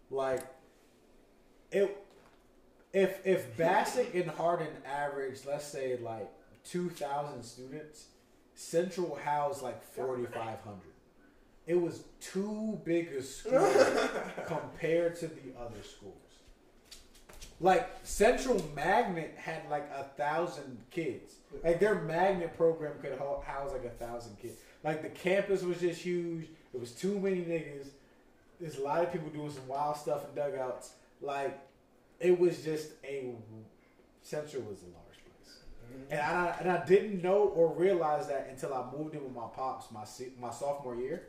Like, 0.10 0.44
it. 1.72 1.96
If 2.92 3.20
if 3.24 3.56
Bassick 3.56 4.16
and 4.16 4.32
Harding 4.32 4.68
average, 4.84 5.42
let's 5.46 5.66
say 5.66 5.98
like 6.02 6.28
two 6.64 6.90
thousand 6.90 7.44
students, 7.44 8.06
Central 8.56 9.16
housed 9.24 9.62
like 9.62 9.84
forty 9.94 10.26
five 10.26 10.60
hundred. 10.62 10.89
It 11.70 11.80
was 11.80 12.02
too 12.20 12.82
big 12.84 13.10
a 13.10 13.22
school 13.22 13.60
compared 14.48 15.16
to 15.18 15.28
the 15.28 15.54
other 15.56 15.84
schools. 15.84 16.16
Like 17.60 17.92
Central 18.02 18.60
Magnet 18.76 19.36
had 19.38 19.70
like 19.70 19.88
a 19.96 20.06
thousand 20.18 20.80
kids. 20.90 21.36
Like 21.64 21.80
their 21.80 22.02
magnet 22.02 22.58
program 22.58 22.94
could 23.00 23.16
house 23.20 23.72
like 23.72 23.86
a 23.86 24.04
thousand 24.04 24.40
kids. 24.42 24.56
Like 24.84 25.04
the 25.04 25.10
campus 25.10 25.62
was 25.62 25.80
just 25.80 26.02
huge. 26.02 26.48
It 26.74 26.80
was 26.80 26.92
too 26.92 27.20
many 27.20 27.42
niggas. 27.42 27.90
There's 28.60 28.78
a 28.78 28.82
lot 28.82 29.04
of 29.04 29.12
people 29.12 29.30
doing 29.30 29.52
some 29.52 29.68
wild 29.68 29.96
stuff 29.96 30.26
in 30.28 30.34
dugouts. 30.34 30.94
Like 31.22 31.60
it 32.20 32.40
was 32.40 32.64
just 32.64 32.94
a 33.04 33.36
Central 34.24 34.64
was 34.64 34.80
a 34.82 34.86
large 34.86 35.20
place, 35.24 35.60
mm-hmm. 35.86 36.14
and 36.14 36.20
I 36.20 36.56
and 36.62 36.72
I 36.72 36.84
didn't 36.84 37.22
know 37.22 37.44
or 37.44 37.72
realize 37.76 38.28
that 38.28 38.48
until 38.50 38.74
I 38.74 38.86
moved 38.92 39.14
in 39.14 39.24
with 39.24 39.36
my 39.36 39.48
pops 39.56 39.92
my 39.92 40.06
my 40.42 40.52
sophomore 40.52 40.96
year, 40.96 41.28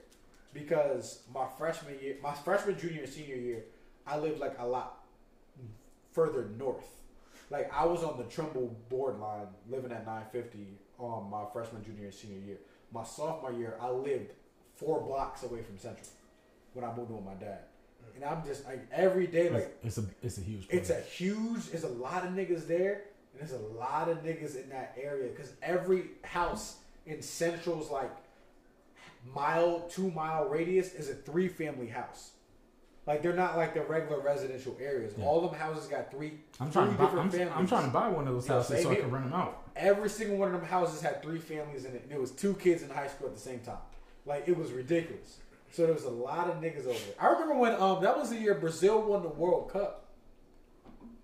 because 0.52 1.22
my 1.32 1.46
freshman 1.58 1.98
year, 2.00 2.16
my 2.22 2.34
freshman, 2.34 2.78
junior, 2.78 3.02
and 3.02 3.12
senior 3.12 3.36
year, 3.36 3.64
I 4.06 4.18
lived 4.18 4.40
like 4.40 4.56
a 4.58 4.66
lot 4.66 5.04
further 6.12 6.50
north. 6.58 6.86
Like 7.50 7.72
I 7.72 7.84
was 7.84 8.02
on 8.02 8.16
the 8.16 8.24
Trumbull 8.24 8.76
board 8.88 9.18
line, 9.18 9.46
living 9.68 9.92
at 9.92 10.06
950 10.06 10.66
on 10.98 11.30
my 11.30 11.44
freshman, 11.52 11.84
junior, 11.84 12.04
and 12.04 12.14
senior 12.14 12.38
year. 12.38 12.58
My 12.92 13.04
sophomore 13.04 13.52
year, 13.52 13.76
I 13.80 13.90
lived 13.90 14.32
four 14.74 15.00
blocks 15.00 15.42
away 15.42 15.62
from 15.62 15.78
Central 15.78 16.06
when 16.72 16.84
I 16.84 16.94
moved 16.94 17.10
in 17.10 17.16
with 17.16 17.24
my 17.24 17.34
dad. 17.34 17.60
And 18.16 18.24
I'm 18.24 18.44
just 18.44 18.64
like 18.66 18.86
every 18.92 19.26
day, 19.26 19.50
like 19.50 19.78
it's 19.84 19.98
a 19.98 20.04
it's 20.22 20.38
a 20.38 20.40
huge. 20.40 20.66
it's 20.68 20.90
a 20.90 21.00
huge. 21.00 21.62
It's 21.72 21.84
a 21.84 21.88
lot 21.88 22.26
of 22.26 22.32
niggas 22.32 22.66
there, 22.66 23.04
and 23.32 23.40
there's 23.40 23.52
a 23.52 23.64
lot 23.78 24.08
of 24.08 24.18
niggas 24.24 24.62
in 24.62 24.68
that 24.70 24.96
area 25.00 25.28
because 25.30 25.52
every 25.62 26.10
house 26.24 26.76
in 27.06 27.22
Central's 27.22 27.90
like 27.90 28.10
mile, 29.34 29.88
two 29.90 30.10
mile 30.10 30.48
radius 30.48 30.94
is 30.94 31.08
a 31.08 31.14
three 31.14 31.48
family 31.48 31.86
house. 31.88 32.32
Like 33.06 33.22
they're 33.22 33.32
not 33.32 33.56
like 33.56 33.74
the 33.74 33.82
regular 33.82 34.20
residential 34.20 34.76
areas. 34.80 35.14
Yeah. 35.16 35.24
All 35.24 35.40
them 35.40 35.58
houses 35.58 35.86
got 35.86 36.10
three. 36.10 36.34
I'm 36.60 36.70
trying 36.70 36.92
to 36.92 36.98
buy. 36.98 37.04
different 37.04 37.24
I'm, 37.24 37.30
families. 37.30 37.54
I'm 37.56 37.66
trying 37.66 37.84
to 37.86 37.90
buy 37.90 38.08
one 38.08 38.28
of 38.28 38.34
those 38.34 38.46
houses 38.46 38.76
same 38.76 38.82
so 38.84 38.90
I 38.90 38.96
can 38.96 39.10
rent 39.10 39.24
them 39.24 39.34
out. 39.34 39.62
Every 39.74 40.08
single 40.08 40.36
one 40.36 40.54
of 40.54 40.60
them 40.60 40.68
houses 40.68 41.00
had 41.00 41.22
three 41.22 41.38
families 41.38 41.86
in 41.86 41.94
it, 41.94 42.02
and 42.04 42.12
it 42.12 42.20
was 42.20 42.30
two 42.30 42.54
kids 42.54 42.82
in 42.82 42.90
high 42.90 43.08
school 43.08 43.26
at 43.26 43.34
the 43.34 43.40
same 43.40 43.60
time. 43.60 43.78
Like 44.26 44.46
it 44.48 44.56
was 44.56 44.70
ridiculous. 44.70 45.38
So 45.72 45.84
there 45.84 45.94
was 45.94 46.04
a 46.04 46.10
lot 46.10 46.48
of 46.48 46.56
niggas 46.56 46.80
over 46.80 46.98
there. 46.98 47.14
I 47.18 47.28
remember 47.28 47.54
when 47.56 47.74
um 47.80 48.02
that 48.02 48.18
was 48.18 48.30
the 48.30 48.36
year 48.36 48.54
Brazil 48.54 49.02
won 49.02 49.22
the 49.22 49.28
World 49.28 49.72
Cup. 49.72 50.06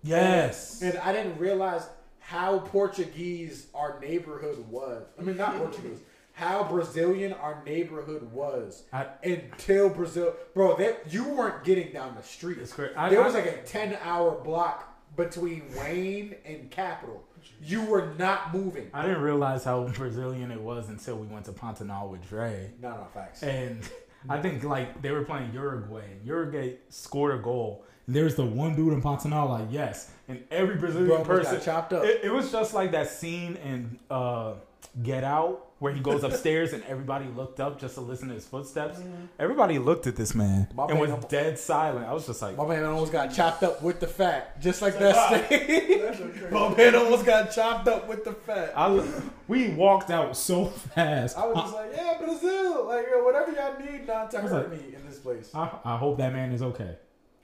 Yes. 0.03 0.81
And 0.81 0.97
I 0.97 1.13
didn't 1.13 1.37
realize 1.37 1.87
how 2.19 2.59
Portuguese 2.59 3.67
our 3.73 3.99
neighborhood 4.01 4.57
was. 4.69 5.05
I 5.17 5.21
mean, 5.21 5.37
not 5.37 5.57
Portuguese. 5.57 5.99
How 6.37 6.63
Brazilian 6.63 7.33
our 7.33 7.63
neighborhood 7.65 8.31
was 8.31 8.83
I- 8.93 9.07
until 9.23 9.89
Brazil, 9.89 10.35
bro. 10.53 10.75
They, 10.77 10.95
you 11.09 11.27
weren't 11.29 11.63
getting 11.63 11.91
down 11.91 12.13
the 12.15 12.21
street. 12.21 12.59
It's 12.59 12.71
crazy. 12.73 12.93
I- 12.95 13.09
there 13.09 13.21
I- 13.23 13.25
was 13.25 13.33
like 13.33 13.47
a 13.47 13.63
ten-hour 13.63 14.41
block 14.43 14.93
between 15.15 15.63
Wayne 15.79 16.35
and 16.45 16.69
Capital. 16.69 17.23
You 17.63 17.83
were 17.85 18.13
not 18.19 18.53
moving. 18.53 18.91
I 18.93 19.01
didn't 19.01 19.23
realize 19.23 19.63
how 19.63 19.83
Brazilian 19.87 20.51
it 20.51 20.61
was 20.61 20.89
until 20.89 21.15
we 21.17 21.25
went 21.25 21.45
to 21.45 21.53
Pantanal 21.53 22.09
with 22.09 22.27
Dre. 22.29 22.69
No, 22.79 22.89
no 22.91 23.07
facts. 23.11 23.41
And 23.41 23.81
I 24.29 24.39
think 24.39 24.63
like 24.63 25.01
they 25.01 25.09
were 25.09 25.23
playing 25.23 25.53
Uruguay. 25.53 26.03
and 26.11 26.23
Uruguay 26.23 26.75
scored 26.89 27.39
a 27.39 27.41
goal. 27.41 27.83
And 28.05 28.15
There's 28.15 28.35
the 28.35 28.45
one 28.45 28.75
dude 28.75 28.93
in 28.93 29.01
Pantanal 29.01 29.49
like 29.49 29.67
yes, 29.71 30.11
and 30.27 30.43
every 30.51 30.75
Brazilian 30.75 31.07
Bro 31.23 31.23
person 31.25 31.55
got 31.55 31.63
chopped 31.65 31.93
up. 31.93 32.03
It, 32.05 32.25
it 32.25 32.29
was 32.31 32.51
just 32.51 32.75
like 32.75 32.91
that 32.91 33.09
scene 33.09 33.55
in 33.55 33.99
uh, 34.11 34.53
Get 35.01 35.23
Out 35.23 35.66
where 35.79 35.93
he 35.93 35.99
goes 35.99 36.23
upstairs 36.23 36.73
and 36.73 36.83
everybody 36.85 37.25
looked 37.35 37.59
up 37.59 37.79
just 37.79 37.93
to 37.95 38.01
listen 38.01 38.29
to 38.29 38.33
his 38.33 38.45
footsteps. 38.47 38.99
Everybody 39.37 39.77
looked 39.77 40.07
at 40.07 40.15
this 40.15 40.33
man 40.33 40.67
Mm-hmm. 40.71 40.75
My 40.75 40.87
and 40.87 40.99
was 40.99 41.25
dead 41.25 41.59
silent. 41.59 42.07
I 42.07 42.13
was 42.13 42.25
just 42.25 42.41
like, 42.41 42.57
My 42.57 42.67
man 42.67 42.83
almost 42.83 43.11
got 43.11 43.31
chopped 43.31 43.61
up 43.63 43.81
with 43.83 43.99
the 43.99 44.07
fat, 44.07 44.59
just 44.59 44.81
like 44.81 44.97
that 44.97 45.49
so. 45.49 46.49
My 46.51 46.75
man 46.75 46.95
almost 46.95 47.25
got 47.25 47.51
chopped 47.51 47.87
up 47.87 48.07
with 48.07 48.23
the 48.23 48.33
fat. 48.33 48.73
I, 48.75 49.03
we 49.47 49.69
walked 49.69 50.09
out 50.09 50.35
so 50.35 50.65
fast. 50.65 51.37
I 51.37 51.45
was 51.45 51.57
just 51.57 51.73
like, 51.75 51.91
yeah, 51.95 52.17
Brazil, 52.17 52.85
like 52.87 53.05
yo, 53.11 53.23
whatever 53.23 53.51
y'all 53.51 53.79
need 53.79 54.07
not 54.07 54.31
to 54.31 54.41
hurt 54.41 54.71
like- 54.71 54.81
me 54.81 54.95
in 54.95 55.05
this 55.07 55.19
place. 55.19 55.51
I, 55.53 55.69
I 55.85 55.97
hope 55.97 56.17
that 56.17 56.33
man 56.33 56.51
is 56.51 56.61
okay 56.63 56.95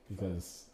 because 0.10 0.66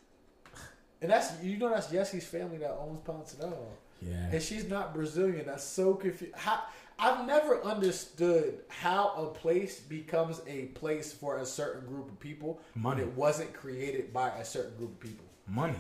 And 1.02 1.12
that's 1.12 1.42
you 1.44 1.58
know 1.58 1.70
that's 1.70 1.88
Yesie's 1.88 2.26
family 2.26 2.58
that 2.60 2.72
owns 2.80 3.00
Poncinello. 3.02 3.58
yeah, 4.02 4.30
And 4.32 4.42
she's 4.42 4.68
not 4.70 4.94
Brazilian. 4.94 5.46
That's 5.46 5.64
so 5.64 5.94
confused. 5.94 6.36
How 6.36 6.62
I've 7.00 7.26
never 7.26 7.64
understood 7.64 8.60
how 8.68 9.14
a 9.16 9.26
place 9.28 9.80
becomes 9.80 10.42
a 10.48 10.66
place 10.68 11.14
for 11.14 11.38
a 11.38 11.46
certain 11.46 11.88
group 11.88 12.10
of 12.10 12.20
people 12.20 12.60
Money. 12.76 13.02
when 13.02 13.10
it 13.10 13.16
wasn't 13.16 13.54
created 13.54 14.12
by 14.14 14.30
a 14.32 14.44
certain 14.46 14.76
group 14.78 14.92
of 14.92 15.00
people. 15.00 15.26
money. 15.48 15.76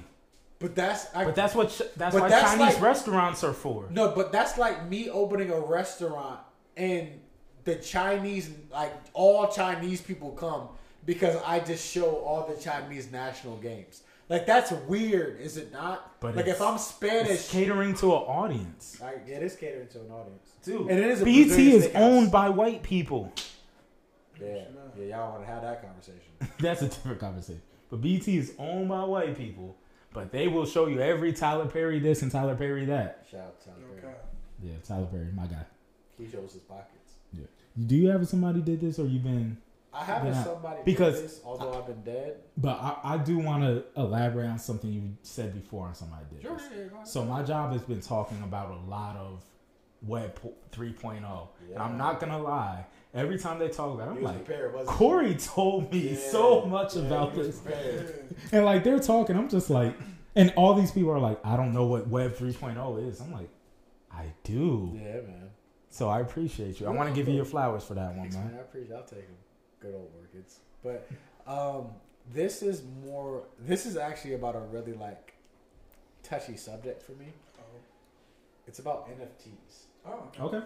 But 0.59 0.75
that's 0.75 1.07
I, 1.15 1.23
But 1.25 1.35
that's 1.35 1.55
what 1.55 1.69
that's 1.95 2.13
why 2.15 2.27
that's 2.29 2.51
Chinese 2.55 2.73
like- 2.75 2.81
restaurants 2.83 3.43
are 3.43 3.53
for. 3.53 3.87
no, 3.91 4.13
but 4.15 4.31
that's 4.31 4.57
like 4.57 4.87
me 4.89 5.09
opening 5.09 5.51
a 5.51 5.59
restaurant 5.59 6.39
and 6.75 7.19
the 7.65 7.75
Chinese 7.75 8.49
like 8.71 8.93
all 9.13 9.47
Chinese 9.47 10.01
people 10.01 10.31
come 10.31 10.69
because 11.05 11.35
I 11.45 11.59
just 11.59 11.85
show 11.89 12.17
all 12.17 12.45
the 12.47 12.59
Chinese 12.59 13.11
national 13.11 13.57
games. 13.57 14.03
Like 14.29 14.45
that's 14.45 14.71
weird, 14.71 15.41
is 15.41 15.57
it 15.57 15.71
not? 15.73 16.19
But 16.19 16.35
like 16.35 16.47
if 16.47 16.61
I'm 16.61 16.75
It's 16.75 16.83
Spanish, 16.85 17.49
catering 17.49 17.95
to 17.95 18.07
an 18.07 18.21
audience, 18.21 19.01
I, 19.03 19.13
it 19.29 19.41
is 19.43 19.55
catering 19.55 19.87
to 19.89 20.01
an 20.01 20.11
audience. 20.11 20.51
dude. 20.63 20.81
And 20.81 20.99
it 20.99 21.09
is 21.09 21.21
a 21.21 21.25
BT 21.25 21.45
Brazilian 21.47 21.75
is 21.75 21.87
steakhouse. 21.87 21.95
owned 21.95 22.31
by 22.31 22.49
white 22.49 22.83
people. 22.83 23.33
Yeah, 24.39 24.63
yeah, 24.97 25.05
y'all 25.17 25.31
want 25.31 25.45
to 25.45 25.51
have 25.51 25.63
that 25.63 25.81
conversation. 25.81 26.31
That's 26.59 26.81
a 26.81 26.87
different 26.87 27.19
conversation. 27.19 27.61
but 27.89 28.01
BT 28.01 28.37
is 28.37 28.53
owned 28.59 28.87
by 28.89 29.03
white 29.03 29.35
people. 29.37 29.75
But 30.13 30.31
they 30.31 30.47
will 30.47 30.65
show 30.65 30.87
you 30.87 31.01
every 31.01 31.33
Tyler 31.33 31.67
Perry 31.67 31.99
this 31.99 32.21
and 32.23 32.31
Tyler 32.31 32.55
Perry 32.55 32.85
that. 32.85 33.25
Shout 33.29 33.41
out 33.41 33.61
Tyler 33.63 33.77
Okay. 33.93 34.01
Perry. 34.01 34.13
Yeah, 34.63 34.73
Tyler 34.83 35.05
Perry, 35.05 35.27
my 35.35 35.45
guy. 35.45 35.65
He 36.17 36.27
shows 36.27 36.53
his 36.53 36.61
pockets. 36.63 37.13
Yeah. 37.31 37.45
Do 37.85 37.95
you 37.95 38.09
have 38.09 38.27
somebody 38.27 38.61
did 38.61 38.81
this 38.81 38.97
or 38.97 39.05
you 39.05 39.19
been? 39.19 39.57
I 39.93 40.03
haven't 40.03 40.33
Yeah. 40.33 40.43
somebody 40.43 40.81
Because- 40.85 41.21
this, 41.21 41.41
although 41.43 41.73
I've 41.73 41.87
been 41.87 42.03
dead. 42.03 42.37
But 42.57 42.79
I, 42.79 42.97
I 43.03 43.17
do 43.17 43.39
want 43.39 43.63
to 43.63 43.83
elaborate 43.99 44.47
on 44.47 44.59
something 44.59 44.91
you 44.91 45.17
said 45.23 45.53
before 45.53 45.87
on 45.87 45.95
somebody 45.95 46.25
did 46.31 46.43
this. 46.43 47.11
So 47.11 47.25
my 47.25 47.41
job 47.43 47.71
has 47.73 47.81
been 47.81 48.01
talking 48.01 48.41
about 48.43 48.69
a 48.71 48.89
lot 48.89 49.15
of 49.17 49.43
Web 50.03 50.35
po- 50.35 50.53
3.0. 50.71 51.47
And 51.73 51.79
I'm 51.81 51.97
not 51.97 52.19
gonna 52.19 52.37
lie. 52.39 52.85
Every 53.13 53.37
time 53.39 53.57
they 53.59 53.67
talk 53.69 53.93
about 53.95 54.07
it, 54.07 54.11
I'm 54.11 54.21
like, 54.23 54.45
prepared? 54.45 54.73
Corey 54.85 55.33
told 55.35 55.91
me 55.91 56.11
Yeah. 56.11 56.29
so 56.31 56.61
much 56.65 56.95
Yeah, 56.95 57.01
about 57.03 57.33
this. 57.35 57.59
And 58.53 58.63
like 58.65 58.83
they're 58.83 58.99
talking, 58.99 59.35
I'm 59.35 59.49
just 59.49 59.69
like, 59.69 59.95
and 60.35 60.53
all 60.55 60.75
these 60.75 60.91
people 60.91 61.09
are 61.11 61.19
like, 61.19 61.39
I 61.43 61.57
don't 61.57 61.73
know 61.73 61.85
what 61.85 62.07
Web 62.07 62.35
3.0 62.35 63.07
is. 63.09 63.19
I'm 63.19 63.33
like, 63.33 63.49
I 64.11 64.27
do. 64.43 64.91
Yeah, 64.95 65.21
man. 65.21 65.49
So 65.89 66.07
I 66.07 66.19
appreciate 66.21 66.79
you. 66.79 66.85
I 66.87 66.91
want 66.91 67.09
to 67.09 67.15
give 67.15 67.27
you 67.27 67.33
your 67.33 67.45
flowers 67.45 67.83
for 67.83 67.95
that 67.95 68.09
one, 68.11 68.19
Thanks, 68.19 68.35
man. 68.35 68.47
man. 68.51 68.55
I 68.57 68.61
appreciate. 68.61 68.95
I'll 68.95 69.01
take 69.03 69.25
them. 69.27 69.35
Good 69.79 69.93
old 69.95 70.11
orchids. 70.19 70.59
But 70.83 71.09
um, 71.47 71.87
this 72.33 72.61
is 72.61 72.83
more. 73.03 73.43
This 73.59 73.85
is 73.85 73.97
actually 73.97 74.33
about 74.33 74.55
a 74.55 74.59
really 74.59 74.93
like 74.93 75.33
touchy 76.23 76.57
subject 76.57 77.01
for 77.01 77.13
me. 77.13 77.27
Oh. 77.57 77.61
It's 78.67 78.79
about 78.79 79.07
NFTs. 79.09 79.83
Oh. 80.05 80.29
Okay. 80.45 80.61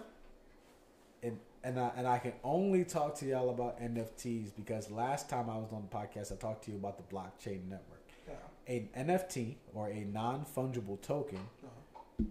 and 1.23 1.39
and 1.63 1.79
I 1.79 1.91
and 1.95 2.07
I 2.07 2.17
can 2.19 2.33
only 2.43 2.83
talk 2.85 3.15
to 3.19 3.25
y'all 3.25 3.49
about 3.49 3.79
NFTs 3.79 4.51
because 4.55 4.89
last 4.91 5.29
time 5.29 5.49
I 5.49 5.57
was 5.57 5.71
on 5.71 5.87
the 5.89 5.95
podcast, 5.95 6.31
I 6.31 6.35
talked 6.35 6.65
to 6.65 6.71
you 6.71 6.77
about 6.77 6.97
the 6.97 7.15
blockchain 7.15 7.69
network. 7.69 8.01
Yeah. 8.27 8.33
A 8.67 8.89
NFT 8.97 9.55
or 9.73 9.89
a 9.89 10.03
non 10.05 10.45
fungible 10.45 11.01
token, 11.01 11.39
Uh-huh. 11.63 12.25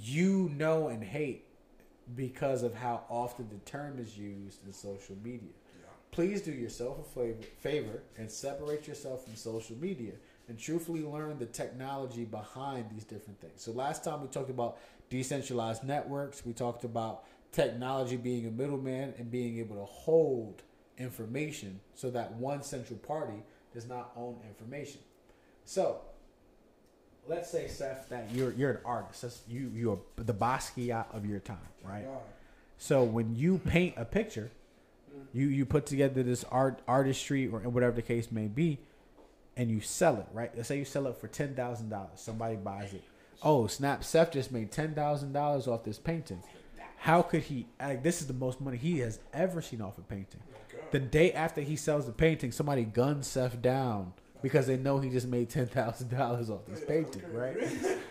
you 0.00 0.50
know 0.56 0.88
and 0.88 1.02
hate 1.04 1.44
because 2.16 2.62
of 2.62 2.74
how 2.74 3.04
often 3.10 3.48
the 3.50 3.58
term 3.70 3.98
is 3.98 4.16
used 4.16 4.64
in 4.66 4.72
social 4.72 5.16
media. 5.22 5.50
Please 6.10 6.42
do 6.42 6.52
yourself 6.52 6.98
a 6.98 7.20
favor, 7.20 7.42
favor 7.60 8.02
and 8.16 8.30
separate 8.30 8.88
yourself 8.88 9.24
from 9.24 9.36
social 9.36 9.76
media 9.76 10.12
and 10.48 10.58
truthfully 10.58 11.02
learn 11.02 11.38
the 11.38 11.46
technology 11.46 12.24
behind 12.24 12.86
these 12.90 13.04
different 13.04 13.40
things. 13.40 13.62
So 13.62 13.72
last 13.72 14.02
time 14.02 14.22
we 14.22 14.28
talked 14.28 14.50
about 14.50 14.78
decentralized 15.10 15.84
networks, 15.84 16.44
we 16.44 16.52
talked 16.52 16.84
about 16.84 17.24
technology 17.52 18.16
being 18.16 18.46
a 18.46 18.50
middleman 18.50 19.14
and 19.18 19.30
being 19.30 19.58
able 19.58 19.76
to 19.76 19.84
hold 19.84 20.62
information 20.96 21.80
so 21.94 22.10
that 22.10 22.32
one 22.32 22.62
central 22.62 22.98
party 22.98 23.42
does 23.72 23.86
not 23.86 24.10
own 24.16 24.38
information. 24.48 25.00
So 25.64 26.00
let's 27.26 27.50
say 27.50 27.68
Seth 27.68 28.08
that 28.08 28.30
you're 28.32 28.52
you're 28.52 28.70
an 28.70 28.80
artist. 28.84 29.22
That's, 29.22 29.42
you 29.48 29.70
you're 29.74 30.00
the 30.16 30.34
Basquiat 30.34 31.14
of 31.14 31.26
your 31.26 31.40
time, 31.40 31.58
right? 31.84 32.06
So 32.78 33.02
when 33.02 33.34
you 33.34 33.58
paint 33.58 33.94
a 33.96 34.04
picture, 34.04 34.50
you 35.32 35.46
you 35.48 35.66
put 35.66 35.86
together 35.86 36.22
this 36.22 36.44
art 36.44 36.80
artistry 36.88 37.46
or 37.48 37.60
whatever 37.60 37.96
the 37.96 38.02
case 38.02 38.30
may 38.32 38.46
be, 38.46 38.78
and 39.56 39.70
you 39.70 39.80
sell 39.80 40.16
it, 40.16 40.26
right? 40.32 40.50
Let's 40.56 40.68
say 40.68 40.78
you 40.78 40.84
sell 40.84 41.06
it 41.06 41.16
for 41.16 41.28
ten 41.28 41.54
thousand 41.54 41.88
dollars. 41.90 42.20
Somebody 42.20 42.56
buys 42.56 42.92
it. 42.94 43.02
Oh, 43.42 43.66
snap! 43.66 44.02
Seth 44.04 44.32
just 44.32 44.50
made 44.52 44.70
ten 44.72 44.94
thousand 44.94 45.32
dollars 45.32 45.68
off 45.68 45.84
this 45.84 45.98
painting. 45.98 46.42
How 46.96 47.22
could 47.22 47.42
he? 47.44 47.66
Like, 47.80 48.02
this 48.02 48.20
is 48.20 48.26
the 48.26 48.34
most 48.34 48.60
money 48.60 48.76
he 48.76 48.98
has 48.98 49.20
ever 49.32 49.62
seen 49.62 49.80
off 49.80 49.98
a 49.98 50.00
painting. 50.02 50.40
The 50.90 50.98
day 50.98 51.32
after 51.32 51.60
he 51.60 51.76
sells 51.76 52.06
the 52.06 52.12
painting, 52.12 52.50
somebody 52.50 52.82
guns 52.84 53.26
Seth 53.28 53.60
down 53.62 54.14
because 54.42 54.66
they 54.66 54.76
know 54.76 54.98
he 54.98 55.10
just 55.10 55.28
made 55.28 55.48
ten 55.50 55.66
thousand 55.66 56.08
dollars 56.10 56.50
off 56.50 56.66
this 56.66 56.84
painting, 56.84 57.22
right? 57.32 57.56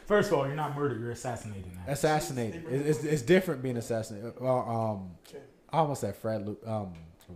First 0.06 0.32
of 0.32 0.38
all, 0.38 0.46
you're 0.48 0.56
not 0.56 0.76
murdered. 0.78 1.02
You're 1.02 1.12
assassinated. 1.12 1.66
That. 1.86 1.92
Assassinated. 1.94 2.64
It- 2.72 2.86
It's, 2.88 3.04
it's 3.04 3.22
different 3.22 3.62
being 3.62 3.76
assassinated. 3.76 4.34
Well, 4.40 4.60
um, 4.70 5.12
Okay. 5.28 5.44
I 5.72 5.78
almost 5.80 6.02
said 6.02 6.16
Fred. 6.16 6.46
Lu- 6.46 6.58
Um, 6.66 6.94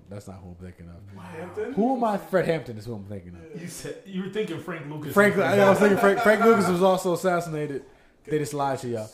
that's 0.09 0.25
not 0.27 0.37
who 0.37 0.49
I'm 0.49 0.55
thinking 0.55 0.87
of. 0.89 1.21
Hampton? 1.21 1.73
Who 1.73 1.95
am 1.97 2.03
I? 2.03 2.17
Fred 2.17 2.45
Hampton 2.45 2.77
is 2.77 2.85
who 2.85 2.93
I'm 2.95 3.03
thinking 3.05 3.35
of. 3.35 3.61
You 3.61 3.67
said 3.67 3.97
you 4.05 4.23
were 4.23 4.29
thinking 4.29 4.59
Frank 4.59 4.87
Lucas. 4.89 5.13
Frank. 5.13 5.37
I 5.37 5.69
was 5.69 5.79
thinking 5.79 5.97
Frank. 5.97 6.19
Frank 6.19 6.41
Lucas 6.45 6.69
was 6.69 6.81
also 6.81 7.13
assassinated. 7.13 7.83
They 8.25 8.39
just 8.39 8.53
lied 8.53 8.79
to 8.79 8.87
y'all 8.87 9.09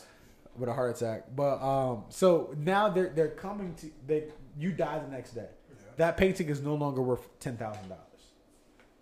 with 0.56 0.68
a 0.68 0.72
heart 0.72 0.96
attack. 0.96 1.24
But 1.34 1.60
um, 1.62 2.04
so 2.10 2.54
now 2.58 2.88
they're 2.90 3.08
they're 3.08 3.28
coming 3.30 3.74
to 3.76 3.90
they. 4.06 4.24
You 4.56 4.70
die 4.72 4.98
the 5.00 5.08
next 5.08 5.32
day. 5.32 5.46
Yeah. 5.70 5.76
That 5.96 6.16
painting 6.16 6.48
is 6.48 6.60
no 6.60 6.74
longer 6.74 7.02
worth 7.02 7.38
ten 7.40 7.56
thousand 7.56 7.88
dollars. 7.88 8.02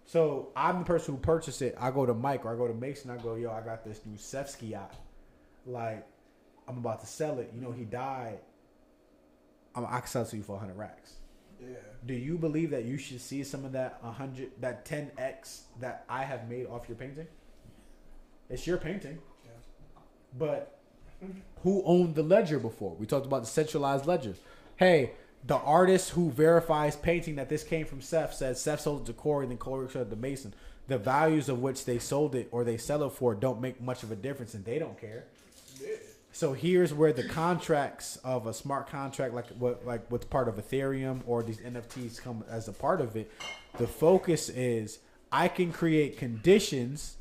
So 0.07 0.49
I'm 0.57 0.79
the 0.79 0.85
person 0.85 1.15
who 1.15 1.21
purchased 1.21 1.61
it. 1.63 1.77
I 1.79 1.91
go 1.91 2.07
to 2.07 2.15
Mike 2.15 2.45
or 2.45 2.55
I 2.55 2.57
go 2.57 2.69
to 2.69 2.75
Mason. 2.75 3.11
I 3.11 3.17
go, 3.19 3.35
yo, 3.35 3.51
I 3.51 3.61
got 3.61 3.85
this 3.85 4.01
new 4.07 4.17
Sefsky 4.17 4.71
yacht. 4.71 4.95
Like, 5.67 6.07
I'm 6.69 6.79
about 6.79 7.01
to 7.01 7.07
sell 7.07 7.39
it. 7.41 7.51
You 7.55 7.61
know, 7.61 7.73
he 7.73 7.85
died. 7.85 8.39
I'm, 9.77 9.87
I 9.87 10.01
can 10.01 10.09
sell 10.09 10.25
to 10.25 10.37
you 10.37 10.43
for 10.43 10.59
hundred 10.59 10.77
racks. 10.77 11.13
Yeah. 11.61 11.77
Do 12.05 12.15
you 12.15 12.39
believe 12.39 12.71
that 12.71 12.85
you 12.85 12.99
should 12.99 13.21
see 13.21 13.45
some 13.45 13.65
of 13.65 13.73
that 13.73 14.01
hundred, 14.03 14.51
that 14.61 14.85
ten 14.85 15.11
x 15.19 15.65
that 15.81 16.05
I 16.09 16.25
have 16.25 16.49
made 16.49 16.67
off 16.67 16.89
your 16.89 16.97
painting? 16.97 17.27
It's 18.49 18.67
your 18.67 18.79
painting, 18.79 19.19
Yeah. 19.45 19.51
but 20.39 20.79
mm-hmm. 21.23 21.41
who 21.63 21.83
owned 21.85 22.15
the 22.15 22.23
ledger 22.23 22.59
before? 22.59 22.95
We 22.95 23.07
talked 23.07 23.27
about 23.27 23.43
the 23.43 23.49
centralized 23.49 24.07
ledger. 24.07 24.35
Hey, 24.77 25.13
the 25.45 25.57
artist 25.57 26.11
who 26.11 26.31
verifies 26.31 26.97
painting 26.97 27.37
that 27.37 27.49
this 27.49 27.65
came 27.65 27.87
from 27.87 28.01
Seth 28.01 28.35
said 28.35 28.57
Seth 28.57 28.81
sold 28.81 29.03
it 29.03 29.07
to 29.07 29.13
Corey, 29.13 29.47
then 29.47 29.59
Corey 29.59 29.89
sold 29.89 30.07
it 30.09 30.11
to 30.11 30.17
Mason. 30.17 30.55
The 30.89 30.99
values 30.99 31.49
of 31.49 31.61
which 31.61 31.85
they 31.85 31.99
sold 31.99 32.37
it 32.37 32.49
or 32.53 32.63
they 32.63 32.77
sell 32.77 33.03
it 33.03 33.11
for 33.11 33.35
don't 33.35 33.61
make 33.61 33.81
much 33.81 34.05
of 34.05 34.13
a 34.13 34.17
difference, 34.17 34.55
and 34.55 34.65
they 34.65 34.79
don't 34.79 35.01
care. 35.01 35.25
So 36.37 36.53
here's 36.53 36.93
where 36.93 37.15
the 37.15 37.27
contracts 37.27 38.17
of 38.17 38.47
a 38.47 38.53
smart 38.53 38.91
contract, 38.91 39.33
like 39.33 39.49
what 39.59 39.87
like 39.87 40.05
what's 40.11 40.27
part 40.27 40.49
of 40.49 40.57
Ethereum 40.57 41.23
or 41.25 41.43
these 41.43 41.57
NFTs, 41.57 42.21
come 42.21 42.45
as 42.51 42.69
a 42.69 42.75
part 42.75 43.01
of 43.01 43.17
it. 43.17 43.33
The 43.79 43.87
focus 43.87 44.51
is 44.51 44.99
I 45.33 45.49
can 45.49 45.73
create 45.73 46.19
conditions 46.19 47.17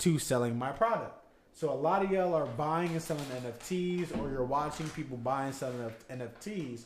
to 0.00 0.18
selling 0.18 0.58
my 0.58 0.70
product. 0.70 1.14
So 1.54 1.70
a 1.70 1.72
lot 1.72 2.04
of 2.04 2.10
y'all 2.10 2.34
are 2.34 2.44
buying 2.44 2.90
and 2.90 3.00
selling 3.00 3.24
NFTs, 3.24 4.20
or 4.20 4.30
you're 4.30 4.44
watching 4.44 4.86
people 4.90 5.16
buy 5.16 5.46
and 5.46 5.54
selling 5.54 5.90
NFTs. 6.10 6.82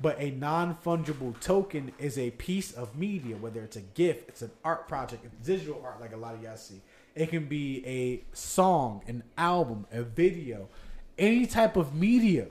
But 0.00 0.20
a 0.20 0.30
non 0.30 0.76
fungible 0.76 1.40
token 1.40 1.90
is 1.98 2.16
a 2.16 2.30
piece 2.30 2.70
of 2.70 2.96
media, 2.96 3.34
whether 3.34 3.60
it's 3.60 3.74
a 3.74 3.80
GIF, 3.80 4.28
it's 4.28 4.42
an 4.42 4.52
art 4.64 4.86
project, 4.86 5.24
it's 5.24 5.44
digital 5.44 5.82
art, 5.84 6.00
like 6.00 6.12
a 6.12 6.16
lot 6.16 6.34
of 6.34 6.44
y'all 6.44 6.56
see. 6.56 6.80
It 7.16 7.30
can 7.30 7.46
be 7.46 7.84
a 7.84 8.22
song, 8.36 9.02
an 9.08 9.24
album, 9.36 9.88
a 9.90 10.04
video, 10.04 10.68
any 11.18 11.46
type 11.46 11.76
of 11.76 11.94
media. 11.94 12.46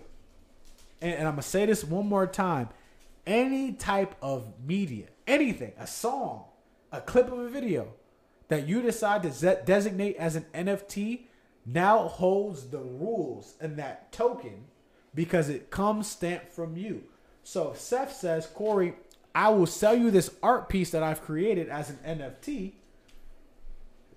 And, 1.01 1.13
and 1.13 1.27
I'm 1.27 1.33
gonna 1.33 1.43
say 1.43 1.65
this 1.65 1.83
one 1.83 2.07
more 2.07 2.27
time: 2.27 2.69
any 3.25 3.73
type 3.73 4.15
of 4.21 4.53
media, 4.65 5.05
anything, 5.25 5.73
a 5.79 5.87
song, 5.87 6.45
a 6.91 7.01
clip 7.01 7.31
of 7.31 7.39
a 7.39 7.49
video 7.49 7.93
that 8.47 8.67
you 8.67 8.81
decide 8.81 9.23
to 9.23 9.61
designate 9.65 10.15
as 10.17 10.35
an 10.35 10.45
NFT 10.53 11.21
now 11.65 12.07
holds 12.07 12.67
the 12.67 12.79
rules 12.79 13.55
in 13.59 13.75
that 13.75 14.11
token 14.11 14.65
because 15.13 15.49
it 15.49 15.69
comes 15.69 16.07
stamped 16.07 16.53
from 16.53 16.77
you. 16.77 17.03
So 17.43 17.73
Seth 17.75 18.15
says, 18.15 18.45
Corey, 18.47 18.93
I 19.35 19.49
will 19.49 19.65
sell 19.65 19.95
you 19.95 20.09
this 20.09 20.31
art 20.41 20.69
piece 20.69 20.91
that 20.91 21.03
I've 21.03 21.21
created 21.21 21.69
as 21.69 21.89
an 21.89 21.99
NFT. 22.05 22.73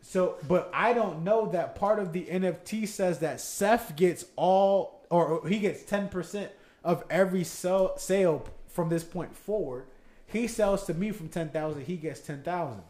So, 0.02 0.36
but 0.48 0.70
I 0.72 0.93
don't 0.93 1.22
know 1.24 1.51
that 1.52 1.74
part 1.77 1.98
of 1.98 2.12
the 2.12 2.24
NFT 2.24 2.89
says 2.89 3.18
that 3.20 3.40
Seth 3.40 3.94
gets 3.97 4.24
all, 4.36 5.06
or 5.10 5.47
he 5.47 5.59
gets 5.59 5.82
10% 5.85 6.48
of 6.82 7.05
every 7.10 7.44
sell, 7.44 7.97
sale 7.98 8.47
from 8.68 8.89
this 8.89 9.05
point 9.05 9.36
forward. 9.36 9.86
He 10.27 10.47
sells 10.47 10.85
to 10.86 10.94
me 10.94 11.10
from 11.12 11.28
10,000, 11.28 11.85
he 11.85 11.97
gets 11.97 12.20
10,000. 12.20 12.82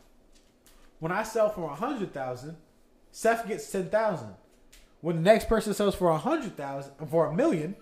When 0.98 1.10
I 1.12 1.22
sell 1.22 1.48
for 1.50 1.62
100,000, 1.62 2.56
Seth 3.10 3.48
gets 3.48 3.70
10,000. 3.70 4.28
When 5.00 5.16
the 5.16 5.22
next 5.22 5.48
person 5.48 5.72
sells 5.74 5.94
for 5.94 6.10
100,000, 6.10 6.92
for 7.08 7.26
a 7.26 7.34
million, 7.34 7.74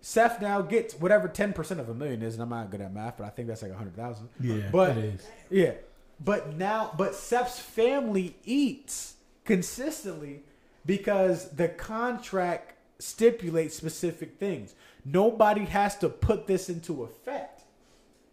Seth 0.00 0.40
now 0.40 0.62
gets 0.62 0.94
whatever 0.94 1.28
10% 1.28 1.78
of 1.78 1.88
a 1.88 1.94
million 1.94 2.22
is, 2.22 2.34
and 2.34 2.42
I'm 2.42 2.48
not 2.50 2.70
good 2.70 2.80
at 2.80 2.92
math, 2.92 3.16
but 3.18 3.24
I 3.24 3.30
think 3.30 3.48
that's 3.48 3.62
like 3.62 3.70
100,000. 3.72 4.28
Yeah, 4.40 4.68
But 4.72 4.96
it 4.96 5.04
is. 5.04 5.26
yeah, 5.50 5.72
but 6.20 6.56
now, 6.56 6.92
but 6.96 7.14
Seth's 7.14 7.58
family 7.58 8.36
eats 8.44 9.14
consistently 9.44 10.42
because 10.86 11.50
the 11.50 11.68
contract 11.68 12.74
stipulates 12.98 13.76
specific 13.76 14.38
things. 14.38 14.74
Nobody 15.04 15.64
has 15.64 15.96
to 15.98 16.08
put 16.08 16.46
this 16.46 16.68
into 16.68 17.02
effect. 17.02 17.62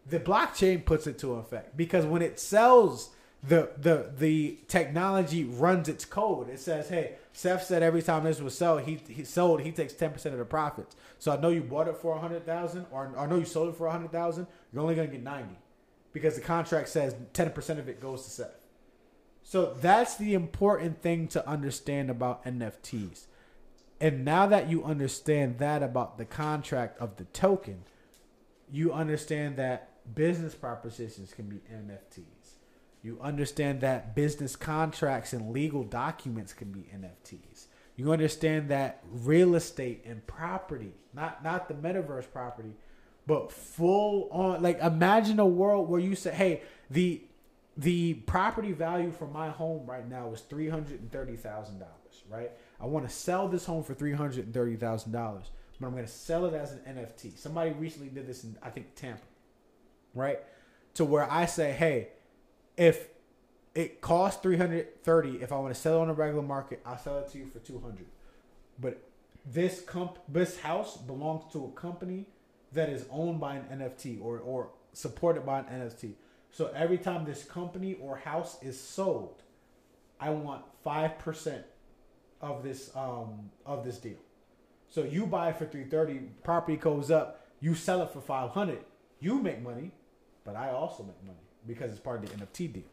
The 0.07 0.19
blockchain 0.19 0.85
puts 0.85 1.07
it 1.07 1.17
to 1.19 1.35
effect 1.35 1.75
because 1.77 2.05
when 2.05 2.21
it 2.21 2.39
sells, 2.39 3.11
the 3.41 3.71
the 3.77 4.11
the 4.17 4.59
technology 4.67 5.45
runs 5.45 5.87
its 5.87 6.03
code. 6.03 6.49
It 6.49 6.59
says, 6.59 6.89
"Hey, 6.89 7.15
Seth 7.31 7.63
said 7.63 7.81
every 7.81 8.01
time 8.01 8.25
this 8.25 8.41
was 8.41 8.57
sold, 8.57 8.81
he 8.81 8.99
he 9.07 9.23
sold, 9.23 9.61
he 9.61 9.71
takes 9.71 9.93
ten 9.93 10.11
percent 10.11 10.33
of 10.33 10.39
the 10.39 10.45
profits. 10.45 10.95
So 11.19 11.31
I 11.31 11.37
know 11.37 11.49
you 11.49 11.61
bought 11.61 11.87
it 11.87 11.97
for 11.97 12.15
a 12.15 12.19
hundred 12.19 12.45
thousand, 12.45 12.85
or 12.91 13.13
I 13.17 13.25
know 13.27 13.37
you 13.37 13.45
sold 13.45 13.69
it 13.69 13.77
for 13.77 13.87
a 13.87 13.91
hundred 13.91 14.11
thousand. 14.11 14.47
You're 14.73 14.81
only 14.81 14.95
gonna 14.95 15.07
get 15.07 15.23
ninety. 15.23 15.57
Because 16.13 16.35
the 16.35 16.41
contract 16.41 16.89
says 16.89 17.15
10% 17.33 17.79
of 17.79 17.87
it 17.87 18.01
goes 18.01 18.23
to 18.23 18.29
Seth. 18.29 18.65
So 19.43 19.73
that's 19.79 20.15
the 20.15 20.33
important 20.33 21.01
thing 21.01 21.27
to 21.29 21.47
understand 21.47 22.09
about 22.09 22.45
NFTs. 22.45 23.25
And 24.01 24.23
now 24.23 24.47
that 24.47 24.69
you 24.69 24.83
understand 24.83 25.57
that 25.59 25.83
about 25.83 26.17
the 26.17 26.25
contract 26.25 26.99
of 26.99 27.17
the 27.17 27.25
token, 27.25 27.83
you 28.71 28.93
understand 28.93 29.57
that 29.57 29.89
business 30.15 30.55
propositions 30.55 31.33
can 31.33 31.49
be 31.49 31.61
NFTs. 31.71 32.53
You 33.01 33.17
understand 33.21 33.81
that 33.81 34.15
business 34.15 34.55
contracts 34.55 35.33
and 35.33 35.51
legal 35.51 35.83
documents 35.83 36.53
can 36.53 36.71
be 36.71 36.89
NFTs. 36.93 37.65
You 37.95 38.11
understand 38.11 38.69
that 38.69 39.03
real 39.11 39.55
estate 39.55 40.03
and 40.05 40.25
property, 40.27 40.93
not 41.13 41.43
not 41.43 41.67
the 41.67 41.73
metaverse 41.73 42.31
property, 42.31 42.75
but 43.29 43.51
full 43.51 44.27
on 44.31 44.63
like 44.63 44.79
imagine 44.79 45.37
a 45.39 45.45
world 45.45 45.87
where 45.87 45.99
you 45.99 46.15
say, 46.15 46.31
"Hey, 46.31 46.63
the 46.89 47.21
the 47.77 48.15
property 48.15 48.71
value 48.71 49.11
for 49.11 49.27
my 49.27 49.49
home 49.49 49.85
right 49.85 50.09
now 50.09 50.33
is 50.33 50.41
three 50.41 50.67
hundred 50.67 50.99
and 50.99 51.11
thirty 51.11 51.35
thousand 51.35 51.77
dollars. 51.77 52.23
Right? 52.27 52.49
I 52.81 52.87
want 52.87 53.07
to 53.07 53.13
sell 53.13 53.47
this 53.47 53.65
home 53.67 53.83
for 53.83 53.93
three 53.93 54.13
hundred 54.13 54.45
and 54.45 54.51
thirty 54.51 54.75
thousand 54.77 55.11
dollars, 55.11 55.51
but 55.79 55.85
I'm 55.85 55.93
going 55.93 56.07
to 56.07 56.11
sell 56.11 56.45
it 56.45 56.55
as 56.55 56.71
an 56.71 56.79
NFT. 56.79 57.37
Somebody 57.37 57.69
recently 57.69 58.09
did 58.09 58.25
this 58.25 58.43
in 58.43 58.57
I 58.63 58.71
think 58.71 58.95
Tampa, 58.95 59.21
right? 60.15 60.39
To 60.95 61.05
where 61.05 61.31
I 61.31 61.45
say, 61.45 61.71
hey, 61.71 62.07
if 62.77 63.09
it 63.75 64.01
costs 64.01 64.41
three 64.41 64.57
hundred 64.57 65.03
thirty, 65.03 65.39
if 65.39 65.51
I 65.51 65.59
want 65.59 65.71
to 65.71 65.79
sell 65.79 65.99
it 65.99 66.01
on 66.01 66.07
the 66.07 66.15
regular 66.15 66.41
market, 66.41 66.81
I'll 66.83 66.97
sell 66.97 67.19
it 67.19 67.29
to 67.33 67.37
you 67.37 67.45
for 67.45 67.59
two 67.59 67.77
hundred. 67.77 68.07
But 68.79 69.03
this 69.45 69.81
comp 69.81 70.17
this 70.27 70.61
house 70.61 70.97
belongs 70.97 71.53
to 71.53 71.65
a 71.65 71.79
company 71.79 72.25
that 72.73 72.89
is 72.89 73.05
owned 73.09 73.39
by 73.39 73.55
an 73.55 73.79
NFT 73.79 74.21
or 74.21 74.39
or 74.39 74.69
supported 74.93 75.45
by 75.45 75.59
an 75.59 75.65
NFT. 75.65 76.13
So 76.51 76.71
every 76.75 76.97
time 76.97 77.25
this 77.25 77.43
company 77.43 77.95
or 78.01 78.17
house 78.17 78.61
is 78.61 78.79
sold, 78.79 79.43
I 80.19 80.31
want 80.31 80.63
five 80.83 81.19
percent 81.19 81.63
of 82.41 82.63
this 82.63 82.91
um 82.95 83.51
of 83.65 83.83
this 83.83 83.97
deal. 83.97 84.17
So 84.89 85.03
you 85.03 85.25
buy 85.27 85.49
it 85.49 85.57
for 85.57 85.65
three 85.65 85.85
thirty, 85.85 86.19
property 86.43 86.77
goes 86.77 87.11
up, 87.11 87.45
you 87.59 87.75
sell 87.75 88.01
it 88.01 88.11
for 88.11 88.21
five 88.21 88.51
hundred, 88.51 88.79
you 89.19 89.39
make 89.39 89.61
money, 89.61 89.91
but 90.43 90.55
I 90.55 90.71
also 90.71 91.03
make 91.03 91.23
money 91.25 91.39
because 91.67 91.91
it's 91.91 91.99
part 91.99 92.23
of 92.23 92.29
the 92.29 92.45
NFT 92.45 92.73
deal. 92.73 92.83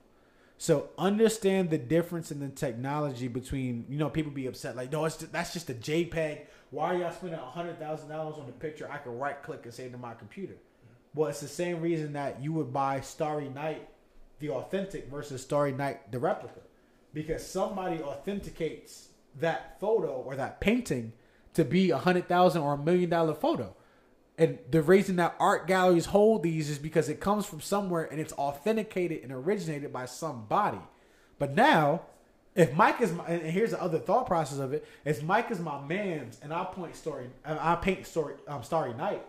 So 0.59 0.89
understand 0.97 1.71
the 1.71 1.79
difference 1.79 2.31
in 2.31 2.41
the 2.41 2.49
technology 2.49 3.29
between 3.29 3.85
you 3.89 3.99
know 3.99 4.09
people 4.09 4.33
be 4.33 4.47
upset 4.47 4.77
like 4.77 4.91
no 4.91 5.05
it's 5.05 5.17
that's 5.17 5.53
just 5.53 5.71
a 5.71 5.75
JPEG. 5.75 6.41
Why 6.77 6.93
are 6.93 6.99
y'all 6.99 7.11
spending 7.11 7.41
hundred 7.41 7.79
thousand 7.79 8.11
dollars 8.11 8.37
on 8.39 8.45
the 8.45 8.53
picture? 8.53 8.87
I 8.93 8.99
can 8.99 9.19
right 9.19 9.43
click 9.43 9.61
and 9.65 9.73
save 9.73 9.93
to 9.93 9.97
my 9.97 10.13
computer. 10.13 10.57
Well, 11.15 11.31
it's 11.31 11.41
the 11.41 11.49
same 11.49 11.81
reason 11.81 12.13
that 12.13 12.43
you 12.43 12.53
would 12.53 12.71
buy 12.71 13.01
Starry 13.01 13.49
Night, 13.49 13.89
the 14.41 14.51
authentic 14.51 15.09
versus 15.11 15.41
Starry 15.41 15.73
Night, 15.73 16.13
the 16.13 16.19
replica, 16.19 16.61
because 17.15 17.47
somebody 17.47 18.03
authenticates 18.03 19.09
that 19.41 19.81
photo 19.81 20.17
or 20.21 20.37
that 20.37 20.61
painting 20.61 21.15
to 21.55 21.65
be 21.65 21.93
a 21.93 21.97
hundred 21.97 22.29
thousand 22.29 22.61
or 22.61 22.75
a 22.75 22.79
million 22.79 23.09
dollar 23.09 23.33
photo. 23.33 23.75
And 24.37 24.59
the 24.71 24.83
reason 24.83 25.17
that 25.17 25.35
art 25.41 25.67
galleries 25.67 26.05
hold 26.05 26.43
these 26.43 26.69
is 26.69 26.79
because 26.79 27.09
it 27.09 27.21
comes 27.21 27.47
from 27.47 27.63
somewhere 27.63 28.05
and 28.05 28.21
it's 28.21 28.35
authenticated 28.35 29.23
and 29.23 29.33
originated 29.33 29.95
by 29.95 30.05
somebody. 30.05 30.83
But 31.39 31.55
now, 31.55 32.03
if 32.57 32.75
Mike 32.75 33.01
is 33.01 33.13
my, 33.13 33.25
and 33.27 33.43
here's 33.43 33.71
the 33.71 33.83
other 33.83 33.99
thought 33.99 34.27
process 34.27 34.59
of 34.59 34.73
it, 34.73 34.87
if 35.05 35.23
Mike 35.23 35.51
is 35.51 35.61
my 35.61 35.81
man's 35.81 36.41
and 36.43 36.53
I 36.53 36.65
point 36.65 36.97
story, 36.97 37.27
I 37.45 37.77
paint 37.77 38.07
story, 38.07 38.35
um, 38.49 38.63
Starry 38.63 38.95
Night, 38.95 39.23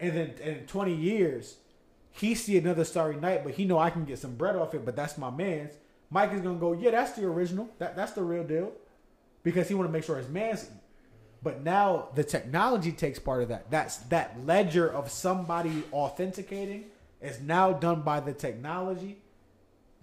and 0.00 0.16
then 0.16 0.34
in 0.42 0.66
20 0.66 0.94
years, 0.94 1.56
he 2.10 2.34
see 2.34 2.58
another 2.58 2.84
Starry 2.84 3.16
Night, 3.16 3.44
but 3.44 3.54
he 3.54 3.64
know 3.64 3.78
I 3.78 3.90
can 3.90 4.04
get 4.04 4.18
some 4.18 4.34
bread 4.34 4.56
off 4.56 4.74
it, 4.74 4.84
but 4.84 4.96
that's 4.96 5.16
my 5.16 5.30
man's. 5.30 5.72
Mike 6.10 6.32
is 6.32 6.40
gonna 6.40 6.58
go, 6.58 6.72
yeah, 6.72 6.90
that's 6.90 7.12
the 7.12 7.24
original, 7.24 7.68
that 7.78 7.94
that's 7.94 8.12
the 8.12 8.22
real 8.22 8.44
deal, 8.44 8.72
because 9.44 9.68
he 9.68 9.74
want 9.74 9.88
to 9.88 9.92
make 9.92 10.04
sure 10.04 10.16
his 10.16 10.28
man's 10.28 10.64
eat. 10.64 10.70
But 11.42 11.62
now 11.62 12.08
the 12.14 12.24
technology 12.24 12.90
takes 12.90 13.18
part 13.18 13.42
of 13.42 13.48
that. 13.50 13.70
That's 13.70 13.98
that 14.08 14.44
ledger 14.44 14.88
of 14.88 15.10
somebody 15.10 15.84
authenticating 15.92 16.86
is 17.20 17.40
now 17.40 17.72
done 17.72 18.02
by 18.02 18.20
the 18.20 18.32
technology. 18.32 19.18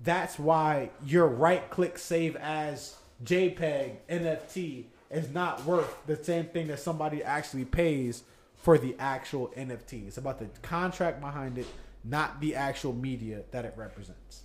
That's 0.04 0.38
why 0.38 0.90
your 1.06 1.28
right 1.28 1.70
click 1.70 1.98
save 1.98 2.36
as 2.36 2.96
JPEG 3.24 3.98
NFT 4.10 4.86
is 5.10 5.30
not 5.30 5.64
worth 5.66 5.96
the 6.06 6.22
same 6.22 6.46
thing 6.46 6.68
that 6.68 6.80
somebody 6.80 7.24
actually 7.24 7.66
pays 7.66 8.24
for 8.56 8.78
the 8.78 8.96
actual 9.00 9.54
NFT. 9.56 10.08
It's 10.08 10.18
about 10.18 10.40
the 10.40 10.48
contract 10.62 11.22
behind 11.22 11.58
it, 11.58 11.68
not 12.04 12.42
the 12.42 12.56
actual 12.56 12.94
media 12.94 13.44
that 13.52 13.66
it 13.66 13.74
represents. 13.78 14.42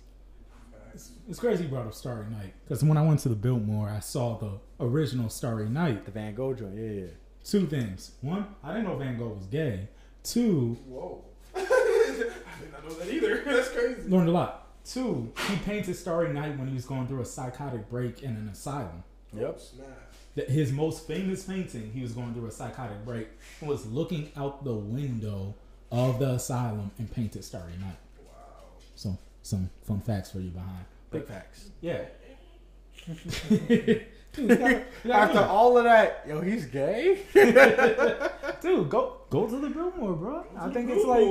It's, 0.93 1.11
it's 1.29 1.39
crazy 1.39 1.63
you 1.63 1.69
brought 1.69 1.87
up 1.87 1.93
Starry 1.93 2.29
Night 2.29 2.53
because 2.65 2.83
when 2.83 2.97
I 2.97 3.01
went 3.01 3.21
to 3.21 3.29
the 3.29 3.35
Biltmore, 3.35 3.89
I 3.89 3.99
saw 3.99 4.37
the 4.37 4.59
original 4.79 5.29
Starry 5.29 5.69
Night. 5.69 6.05
The 6.05 6.11
Van 6.11 6.35
Gogh 6.35 6.53
joint, 6.53 6.75
yeah, 6.75 7.01
yeah. 7.03 7.07
Two 7.43 7.65
things. 7.65 8.11
One, 8.21 8.45
I 8.63 8.73
didn't 8.73 8.87
know 8.87 8.97
Van 8.97 9.17
Gogh 9.17 9.29
was 9.29 9.47
gay. 9.47 9.87
Two, 10.23 10.77
Whoa. 10.87 11.23
I 11.55 11.59
did 11.59 12.71
not 12.71 12.87
know 12.87 12.93
that 12.95 13.09
either. 13.09 13.41
That's 13.45 13.69
crazy. 13.69 14.01
learned 14.07 14.29
a 14.29 14.31
lot. 14.31 14.67
Two, 14.85 15.31
he 15.47 15.55
painted 15.57 15.95
Starry 15.95 16.33
Night 16.33 16.57
when 16.57 16.67
he 16.67 16.73
was 16.73 16.85
going 16.85 17.07
through 17.07 17.21
a 17.21 17.25
psychotic 17.25 17.89
break 17.89 18.23
in 18.23 18.31
an 18.31 18.49
asylum. 18.51 19.03
Yep. 19.33 19.59
His 20.47 20.71
most 20.71 21.07
famous 21.07 21.43
painting, 21.43 21.91
he 21.93 22.01
was 22.01 22.13
going 22.13 22.33
through 22.33 22.47
a 22.47 22.51
psychotic 22.51 23.05
break, 23.05 23.27
was 23.61 23.85
looking 23.85 24.31
out 24.35 24.63
the 24.63 24.73
window 24.73 25.53
of 25.91 26.19
the 26.19 26.31
asylum 26.31 26.91
and 26.97 27.11
painted 27.11 27.43
Starry 27.43 27.73
Night. 27.79 27.97
Wow. 28.25 28.33
So, 28.95 29.17
some 29.43 29.69
fun 29.83 29.99
facts 29.99 30.31
for 30.31 30.39
you 30.39 30.49
behind. 30.49 30.85
Big 31.11 31.25
facts. 31.25 31.69
Yeah. 31.81 32.05
Dude, 34.33 34.49
you 34.49 34.55
gotta- 34.55 34.73
you 35.03 35.11
gotta 35.11 35.13
After 35.39 35.39
all 35.51 35.77
of 35.77 35.83
that, 35.83 36.23
yo, 36.27 36.39
he's 36.41 36.65
gay. 36.65 37.19
Dude, 38.61 38.89
go 38.89 39.17
go 39.29 39.47
to 39.47 39.57
the 39.59 39.69
Biltmore, 39.69 40.13
bro. 40.13 40.45
I 40.57 40.69
think 40.69 40.89
it's 40.89 41.05
like, 41.05 41.21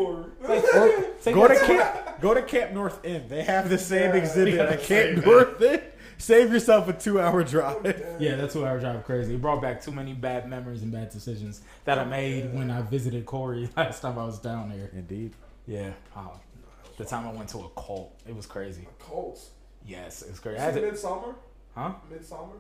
it's 0.51 0.75
like 0.75 0.75
or, 0.75 1.05
take 1.23 1.35
go 1.35 1.49
to 1.49 1.55
that- 1.55 1.67
Camp. 1.67 2.21
Go 2.21 2.35
to 2.35 2.43
Camp 2.43 2.73
North 2.73 3.05
End. 3.05 3.29
They 3.31 3.43
have 3.45 3.69
the 3.71 3.79
same 3.79 4.11
Yeah. 4.11 4.17
exhibit 4.21 4.55
Yeah, 4.55 4.63
at 4.65 4.81
same 4.83 5.15
Camp 5.15 5.25
thing. 5.25 5.33
North 5.33 5.63
End. 5.63 5.83
Save 6.19 6.53
yourself 6.53 6.87
a 6.89 6.93
two-hour 6.93 7.45
drive. 7.45 7.83
Yeah, 8.21 8.37
that's 8.37 8.53
two 8.53 8.67
hour 8.67 8.79
drive 8.79 9.05
crazy. 9.05 9.35
It 9.37 9.41
brought 9.41 9.63
back 9.63 9.81
too 9.81 9.93
many 9.93 10.13
bad 10.13 10.47
memories 10.51 10.83
and 10.83 10.93
bad 10.93 11.09
decisions 11.09 11.63
that 11.87 11.99
I 11.99 12.05
made 12.05 12.53
when 12.53 12.71
I 12.71 12.83
visited 12.83 13.25
Corey 13.25 13.71
last 13.77 14.01
time 14.03 14.19
I 14.19 14.25
was 14.27 14.39
down 14.39 14.69
there. 14.69 14.91
Indeed. 14.93 15.33
Yeah, 15.67 15.93
oh, 16.17 16.33
the 16.99 17.05
time 17.07 17.27
I 17.27 17.33
went 17.33 17.49
to 17.51 17.59
a 17.61 17.69
cult, 17.81 18.13
it 18.29 18.37
was 18.37 18.45
crazy. 18.45 18.87
Colts. 18.99 19.51
Yes, 19.87 20.21
it's 20.21 20.39
crazy. 20.39 20.57
You 20.59 20.63
I 20.63 20.65
had 20.67 20.75
to- 20.75 20.83
Midsummer? 20.83 21.35
huh? 21.75 21.93
Midsummer? 22.11 22.57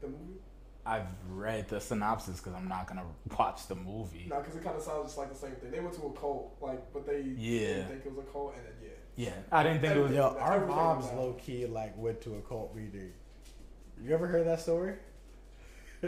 The 0.00 0.08
movie? 0.08 0.40
I've 0.84 1.06
read 1.30 1.68
the 1.68 1.80
synopsis 1.80 2.38
because 2.38 2.54
I'm 2.54 2.68
not 2.68 2.86
gonna 2.86 3.04
watch 3.38 3.66
the 3.66 3.74
movie. 3.74 4.26
No, 4.30 4.38
because 4.40 4.54
it 4.56 4.62
kind 4.62 4.76
of 4.76 4.82
sounds 4.82 5.06
just 5.06 5.18
like 5.18 5.30
the 5.32 5.38
same 5.38 5.52
thing. 5.56 5.70
They 5.72 5.80
went 5.80 5.94
to 5.96 6.02
a 6.06 6.12
cult, 6.12 6.56
like, 6.60 6.92
but 6.92 7.06
they 7.06 7.22
Yeah. 7.36 7.58
didn't 7.68 7.88
think 7.88 8.06
it 8.06 8.14
was 8.14 8.24
a 8.24 8.30
cult, 8.30 8.54
and 8.56 8.64
then 8.66 8.72
yeah. 8.82 8.90
Yeah, 9.28 9.32
I 9.50 9.62
didn't 9.62 9.80
think 9.80 9.96
it 9.96 10.00
was. 10.00 10.12
Yo, 10.12 10.36
our 10.38 10.54
Everything 10.56 10.76
moms 10.76 11.06
low 11.06 11.32
key 11.32 11.66
like 11.66 11.96
went 11.98 12.20
to 12.22 12.34
a 12.36 12.40
cult 12.42 12.76
meeting. 12.76 13.12
You 14.02 14.12
ever 14.14 14.26
heard 14.26 14.46
that 14.46 14.60
story? 14.60 14.94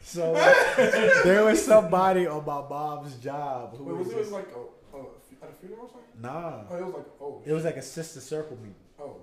so 0.00 0.34
there 1.24 1.44
was 1.44 1.64
somebody 1.64 2.26
on 2.26 2.44
my 2.44 2.60
mom's 2.68 3.14
job 3.16 3.76
who 3.76 3.84
Wait, 3.84 3.96
was, 3.96 4.06
was 4.08 4.14
it 4.14 4.18
was 4.18 4.26
just- 4.28 4.32
like 4.32 4.48
a, 4.54 4.96
a, 4.96 5.00
at 5.42 5.50
a 5.50 5.52
funeral 5.54 5.86
or 5.86 5.88
something? 5.88 6.20
nah. 6.20 6.62
Oh, 6.70 6.76
it 6.76 6.84
was 6.84 6.94
like 6.94 7.06
oh. 7.20 7.42
It 7.44 7.52
was 7.52 7.64
like 7.64 7.76
a 7.76 7.82
sister 7.82 8.20
circle 8.20 8.56
meeting. 8.58 8.74
oh 9.00 9.04
lord. 9.04 9.18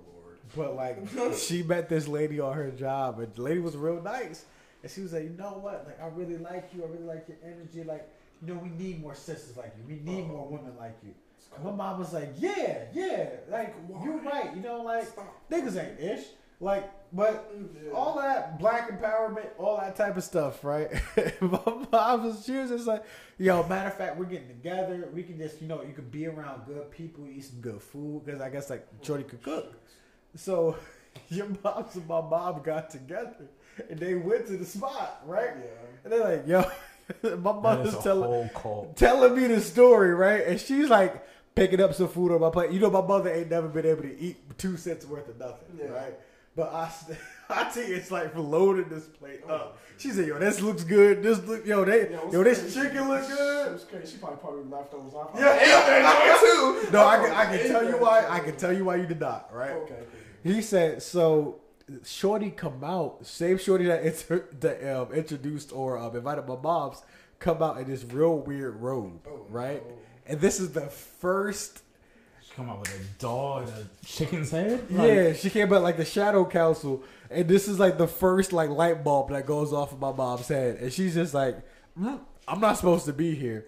But 0.56 0.76
like 0.76 0.98
she 1.36 1.62
met 1.62 1.88
this 1.88 2.08
lady 2.08 2.40
on 2.40 2.54
her 2.54 2.70
job, 2.70 3.20
and 3.20 3.34
the 3.34 3.42
lady 3.42 3.60
was 3.60 3.76
real 3.76 4.02
nice. 4.02 4.44
And 4.82 4.90
she 4.90 5.00
was 5.00 5.12
like, 5.12 5.22
you 5.24 5.30
know 5.30 5.58
what? 5.60 5.84
Like 5.86 6.00
I 6.00 6.08
really 6.08 6.38
like 6.38 6.70
you. 6.74 6.84
I 6.84 6.86
really 6.86 7.04
like 7.04 7.26
your 7.28 7.38
energy. 7.44 7.84
Like 7.84 8.08
you 8.44 8.52
know, 8.54 8.60
we 8.60 8.70
need 8.70 9.00
more 9.00 9.14
sisters 9.14 9.56
like 9.56 9.74
you. 9.78 9.84
We 9.86 10.02
need 10.02 10.26
more 10.26 10.46
women 10.46 10.72
like 10.78 10.96
you. 11.02 11.14
My 11.62 11.70
mom 11.70 11.98
was 11.98 12.12
like, 12.12 12.30
yeah, 12.38 12.84
yeah. 12.92 13.30
Like 13.50 13.74
you're 14.02 14.18
right. 14.18 14.54
You 14.54 14.62
know, 14.62 14.82
like 14.82 15.08
niggas 15.50 15.76
ain't 15.76 16.00
ish. 16.00 16.24
Like, 16.62 16.88
but 17.12 17.52
all 17.92 18.16
that 18.18 18.56
black 18.60 18.88
empowerment, 18.88 19.48
all 19.58 19.78
that 19.78 19.96
type 19.96 20.16
of 20.16 20.22
stuff, 20.22 20.62
right? 20.62 20.88
my 21.40 21.86
mom 21.90 22.24
was, 22.24 22.46
she 22.46 22.52
was 22.52 22.70
just 22.70 22.86
like, 22.86 23.02
yo, 23.36 23.66
matter 23.66 23.88
of 23.88 23.96
fact, 23.96 24.16
we're 24.16 24.26
getting 24.26 24.46
together. 24.46 25.08
We 25.12 25.24
can 25.24 25.38
just, 25.38 25.60
you 25.60 25.66
know, 25.66 25.82
you 25.82 25.92
can 25.92 26.08
be 26.08 26.28
around 26.28 26.66
good 26.66 26.88
people, 26.92 27.26
eat 27.26 27.44
some 27.46 27.60
good 27.60 27.82
food, 27.82 28.22
because 28.24 28.40
I 28.40 28.48
guess 28.48 28.70
like 28.70 28.86
Jordy 29.02 29.24
could 29.24 29.42
cook. 29.42 29.74
So 30.34 30.76
your 31.28 31.46
moms 31.62 31.94
and 31.96 32.06
my 32.08 32.20
mom 32.20 32.62
got 32.62 32.90
together, 32.90 33.36
and 33.90 33.98
they 33.98 34.14
went 34.14 34.46
to 34.46 34.56
the 34.56 34.64
spot, 34.64 35.22
right? 35.26 35.50
Yeah. 35.56 35.64
And 36.04 36.12
they're 36.12 36.36
like, 36.38 36.46
yo, 36.46 36.64
my 37.36 37.52
mother's 37.52 37.96
telling 37.98 38.50
telling 38.96 39.36
me 39.36 39.46
the 39.48 39.60
story, 39.60 40.14
right? 40.14 40.46
And 40.46 40.60
she's 40.60 40.88
like 40.88 41.24
picking 41.54 41.80
up 41.80 41.94
some 41.94 42.08
food 42.08 42.32
on 42.32 42.40
my 42.40 42.50
plate. 42.50 42.70
You 42.70 42.80
know, 42.80 42.90
my 42.90 43.02
mother 43.02 43.30
ain't 43.32 43.50
never 43.50 43.68
been 43.68 43.86
able 43.86 44.02
to 44.02 44.18
eat 44.18 44.58
two 44.58 44.76
cents 44.76 45.04
worth 45.04 45.28
of 45.28 45.38
nothing, 45.38 45.78
Yeah. 45.78 45.86
right? 45.88 46.14
But 46.54 46.72
I, 46.74 46.90
I 47.50 47.64
think 47.64 47.90
it's 47.90 48.10
like 48.10 48.34
loading 48.36 48.88
this 48.88 49.04
plate 49.06 49.40
up. 49.48 49.76
Oh, 49.76 49.78
she 49.96 50.10
said, 50.10 50.26
"Yo, 50.26 50.38
this 50.38 50.60
looks 50.60 50.84
good. 50.84 51.22
This 51.22 51.42
look, 51.44 51.64
yo, 51.64 51.84
they, 51.84 52.10
Yo, 52.10 52.30
yo, 52.32 52.42
this 52.42 52.60
crazy. 52.60 52.80
chicken 52.80 53.08
look 53.08 53.22
It 53.22 53.28
good." 53.28 53.72
was 53.72 53.84
crazy. 53.84 54.12
She 54.12 54.18
probably 54.18 54.38
probably 54.38 54.64
leftovers. 54.64 55.14
I 55.14 55.22
probably 55.24 55.40
Yeah. 55.42 55.54
ate 55.60 55.66
that 55.66 56.40
joint 56.40 56.86
too. 56.86 56.92
No, 56.92 57.06
I 57.06 57.16
can, 57.18 57.30
I 57.32 57.56
can 57.56 57.68
tell 57.68 57.88
you 57.88 57.96
why. 57.98 58.26
I 58.28 58.40
can 58.40 58.56
tell 58.56 58.72
you 58.72 58.84
why 58.84 58.96
you 58.96 59.06
did 59.06 59.20
not. 59.20 59.48
Right? 59.54 59.70
Okay, 59.70 59.94
cool. 60.10 60.20
He 60.42 60.62
said 60.62 61.02
so. 61.02 61.58
Shorty 62.04 62.50
come 62.50 62.82
out. 62.84 63.26
Same 63.26 63.58
Shorty 63.58 63.84
that 63.86 64.02
inter, 64.04 64.46
that 64.60 64.96
um, 64.96 65.12
introduced 65.12 65.72
or 65.72 65.98
um, 65.98 66.14
invited 66.16 66.46
my 66.46 66.56
moms 66.56 67.02
come 67.38 67.60
out 67.62 67.76
in 67.78 67.88
this 67.90 68.04
real 68.04 68.38
weird 68.38 68.76
robe, 68.80 69.20
Oh, 69.28 69.44
right? 69.50 69.84
no. 69.84 69.94
And 70.26 70.40
this 70.40 70.60
is 70.60 70.70
the 70.72 70.82
first. 70.86 71.82
She 72.46 72.52
come 72.54 72.70
out 72.70 72.78
with 72.80 72.94
a 72.94 73.20
dog 73.20 73.68
and 73.68 73.76
a 74.02 74.06
chicken's 74.06 74.52
head. 74.52 74.84
Yeah, 74.88 75.32
she 75.32 75.50
came 75.50 75.72
out 75.72 75.82
like 75.82 75.96
the 75.96 76.04
Shadow 76.04 76.44
Council, 76.46 77.02
and 77.30 77.48
this 77.48 77.66
is 77.68 77.78
like 77.80 77.98
the 77.98 78.06
first 78.06 78.52
like 78.52 78.70
light 78.70 79.02
bulb 79.02 79.30
that 79.30 79.44
goes 79.44 79.72
off 79.72 79.92
of 79.92 79.98
my 80.00 80.12
mom's 80.12 80.48
head, 80.48 80.76
and 80.76 80.92
she's 80.92 81.14
just 81.14 81.34
like, 81.34 81.58
"Mm, 81.98 82.20
"I'm 82.46 82.60
not 82.60 82.76
supposed 82.76 83.06
to 83.06 83.12
be 83.12 83.34
here." 83.34 83.66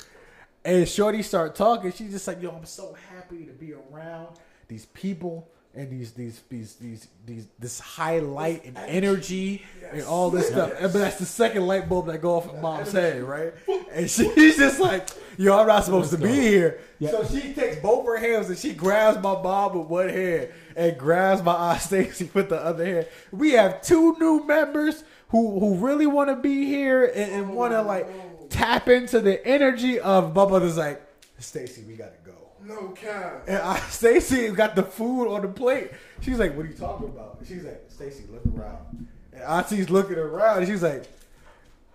And 0.65 0.89
Shorty 0.89 1.23
start 1.23 1.57
talking. 1.57 1.93
She's 1.93 2.13
just 2.13 2.27
like, 2.29 2.41
"Yo, 2.41 2.51
I'm 2.53 2.65
so 2.65 2.97
happy 3.13 3.45
to 3.45 3.53
be 3.53 3.75
around 3.75 4.29
these 4.69 4.87
people." 4.87 5.49
And 5.77 5.91
these, 5.91 6.13
these, 6.13 6.41
these, 6.49 6.77
these, 6.77 7.09
these, 7.27 7.49
this 7.59 7.81
highlight 7.81 8.65
and 8.65 8.79
energy 8.79 9.65
and 9.93 10.05
all 10.05 10.31
this 10.31 10.47
stuff. 10.47 10.71
And, 10.79 10.93
but 10.93 10.99
that's 11.01 11.19
the 11.19 11.27
second 11.27 11.67
light 11.67 11.89
bulb 11.89 12.07
that 12.07 12.19
go 12.19 12.37
off 12.37 12.53
in 12.53 12.61
mom's 12.61 12.93
head, 12.93 13.23
right? 13.25 13.53
And 13.91 14.09
she's 14.11 14.57
just 14.57 14.79
like, 14.79 15.09
"Yo, 15.37 15.59
I'm 15.59 15.67
not 15.67 15.85
supposed 15.85 16.11
to 16.13 16.19
be 16.19 16.31
here." 16.31 16.81
Yeah. 17.01 17.11
So 17.11 17.25
she 17.25 17.53
takes 17.55 17.81
both 17.81 18.07
her 18.07 18.19
hands 18.19 18.49
and 18.49 18.59
she 18.59 18.73
grabs 18.73 19.17
my 19.17 19.41
mom 19.43 19.77
with 19.79 19.89
one 19.89 20.09
hand 20.09 20.51
and 20.77 20.97
grabs 20.97 21.43
my 21.43 21.55
aunt 21.55 21.81
Stacy 21.81 22.31
with 22.33 22.51
the 22.51 22.65
other 22.65 22.85
hand. 22.85 23.07
We 23.33 23.53
have 23.53 23.83
two 23.83 24.17
new 24.19 24.45
members 24.45 25.03
who 25.29 25.59
who 25.59 25.77
really 25.79 26.07
want 26.07 26.31
to 26.31 26.37
be 26.37 26.67
here 26.67 27.05
and, 27.05 27.33
and 27.33 27.55
want 27.55 27.73
to 27.73 27.83
like 27.83 28.07
oh. 28.07 28.47
tap 28.49 28.89
into 28.89 29.21
the 29.21 29.45
energy 29.47 29.99
of 29.99 30.35
my 30.35 30.47
mother's 30.47 30.77
like, 30.77 31.03
Stacy, 31.39 31.83
we 31.83 31.95
gotta 31.95 32.13
go. 32.24 32.24
No 32.65 32.89
cap. 32.89 33.45
And 33.47 33.59
I, 33.59 33.79
Stacy 33.91 34.49
got 34.51 34.75
the 34.75 34.83
food 34.83 35.29
on 35.29 35.43
the 35.43 35.49
plate. 35.49 35.91
She's 36.21 36.39
like, 36.39 36.57
"What 36.57 36.67
are 36.67 36.69
you 36.69 36.75
talking 36.75 37.09
about?" 37.09 37.39
She's 37.47 37.63
like, 37.65 37.85
"Stacy, 37.89 38.25
look 38.31 38.43
around." 38.57 39.09
And 39.33 39.43
Auntie's 39.43 39.91
looking 39.91 40.17
around, 40.17 40.59
and 40.59 40.67
she's 40.69 40.83
like, 40.83 41.05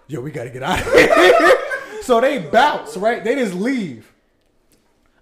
"Yo, 0.08 0.22
we 0.22 0.32
gotta 0.32 0.50
get 0.50 0.62
out 0.64 0.80
of 0.80 0.94
here." 0.94 1.58
so 2.04 2.22
they 2.22 2.40
bounce, 2.40 2.96
right? 2.98 3.24
They 3.24 3.36
just 3.36 3.54
leave. 3.56 4.12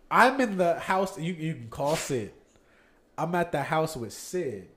I'm 0.09 0.39
in 0.41 0.57
the 0.57 0.79
house. 0.79 1.17
You 1.19 1.33
you 1.33 1.53
can 1.53 1.69
call 1.69 1.95
Sid. 1.95 2.31
I'm 3.17 3.33
at 3.35 3.51
the 3.51 3.63
house 3.63 3.95
with 3.97 4.13
Sid, 4.13 4.67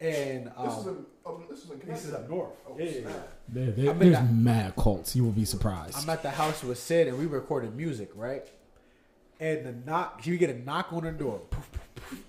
and 0.00 0.50
um, 0.56 0.66
This 0.68 0.78
is 0.78 0.86
in. 0.86 1.06
Um, 1.26 1.44
this 1.50 1.64
is 1.64 1.70
in. 1.70 1.80
this 1.86 2.04
is 2.04 2.14
up 2.14 2.28
north. 2.28 2.50
Oh, 2.68 2.76
Yeah, 2.78 2.84
yeah, 2.84 2.92
yeah. 3.00 3.12
There, 3.48 3.70
there- 3.72 3.94
there's 3.94 4.12
that- 4.16 4.32
mad 4.32 4.74
cults. 4.76 5.16
You 5.16 5.24
will 5.24 5.32
be 5.32 5.44
surprised. 5.44 5.96
I'm 5.98 6.08
at 6.10 6.22
the 6.22 6.30
house 6.30 6.62
with 6.62 6.78
Sid 6.78 7.08
and 7.08 7.18
we 7.18 7.26
recorded 7.26 7.74
music, 7.76 8.10
right? 8.14 8.46
And 9.38 9.66
the 9.66 9.72
knock, 9.72 10.22
we 10.26 10.38
get 10.38 10.50
a 10.50 10.58
knock 10.58 10.92
on 10.92 11.04
the 11.04 11.12
door. 11.12 11.40
Poof, 11.50 11.70
poof, 11.72 11.94
poof. 11.94 12.22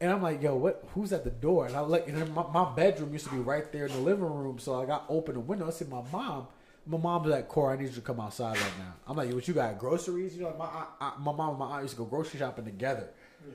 And 0.00 0.12
I'm 0.12 0.22
like, 0.22 0.42
yo, 0.42 0.56
what? 0.56 0.84
Who's 0.94 1.12
at 1.12 1.24
the 1.24 1.30
door? 1.30 1.66
And 1.66 1.76
I 1.76 1.80
look, 1.80 2.08
and 2.08 2.34
my, 2.34 2.44
my 2.52 2.74
bedroom 2.74 3.12
used 3.12 3.26
to 3.26 3.32
be 3.32 3.38
right 3.38 3.70
there 3.72 3.86
in 3.86 3.92
the 3.92 3.98
living 3.98 4.24
room, 4.24 4.58
so 4.58 4.80
I 4.80 4.86
got 4.86 5.04
open 5.08 5.34
the 5.34 5.40
window. 5.40 5.66
I 5.66 5.70
see 5.70 5.84
my 5.84 6.02
mom. 6.12 6.46
My 6.86 6.96
mom's 6.96 7.26
like, 7.26 7.48
Cora, 7.48 7.74
I 7.74 7.76
need 7.76 7.88
you 7.88 7.94
to 7.96 8.00
come 8.00 8.18
outside 8.18 8.56
right 8.56 8.78
now. 8.78 8.94
I'm 9.06 9.16
like, 9.16 9.30
what 9.32 9.46
you 9.46 9.54
got? 9.54 9.78
Groceries? 9.78 10.34
You 10.36 10.44
know, 10.44 10.54
my 10.58 10.64
aunt, 10.64 10.88
aunt- 11.00 11.20
my 11.20 11.32
mom 11.32 11.50
and 11.50 11.58
my 11.58 11.66
aunt 11.66 11.82
used 11.82 11.94
to 11.96 11.98
go 11.98 12.04
grocery 12.06 12.38
shopping 12.38 12.64
together. 12.64 13.10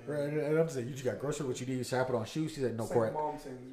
Right? 0.07 0.29
And 0.33 0.57
I'm 0.59 0.69
saying, 0.69 0.87
you 0.87 0.93
just 0.93 1.03
got 1.03 1.19
groceries? 1.19 1.47
What 1.47 1.59
you 1.59 1.75
need? 1.75 1.85
Should 1.85 1.99
I 1.99 2.03
put 2.03 2.15
on 2.15 2.25
shoes? 2.25 2.53
She's 2.53 2.63
like, 2.63 2.75
no, 2.75 2.85
Cora. 2.85 3.11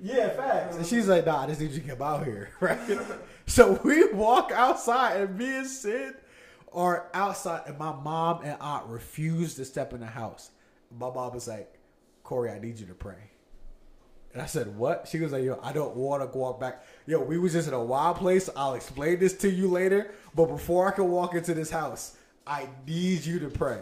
Yeah, 0.03 0.31
facts. 0.31 0.77
And 0.77 0.87
she's 0.87 1.09
like, 1.09 1.27
nah, 1.27 1.43
I 1.43 1.47
just 1.49 1.61
need 1.61 1.73
you 1.73 1.81
to 1.81 1.89
come 1.89 2.03
out 2.03 2.25
here, 2.25 2.51
right? 2.61 2.79
so 3.47 3.79
we 3.85 4.11
walk 4.12 4.51
outside, 4.55 5.21
and 5.21 5.37
me 5.39 5.59
and 5.59 5.67
Sid 5.67 6.15
are 6.73 7.09
outside, 7.31 7.62
and 7.66 7.78
my 7.78 7.93
mom 7.93 8.43
and 8.44 8.57
aunt 8.61 8.86
refused 8.86 9.57
to 9.57 9.65
step 9.65 9.93
in 9.93 10.01
the 10.01 10.07
house. 10.07 10.51
My 10.98 11.11
mom 11.11 11.32
was 11.32 11.48
like, 11.48 11.73
Corey, 12.24 12.51
I 12.51 12.59
need 12.59 12.78
you 12.78 12.86
to 12.86 12.94
pray. 12.94 13.31
And 14.32 14.40
I 14.43 14.47
said, 14.47 14.77
what? 14.77 15.09
She 15.09 15.19
was 15.19 15.32
like, 15.32 15.43
yo, 15.44 15.59
I 15.62 15.73
don't 15.73 15.97
want 15.97 16.23
to 16.31 16.39
walk 16.39 16.61
back. 16.61 16.85
Yo, 17.07 17.19
we 17.20 17.39
was 17.39 17.52
just 17.52 17.66
in 17.66 17.74
a 17.74 17.82
wild 17.82 18.16
place. 18.16 18.48
I'll 18.55 18.74
explain 18.74 19.19
this 19.19 19.32
to 19.39 19.51
you 19.51 19.69
later. 19.69 20.12
But 20.36 20.47
before 20.47 20.86
I 20.86 20.93
can 20.93 21.11
walk 21.11 21.35
into 21.35 21.52
this 21.55 21.70
house, 21.70 22.16
I 22.47 22.69
need 22.86 23.24
you 23.24 23.40
to 23.40 23.48
pray. 23.48 23.81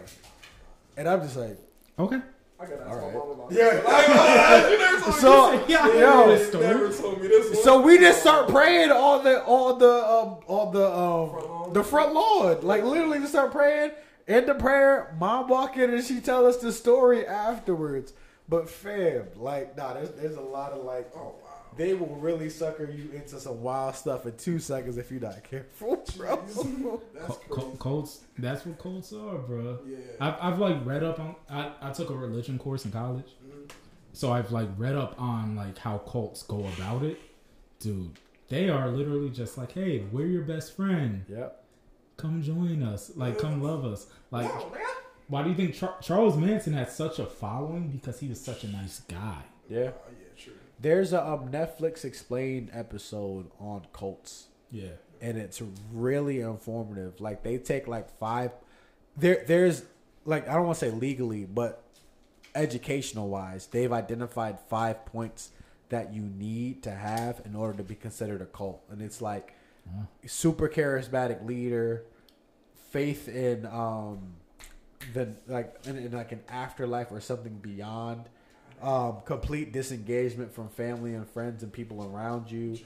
And 0.97 1.07
I'm 1.07 1.21
just 1.21 1.35
like, 1.37 1.57
okay. 1.99 2.19
I 2.59 2.65
gotta 2.65 2.81
ask 2.81 2.89
All 2.89 2.95
my 2.97 3.03
right. 3.05 3.13
mom 3.13 3.29
about 3.31 3.51
Yeah. 3.51 3.69
this. 3.69 3.85
I- 3.87 4.69
you 4.71 4.77
never 4.79 4.99
told 4.99 5.15
me 5.15 5.21
so, 5.21 5.51
this. 5.51 5.69
Yeah, 5.69 5.87
yo, 5.87 6.59
never 6.59 6.91
told 6.93 7.21
me 7.21 7.27
this 7.27 7.53
one. 7.53 7.63
So 7.63 7.81
we 7.81 7.97
just 7.99 8.19
start 8.21 8.49
praying 8.49 8.91
all 8.91 9.19
the 9.21 9.43
all 9.45 9.75
the 9.75 9.93
um 9.93 10.37
on 10.47 10.73
the 10.73 10.85
um 10.85 11.29
lawn? 11.31 11.58
The 11.73 11.83
front 11.83 12.13
lawn. 12.13 12.61
Like 12.61 12.83
literally 12.83 13.19
just 13.19 13.31
start 13.31 13.51
praying. 13.51 13.91
End 14.27 14.47
the 14.47 14.53
prayer, 14.55 15.15
mom 15.19 15.47
walk 15.47 15.75
in 15.77 15.91
and 15.93 16.03
she 16.03 16.19
tell 16.21 16.45
us 16.45 16.57
the 16.57 16.71
story 16.71 17.25
afterwards. 17.25 18.13
But 18.47 18.69
fam, 18.69 19.25
like 19.35 19.75
nah, 19.77 19.93
there's 19.93 20.11
there's 20.11 20.35
a 20.35 20.41
lot 20.41 20.71
of 20.71 20.83
like 20.83 21.11
Oh 21.15 21.35
wow. 21.43 21.49
they 21.77 21.93
will 21.93 22.15
really 22.15 22.49
sucker 22.49 22.85
you 22.85 23.09
into 23.13 23.39
some 23.39 23.61
wild 23.61 23.95
stuff 23.95 24.25
in 24.25 24.35
two 24.37 24.59
seconds 24.59 24.97
if 24.97 25.11
you're 25.11 25.19
not 25.21 25.43
careful, 25.43 26.03
bro. 26.17 26.35
That's 26.45 26.55
Col- 26.55 26.65
crazy. 26.65 27.39
col- 27.49 27.75
Cults. 27.79 28.21
That's 28.37 28.65
what 28.65 28.77
cults 28.79 29.13
are, 29.13 29.37
bro. 29.37 29.79
Yeah. 29.87 29.97
I've, 30.19 30.35
I've 30.41 30.59
like 30.59 30.77
read 30.85 31.03
up 31.03 31.19
on. 31.19 31.35
I, 31.49 31.71
I 31.81 31.91
took 31.91 32.09
a 32.09 32.15
religion 32.15 32.57
course 32.59 32.85
in 32.85 32.91
college, 32.91 33.27
Mhm. 33.47 33.69
so 34.13 34.31
I've 34.31 34.51
like 34.51 34.69
read 34.77 34.95
up 34.95 35.19
on 35.19 35.55
like 35.55 35.77
how 35.77 35.99
cults 35.99 36.41
go 36.43 36.65
about 36.77 37.03
it. 37.03 37.19
Dude, 37.79 38.11
they 38.47 38.67
are 38.69 38.89
literally 38.89 39.29
just 39.29 39.57
like, 39.59 39.71
hey, 39.71 40.05
we're 40.11 40.25
your 40.27 40.41
best 40.43 40.75
friend. 40.75 41.23
Yep. 41.29 41.58
Come 42.19 42.41
join 42.43 42.83
us. 42.83 43.11
Like, 43.15 43.37
come 43.39 43.61
love 43.63 43.85
us. 43.85 44.07
Like, 44.29 44.51
why 45.27 45.43
do 45.43 45.49
you 45.49 45.55
think 45.55 45.73
Char- 45.73 45.95
Charles 46.01 46.35
Manson 46.37 46.73
had 46.73 46.91
such 46.91 47.19
a 47.19 47.25
following? 47.25 47.87
Because 47.89 48.19
he 48.19 48.27
was 48.27 48.41
such 48.41 48.63
a 48.63 48.67
nice 48.67 48.99
guy. 49.01 49.41
Yeah. 49.69 49.91
Oh, 49.95 50.11
yeah, 50.11 50.43
true. 50.43 50.53
There's 50.79 51.13
a 51.13 51.25
um, 51.25 51.49
Netflix 51.49 52.03
explained 52.05 52.71
episode 52.73 53.49
on 53.59 53.87
cults. 53.93 54.47
Yeah. 54.71 54.89
and 55.21 55.37
it's 55.37 55.61
really 55.91 56.41
informative. 56.41 57.19
Like 57.19 57.41
they 57.43 57.57
take 57.57 57.87
like 57.87 58.07
five. 58.19 58.51
There, 59.17 59.43
there's 59.47 59.83
like 60.25 60.47
I 60.47 60.53
don't 60.53 60.65
want 60.67 60.77
to 60.79 60.85
say 60.85 60.91
legally, 60.91 61.45
but 61.45 61.83
educational 62.55 63.29
wise, 63.29 63.67
they've 63.67 63.91
identified 63.91 64.59
five 64.69 65.05
points 65.05 65.49
that 65.89 66.13
you 66.13 66.21
need 66.21 66.83
to 66.83 66.91
have 66.91 67.41
in 67.45 67.55
order 67.55 67.77
to 67.77 67.83
be 67.83 67.95
considered 67.95 68.41
a 68.41 68.45
cult, 68.45 68.83
and 68.91 69.01
it's 69.01 69.21
like 69.21 69.53
super 70.25 70.67
charismatic 70.67 71.45
leader, 71.45 72.05
faith 72.91 73.27
in 73.27 73.65
um, 73.65 74.33
the 75.13 75.33
like 75.47 75.75
in, 75.85 75.97
in 75.97 76.11
like 76.11 76.31
an 76.31 76.41
afterlife 76.49 77.11
or 77.11 77.21
something 77.21 77.57
beyond. 77.57 78.25
Um, 78.81 79.17
complete 79.25 79.73
disengagement 79.73 80.53
from 80.53 80.69
family 80.69 81.13
and 81.13 81.27
friends 81.27 81.63
and 81.63 81.73
people 81.73 82.09
around 82.15 82.49
you 82.49 82.71
Jeez. 82.71 82.85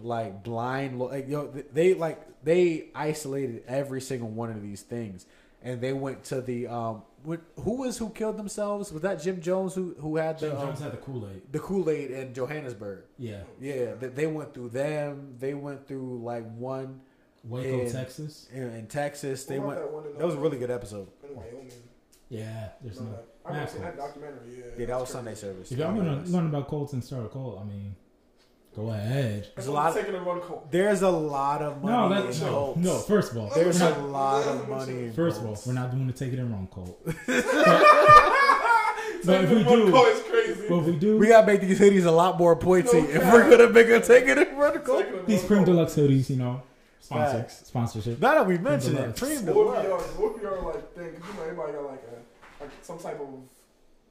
like 0.00 0.42
blind 0.42 0.98
like 0.98 1.28
yo 1.28 1.52
they 1.70 1.92
like 1.92 2.42
they 2.42 2.86
isolated 2.94 3.62
every 3.68 4.00
single 4.00 4.30
one 4.30 4.48
of 4.48 4.62
these 4.62 4.80
things 4.80 5.26
and 5.64 5.80
they 5.80 5.92
went 5.92 6.22
to 6.24 6.40
the 6.40 6.66
um 6.68 7.02
what, 7.24 7.40
who 7.60 7.78
was 7.78 7.96
who 7.98 8.10
killed 8.10 8.36
themselves 8.36 8.92
was 8.92 9.02
that 9.02 9.20
Jim 9.22 9.40
Jones 9.40 9.74
who 9.74 9.94
who 9.98 10.16
had 10.16 10.38
the 10.38 10.48
Jim 10.48 10.56
um, 10.58 10.66
Jones 10.68 10.80
had 10.80 10.92
the 10.92 10.96
Kool 10.98 11.28
Aid. 11.28 11.42
the 11.50 11.58
Kool-Aid 11.58 12.10
in 12.10 12.34
Johannesburg 12.34 13.04
Yeah. 13.18 13.40
yeah 13.60 13.94
they, 13.98 14.08
they 14.08 14.26
went 14.26 14.52
through 14.54 14.68
them 14.68 15.34
they 15.40 15.54
went 15.54 15.88
through 15.88 16.20
like 16.22 16.44
one 16.54 17.00
Waco, 17.42 17.80
And- 17.80 17.90
Texas. 17.92 18.48
in, 18.52 18.62
in 18.74 18.86
Texas 18.86 19.44
they 19.44 19.58
went 19.58 19.80
that 19.80 19.90
one 19.90 20.04
that 20.18 20.24
was 20.24 20.34
a 20.34 20.38
uh, 20.38 20.40
really 20.42 20.58
good 20.58 20.70
episode 20.70 21.08
In 21.28 21.34
Wyoming. 21.34 21.70
Yeah. 22.30 22.68
There's 22.82 23.00
no. 23.00 23.06
Remember 23.06 23.22
that? 23.22 23.26
I 23.44 23.48
remember 23.48 23.60
Mad 23.64 23.70
seeing 23.70 23.82
that 23.84 23.96
documentary. 23.96 24.38
Yeah. 24.50 24.56
yeah 24.64 24.70
that 24.70 24.86
that's 24.88 25.00
was 25.00 25.10
Sunday 25.10 25.34
service 25.34 25.72
If 25.72 25.78
y'all 25.78 25.94
want 25.94 26.26
to 26.26 26.30
learn 26.32 26.46
about 26.46 26.68
cults 26.68 26.92
and 26.94 27.04
start 27.04 27.26
a 27.26 27.28
cult, 27.28 27.60
I 27.60 27.64
mean, 27.64 27.94
go 28.76 28.90
ahead. 28.90 29.48
There's 29.54 29.66
a 29.68 29.72
lot- 29.72 29.94
taking 29.94 30.14
a 30.14 30.20
run 30.20 30.40
cult. 30.40 30.70
there's 30.70 31.02
a 31.02 31.10
lot 31.10 31.62
of 31.62 31.82
No, 31.84 32.08
money 32.08 32.24
that's 32.26 32.40
in 32.40 32.46
no, 32.46 32.52
cults. 32.52 32.78
no. 32.80 32.98
First 32.98 33.32
of 33.32 33.38
all, 33.38 33.50
there's 33.54 33.80
we're 33.80 33.86
a 33.86 33.90
not- 33.90 34.08
lot 34.10 34.46
of 34.46 34.68
money 34.68 34.92
in 35.04 35.12
First 35.12 35.40
of 35.40 35.46
all, 35.46 35.56
we're 35.66 35.72
not 35.72 35.90
doing 35.92 36.06
the 36.06 36.12
take 36.12 36.32
it 36.32 36.38
and 36.38 36.50
run 36.52 36.66
cult. 36.72 36.98
But 39.26 39.40
Taking 39.40 39.58
if 39.58 39.66
we 39.66 39.74
do- 39.76 39.90
cult 39.90 40.08
is 40.08 40.22
crazy. 40.22 40.68
But 40.68 40.76
if 40.80 40.84
we 40.86 40.96
do 40.96 41.16
we 41.18 41.28
gotta 41.28 41.46
make 41.46 41.60
these 41.62 41.78
hoodies 41.80 42.04
a 42.04 42.10
lot 42.10 42.38
more 42.38 42.54
pointy 42.56 43.00
No 43.00 43.08
if 43.08 43.22
we're 43.32 43.48
gonna 43.48 43.70
make 43.70 43.88
a 43.88 44.00
take 44.00 44.26
it 44.26 44.36
and 44.36 44.58
run 44.58 44.76
a 44.76 44.80
cult. 44.80 45.26
These 45.26 45.38
run 45.40 45.48
Prim. 45.48 45.64
Deluxe 45.64 45.94
hoodies, 45.96 46.28
you 46.28 46.36
know, 46.36 46.60
sponsor, 47.00 47.38
Facts. 47.38 47.66
sponsorship. 47.66 48.20
Now 48.20 48.34
that 48.34 48.46
we 48.46 48.58
mentioned 48.58 48.98
it, 48.98 49.16
Deluxe. 49.16 49.20
Cream 49.20 49.46
What 49.46 49.56
would 49.56 49.76
be 49.76 49.82
Deluxe. 49.82 50.04
our, 50.04 50.20
what 50.20 50.32
would 50.32 50.40
be 50.42 50.46
our 50.46 50.60
like 50.62 50.94
thing? 50.94 51.12
'Cause 51.14 51.22
you 51.30 51.34
know 51.36 51.42
everybody 51.42 51.72
got 51.72 51.84
like 51.84 52.02
a 52.10 52.62
like 52.64 52.70
some 52.82 52.98
type 52.98 53.18
of 53.18 53.28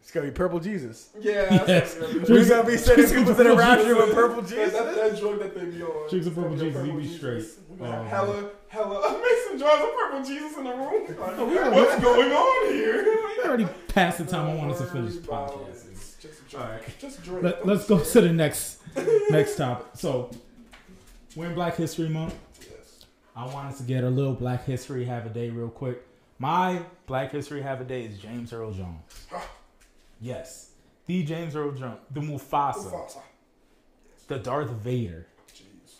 It's 0.03 0.11
gonna 0.11 0.25
be 0.27 0.33
Purple 0.33 0.59
Jesus. 0.59 1.09
yeah. 1.19 1.47
Yes. 1.65 1.95
That's 1.95 1.95
what 1.95 2.09
it 2.09 2.23
is. 2.23 2.29
We're 2.29 2.49
gonna 2.49 2.67
be 2.69 2.75
sending 2.77 3.05
Drinks 3.05 3.11
people 3.17 3.31
of 3.31 3.37
to 3.37 3.43
the 3.45 3.55
rapture 3.55 3.95
with 3.95 4.13
Purple 4.13 4.41
Jesus. 4.41 4.73
that, 4.73 4.95
that 4.95 5.17
drug 5.19 5.39
that 5.39 5.55
they 5.57 5.65
be 5.65 5.81
on. 5.81 6.09
Drinks 6.09 6.27
of 6.27 6.33
It's 6.37 6.41
Purple 6.41 6.57
Jesus, 6.57 6.85
you 6.87 6.93
be 6.93 7.01
Jesus. 7.03 7.17
straight. 7.17 7.45
We 7.69 7.77
got 7.77 7.99
Um, 7.99 8.05
hella, 8.07 8.49
hella 8.67 9.21
Mason 9.21 9.59
jars 9.59 9.81
of 9.81 9.93
purple 9.95 10.23
Jesus 10.25 10.57
in 10.57 10.63
the 10.65 10.69
room. 10.71 11.03
Like, 11.19 11.37
we 11.37 11.55
what's 11.55 12.01
going 12.03 12.31
on 12.33 12.73
here? 12.73 13.03
We 13.37 13.49
already 13.49 13.67
passed 13.87 14.17
the 14.19 14.25
time 14.25 14.49
I 14.49 14.55
wanted 14.55 14.77
to 14.77 14.85
finish 14.87 15.13
the 15.15 15.21
podcast. 15.21 15.85
it. 15.87 15.97
Just 16.21 16.41
a 16.41 16.49
drink. 16.49 16.65
All 16.65 16.69
right. 16.71 16.99
Just 16.99 17.19
a 17.19 17.21
drink. 17.21 17.43
Let, 17.43 17.65
let's 17.65 17.87
go 17.87 17.99
to 17.99 18.21
the 18.21 18.31
next 18.33 18.79
next 19.29 19.55
topic. 19.55 19.87
So, 19.95 20.29
we're 21.37 21.47
in 21.47 21.55
Black 21.55 21.75
History 21.77 22.09
Month. 22.09 22.35
Yes. 22.59 23.05
I 23.35 23.45
wanted 23.45 23.77
to 23.77 23.83
get 23.83 24.03
a 24.03 24.09
little 24.09 24.33
Black 24.33 24.65
History 24.65 25.05
Have 25.05 25.25
a 25.25 25.29
Day 25.29 25.49
real 25.49 25.69
quick. 25.69 26.01
My 26.39 26.81
Black 27.05 27.31
History 27.31 27.61
Have 27.61 27.79
a 27.81 27.85
Day 27.85 28.03
is 28.03 28.17
James 28.17 28.51
Earl 28.53 28.71
Jones. 28.73 29.01
Yes, 30.23 30.69
the 31.05 31.21
James 31.23 31.53
Earl 31.53 31.71
Jones, 31.73 31.99
the 32.09 32.21
Mufasa, 32.21 32.89
Mufasa. 32.89 33.17
the 34.29 34.39
Darth 34.39 34.69
Vader, 34.69 35.27
Jeez. 35.53 35.95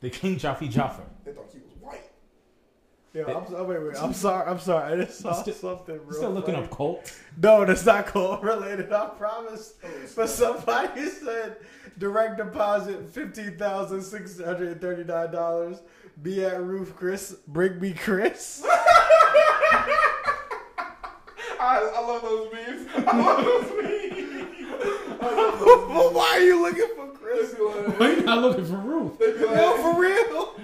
the 0.00 0.10
King 0.10 0.36
Jaffe 0.38 0.66
Jaffa. 0.66 1.02
They 1.24 1.30
thought 1.30 1.46
he 1.52 1.60
was 1.60 1.70
white. 1.80 2.00
Yeah, 3.12 3.32
I'm, 3.32 3.46
so- 3.46 3.62
wait, 3.62 3.80
wait. 3.80 3.96
I'm 4.02 4.12
sorry. 4.12 4.50
I'm 4.50 4.58
sorry. 4.58 4.92
I 4.92 5.04
just 5.04 5.20
saw 5.20 5.40
Still- 5.40 5.54
something. 5.54 5.94
Real 5.98 6.06
You 6.08 6.12
still 6.14 6.30
looking 6.32 6.54
funny. 6.54 6.66
up 6.66 6.76
cult? 6.76 7.16
No, 7.40 7.64
that's 7.64 7.86
not 7.86 8.06
cold 8.06 8.42
related. 8.42 8.92
I 8.92 9.06
promise. 9.10 9.74
Oh, 9.84 9.88
But 10.16 10.28
somebody 10.28 11.06
said 11.10 11.58
direct 11.96 12.38
deposit 12.38 13.08
fifteen 13.08 13.56
thousand 13.56 14.02
six 14.02 14.40
hundred 14.42 14.72
and 14.72 14.80
thirty 14.80 15.04
nine 15.04 15.30
dollars. 15.30 15.78
Be 16.22 16.44
at 16.44 16.60
roof, 16.60 16.96
Chris. 16.96 17.36
Bring 17.46 17.78
me 17.80 17.92
Chris. 17.92 18.66
I, 21.60 21.92
I 21.96 22.00
love 22.06 22.22
those 22.22 22.52
memes. 22.52 22.86
I 22.96 22.98
love 23.18 23.44
those 23.44 23.70
memes. 23.82 24.12
I 25.20 25.22
love 25.34 25.58
those 25.60 25.88
well, 25.88 26.10
why 26.12 26.28
are 26.36 26.40
you 26.40 26.60
looking 26.62 26.88
for. 26.96 27.08
Chris? 27.18 27.50
They 27.52 27.58
be 27.58 27.64
like, 27.64 27.98
Why 28.00 28.06
you 28.12 28.22
not 28.22 28.38
looking 28.42 28.66
for 28.66 28.76
Ruth? 28.76 29.18
they 29.18 29.32
be 29.32 29.38
like, 29.44 29.56
No, 29.56 29.76
for 29.78 29.94
real. 30.00 30.54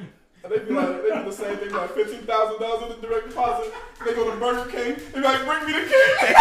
they 0.48 0.58
be 0.58 0.72
like, 0.72 1.02
they 1.02 1.10
be 1.10 1.22
the 1.24 1.32
same 1.32 1.56
thing, 1.58 1.72
like 1.72 1.90
fifteen 1.94 2.22
thousand 2.22 2.60
dollars 2.60 2.82
in 2.94 3.00
the 3.00 3.06
direct 3.06 3.28
deposit. 3.30 3.72
They 4.04 4.14
go 4.14 4.30
to 4.30 4.36
Burger 4.38 4.70
King. 4.70 4.96
They 5.12 5.20
be 5.20 5.26
like, 5.26 5.44
bring 5.44 5.64
me 5.66 5.72
the 5.72 5.86
king. 5.88 6.36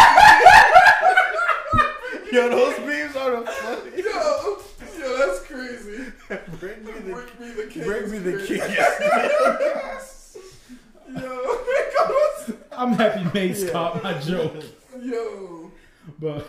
Yo, 2.32 2.48
those 2.50 2.78
memes 2.80 3.16
are 3.16 3.32
the 3.42 3.46
funny. 3.52 3.92
yo, 4.04 4.58
yo, 5.00 5.18
that's 5.18 5.40
crazy. 5.48 6.12
Bring 6.60 6.84
me 6.86 6.92
the 6.92 7.02
Bring 7.02 7.26
me 7.40 7.50
the 7.56 7.66
king. 7.68 7.84
Bring 7.84 8.12
me 8.12 8.18
the 8.20 8.38
king. 8.46 8.60
crazy. 12.80 13.02
yo, 13.02 13.14
I'm 13.14 13.24
happy 13.24 13.40
Mace 13.40 13.70
caught 13.72 14.04
my 14.04 14.20
joke. 14.20 14.64
yo. 15.02 15.72
But 16.20 16.48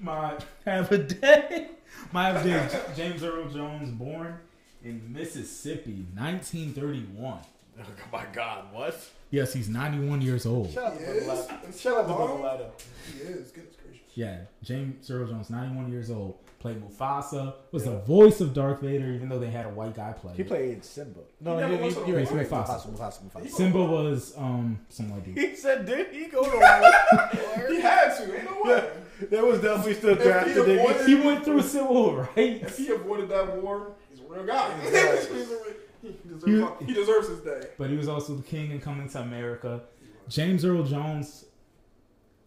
my 0.00 0.34
have 0.64 0.90
a 0.92 0.98
day. 0.98 1.68
My 2.12 2.30
have 2.30 2.44
a 2.44 2.48
day. 2.48 2.80
James 2.96 3.22
Earl 3.22 3.48
Jones, 3.48 3.90
born 3.90 4.38
in 4.84 5.12
Mississippi, 5.12 6.06
1931. 6.14 7.38
Oh 7.78 7.82
my 8.12 8.24
God, 8.32 8.72
what? 8.72 8.98
Yes, 9.30 9.52
he's 9.52 9.68
91 9.68 10.22
years 10.22 10.46
old. 10.46 10.72
Shut 10.72 10.84
up, 10.84 10.98
He 10.98 11.04
is. 11.04 11.26
Bud 11.26 11.60
And 11.64 11.74
Shut 11.74 11.96
up, 11.98 12.08
Bud 12.08 12.40
Bud 12.40 12.66
He 13.12 13.18
is. 13.20 13.50
Goodness 13.50 13.75
gracious. 13.75 13.75
Yeah, 14.16 14.38
James 14.62 15.10
Earl 15.10 15.26
Jones, 15.26 15.50
91 15.50 15.92
years 15.92 16.10
old, 16.10 16.38
played 16.58 16.82
Mufasa. 16.82 17.52
Was 17.70 17.84
the 17.84 17.98
voice 17.98 18.40
of 18.40 18.54
Darth 18.54 18.80
Vader, 18.80 19.12
even 19.12 19.28
though 19.28 19.38
they 19.38 19.50
had 19.50 19.66
a 19.66 19.68
white 19.68 19.94
guy 19.94 20.12
play. 20.12 20.32
He 20.34 20.42
played 20.42 20.82
Simba. 20.86 21.20
No, 21.38 21.56
He 21.56 21.56
no, 21.56 21.60
never 21.60 21.74
you, 21.74 21.80
went 21.82 21.94
you, 21.94 22.00
to 22.00 22.06
you, 22.08 22.14
the 22.14 22.20
you, 22.22 22.26
White 22.38 22.48
Mufasa, 22.50 22.88
Mufasa, 22.90 23.22
Mufasa. 23.30 23.50
Simba 23.50 23.84
was 23.84 24.34
um 24.38 24.80
some 24.88 25.10
white 25.10 25.22
dude. 25.22 25.36
He 25.36 25.54
said, 25.54 25.84
did 25.84 26.08
he 26.14 26.28
go 26.28 26.42
to 26.44 26.56
war? 26.56 27.68
He 27.68 27.80
had 27.82 28.16
to. 28.16 28.34
Ain't 28.36 28.44
no 28.50 28.62
way. 28.70 28.90
There 29.30 29.44
was 29.44 29.60
definitely 29.60 29.94
still 29.94 30.10
If 30.10 30.18
he 30.18 30.24
drafted 30.24 30.56
avoided- 30.58 31.06
He 31.06 31.14
went 31.16 31.44
through 31.44 31.60
Civil 31.60 31.92
War, 31.94 32.28
right? 32.36 32.62
If 32.62 32.78
he 32.78 32.88
avoided 32.88 33.28
that 33.28 33.54
war, 33.62 33.92
he's 34.10 34.20
a 34.20 34.24
real 34.32 34.46
guy. 34.46 34.72
Exactly. 34.82 35.36
He's 35.40 35.50
a 35.50 35.56
real- 35.56 35.66
he, 36.02 36.14
deserves, 36.32 36.78
He- 36.80 36.84
he 36.86 36.94
deserves 36.94 37.28
his 37.28 37.40
day. 37.40 37.68
But 37.76 37.90
he 37.90 37.96
was 37.98 38.08
also 38.08 38.34
the 38.34 38.42
king 38.42 38.70
in 38.70 38.80
Coming 38.80 39.08
to 39.10 39.20
America. 39.20 39.82
James 40.28 40.64
Earl 40.64 40.84
Jones. 40.84 41.44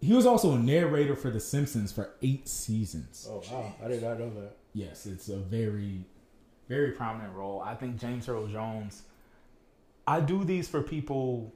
He 0.01 0.13
was 0.13 0.25
also 0.25 0.53
a 0.55 0.59
narrator 0.59 1.15
for 1.15 1.29
The 1.29 1.39
Simpsons 1.39 1.91
for 1.91 2.11
eight 2.21 2.47
seasons. 2.47 3.27
Oh, 3.29 3.43
wow. 3.51 3.75
I 3.83 3.87
did 3.89 4.01
not 4.01 4.19
know 4.19 4.29
that. 4.41 4.55
Yes, 4.73 5.05
it's 5.05 5.27
a 5.29 5.37
very, 5.37 6.05
very 6.69 6.91
prominent 6.91 7.33
role. 7.33 7.61
I 7.61 7.75
think 7.75 7.97
James 7.99 8.29
Earl 8.29 8.47
Jones. 8.47 9.03
I 10.07 10.21
do 10.21 10.43
these 10.43 10.67
for 10.67 10.81
people 10.81 11.53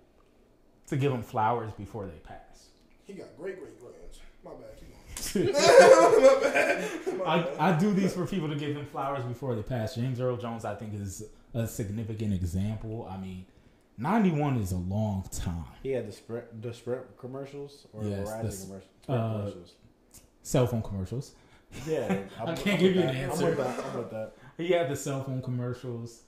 to 0.87 0.97
give 0.97 1.11
them 1.11 1.23
flowers 1.23 1.71
before 1.73 2.05
they 2.05 2.17
pass. 2.23 2.67
He 3.05 3.13
got 3.13 3.35
great 3.37 3.59
great 3.59 3.79
grands. 3.79 4.19
My 4.43 4.51
bad. 4.51 4.77
Keep 4.77 5.55
on. 5.55 7.17
My 7.17 7.41
bad. 7.41 7.57
I. 7.59 7.69
I 7.71 7.79
do 7.79 7.93
these 7.93 8.13
for 8.13 8.27
people 8.27 8.49
to 8.49 8.55
give 8.55 8.75
them 8.75 8.85
flowers 8.87 9.23
before 9.23 9.55
they 9.55 9.63
pass. 9.63 9.95
James 9.95 10.19
Earl 10.19 10.37
Jones, 10.37 10.65
I 10.65 10.75
think, 10.75 10.93
is 10.93 11.23
a 11.53 11.65
significant 11.67 12.33
example. 12.33 13.07
I 13.09 13.17
mean, 13.17 13.45
91 13.97 14.57
is 14.57 14.71
a 14.71 14.77
long 14.77 15.25
time. 15.31 15.65
He 15.83 15.91
had 15.91 16.07
the 16.07 16.11
Sprint, 16.11 16.61
the 16.61 16.73
Sprint 16.73 17.01
commercials 17.17 17.85
or 17.93 18.03
Yes, 18.03 18.27
Verizon 18.29 18.41
the 18.41 18.47
s- 18.47 18.63
commercials. 18.65 18.89
Uh, 19.07 19.37
commercials. 19.37 19.73
Cell 20.41 20.67
phone 20.67 20.81
commercials. 20.81 21.31
Yeah, 21.87 22.19
I'm, 22.41 22.49
I 22.49 22.55
can't 22.55 22.67
I'm 22.75 22.79
give 22.79 22.95
with 22.95 23.03
you 23.03 23.09
an 23.09 23.15
answer. 23.15 23.43
I'm 23.45 23.49
with 23.49 23.57
that. 23.59 23.85
I'm 23.85 23.97
with 23.97 24.11
that. 24.11 24.31
He 24.57 24.69
had 24.69 24.89
the 24.89 24.95
cell 24.95 25.23
phone 25.23 25.41
commercials. 25.41 26.21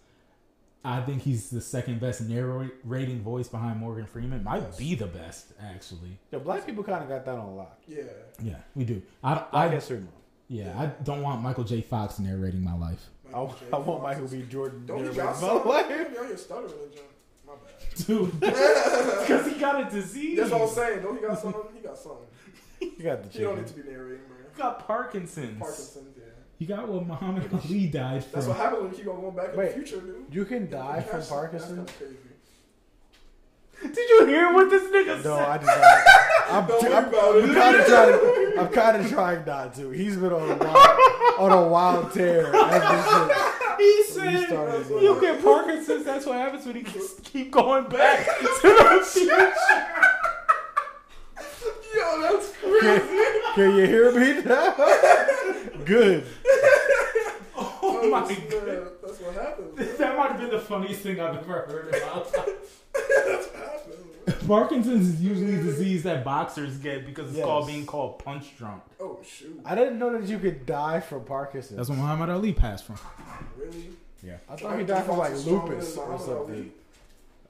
I 0.84 1.02
think 1.02 1.24
he's 1.24 1.50
the 1.50 1.62
second 1.62 2.00
best 2.00 2.22
narrating 2.22 3.22
voice 3.22 3.48
behind 3.48 3.80
Morgan 3.80 4.06
Freeman. 4.06 4.44
Might 4.44 4.62
Yes. 4.62 4.78
be 4.78 4.94
the 4.94 5.08
best, 5.08 5.54
actually. 5.60 6.20
Yo, 6.32 6.40
black 6.40 6.64
people 6.66 6.84
kind 6.84 7.02
of 7.02 7.10
got 7.10 7.26
that 7.26 7.36
on 7.40 7.56
lock. 7.56 7.80
Yeah. 7.88 8.04
Yeah, 8.42 8.58
we 8.76 8.84
do. 8.86 9.02
I, 9.24 9.34
Black 9.34 9.50
I 9.54 9.70
History 9.70 9.98
Month. 9.98 10.10
yeah, 10.48 10.80
I 10.80 10.86
don't 11.04 11.24
want 11.24 11.42
Michael 11.42 11.64
J. 11.64 11.82
Fox 11.82 12.20
narrating 12.20 12.64
my 12.64 12.76
life, 12.78 13.10
I, 13.34 13.40
I 13.40 13.78
want 13.80 14.04
Michael 14.04 14.28
B. 14.28 14.44
Jordan. 14.48 14.86
Don't 14.86 15.00
you 15.00 15.04
narrating 15.06 15.24
got 15.24 15.42
my 15.42 15.48
something? 15.48 15.70
life. 15.72 15.86
You're 15.90 16.22
out 16.22 16.28
here 16.28 16.38
stuttering 16.38 16.72
and 16.84 16.94
junk. 17.96 18.08
Dude. 18.08 18.42
Because 19.26 19.52
he 19.52 19.60
got 19.60 19.88
a 19.88 19.90
disease. 19.90 20.38
That's 20.38 20.52
what 20.52 20.62
I'm 20.62 20.68
saying. 20.70 21.02
Don't 21.02 21.16
he 21.20 21.22
got 21.26 21.40
something? 21.40 21.62
He 21.76 21.80
got 21.82 21.98
something. 21.98 22.28
You 22.80 23.04
got 23.04 23.24
the 23.24 23.30
He 23.30 23.44
don't 23.44 23.58
need 23.58 23.68
to 23.68 23.74
be 23.74 23.82
narrating, 23.90 24.20
man. 24.30 24.38
He 24.56 24.62
got 24.62 24.86
Parkinson's. 24.86 25.58
Parkinson's, 25.60 26.16
yeah. 26.18 26.24
You 26.60 26.68
got 26.68 26.88
what 26.88 27.08
Muhammad 27.08 27.50
Ali 27.66 27.88
died 27.88 28.24
from. 28.24 28.32
That's 28.34 28.46
what 28.48 28.58
happens 28.58 28.82
when 28.84 28.92
you 28.92 28.98
keep 28.98 29.08
on 29.08 29.22
going 29.22 29.36
back 29.36 29.54
in 29.54 29.60
the 29.60 29.68
future, 29.72 30.00
dude. 30.02 30.26
You 30.30 30.46
can 30.46 30.70
die 30.70 31.02
from 31.02 31.06
That's- 31.22 31.30
Parkinson's. 31.30 31.78
That's 31.78 31.92
kinda 31.98 32.14
crazy. 32.14 33.94
Did 33.96 34.10
you 34.10 34.26
hear 34.28 34.54
what 34.54 34.70
this 34.70 34.84
nigga 34.84 35.18
No, 35.24 35.36
said? 35.38 35.50
I 35.50 35.58
did 35.58 35.66
not. 35.66 36.04
I'm, 36.50 36.68
Don't 36.68 36.80
t- 36.82 36.88
worry 36.88 37.44
I'm. 37.44 37.50
I'm 37.50 37.56
kind 37.56 37.76
of 37.76 37.86
trying. 37.88 38.60
I'm 38.60 38.70
kind 38.70 38.98
of 39.06 39.10
trying 39.12 39.46
not 39.46 39.76
to. 39.76 39.90
He's 39.90 40.16
been 40.18 40.32
on 40.32 40.50
a 40.52 40.56
wild, 40.56 41.40
on 41.40 41.52
a 41.52 41.68
wild 41.68 42.14
tear. 42.14 42.52
Ever 43.76 43.82
He 43.84 44.04
said, 44.04 44.48
started. 44.48 44.90
"You 45.02 45.20
get 45.22 45.44
Parkinson's. 45.44 46.06
That's 46.06 46.26
what 46.26 46.38
happens 46.38 46.66
when 46.66 46.76
he 46.76 46.84
keeps 46.84 47.14
keep 47.24 47.52
going 47.52 47.86
back 47.88 48.26
to 48.40 48.44
the 48.62 49.06
future." 49.06 49.54
Yo, 51.96 52.22
that's 52.22 52.52
crazy. 52.58 53.30
Can 53.56 53.76
you 53.78 53.86
hear 53.88 54.12
me 54.12 54.42
now? 54.42 54.76
Good. 55.86 56.26
Oh 58.06 58.10
my 58.10 58.20
That's, 58.22 58.40
god. 58.54 58.88
That's 59.04 59.20
what 59.22 59.34
happens. 59.34 59.78
man. 59.78 59.98
That 59.98 60.18
might 60.18 60.32
have 60.32 60.40
been 60.40 60.50
the 60.50 60.60
funniest 60.60 61.02
thing 61.02 61.20
I've 61.20 61.38
ever 61.38 61.62
heard 61.62 61.88
about. 61.96 62.32
That's 62.34 63.48
what 63.48 63.56
happens. 63.56 64.48
Parkinson's 64.48 65.08
is 65.08 65.22
usually 65.22 65.56
a 65.56 65.62
disease 65.64 66.04
that 66.04 66.24
boxers 66.24 66.78
get 66.78 67.06
because 67.06 67.28
it's 67.30 67.38
Yes. 67.38 67.46
called 67.46 67.68
being 67.68 67.86
called 67.86 68.20
punch 68.20 68.56
drunk. 68.58 68.82
Oh 69.00 69.20
shoot! 69.28 69.60
I 69.66 69.76
didn't 69.76 69.98
know 70.00 70.12
that 70.18 70.28
you 70.28 70.40
could 70.40 70.66
die 70.66 71.00
from 71.00 71.24
Parkinson's. 71.26 71.78
That's 71.78 71.90
what 71.90 71.98
Muhammad 72.00 72.30
Ali 72.30 72.54
passed 72.54 72.86
from. 72.86 72.98
Really? 73.58 73.90
Yeah. 74.24 74.38
I 74.50 74.56
thought 74.56 74.80
he 74.80 74.86
died 74.86 75.06
from 75.06 75.18
like 75.20 75.34
lupus 75.46 75.96
or 75.98 76.08
Muhammad 76.08 76.26
something. 76.26 76.72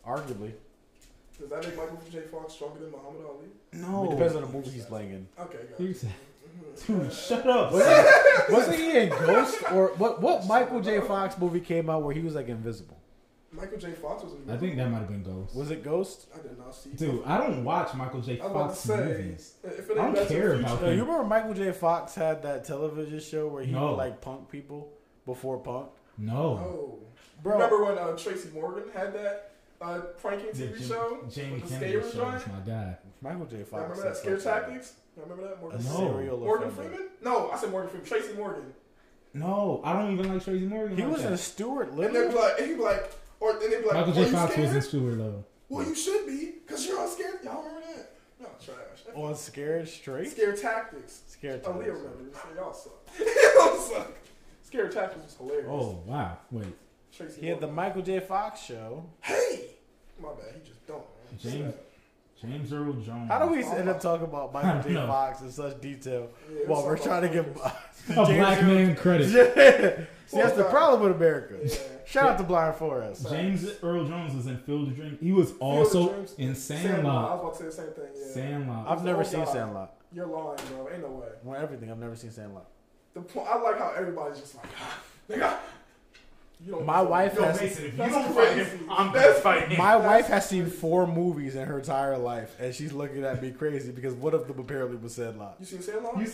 Arguably, 0.05 0.51
Does 1.39 1.49
that 1.49 1.63
make 1.65 1.77
Michael 1.77 1.99
J. 2.11 2.21
Fox 2.31 2.53
stronger 2.53 2.79
than 2.79 2.91
Muhammad 2.91 3.25
Ali? 3.25 3.47
No, 3.73 4.05
it 4.05 4.15
depends 4.15 4.35
on 4.35 4.41
the 4.43 4.47
movie 4.49 4.69
he's 4.69 4.85
playing 4.85 5.11
in. 5.11 5.27
Okay, 5.39 5.57
got 5.69 5.79
He 5.79 5.85
it. 5.87 5.97
said, 5.97 6.13
Dude, 6.87 7.11
shut 7.13 7.47
up. 7.47 7.71
Wasn't 8.49 8.75
he 8.75 8.97
in 8.97 9.09
Ghost 9.09 9.57
or 9.71 9.87
what? 9.97 10.21
What 10.21 10.45
Michael 10.45 10.81
J. 10.81 10.99
Fox 11.01 11.37
movie 11.37 11.59
came 11.61 11.89
out 11.89 12.03
where 12.03 12.13
he 12.13 12.21
was 12.21 12.35
like 12.35 12.47
invisible? 12.47 12.97
Michael 13.51 13.77
J. 13.77 13.93
Fox 13.93 14.23
was 14.23 14.33
in. 14.33 14.49
I 14.51 14.57
think 14.57 14.75
that 14.75 14.89
might 14.91 14.99
have 14.99 15.07
been 15.07 15.23
Ghost. 15.23 15.55
Was 15.55 15.71
it 15.71 15.81
Ghost? 15.83 16.27
I 16.37 16.41
did 16.41 16.57
not 16.57 16.75
see. 16.75 16.89
Dude, 16.89 17.23
I 17.25 17.37
don't 17.37 17.63
watch 17.63 17.93
Michael 17.93 18.19
J. 18.19 18.39
I 18.41 18.43
was 18.47 18.51
about 18.51 18.61
to 18.63 18.67
Fox 18.75 18.79
say, 18.79 18.97
movies. 18.97 19.53
if 19.63 19.89
it 19.89 19.97
I 19.97 20.01
don't 20.03 20.13
Back 20.13 20.27
to 20.27 20.33
the 20.33 20.39
care 20.39 20.53
about 20.59 20.81
No, 20.81 20.87
him. 20.89 20.97
you 20.97 21.03
remember 21.05 21.23
Michael 21.23 21.53
J. 21.53 21.71
Fox 21.71 22.15
had 22.15 22.43
that 22.43 22.65
television 22.65 23.19
show 23.21 23.47
where 23.47 23.63
he 23.63 23.71
No. 23.71 23.89
would 23.91 23.97
like 23.97 24.19
punk 24.21 24.49
people 24.49 24.91
before 25.25 25.57
punk? 25.59 25.87
No. 26.17 26.35
Oh, 26.35 26.99
Bro, 27.41 27.53
remember 27.53 27.83
when 27.85 27.97
uh, 27.97 28.17
Tracy 28.17 28.49
Morgan 28.53 28.83
had 28.93 29.13
that 29.13 29.51
uh, 29.81 29.99
pranking 30.21 30.47
Yeah, 30.53 30.65
TV 30.67 30.77
Jim- 30.79 30.87
show? 30.89 31.17
Jamie 31.31 31.53
with 31.53 31.63
the 31.69 31.69
Kennedy 31.79 31.93
show 32.11 32.11
joint? 32.23 32.47
my 32.47 32.59
guy. 32.65 32.97
Michael 33.21 33.45
J. 33.45 33.57
Fox. 33.63 33.71
remember 33.73 34.03
that 34.03 34.11
is 34.11 34.17
Scare 34.19 34.33
like 34.35 34.43
Tactics? 34.43 34.93
Y'all 35.15 35.25
remember 35.25 35.47
that? 35.49 35.61
Morgan, 35.61 35.79
A 35.79 35.83
No. 35.83 35.97
serial 35.97 36.37
Morgan 36.39 36.67
offender. 36.69 36.89
Freeman? 36.89 37.07
No, 37.23 37.49
I 37.51 37.57
said 37.57 37.71
Morgan 37.71 37.89
Freeman. 37.89 38.07
Tracy 38.07 38.33
Morgan. 38.33 38.73
No, 39.33 39.81
I 39.83 39.93
don't 39.93 40.13
even 40.13 40.33
like 40.33 40.43
Tracy 40.43 40.65
Morgan. 40.65 40.95
He 40.97 41.03
like 41.03 41.11
was 41.13 41.23
that. 41.23 41.31
in 41.33 41.37
Stuart 41.37 41.89
And 41.89 41.99
they'd 41.99 42.11
Little. 42.11 42.31
be 42.31 42.35
like, 42.37 42.59
and 42.59 42.67
he'd 42.67 42.75
be 42.77 42.81
like, 42.83 43.11
or 43.39 43.51
and 43.51 43.61
they'd 43.61 43.81
be 43.81 43.85
like, 43.87 43.93
Michael 43.93 44.13
J. 44.13 44.25
Fox 44.25 44.57
was 44.57 44.75
in 44.75 44.81
Stuart 44.81 45.17
Little. 45.17 45.45
Well, 45.69 45.85
you 45.87 45.95
should 45.95 46.25
be, 46.27 46.53
cause 46.67 46.85
you're 46.85 46.99
all 46.99 47.07
scared. 47.07 47.39
Y'all 47.43 47.63
remember 47.63 47.81
that? 47.95 48.11
No, 48.39 48.47
trash. 48.63 48.77
On 49.15 49.35
Scared 49.35 49.87
Straight. 49.87 50.31
Scared 50.31 50.57
Tactics. 50.61 51.21
Scared 51.27 51.61
Oh, 51.65 51.71
Leah 51.71 51.87
Tactics. 51.93 51.99
remembers. 52.03 52.35
So 52.35 52.47
y'all 52.55 52.73
suck. 52.73 52.93
y'all 53.55 53.77
suck. 53.79 54.11
Scared 54.63 54.91
Tactics 54.91 55.23
was 55.23 55.35
hilarious. 55.37 55.67
Oh 55.69 55.99
wow! 56.05 56.37
Wait, 56.51 56.65
Tracy 57.15 57.41
He 57.41 57.47
had 57.47 57.61
the 57.61 57.67
Michael 57.67 58.01
J. 58.01 58.19
Fox 58.19 58.61
show. 58.61 59.05
Hey, 59.21 59.69
my 60.21 60.29
bad. 60.29 60.55
He 60.61 60.67
just 60.69 60.85
don't. 60.85 60.97
Man. 60.99 61.39
James- 61.39 61.73
James 62.41 62.73
Earl 62.73 62.93
Jones. 62.93 63.29
How 63.29 63.45
do 63.47 63.51
we 63.53 63.63
end 63.63 63.87
up 63.89 63.99
talking 63.99 64.25
about 64.25 64.53
Michael 64.53 64.71
don't 64.81 64.83
J. 64.93 64.93
Fox 65.07 65.41
in 65.41 65.51
such 65.51 65.79
detail 65.81 66.29
Yeah, 66.53 66.67
while 66.67 66.83
we're 66.83 66.97
trying 66.97 67.21
to 67.21 67.29
about 67.39 67.55
give 68.09 68.17
a 68.17 68.25
James 68.25 68.37
black 68.39 68.57
Earl- 68.61 68.67
man 68.67 68.95
credit? 68.95 69.29
Yeah. 69.29 70.05
See, 70.27 70.37
that's 70.37 70.53
the 70.57 70.63
problem 70.65 71.01
with 71.01 71.15
America. 71.15 71.55
Yeah. 71.63 71.77
Shout 72.05 72.29
out 72.31 72.37
to 72.39 72.43
Blind 72.43 72.75
Forest. 72.75 73.29
James 73.29 73.69
Earl 73.83 74.05
Jones 74.07 74.35
was 74.35 74.47
in 74.47 74.57
Field 74.57 74.89
of 74.89 74.95
Dreams. 74.95 75.17
He 75.21 75.31
was 75.31 75.53
also 75.59 76.09
Dreams. 76.13 76.33
in 76.37 76.49
I 76.51 76.53
Sandlot. 76.53 77.31
I 77.31 77.35
was 77.35 77.41
about 77.41 77.53
to 77.53 77.57
say 77.59 77.65
the 77.65 77.71
same 77.71 77.93
thing. 77.93 78.11
Yeah. 78.19 78.31
Sandlot. 78.33 78.87
I've 78.87 79.03
never 79.03 79.21
Oh, 79.21 79.23
seen 79.23 79.39
God. 79.41 79.49
Sandlot. 79.53 79.93
You're 80.11 80.25
lying, 80.27 80.57
bro. 80.69 80.89
Ain't 80.91 81.01
no 81.01 81.09
way. 81.11 81.27
Well, 81.43 81.61
everything. 81.61 81.91
I've 81.91 81.99
never 81.99 82.15
seen 82.15 82.31
Sandlot. 82.31 82.65
The 83.13 83.21
point. 83.21 83.47
I 83.49 83.57
like 83.61 83.77
how 83.77 83.93
everybody's 83.97 84.39
just 84.39 84.55
like, 84.55 84.65
ah, 84.81 84.99
nigga. 85.29 85.37
You 85.37 85.57
don't. 86.71 86.85
My 86.85 87.01
wife 87.01 87.35
Yo, 87.35 87.43
has. 87.43 87.59
Mason, 87.61 87.85
if 87.85 87.91
you 87.93 87.97
don't 87.97 88.33
fight 88.33 88.57
I'm 88.89 89.11
That's- 89.13 89.41
gonna 89.41 89.59
fight. 89.67 89.77
My 89.77 89.95
wife 89.95 90.27
has 90.27 90.47
seen 90.49 90.67
four 90.69 91.05
movies 91.07 91.55
in 91.55 91.65
her 91.67 91.79
entire 91.79 92.17
life, 92.17 92.55
and 92.59 92.73
she's 92.73 92.91
looking 92.93 93.23
at 93.23 93.41
me 93.41 93.51
crazy 93.51 93.91
because 93.91 94.13
one 94.13 94.33
of 94.33 94.47
them 94.47 94.59
apparently 94.59 94.97
was 94.97 95.13
Sandlot. 95.15 95.57
You 95.59 95.65
seen 95.65 95.81
Sandlot? 95.81 96.17
You- 96.17 96.31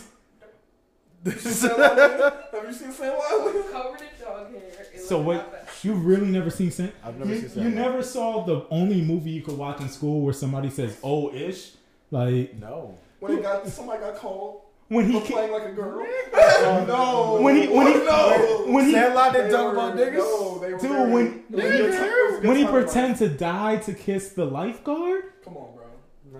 You 1.23 1.31
seen 1.34 1.52
Sandlot? 1.53 2.49
Have 2.52 2.64
you 2.65 2.73
seen 2.73 2.91
Sandlot? 2.91 3.53
Lynn? 3.53 3.64
Covered 3.72 4.02
in 4.02 4.07
dog 4.26 4.52
hair. 4.52 4.61
So 4.98 5.22
looked 5.22 5.27
wait, 5.53 5.61
you 5.84 5.93
really 5.93 6.26
never 6.27 6.49
seen 6.49 6.72
Sand? 6.72 6.93
I've 7.03 7.18
never 7.18 7.34
you, 7.35 7.48
seen 7.48 7.64
you 7.64 7.69
never 7.69 8.02
saw 8.02 8.43
the 8.43 8.65
only 8.72 9.02
movie 9.02 9.30
you 9.31 9.41
could 9.43 9.57
watch 9.57 9.81
in 9.81 9.89
school 9.89 10.22
where 10.22 10.34
somebody 10.34 10.69
says 10.72 10.98
"oh 11.03 11.31
ish," 11.34 11.73
like 12.10 12.56
No. 12.57 12.98
When 13.19 13.35
they 13.35 13.41
got 13.43 13.68
somebody 13.68 13.99
got 14.02 14.15
called 14.15 14.61
when 14.96 15.06
he 15.10 15.20
for 15.20 15.26
ca- 15.26 15.34
playing 15.34 15.52
like 15.52 15.66
a 15.66 15.72
girl. 15.72 16.06
Oh, 16.64 16.86
no. 16.88 17.42
when 17.44 17.56
he 17.62 17.68
when 17.68 17.88
he 17.88 17.94
oh, 18.08 18.66
no. 18.68 18.74
when 18.74 18.86
he 18.86 18.92
Sandlot 18.92 19.34
didn't 19.34 19.48
They 19.50 19.54
talk 19.58 19.74
about 19.74 19.96
niggas. 19.96 20.18
No, 20.18 20.60
they 20.60 20.74
were 20.74 20.80
Dude, 20.80 20.90
very- 20.92 21.12
when- 21.12 21.44
it 21.50 21.56
was 21.56 21.64
a 21.66 21.68
good 21.70 21.94
time- 21.94 22.04
it 22.04 22.26
was 22.30 22.38
a 22.38 22.42
good 22.42 22.48
when 22.48 22.58
he 22.58 22.66
pretend 22.66 23.18
to 23.18 23.30
die 23.30 23.78
to 23.78 23.94
kiss 23.94 24.30
the 24.34 24.46
lifeguard. 24.46 25.24
Come 25.44 25.58
on, 25.58 25.76
bro. 25.76 26.40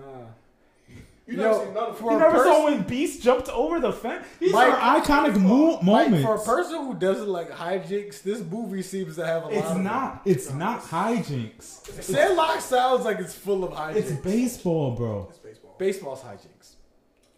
You 1.26 1.36
Yo, 1.36 1.42
never 1.42 1.64
seen 1.64 1.74
none 1.74 1.94
for 1.94 2.10
You 2.10 2.16
a 2.16 2.20
never 2.20 2.32
pers- 2.36 2.44
saw 2.44 2.64
when 2.64 2.82
Beast 2.82 3.22
jumped 3.22 3.48
over 3.48 3.80
the 3.80 3.92
fence. 3.92 4.26
These 4.40 4.52
Mike- 4.52 4.72
are 4.72 5.00
iconic 5.00 5.40
mo- 5.40 5.74
Like, 5.82 5.84
moments. 6.10 6.24
for 6.24 6.34
a 6.34 6.38
person 6.56 6.84
who 6.86 6.94
doesn't 6.94 7.28
like 7.28 7.50
hijinks, 7.50 8.22
this 8.22 8.40
movie 8.40 8.82
seems 8.82 9.16
to 9.16 9.26
have 9.26 9.44
a 9.44 9.46
lot. 9.46 9.54
it's 9.54 9.68
of 9.68 9.74
them. 9.74 9.84
not. 9.84 10.22
It's 10.24 10.52
not 10.52 10.82
hijinks. 10.82 12.02
Sandlot 12.02 12.60
sounds 12.62 13.04
like 13.04 13.18
it's 13.18 13.34
full 13.34 13.64
of 13.64 13.72
hijinks. 13.72 13.96
It's 13.96 14.12
baseball, 14.12 14.92
bro. 14.92 15.26
It's 15.30 15.38
baseball. 15.38 15.74
Baseball's 15.78 16.20
hijinks. 16.22 16.71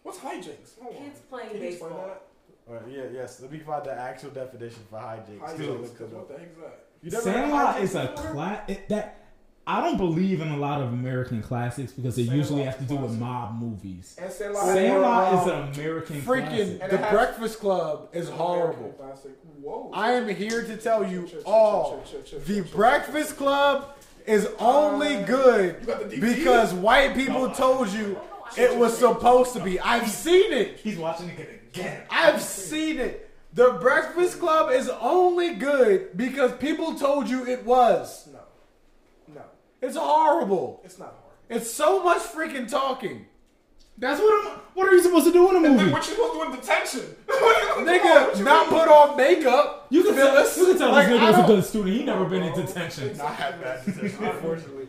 What's 0.04 0.18
hijinks? 0.18 0.78
Hold 0.80 0.94
on. 0.96 1.02
Kids 1.02 1.20
playing 1.28 1.48
Can 1.50 1.58
you 1.60 1.68
explain 1.68 1.90
baseball. 1.92 2.06
that? 2.06 2.22
All 2.68 2.74
right, 2.76 2.82
yeah, 2.90 3.02
yes. 3.12 3.40
Let 3.40 3.50
me 3.50 3.58
find 3.58 3.84
the 3.84 3.92
actual 3.92 4.30
definition 4.30 4.80
for 4.88 4.98
hijinks. 4.98 5.40
Hijinks. 5.40 5.56
Dude, 5.58 5.82
Because 5.82 6.12
what 6.12 6.28
the 6.28 6.38
heck 6.38 6.48
is 6.52 6.56
that? 6.58 6.84
You 7.02 7.10
never 7.10 7.24
heard 7.30 7.34
Sandlot 7.34 7.76
hijinks 7.76 7.82
is 7.82 7.94
a 7.96 8.12
before? 8.14 8.30
class 8.32 8.70
that 8.90 9.20
I 9.66 9.80
don't 9.80 9.96
believe 9.96 10.40
in 10.42 10.48
a 10.48 10.56
lot 10.58 10.82
of 10.82 10.92
American 10.92 11.42
classics 11.42 11.92
because 11.92 12.16
they 12.16 12.24
Sandlot's 12.26 12.50
usually 12.50 12.64
have 12.64 12.78
to 12.78 12.84
do 12.84 12.96
with 12.96 13.18
classic. 13.18 13.20
mob 13.20 13.58
movies. 13.60 14.16
And 14.20 14.30
Sandlot. 14.30 14.64
Sandlot 14.66 15.34
is 15.46 15.52
an 15.52 15.72
American 15.80 16.20
Freaking 16.20 16.46
classic. 16.48 16.78
And 16.82 16.92
The 16.92 16.96
has- 16.98 17.10
Breakfast 17.14 17.58
Club 17.60 18.08
is 18.12 18.28
horrible. 18.28 18.90
Classic. 18.92 19.32
Whoa. 19.62 19.90
I 19.94 20.12
am 20.12 20.28
here 20.28 20.62
to 20.64 20.76
tell 20.76 21.06
you 21.10 21.26
all. 21.46 22.02
The 22.12 22.22
chill, 22.22 22.40
chill, 22.40 22.64
Breakfast 22.74 23.38
Club 23.38 23.96
is 24.26 24.46
only 24.58 25.16
uh, 25.16 25.26
good 25.26 25.76
You 25.80 25.86
got 25.86 26.10
the 26.10 26.16
DVD? 26.16 26.20
because 26.36 26.74
white 26.74 27.14
people 27.14 27.48
told 27.50 27.88
you 27.88 28.18
it 28.56 28.76
was 28.76 28.96
supposed 28.96 29.52
to 29.54 29.60
be. 29.60 29.78
I've 29.80 30.08
seen 30.08 30.52
it. 30.52 30.78
He's 30.78 30.96
watching 30.98 31.28
it 31.30 31.62
again. 31.72 32.02
I've 32.10 32.40
seen 32.40 32.98
it. 32.98 33.30
The 33.52 33.72
Breakfast 33.80 34.40
Club 34.40 34.70
is 34.72 34.88
only 35.00 35.54
good 35.54 36.16
because 36.16 36.52
people 36.54 36.94
told 36.96 37.28
you 37.28 37.46
it 37.46 37.64
was. 37.64 38.28
No. 38.32 38.40
No. 39.36 39.42
It's 39.80 39.96
horrible. 39.96 40.80
It's 40.84 40.98
not 40.98 41.08
hard. 41.08 41.20
It's 41.50 41.70
so 41.70 42.02
much 42.02 42.18
freaking 42.18 42.68
talking. 42.68 43.26
That's 43.96 44.20
what 44.20 44.46
I'm. 44.52 44.58
What 44.74 44.88
are 44.88 44.92
you 44.92 45.02
supposed 45.04 45.26
to 45.26 45.32
do 45.32 45.48
in 45.50 45.56
a 45.64 45.68
movie? 45.68 45.92
what 45.92 46.02
are 46.04 46.10
you 46.10 46.16
supposed 46.16 46.32
to 46.32 46.38
do 46.38 46.44
in 46.52 46.56
detention? 46.60 47.16
Nigga, 47.86 48.44
not 48.44 48.68
put 48.68 48.88
on 48.88 49.16
makeup. 49.16 49.86
You 49.90 50.02
can 50.02 50.14
tell, 50.16 50.26
Phyllis. 50.34 50.56
you 50.58 50.66
can 50.66 50.78
tell 50.78 50.90
Like, 50.90 51.08
this 51.08 51.20
I 51.20 51.22
nigga 51.22 51.26
was 51.28 51.34
a 51.36 51.38
don't- 51.38 51.46
good 51.46 51.64
student. 51.64 51.94
He 51.96 52.02
never 52.04 52.24
been 52.24 52.42
in 52.42 52.54
detention. 52.54 53.16
Not 53.16 53.34
had 53.34 53.60
bad 53.62 53.84
detention, 53.86 54.24
unfortunately. 54.24 54.83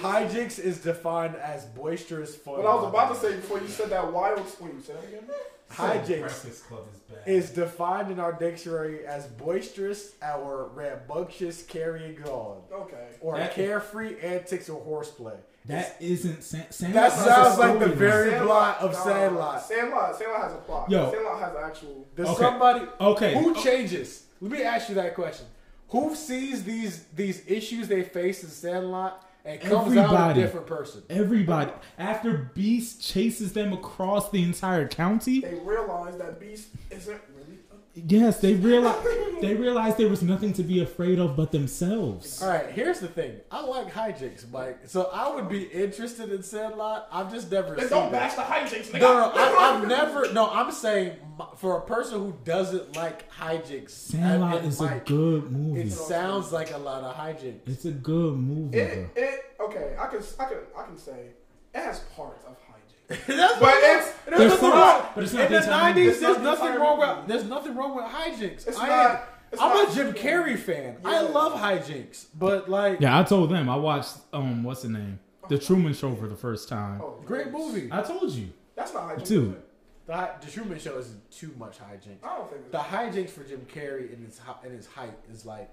Hijinks 0.00 0.58
is 0.58 0.78
defined 0.78 1.36
as 1.36 1.64
boisterous 1.66 2.34
fun. 2.36 2.58
What 2.58 2.66
I 2.66 2.74
was 2.74 2.88
about 2.88 3.14
to 3.14 3.20
say 3.20 3.36
before 3.36 3.60
you 3.60 3.68
said 3.68 3.90
that 3.90 4.12
wild. 4.12 4.38
Wait, 4.60 4.74
you 4.74 4.80
said 4.82 4.96
that 4.96 5.08
again? 5.08 5.24
Hijinks 5.70 6.66
Club 6.66 6.82
is 6.92 6.98
bad. 7.00 7.22
is 7.26 7.50
defined 7.50 8.10
in 8.10 8.18
our 8.18 8.32
dictionary 8.32 9.06
as 9.06 9.26
boisterous 9.26 10.12
or 10.22 10.68
rambunctious 10.74 11.62
carrying 11.62 12.20
on, 12.24 12.62
Okay. 12.72 13.06
or 13.20 13.36
That- 13.36 13.52
carefree 13.54 14.18
antics 14.20 14.68
or 14.68 14.80
horseplay. 14.82 15.36
that 15.66 15.94
isn't 16.00 16.42
San, 16.42 16.68
Sandlot 16.72 17.10
That 17.10 17.12
sounds 17.12 17.58
like 17.58 17.78
the 17.78 17.84
storyline. 17.86 17.94
very 17.94 18.40
plot 18.40 18.78
of 18.80 18.92
nah, 18.92 19.04
Sandlot. 19.04 19.62
Sandlot. 19.62 20.18
Sandlot 20.18 20.42
has 20.42 20.52
a 20.54 20.56
plot. 20.56 20.90
Yo. 20.90 21.10
Sandlot 21.12 21.38
has 21.40 21.56
actual. 21.56 22.06
Does 22.16 22.28
Okay. 22.30 22.38
somebody 22.42 22.86
Okay. 23.00 23.34
who 23.34 23.54
changes? 23.54 24.24
Let 24.40 24.50
me 24.50 24.62
ask 24.64 24.88
you 24.88 24.94
that 24.96 25.14
question. 25.14 25.46
Who 25.90 26.14
sees 26.16 26.64
these 26.64 27.04
these 27.14 27.42
issues 27.46 27.86
they 27.88 28.02
face 28.02 28.42
in 28.42 28.48
Sandlot 28.50 29.24
and 29.44 29.60
comes 29.60 29.96
out 29.96 29.96
a 29.96 30.00
Everybody. 30.02 30.40
different 30.42 30.66
person? 30.66 31.02
Everybody 31.10 31.72
after 31.98 32.50
Beast 32.54 33.02
chases 33.02 33.52
them 33.52 33.72
across 33.72 34.30
the 34.30 34.42
entire 34.42 34.86
county. 34.88 35.40
They 35.40 35.54
realize 35.54 36.16
that 36.18 36.38
Beast 36.40 36.68
isn't 36.90 37.20
really. 37.34 37.58
Yes, 38.06 38.40
they 38.40 38.54
realize 38.54 39.04
they 39.40 39.54
realized 39.54 39.96
there 39.96 40.08
was 40.08 40.22
nothing 40.22 40.52
to 40.54 40.62
be 40.62 40.82
afraid 40.82 41.18
of 41.18 41.36
but 41.36 41.50
themselves. 41.52 42.42
All 42.42 42.48
right, 42.48 42.70
here's 42.70 43.00
the 43.00 43.08
thing. 43.08 43.40
I 43.50 43.64
like 43.64 43.92
hijinks, 43.92 44.50
Mike. 44.50 44.80
So 44.86 45.10
I 45.12 45.34
would 45.34 45.48
be 45.48 45.64
interested 45.64 46.30
in 46.30 46.42
Sandlot. 46.42 47.08
I've 47.10 47.32
just 47.32 47.50
never 47.50 47.74
Then 47.74 47.88
seen 47.88 47.98
don't 47.98 48.12
bash 48.12 48.34
the 48.34 48.42
hijinks, 48.42 48.90
nigga. 48.90 49.00
No, 49.00 49.14
no, 49.14 49.32
I, 49.34 49.76
I've 49.76 49.88
never. 49.88 50.32
No, 50.32 50.50
I'm 50.50 50.70
saying 50.72 51.16
for 51.56 51.78
a 51.78 51.82
person 51.82 52.18
who 52.18 52.36
doesn't 52.44 52.96
like 52.96 53.30
hijinks, 53.32 53.86
uh, 53.86 54.12
Sandlot 54.12 54.58
and 54.58 54.68
is 54.68 54.80
a 54.80 55.02
good 55.06 55.50
movie. 55.50 55.82
It 55.82 55.92
sounds 55.92 56.52
like 56.52 56.72
a 56.72 56.78
lot 56.78 57.02
of 57.02 57.14
hijinks. 57.16 57.66
It's 57.66 57.84
a 57.84 57.92
good 57.92 58.36
movie. 58.36 58.78
It, 58.78 59.10
it 59.16 59.40
okay. 59.60 59.96
I 59.98 60.06
can 60.06 60.22
I 60.38 60.44
can 60.44 60.58
I 60.76 60.82
can 60.84 60.98
say 60.98 61.26
it 61.74 61.78
has 61.78 62.00
parts 62.16 62.44
of 62.44 62.52
hijinks. 62.52 62.69
That's 63.10 63.26
But 63.26 63.60
what 63.60 63.74
it's- 63.82 64.14
there's 64.26 64.38
There's 64.38 64.50
nothing 64.52 64.58
some- 64.70 64.72
wrong. 64.72 65.02
but 65.14 65.24
it's 65.24 65.32
not 65.32 65.46
in 65.46 65.52
the 65.52 65.60
the 65.60 65.66
nineties. 65.66 66.06
movie. 66.06 66.20
There's 66.20 66.38
nothing 66.38 66.74
wrong 66.80 66.98
with. 67.00 67.28
There's 67.28 67.44
nothing 67.44 67.76
wrong 67.76 67.96
with 67.96 68.04
hijinks. 68.06 68.68
It's 68.68 68.78
I 68.78 68.86
not- 68.88 69.10
am, 69.10 69.18
it's 69.52 69.60
I'm 69.62 69.68
not- 69.74 69.90
a 69.90 69.94
Jim 69.94 70.12
Carrey 70.14 70.56
fan. 70.58 70.96
I 71.04 71.20
love 71.22 71.54
hijinks, 71.54 72.26
but 72.38 72.68
like, 72.70 73.00
Yeah, 73.00 73.18
I 73.18 73.22
told 73.24 73.50
them 73.50 73.68
I 73.68 73.76
watched 73.76 74.16
um 74.32 74.62
what's 74.62 74.82
the 74.82 74.88
name? 74.90 75.18
The 75.48 75.58
Truman 75.58 75.92
Show 75.94 76.14
for 76.14 76.28
the 76.28 76.36
first 76.36 76.68
time. 76.68 77.00
Oh, 77.02 77.20
great 77.26 77.50
movie. 77.50 77.88
I 77.90 78.02
told 78.02 78.30
you. 78.30 78.50
That's 78.76 78.94
not 78.94 79.08
hijinks. 79.08 79.26
Dude. 79.26 79.48
is 79.50 79.54
it? 79.56 79.66
The, 80.06 80.30
the 80.40 80.50
Truman 80.50 80.78
Show 80.78 80.96
is 80.98 81.12
too 81.30 81.52
much 81.58 81.78
hijinks. 81.78 82.22
I 82.24 82.36
don't 82.36 82.48
think. 82.50 82.70
The 82.70 82.78
hijinks 82.78 83.30
for 83.30 83.42
Jim 83.42 83.66
Carrey 83.74 84.12
in 84.12 84.24
his 84.24 84.38
hi- 84.38 84.54
in 84.64 84.72
his 84.72 84.86
height 84.86 85.18
is 85.32 85.44
like 85.44 85.70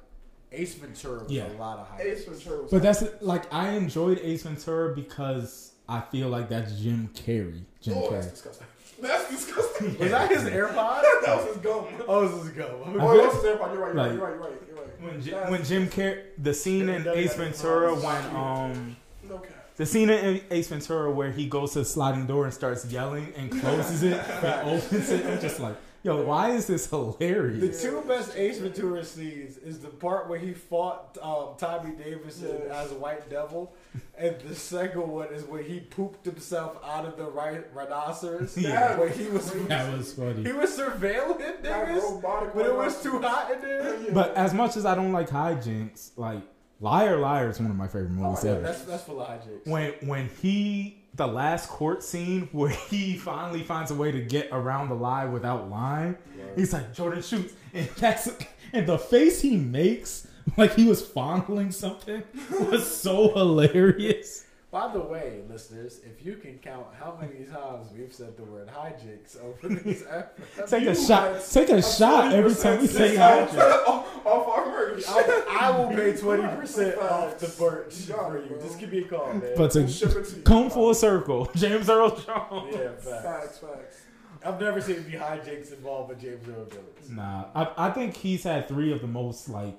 Ace 0.52 0.74
Ventura 0.76 1.20
with 1.20 1.30
Yeah. 1.32 1.52
a 1.52 1.58
lot 1.60 1.78
of 1.78 1.88
hijinks. 1.90 2.06
Ace 2.06 2.26
Ventura. 2.26 2.62
was 2.64 2.72
But 2.72 2.82
that's 2.82 3.04
like 3.22 3.54
I 3.54 3.70
enjoyed 3.70 4.20
Ace 4.24 4.42
Ventura 4.44 4.96
because 4.96 5.74
I 5.90 6.02
feel 6.02 6.30
like 6.30 6.50
that's 6.50 6.80
Jim 6.80 7.10
Carrey. 7.14 7.62
Jim 7.82 7.94
Oh, 7.98 8.12
that's 8.12 8.28
disgusting. 8.32 8.68
That's 9.00 9.30
disgusting. 9.30 9.96
Was 10.00 10.10
that 10.10 10.32
his 10.32 10.42
AirPod? 10.46 10.74
that 11.26 11.38
was 11.38 11.46
his 11.54 11.58
gum. 11.58 11.86
oh, 12.08 12.26
it 12.26 12.34
was 12.34 12.44
his 12.48 12.52
go. 12.54 12.82
Oh, 13.00 13.16
that 13.16 13.28
was 13.28 13.36
his 13.36 13.44
AirPod. 13.44 13.74
You're 13.74 13.94
right. 13.94 13.94
You're 13.94 13.94
right. 13.94 14.12
You're 14.14 14.18
right. 14.18 14.18
You're 14.18 14.40
right. 14.40 14.62
You're 14.68 14.78
right. 14.78 15.02
When, 15.02 15.22
Jim, 15.22 15.32
That's- 15.34 15.52
when 15.52 15.64
Jim 15.64 15.88
Carrey, 15.88 16.24
the 16.40 16.54
scene 16.54 16.90
in 16.90 17.08
Ace 17.08 17.36
Ventura 17.36 17.94
when 17.94 18.36
um 18.36 18.98
No 19.30 19.42
the 19.76 19.86
scene 19.86 20.10
in 20.10 20.42
Ace 20.50 20.70
Ventura 20.70 21.12
where 21.12 21.30
he 21.32 21.46
goes 21.48 21.74
to 21.74 21.80
the 21.80 21.86
sliding 21.86 22.26
door 22.26 22.46
and 22.46 22.54
starts 22.54 22.86
yelling 22.92 23.32
and 23.38 23.52
closes 23.62 24.02
it 24.02 24.14
and 24.18 24.70
opens 24.72 25.12
it. 25.12 25.24
I'm 25.28 25.40
just 25.40 25.60
like, 25.60 25.76
yo, 26.04 26.24
why 26.24 26.52
is 26.52 26.68
this 26.68 26.90
hilarious? 26.90 27.82
The 27.82 27.90
two 27.90 28.02
best 28.08 28.36
Ace 28.36 28.60
Ventura 28.60 29.04
scenes 29.04 29.58
is 29.58 29.80
the 29.80 29.90
part 29.90 30.30
where 30.30 30.40
he 30.40 30.54
fought 30.54 31.18
um, 31.22 31.50
Tommy 31.58 31.92
Davidson 31.96 32.62
Yeah. 32.68 32.82
as 32.82 32.92
a 32.92 32.96
White 32.96 33.30
Devil, 33.30 33.74
and 34.18 34.36
the 34.42 34.56
second 34.56 35.08
one 35.08 35.28
is 35.34 35.44
when 35.44 35.64
he 35.64 35.80
pooped 35.80 36.26
himself 36.26 36.78
out 36.86 37.06
of 37.06 37.18
the 37.18 37.26
right 37.26 37.64
rhinoceros. 37.74 38.58
Yeah. 38.68 38.98
Where 38.98 39.10
he 39.10 39.28
was 39.28 39.52
That 39.68 39.96
was 39.98 40.14
funny. 40.14 40.44
he 40.44 40.52
was 40.54 40.78
surveilling 40.78 41.38
That 41.40 41.64
niggas, 41.64 42.22
but 42.54 42.66
it 42.66 42.76
was 42.76 43.02
too 43.04 43.20
hot 43.22 43.52
in 43.52 43.62
there. 43.62 44.00
Yeah. 44.04 44.10
But 44.14 44.36
as 44.36 44.54
much 44.54 44.78
as 44.78 44.86
I 44.86 44.96
don't 44.96 45.12
like 45.12 45.30
hijinks, 45.30 46.12
like 46.18 46.42
Liar 46.80 47.18
Liar 47.18 47.50
is 47.50 47.60
one 47.60 47.72
of 47.72 47.76
my 47.78 47.88
favorite 47.88 48.12
movies 48.12 48.46
Oh, 48.46 48.50
ever. 48.50 48.62
that's 48.62 48.82
that's 48.84 49.04
for 49.04 49.14
logic. 49.14 49.62
when 49.66 49.94
when 50.04 50.30
he 50.42 51.04
the 51.18 51.28
last 51.28 51.70
court 51.70 52.04
scene 52.04 52.48
where 52.52 52.70
he 52.90 53.18
finally 53.18 53.64
finds 53.64 53.92
a 53.92 53.96
way 53.96 54.12
to 54.12 54.22
get 54.22 54.50
around 54.52 54.90
the 54.90 54.96
lie 54.96 55.26
without 55.26 55.70
lying. 55.70 56.16
He's 56.56 56.74
like 56.74 56.94
Jordan 56.94 57.22
shoots, 57.22 57.54
and 57.74 57.88
that's 57.98 58.30
and 58.74 58.88
the 58.88 58.98
face 58.98 59.42
he 59.42 59.58
makes 59.58 60.28
like 60.56 60.76
he 60.76 60.86
was 60.86 61.06
fondling 61.06 61.72
something 61.72 62.24
was 62.52 62.90
so 62.90 63.34
hilarious. 63.34 64.46
By 64.70 64.92
the 64.92 65.00
way, 65.00 65.42
listeners, 65.50 66.02
if 66.04 66.26
you 66.26 66.36
can 66.36 66.58
count 66.58 66.88
how 67.00 67.18
many 67.22 67.46
times 67.46 67.88
we've 67.98 68.12
said 68.14 68.36
the 68.36 68.44
word 68.44 68.68
hijinks 68.68 69.42
over 69.42 69.70
these 69.74 70.04
episodes, 70.10 70.70
Take 70.70 70.88
a 70.88 70.94
shot. 70.96 71.42
Take 71.50 71.70
a 71.70 71.82
shot 71.82 72.34
every 72.34 72.54
time 72.54 72.82
we 72.82 72.88
say 72.88 73.16
hydrogen. 73.16 73.60
off, 73.88 74.26
off 74.26 74.48
our 74.50 74.66
merch. 74.66 75.04
I, 75.08 75.44
I 75.62 75.72
will 75.78 75.88
pay 75.96 76.18
twenty 76.18 76.48
percent 76.58 76.98
off 76.98 77.38
the 77.40 77.48
birch 77.58 77.96
You 78.08 78.14
got 78.14 78.30
for 78.32 78.40
you. 78.44 78.50
bro. 78.50 78.60
Just 78.62 78.78
give 78.80 78.92
me 78.92 79.00
a 79.00 79.08
call, 79.08 79.28
man. 79.32 79.40
But 79.56 79.58
We'll 79.58 79.70
to 79.70 79.88
ship 79.88 80.10
it 80.10 80.26
to 80.26 80.36
you. 80.36 80.42
come 80.42 80.70
full 80.70 80.94
circle, 80.94 81.50
James 81.56 81.90
Earl 81.90 82.10
Jones. 82.10 82.76
yeah, 82.76 82.92
facts. 82.92 83.24
Facts, 83.24 83.58
facts. 83.60 84.02
I've 84.46 84.60
never 84.60 84.82
seen 84.82 85.04
any 85.08 85.18
hijinks 85.18 85.72
involved 85.72 86.10
with 86.10 86.20
James 86.22 86.46
Earl 86.48 86.66
Jones. 86.66 87.10
Nah, 87.10 87.46
I, 87.56 87.88
I 87.88 87.92
think 87.92 88.16
he's 88.18 88.44
had 88.44 88.68
three 88.68 88.92
of 88.92 89.00
the 89.00 89.08
most 89.08 89.48
like, 89.48 89.78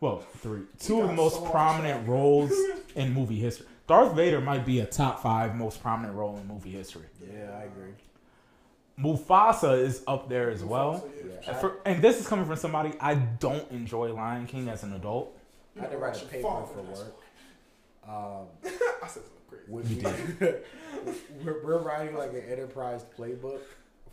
well, 0.00 0.20
three, 0.38 0.62
two 0.80 1.02
of 1.02 1.08
the 1.08 1.14
most 1.14 1.36
so 1.36 1.42
prominent 1.50 2.08
roles 2.08 2.52
in 2.96 3.12
movie 3.12 3.38
history. 3.38 3.66
Darth 3.86 4.14
Vader 4.14 4.40
might 4.40 4.64
be 4.64 4.80
a 4.80 4.86
top 4.86 5.22
five 5.22 5.54
most 5.54 5.82
prominent 5.82 6.14
role 6.14 6.36
in 6.38 6.46
movie 6.46 6.70
history. 6.70 7.04
Yeah, 7.20 7.50
I 7.58 7.64
agree. 7.64 7.92
Mufasa 8.98 9.78
is 9.78 10.02
up 10.06 10.28
there 10.28 10.50
as 10.50 10.64
well. 10.64 11.00
So, 11.00 11.10
yeah. 11.16 11.32
Yeah. 11.42 11.50
And, 11.50 11.58
for, 11.58 11.76
and 11.84 12.02
this 12.02 12.20
is 12.20 12.26
coming 12.26 12.46
from 12.46 12.56
somebody 12.56 12.94
I 13.00 13.14
don't 13.14 13.70
enjoy 13.70 14.12
Lion 14.12 14.46
King 14.46 14.68
as 14.68 14.84
an 14.84 14.94
adult. 14.94 15.36
I 15.76 15.82
had 15.82 15.90
to 15.90 15.98
write 15.98 16.22
a 16.22 16.26
paper 16.26 16.42
for 16.42 16.82
work. 16.82 17.16
Um, 18.08 18.46
I 19.02 19.06
said 19.08 19.22
something 19.24 20.02
crazy. 20.02 20.26
we, 20.38 21.12
we, 21.42 21.50
are 21.50 21.64
we're 21.64 21.78
writing 21.78 22.16
like 22.16 22.32
an 22.32 22.44
enterprise 22.48 23.04
playbook 23.18 23.60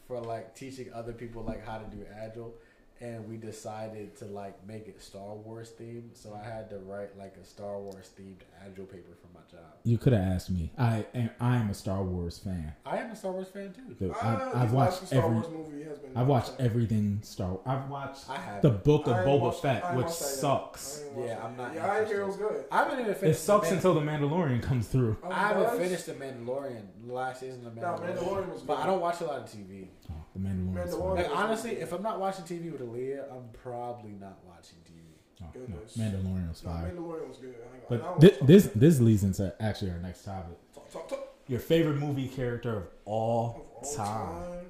for 0.07 0.19
like 0.19 0.55
teaching 0.55 0.91
other 0.93 1.13
people 1.13 1.43
like 1.43 1.65
how 1.65 1.77
to 1.77 1.85
do 1.95 2.03
agile 2.19 2.53
and 3.01 3.27
we 3.27 3.35
decided 3.37 4.15
to 4.15 4.25
like 4.25 4.55
make 4.67 4.87
it 4.87 5.01
star 5.01 5.33
wars 5.33 5.71
themed 5.79 6.09
so 6.13 6.33
i 6.39 6.43
had 6.47 6.69
to 6.69 6.77
write 6.79 7.17
like 7.17 7.35
a 7.41 7.45
star 7.45 7.79
wars 7.79 8.11
themed 8.19 8.41
agile 8.65 8.85
paper 8.85 9.11
for 9.19 9.27
my 9.33 9.39
job 9.49 9.73
You 9.83 9.97
could 9.97 10.13
have 10.13 10.21
asked 10.21 10.51
me. 10.51 10.71
I 10.77 11.05
am, 11.15 11.29
I 11.39 11.57
am 11.57 11.69
a 11.71 11.73
Star 11.73 12.03
Wars 12.03 12.37
fan. 12.37 12.73
i 12.85 12.97
am 12.97 13.09
a 13.11 13.15
star 13.15 13.31
wars 13.31 13.47
fan 13.47 13.73
too 13.73 13.95
Dude, 13.99 14.13
I've, 14.21 14.55
I've 14.55 14.71
watched 14.73 15.07
Star 15.07 15.23
every. 15.25 15.35
Wars 15.39 15.47
movie 15.51 15.83
has 15.83 15.97
been 15.97 16.11
I've 16.15 16.27
watched 16.27 16.51
everything 16.59 17.19
Star. 17.23 17.57
I've 17.65 17.89
watched 17.89 18.29
i 18.29 18.37
have 18.37 18.61
the 18.61 18.69
Book 18.69 19.07
of 19.07 19.13
I 19.13 19.19
ain't 19.21 19.27
Boba 19.27 19.39
watched- 19.41 19.61
Fett, 19.63 19.95
which 19.95 20.05
watched 20.05 20.19
that 20.19 20.25
yet. 20.25 20.35
sucks. 20.35 21.01
I 21.01 21.07
ain't 21.07 21.15
watched 21.15 21.27
Yeah, 21.29 21.45
I'm 21.45 21.57
not 21.57 21.73
Yeah, 21.73 21.91
I 21.91 21.95
didn't 21.95 22.07
hear 22.09 22.21
it 22.21 22.27
was 22.27 22.37
good. 22.37 22.65
i 22.71 22.77
haven't 22.83 22.99
even 22.99 23.15
finished. 23.15 23.39
It 23.39 23.43
sucks 23.43 23.69
the 23.69 23.75
Man- 23.75 23.77
until 23.77 23.93
the 23.95 24.01
Mandalorian 24.01 24.61
comes 24.63 24.87
through. 24.87 25.17
Oh, 25.23 25.29
i 25.31 25.33
haven't 25.47 25.63
does? 25.63 25.79
finished 25.79 26.05
the 26.05 26.13
mandalorian 26.13 26.83
the 27.07 27.13
last 27.13 27.39
season 27.39 27.65
of 27.65 27.75
No, 27.75 27.81
mandalorian, 27.81 28.17
Mandalorian 28.17 28.53
was 28.53 28.61
but 28.61 28.77
i 28.77 28.85
don't 28.85 29.01
watch 29.01 29.21
a 29.21 29.25
lot 29.25 29.39
of 29.39 29.45
tv 29.45 29.87
Oh, 30.09 30.13
the 30.33 30.39
Mandalorian. 30.39 30.87
is 30.87 30.93
Mandalorian. 30.95 31.15
like 31.15 31.35
honestly 31.35 31.71
if 31.71 31.91
i'm 31.93 32.01
not 32.03 32.19
watching 32.19 32.45
tv 32.45 32.71
with 32.71 32.81
Aaliyah, 32.81 33.31
i'm 33.31 33.49
probably 33.61 34.11
not 34.11 34.37
watching 34.47 34.77
tv 34.85 34.97
Oh, 35.43 35.45
no, 35.55 35.59
Goodness. 35.61 35.97
Mandalorian 35.97 36.49
was 36.49 36.63
No. 36.63 36.69
Mandalorian 36.69 37.27
was 37.27 37.37
good. 37.37 37.55
I 37.71 37.75
ain't 37.75 37.89
But 37.89 38.03
don't 38.03 38.21
thi- 38.21 38.27
watch 38.41 38.47
this 38.47 38.67
this 38.75 38.99
leads 38.99 39.23
into 39.23 39.51
actually 39.59 39.89
our 39.89 39.97
next 39.97 40.23
topic. 40.23 40.55
Talk, 40.71 40.91
talk, 40.91 41.07
talk. 41.09 41.19
Your 41.47 41.59
favorite 41.59 41.97
movie 41.97 42.27
character 42.27 42.77
of 42.77 42.83
all, 43.05 43.65
Of 43.81 43.87
all 43.87 43.95
time. 43.95 44.05
time. 44.53 44.65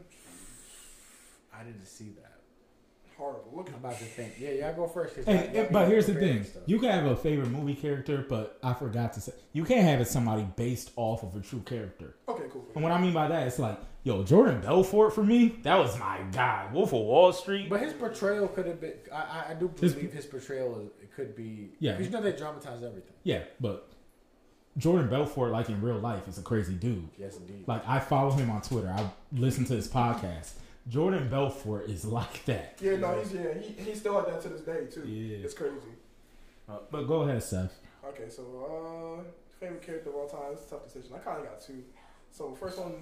i 1.53 1.63
didn't 1.65 1.85
see 1.85 2.11
that 2.21 2.30
Horrible. 3.21 3.51
Look 3.53 3.69
i'm 3.69 3.75
about 3.75 3.99
to 3.99 4.03
think 4.05 4.33
yeah 4.39 4.49
y'all 4.51 4.73
go 4.75 4.87
first 4.87 5.15
And, 5.17 5.27
y'all- 5.27 5.37
eh, 5.37 5.61
y'all 5.61 5.67
but 5.71 5.87
here's 5.87 6.07
the 6.07 6.15
thing: 6.15 6.43
stuff. 6.43 6.63
you 6.65 6.79
can 6.79 6.89
have 6.89 7.05
a 7.05 7.15
favorite 7.15 7.49
movie 7.51 7.75
character, 7.75 8.25
but 8.27 8.57
I 8.63 8.73
forgot 8.73 9.13
to 9.13 9.21
say 9.21 9.33
you 9.53 9.63
can't 9.63 9.83
have 9.83 10.01
it 10.01 10.07
somebody 10.07 10.47
based 10.55 10.91
off 10.95 11.21
of 11.21 11.35
a 11.35 11.39
true 11.39 11.59
character. 11.61 12.15
Okay, 12.27 12.45
cool. 12.51 12.65
And 12.73 12.83
what 12.83 12.91
I 12.91 12.99
mean 12.99 13.13
by 13.13 13.27
that, 13.27 13.45
it's 13.45 13.59
like, 13.59 13.77
yo, 14.03 14.23
Jordan 14.23 14.59
Belfort 14.61 15.13
for 15.13 15.23
me, 15.23 15.55
that 15.61 15.77
was 15.77 15.99
my 15.99 16.21
guy. 16.31 16.67
Wolf 16.73 16.93
of 16.93 17.01
Wall 17.01 17.31
Street. 17.31 17.69
But 17.69 17.81
his 17.81 17.93
portrayal 17.93 18.47
could 18.47 18.65
have 18.65 18.81
been. 18.81 18.93
I, 19.13 19.45
I- 19.49 19.53
do 19.53 19.71
His- 19.79 19.93
believe 19.93 20.13
his, 20.13 20.25
portrayal 20.25 20.79
is, 20.79 20.87
it 21.03 21.13
could 21.15 21.35
be. 21.35 21.69
Yeah. 21.79 21.91
because 21.91 22.07
you 22.07 22.11
know 22.13 22.21
they 22.23 22.31
dramatize 22.35 22.81
everything. 22.83 23.13
yeah, 23.23 23.43
but 23.59 23.87
Jordan 24.77 25.09
Belfort, 25.09 25.51
like 25.51 25.69
in 25.69 25.79
real 25.81 25.99
life, 25.99 26.27
is 26.27 26.37
a 26.37 26.41
crazy 26.41 26.73
dude. 26.73 27.07
Yes, 27.19 27.37
indeed. 27.37 27.65
Like 27.67 27.87
I 27.87 27.99
follow 27.99 28.31
him 28.31 28.49
on 28.49 28.61
Twitter. 28.61 28.89
I 28.97 29.05
listen 29.33 29.65
to 29.65 29.73
his 29.73 29.87
podcast. 29.87 30.53
Jordan 30.87 31.29
Belfort 31.29 31.89
is 31.89 32.05
like 32.05 32.43
that. 32.45 32.77
Yeah, 32.81 32.97
no, 32.97 33.19
he's 33.19 33.33
yeah, 33.33 33.53
he, 33.59 33.83
he's 33.83 33.99
still 33.99 34.13
like 34.13 34.27
that 34.27 34.41
to 34.43 34.49
this 34.49 34.61
day 34.61 34.85
too. 34.91 35.07
Yeah. 35.07 35.45
It's 35.45 35.53
crazy. 35.53 35.75
Uh, 36.67 36.77
but 36.89 37.03
go 37.03 37.21
ahead, 37.21 37.43
Seth. 37.43 37.73
Okay, 38.05 38.29
so 38.29 39.19
uh, 39.21 39.23
favorite 39.59 39.81
character 39.81 40.09
of 40.09 40.15
all 40.15 40.27
time. 40.27 40.53
It's 40.53 40.65
a 40.65 40.71
tough 40.71 40.85
decision. 40.85 41.11
I 41.15 41.19
kind 41.19 41.39
of 41.39 41.45
got 41.45 41.61
two. 41.61 41.83
So 42.31 42.55
first 42.55 42.79
one, 42.79 42.93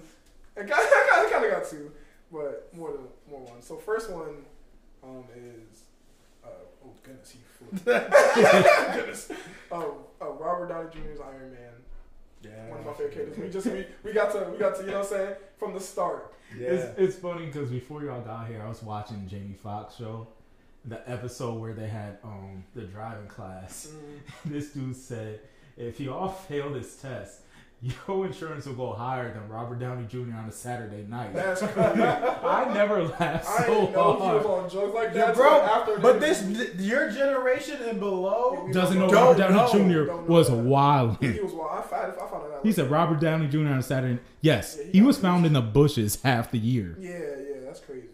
I 0.56 0.60
kind 0.60 0.72
I 0.76 1.28
kind 1.30 1.44
of 1.44 1.50
got 1.50 1.68
two, 1.68 1.90
but 2.30 2.68
more 2.76 2.92
than 2.92 3.04
more 3.30 3.40
one. 3.40 3.62
So 3.62 3.76
first 3.76 4.10
one, 4.10 4.44
um, 5.02 5.24
is 5.34 5.84
uh, 6.44 6.48
oh 6.84 6.92
goodness, 7.02 7.30
he 7.32 7.38
flew. 7.56 7.78
goodness, 8.94 9.32
oh, 9.72 9.98
uh, 10.20 10.30
Robert 10.32 10.68
Downey 10.68 10.90
Jr.'s 10.92 11.20
Iron 11.20 11.52
Man. 11.52 11.72
Yeah. 12.42 12.68
One 12.68 12.80
of 12.80 12.86
my 12.86 12.92
favorite 12.92 13.14
characters. 13.14 13.38
We 13.38 13.48
just 13.50 13.66
we, 13.66 13.86
we 14.04 14.12
got 14.12 14.32
to 14.32 14.48
we 14.50 14.58
got 14.58 14.76
to 14.76 14.82
you 14.82 14.88
know 14.88 14.98
what 15.00 15.12
I'm 15.12 15.18
saying 15.18 15.34
from 15.58 15.74
the 15.74 15.80
start. 15.80 16.32
Yeah. 16.58 16.68
It's, 16.68 16.98
it's 16.98 17.16
funny 17.16 17.46
because 17.46 17.70
before 17.70 18.02
y'all 18.02 18.22
got 18.22 18.48
here, 18.48 18.62
I 18.64 18.68
was 18.68 18.82
watching 18.82 19.26
Jamie 19.28 19.54
Foxx 19.62 19.96
show, 19.96 20.26
the 20.84 21.08
episode 21.08 21.60
where 21.60 21.74
they 21.74 21.88
had 21.88 22.18
um 22.24 22.64
the 22.74 22.82
driving 22.82 23.26
class. 23.28 23.88
This 24.44 24.70
dude 24.72 24.96
said, 24.96 25.40
if 25.76 26.00
y'all 26.00 26.28
fail 26.30 26.72
this 26.72 26.96
test, 26.96 27.40
your 27.82 28.26
insurance 28.26 28.66
will 28.66 28.74
go 28.74 28.92
higher 28.92 29.32
than 29.32 29.48
Robert 29.48 29.78
Downey 29.78 30.06
Jr. 30.06 30.34
on 30.36 30.46
a 30.48 30.52
Saturday 30.52 31.04
night. 31.08 31.32
That's 31.34 31.60
crazy. 31.66 32.02
I 32.02 32.70
never 32.74 33.04
laughed 33.04 33.48
I 33.48 33.64
so 33.66 33.80
didn't 33.80 33.92
know 33.92 34.12
he 34.16 34.20
was 34.20 34.44
hard. 34.44 34.64
on 34.64 34.68
drugs 34.70 34.94
like 34.94 35.14
Yeah, 35.14 35.26
that. 35.26 35.34
bro. 35.34 35.60
after 35.62 35.98
But 35.98 36.20
this, 36.20 36.42
interview. 36.42 36.84
your 36.86 37.10
generation 37.10 37.78
and 37.88 37.98
below. 37.98 38.68
Doesn't 38.72 38.98
know 38.98 39.08
Robert 39.08 39.38
Downey 39.38 39.54
know. 39.54 39.72
Jr. 39.72 40.06
Know 40.12 40.24
was 40.28 40.48
that. 40.48 40.56
wild. 40.56 41.16
He 41.22 41.40
was 41.40 41.52
wild. 41.52 41.78
I 41.78 41.82
found, 41.82 42.12
I 42.12 42.16
found 42.18 42.22
out. 42.22 42.29
He 42.62 42.72
said 42.72 42.90
Robert 42.90 43.20
Downey 43.20 43.48
Jr. 43.48 43.58
on 43.58 43.78
a 43.78 43.82
Saturday. 43.82 44.20
Yes, 44.40 44.76
Yeah, 44.78 44.84
he 44.86 44.90
he 44.92 45.02
was 45.02 45.18
found 45.18 45.46
in 45.46 45.52
the 45.52 45.60
bushes 45.60 46.20
half 46.22 46.50
the 46.50 46.58
year. 46.58 46.96
Yeah, 46.98 47.10
yeah, 47.10 47.60
that's 47.64 47.80
crazy. 47.80 48.08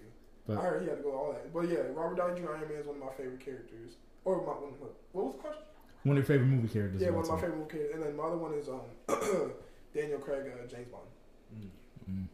But- 0.46 0.58
I 0.58 0.60
heard 0.62 0.82
he 0.82 0.88
had 0.88 0.98
to 0.98 1.02
go 1.02 1.12
all 1.12 1.32
that. 1.32 1.52
But 1.52 1.68
yeah, 1.68 1.78
Robert 1.94 2.16
Downey 2.16 2.40
Jr. 2.40 2.52
Iron 2.52 2.68
Man 2.68 2.78
is 2.78 2.86
one 2.86 2.96
of 2.96 3.02
my 3.02 3.12
favorite 3.16 3.40
characters. 3.40 3.92
Or 4.24 4.38
my 4.38 4.52
one, 4.52 4.72
what, 5.12 5.24
was 5.24 5.34
the 5.34 5.40
question? 5.40 5.62
One 6.02 6.16
of 6.16 6.22
your 6.22 6.26
favorite 6.26 6.48
movie 6.48 6.68
characters. 6.68 7.00
yeah, 7.00 7.10
one 7.10 7.24
of 7.24 7.30
my 7.30 7.40
favorite 7.40 7.58
movie 7.58 7.70
characters. 7.70 7.94
And 7.94 8.02
then 8.04 8.16
my 8.16 8.24
other 8.24 8.36
one 8.36 8.54
is 8.54 8.68
um 8.68 8.80
Daniel 9.94 10.18
Craig, 10.18 10.44
uh, 10.46 10.66
James 10.66 10.88
Bond. 10.88 11.06
Mm. 12.10 12.26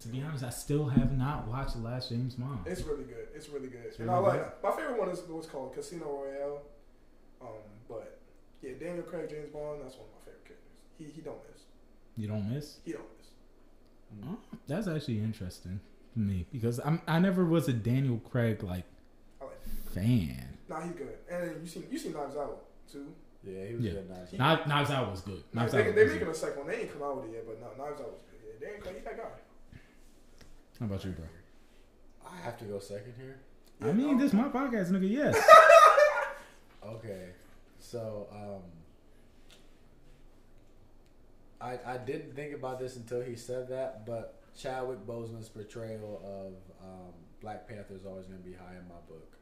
To 0.00 0.08
be 0.08 0.22
honest, 0.22 0.44
I 0.44 0.50
still 0.50 0.86
have 0.86 1.16
not 1.18 1.48
watched 1.48 1.74
the 1.74 1.80
last 1.80 2.10
James 2.10 2.34
Bond. 2.36 2.60
It's 2.66 2.82
really 2.82 3.04
good. 3.04 3.28
It's 3.34 3.48
really 3.48 3.68
good. 3.68 3.82
It's 3.86 3.98
and 3.98 4.08
really 4.08 4.20
I 4.24 4.28
like 4.28 4.62
my 4.62 4.70
favorite 4.70 4.98
one 4.98 5.08
is 5.10 5.20
what's 5.28 5.48
called 5.48 5.74
Casino 5.74 6.06
Royale. 6.06 6.62
Um, 7.42 7.48
but 7.88 8.18
yeah, 8.62 8.72
Daniel 8.78 9.02
Craig, 9.02 9.28
James 9.28 9.50
Bond, 9.52 9.82
that's 9.82 9.96
one 9.96 10.06
of 10.06 10.14
my 10.14 10.24
favorite 10.24 10.44
characters. 10.46 10.78
He 10.98 11.04
he 11.04 11.20
don't 11.20 11.38
miss. 11.50 11.62
You 12.16 12.28
don't 12.28 12.52
miss? 12.52 12.76
He 12.84 12.92
don't 12.92 13.04
miss. 13.16 14.24
Oh, 14.26 14.38
that's 14.66 14.88
actually 14.88 15.18
interesting 15.18 15.80
to 16.14 16.18
me 16.18 16.46
because 16.52 16.80
I'm 16.84 17.00
I 17.06 17.18
never 17.18 17.44
was 17.44 17.68
a 17.68 17.72
Daniel 17.72 18.18
Craig 18.30 18.62
like 18.62 18.84
like. 19.40 19.50
fan. 19.94 20.58
Nah, 20.68 20.80
he's 20.82 20.92
good. 20.92 21.14
And 21.30 21.48
then 21.48 21.56
you 21.62 21.68
see 21.68 21.84
you 21.90 21.98
see 21.98 22.08
Knives 22.10 22.36
Out 22.36 22.64
too. 22.90 23.06
Yeah, 23.44 23.66
he 23.66 23.74
was 23.74 23.84
Yeah. 23.84 23.92
good. 23.92 24.10
Nice. 24.10 24.32
Knives, 24.32 24.66
Knives 24.68 24.90
Out 24.90 25.10
was 25.10 25.20
good. 25.20 25.42
Knives 25.52 25.72
they, 25.72 25.86
Out. 25.88 25.94
they 25.94 26.02
was 26.04 26.12
making 26.12 26.26
good. 26.26 26.34
a 26.34 26.38
second 26.38 26.58
one. 26.58 26.66
They 26.68 26.80
ain't 26.80 26.92
come 26.92 27.02
out 27.02 27.16
with 27.22 27.30
it 27.30 27.34
yet, 27.34 27.46
but 27.46 27.60
no, 27.60 27.84
Knives 27.84 28.00
Out 28.00 28.10
was 28.12 28.20
good. 28.30 28.40
Yeah, 28.44 28.66
Daniel 28.66 28.82
Craig, 28.82 28.96
he 28.98 29.04
that 29.04 29.16
guy. 29.16 29.78
How 30.80 30.86
about 30.86 31.04
you, 31.04 31.10
bro? 31.12 31.24
I 32.26 32.36
have 32.44 32.58
to 32.58 32.64
go 32.64 32.78
second 32.80 33.14
here. 33.16 33.38
I 33.80 33.92
mean, 33.92 34.18
this 34.18 34.32
my 34.32 34.48
podcast, 34.48 34.90
nigga. 34.90 35.08
Yes. 35.08 35.36
Okay, 36.84 37.30
so 37.78 38.28
um, 38.32 38.62
I 41.60 41.78
I 41.86 41.98
didn't 41.98 42.34
think 42.34 42.54
about 42.54 42.78
this 42.78 42.96
until 42.96 43.22
he 43.22 43.36
said 43.36 43.68
that, 43.70 44.06
but 44.06 44.38
Chadwick 44.56 45.06
Boseman's 45.06 45.48
portrayal 45.48 46.20
of 46.24 46.86
um, 46.86 47.12
Black 47.40 47.68
Panther 47.68 47.94
is 47.94 48.04
always 48.04 48.26
going 48.26 48.40
to 48.40 48.48
be 48.48 48.54
high 48.54 48.76
in 48.76 48.88
my 48.88 49.00
book. 49.08 49.36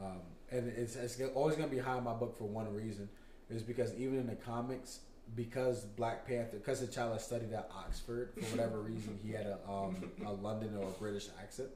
Um, 0.00 0.20
and 0.50 0.68
it's, 0.68 0.96
it's 0.96 1.20
always 1.34 1.56
going 1.56 1.68
to 1.68 1.74
be 1.74 1.80
high 1.80 1.98
in 1.98 2.04
my 2.04 2.12
book 2.12 2.36
for 2.36 2.44
one 2.44 2.72
reason, 2.74 3.08
is 3.48 3.62
because 3.62 3.94
even 3.94 4.18
in 4.18 4.26
the 4.26 4.34
comics, 4.34 5.00
because 5.34 5.84
Black 5.84 6.26
Panther, 6.26 6.58
because 6.58 6.82
T'Challa 6.82 7.20
studied 7.20 7.52
at 7.52 7.70
Oxford 7.74 8.32
for 8.34 8.56
whatever 8.56 8.80
reason, 8.82 9.18
he 9.22 9.32
had 9.32 9.46
a 9.46 9.58
um, 9.70 9.96
a 10.26 10.32
London 10.32 10.76
or 10.76 10.88
a 10.88 10.92
British 10.92 11.28
accent, 11.40 11.70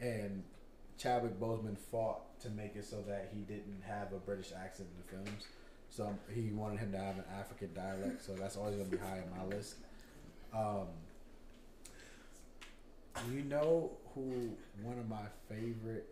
and 0.00 0.44
Chadwick 0.98 1.40
Boseman 1.40 1.76
fought 1.76 2.38
to 2.40 2.50
make 2.50 2.76
it 2.76 2.84
so 2.84 3.02
that 3.08 3.30
he 3.34 3.40
didn't 3.40 3.82
have 3.86 4.12
a 4.12 4.18
British 4.18 4.52
accent 4.52 4.88
in 4.94 5.18
the 5.18 5.24
films. 5.24 5.46
So 5.98 6.06
um, 6.06 6.18
he 6.32 6.52
wanted 6.52 6.78
him 6.78 6.92
to 6.92 6.98
have 6.98 7.16
an 7.16 7.24
African 7.40 7.74
dialect. 7.74 8.24
So 8.24 8.32
that's 8.34 8.56
always 8.56 8.76
going 8.76 8.88
to 8.88 8.96
be 8.96 9.02
high 9.02 9.18
on 9.18 9.36
my 9.36 9.56
list. 9.56 9.74
Um, 10.54 10.86
you 13.32 13.42
know 13.42 13.90
who 14.14 14.52
one 14.84 14.96
of 14.96 15.08
my 15.08 15.24
favorite. 15.48 16.06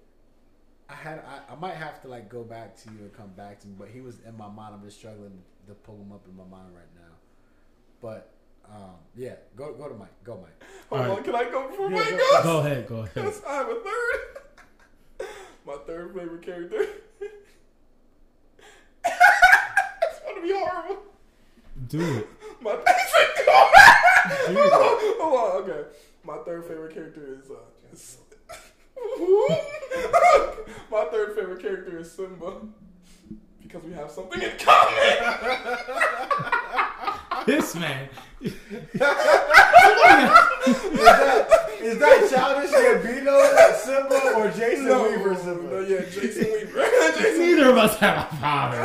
I 0.88 0.94
had 0.94 1.20
I, 1.20 1.52
I 1.52 1.54
might 1.56 1.74
have 1.76 2.02
to 2.02 2.08
like 2.08 2.28
go 2.28 2.42
back 2.42 2.76
to 2.82 2.90
you 2.90 2.98
and 2.98 3.12
come 3.12 3.30
back 3.36 3.60
to 3.60 3.68
me, 3.68 3.74
but 3.78 3.86
he 3.88 4.00
was 4.00 4.18
in 4.26 4.36
my 4.36 4.48
mind. 4.48 4.74
I'm 4.74 4.82
just 4.82 4.98
struggling 4.98 5.40
to 5.68 5.74
pull 5.74 5.94
him 5.94 6.10
up 6.10 6.26
in 6.28 6.36
my 6.36 6.42
mind 6.44 6.74
right 6.74 6.92
now. 6.96 7.14
But 8.00 8.32
um, 8.68 8.96
yeah, 9.16 9.34
go 9.54 9.72
go 9.74 9.88
to 9.88 9.94
Mike. 9.94 10.24
Go 10.24 10.40
Mike. 10.42 10.64
Hold 10.90 11.00
All 11.00 11.10
on, 11.10 11.16
right. 11.18 11.24
can 11.24 11.34
I 11.36 11.44
go 11.44 11.68
before 11.68 11.90
Yeah, 11.92 11.96
Mike 11.98 12.10
go- 12.10 12.16
goes? 12.34 12.42
go 12.42 12.58
ahead. 12.58 12.86
Go 12.88 12.96
ahead. 12.96 13.12
Yes, 13.24 13.40
I 13.48 13.54
have 13.54 13.68
a 13.68 13.74
third. 13.74 15.28
My 15.64 15.76
third 15.86 16.12
favorite 16.12 16.42
character. 16.42 16.86
it's 19.08 20.20
gonna 20.26 20.42
be 20.42 20.52
horrible. 20.52 21.02
Do 21.88 22.00
it. 22.00 22.28
My 22.60 22.70
hold 22.72 24.58
on, 24.58 24.98
hold 25.20 25.40
on, 25.40 25.70
okay. 25.70 25.82
My 26.24 26.38
third 26.38 26.64
favorite 26.64 26.94
character 26.94 27.38
is 27.40 27.50
uh. 27.50 27.56
is- 27.92 28.18
My 30.90 31.04
third 31.10 31.36
favorite 31.36 31.60
character 31.60 31.98
is 31.98 32.10
Simba 32.10 32.54
because 33.62 33.82
we 33.84 33.92
have 33.92 34.10
something 34.10 34.40
in 34.40 34.52
common. 34.58 35.16
This 37.46 37.74
man. 37.76 38.08
Is 38.40 38.54
that, 40.98 41.68
is 41.80 41.98
that 41.98 42.28
Childish 42.30 42.70
Gambino 42.70 43.74
Simba 43.76 44.32
or 44.36 44.50
Jason 44.50 44.86
no, 44.86 45.02
Weaver 45.04 45.34
no, 45.34 45.80
yeah, 45.80 46.00
Jason 46.10 46.50
Weaver. 46.52 46.86
Jason 47.18 47.38
Neither 47.38 47.70
of 47.70 47.76
us 47.76 47.96
have 47.98 48.32
a 48.32 48.36
father. 48.36 48.82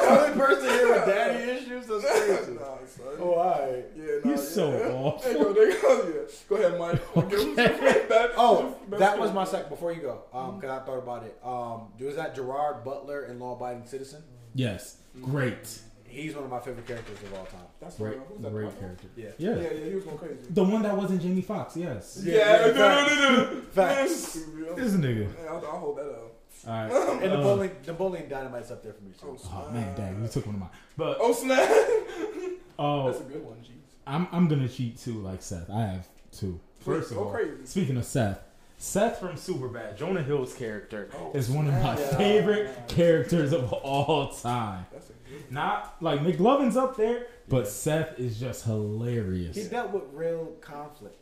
He's 0.00 0.08
the 0.08 0.20
only 0.24 0.38
person 0.38 0.68
here 0.68 0.92
with 0.94 1.06
daddy 1.06 1.50
issues. 1.50 1.86
That's 1.86 2.04
crazy. 2.04 2.52
nah, 2.52 2.76
son. 2.86 3.06
Oh, 3.18 3.34
alright. 3.34 3.84
Yeah, 3.96 4.04
nah, 4.24 4.30
He's 4.32 4.48
so 4.48 4.70
yeah. 4.70 4.92
awful. 4.94 5.22
There 5.22 5.38
you 5.38 5.44
go, 5.44 5.52
there 5.52 5.70
you 5.70 5.82
go. 5.82 6.12
Yeah. 6.14 6.34
Go 6.48 6.56
ahead, 6.56 6.78
Mike. 6.78 7.14
Give 7.30 7.40
him 7.40 8.30
Oh, 8.36 8.76
that's 8.88 9.00
that 9.00 9.18
was 9.18 9.32
my 9.32 9.44
second. 9.44 9.68
Before 9.70 9.92
you 9.92 10.02
go, 10.02 10.22
um, 10.32 10.60
cause 10.60 10.70
I 10.70 10.78
thought 10.84 10.98
about 10.98 11.24
it. 11.24 11.36
Um, 11.44 11.88
was 12.04 12.16
that 12.16 12.34
Gerard 12.34 12.84
Butler 12.84 13.24
in 13.26 13.38
Law 13.38 13.54
Abiding 13.56 13.86
Citizen? 13.86 14.22
Yes. 14.54 14.96
Great. 15.20 15.80
He's 16.08 16.34
one 16.34 16.42
of 16.42 16.50
my 16.50 16.58
favorite 16.58 16.88
characters 16.88 17.18
of 17.22 17.34
all 17.34 17.44
time. 17.44 17.60
That's 17.80 17.94
Great. 17.96 18.16
right. 18.18 18.26
Who's 18.28 18.40
that? 18.42 18.50
Great 18.50 18.64
Papa? 18.70 18.80
character. 18.80 19.06
Yeah. 19.16 19.28
Yeah. 19.38 19.50
Yeah, 19.54 19.70
yeah, 19.72 19.84
he 19.90 19.94
was 19.94 20.04
going 20.04 20.18
crazy. 20.18 20.38
The 20.50 20.64
one 20.64 20.82
that 20.82 20.96
wasn't 20.96 21.22
Jamie 21.22 21.40
Foxx, 21.40 21.76
yes. 21.76 22.20
Yeah, 22.24 22.34
Yeah, 22.34 22.66
yeah, 22.66 22.72
no, 22.72 23.06
no, 23.06 23.16
no, 23.44 23.54
no. 23.54 23.60
Facts. 23.70 24.32
This 24.76 24.92
nigga. 24.94 25.28
Yeah, 25.44 25.50
I'll, 25.50 25.64
I'll 25.66 25.78
hold 25.78 25.98
that 25.98 26.06
up. 26.10 26.29
Alright. 26.66 26.90
And 27.22 27.32
the 27.32 27.38
uh, 27.38 27.42
bowling, 27.42 27.70
Napoleon 27.86 28.28
Dynamite's 28.28 28.70
up 28.70 28.82
there 28.82 28.92
for 28.92 29.02
me 29.02 29.12
too. 29.18 29.36
Oh, 29.44 29.66
Oh 29.68 29.70
man, 29.72 29.94
dang, 29.96 30.22
you 30.22 30.28
took 30.28 30.46
one 30.46 30.54
of 30.56 30.60
mine. 30.60 30.70
But 30.96 31.18
Oh 31.20 31.32
snap! 31.32 31.68
oh, 32.78 33.06
That's 33.10 33.20
a 33.20 33.24
good 33.24 33.44
one. 33.44 33.56
Jeez. 33.58 33.76
I'm 34.06 34.26
I'm 34.32 34.48
gonna 34.48 34.68
cheat 34.68 34.98
too, 34.98 35.14
like 35.20 35.42
Seth. 35.42 35.70
I 35.70 35.82
have 35.82 36.08
two. 36.32 36.58
Please, 36.80 36.84
First 36.84 37.10
of 37.12 37.18
all, 37.18 37.30
crazy. 37.30 37.52
speaking 37.64 37.96
of 37.98 38.04
Seth, 38.04 38.40
Seth 38.78 39.20
from 39.20 39.32
Superbad, 39.36 39.96
Jonah 39.98 40.22
Hill's 40.22 40.54
character 40.54 41.10
Oh, 41.14 41.32
is 41.34 41.50
one 41.50 41.66
of 41.68 41.74
my 41.74 41.94
snap. 41.96 42.10
favorite 42.18 42.88
characters 42.88 43.52
of 43.52 43.72
all 43.72 44.28
time. 44.32 44.86
That's 44.92 45.10
a 45.10 45.12
good. 45.12 45.50
Not 45.52 45.96
like 46.00 46.20
McLovin's 46.20 46.76
up 46.78 46.96
there, 46.96 47.26
but 47.48 47.68
Seth 47.68 48.18
is 48.18 48.40
just 48.40 48.64
hilarious. 48.64 49.56
He 49.56 49.64
dealt 49.64 49.90
with 49.92 50.04
real 50.12 50.46
conflict. 50.62 51.19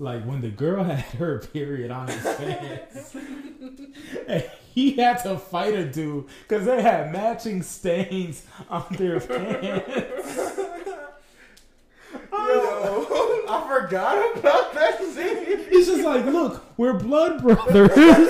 Like 0.00 0.24
when 0.24 0.40
the 0.40 0.50
girl 0.50 0.84
had 0.84 1.00
her 1.16 1.38
period 1.38 1.90
on 1.90 2.08
his 2.08 2.22
pants, 2.22 3.16
and 4.28 4.44
he 4.72 4.92
had 4.92 5.22
to 5.24 5.38
fight 5.38 5.74
a 5.74 5.84
dude 5.84 6.26
because 6.46 6.66
they 6.66 6.80
had 6.82 7.12
matching 7.12 7.62
stains 7.62 8.44
on 8.70 8.84
their 8.90 9.18
pants. 9.20 10.58
Yo, 12.30 13.44
I 13.48 13.66
forgot 13.68 14.38
about 14.38 14.72
that 14.74 15.02
scene. 15.02 15.68
He's 15.68 15.86
just 15.86 16.04
like, 16.04 16.24
look, 16.26 16.64
we're 16.76 16.94
blood 16.94 17.42
brothers. 17.42 18.28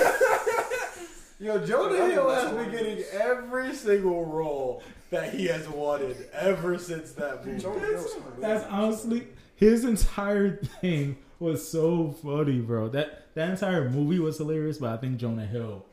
Yo, 1.39 1.65
Jonah 1.65 2.05
Hill 2.11 2.29
has 2.29 2.51
been 2.51 2.71
getting 2.71 3.03
every 3.13 3.73
single 3.73 4.25
role 4.25 4.83
that 5.11 5.33
he 5.33 5.45
has 5.45 5.69
wanted 5.69 6.27
ever 6.33 6.77
since 6.77 7.11
that 7.13 7.45
movie. 7.45 7.59
Jonah 7.59 7.79
Hill's 7.79 8.15
That's 8.39 8.65
honestly 8.65 9.27
his 9.55 9.85
entire 9.85 10.57
thing 10.57 11.17
was 11.39 11.67
so 11.67 12.11
funny, 12.23 12.59
bro. 12.59 12.89
That 12.89 13.33
that 13.35 13.49
entire 13.49 13.89
movie 13.89 14.19
was 14.19 14.37
hilarious, 14.37 14.77
but 14.77 14.91
I 14.93 14.97
think 14.97 15.17
Jonah 15.17 15.45
Hill. 15.45 15.85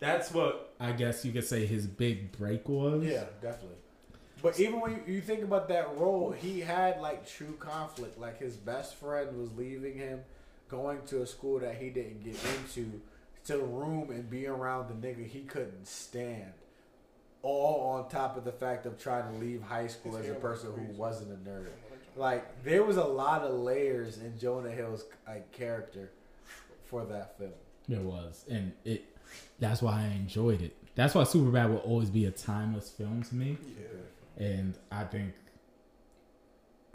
That's 0.00 0.32
what 0.32 0.74
I 0.78 0.92
guess 0.92 1.24
you 1.24 1.32
could 1.32 1.46
say 1.46 1.66
his 1.66 1.86
big 1.86 2.32
break 2.32 2.68
was. 2.68 3.04
Yeah, 3.04 3.24
definitely. 3.40 3.76
But 4.40 4.60
even 4.60 4.80
when 4.80 4.92
you, 4.92 5.14
you 5.14 5.20
think 5.20 5.42
about 5.42 5.68
that 5.68 5.96
role, 5.96 6.30
he 6.30 6.60
had 6.60 7.00
like 7.00 7.28
true 7.28 7.56
conflict. 7.58 8.18
Like 8.18 8.38
his 8.38 8.56
best 8.56 8.94
friend 8.94 9.36
was 9.36 9.52
leaving 9.56 9.94
him, 9.94 10.20
going 10.68 11.02
to 11.06 11.22
a 11.22 11.26
school 11.26 11.58
that 11.60 11.76
he 11.76 11.90
didn't 11.90 12.22
get 12.22 12.36
into, 12.56 13.00
to 13.46 13.56
the 13.56 13.64
room 13.64 14.10
and 14.10 14.30
be 14.30 14.46
around 14.46 14.88
the 14.88 15.06
nigga 15.06 15.26
he 15.26 15.40
couldn't 15.40 15.86
stand. 15.86 16.52
All 17.42 17.96
on 17.96 18.08
top 18.08 18.36
of 18.36 18.44
the 18.44 18.52
fact 18.52 18.86
of 18.86 19.00
trying 19.00 19.32
to 19.32 19.38
leave 19.38 19.62
high 19.62 19.86
school 19.86 20.16
His 20.16 20.26
as 20.26 20.36
a 20.36 20.40
person 20.40 20.72
who 20.72 20.92
wasn't 20.92 21.32
a 21.32 21.48
nerd. 21.48 21.68
Like 22.18 22.64
there 22.64 22.82
was 22.82 22.96
a 22.96 23.04
lot 23.04 23.42
of 23.42 23.54
layers 23.60 24.18
in 24.18 24.36
Jonah 24.38 24.70
Hill's 24.70 25.04
like 25.26 25.50
character 25.52 26.10
for 26.86 27.04
that 27.06 27.38
film. 27.38 27.52
It 27.88 28.00
was, 28.00 28.44
and 28.50 28.72
it. 28.84 29.04
That's 29.60 29.80
why 29.82 30.02
I 30.02 30.06
enjoyed 30.16 30.60
it. 30.62 30.74
That's 30.94 31.14
why 31.14 31.22
Superbad 31.22 31.70
will 31.70 31.76
always 31.78 32.10
be 32.10 32.24
a 32.24 32.30
timeless 32.30 32.90
film 32.90 33.22
to 33.22 33.34
me, 33.34 33.56
Yeah. 34.38 34.44
and 34.46 34.74
I 34.90 35.04
think. 35.04 35.32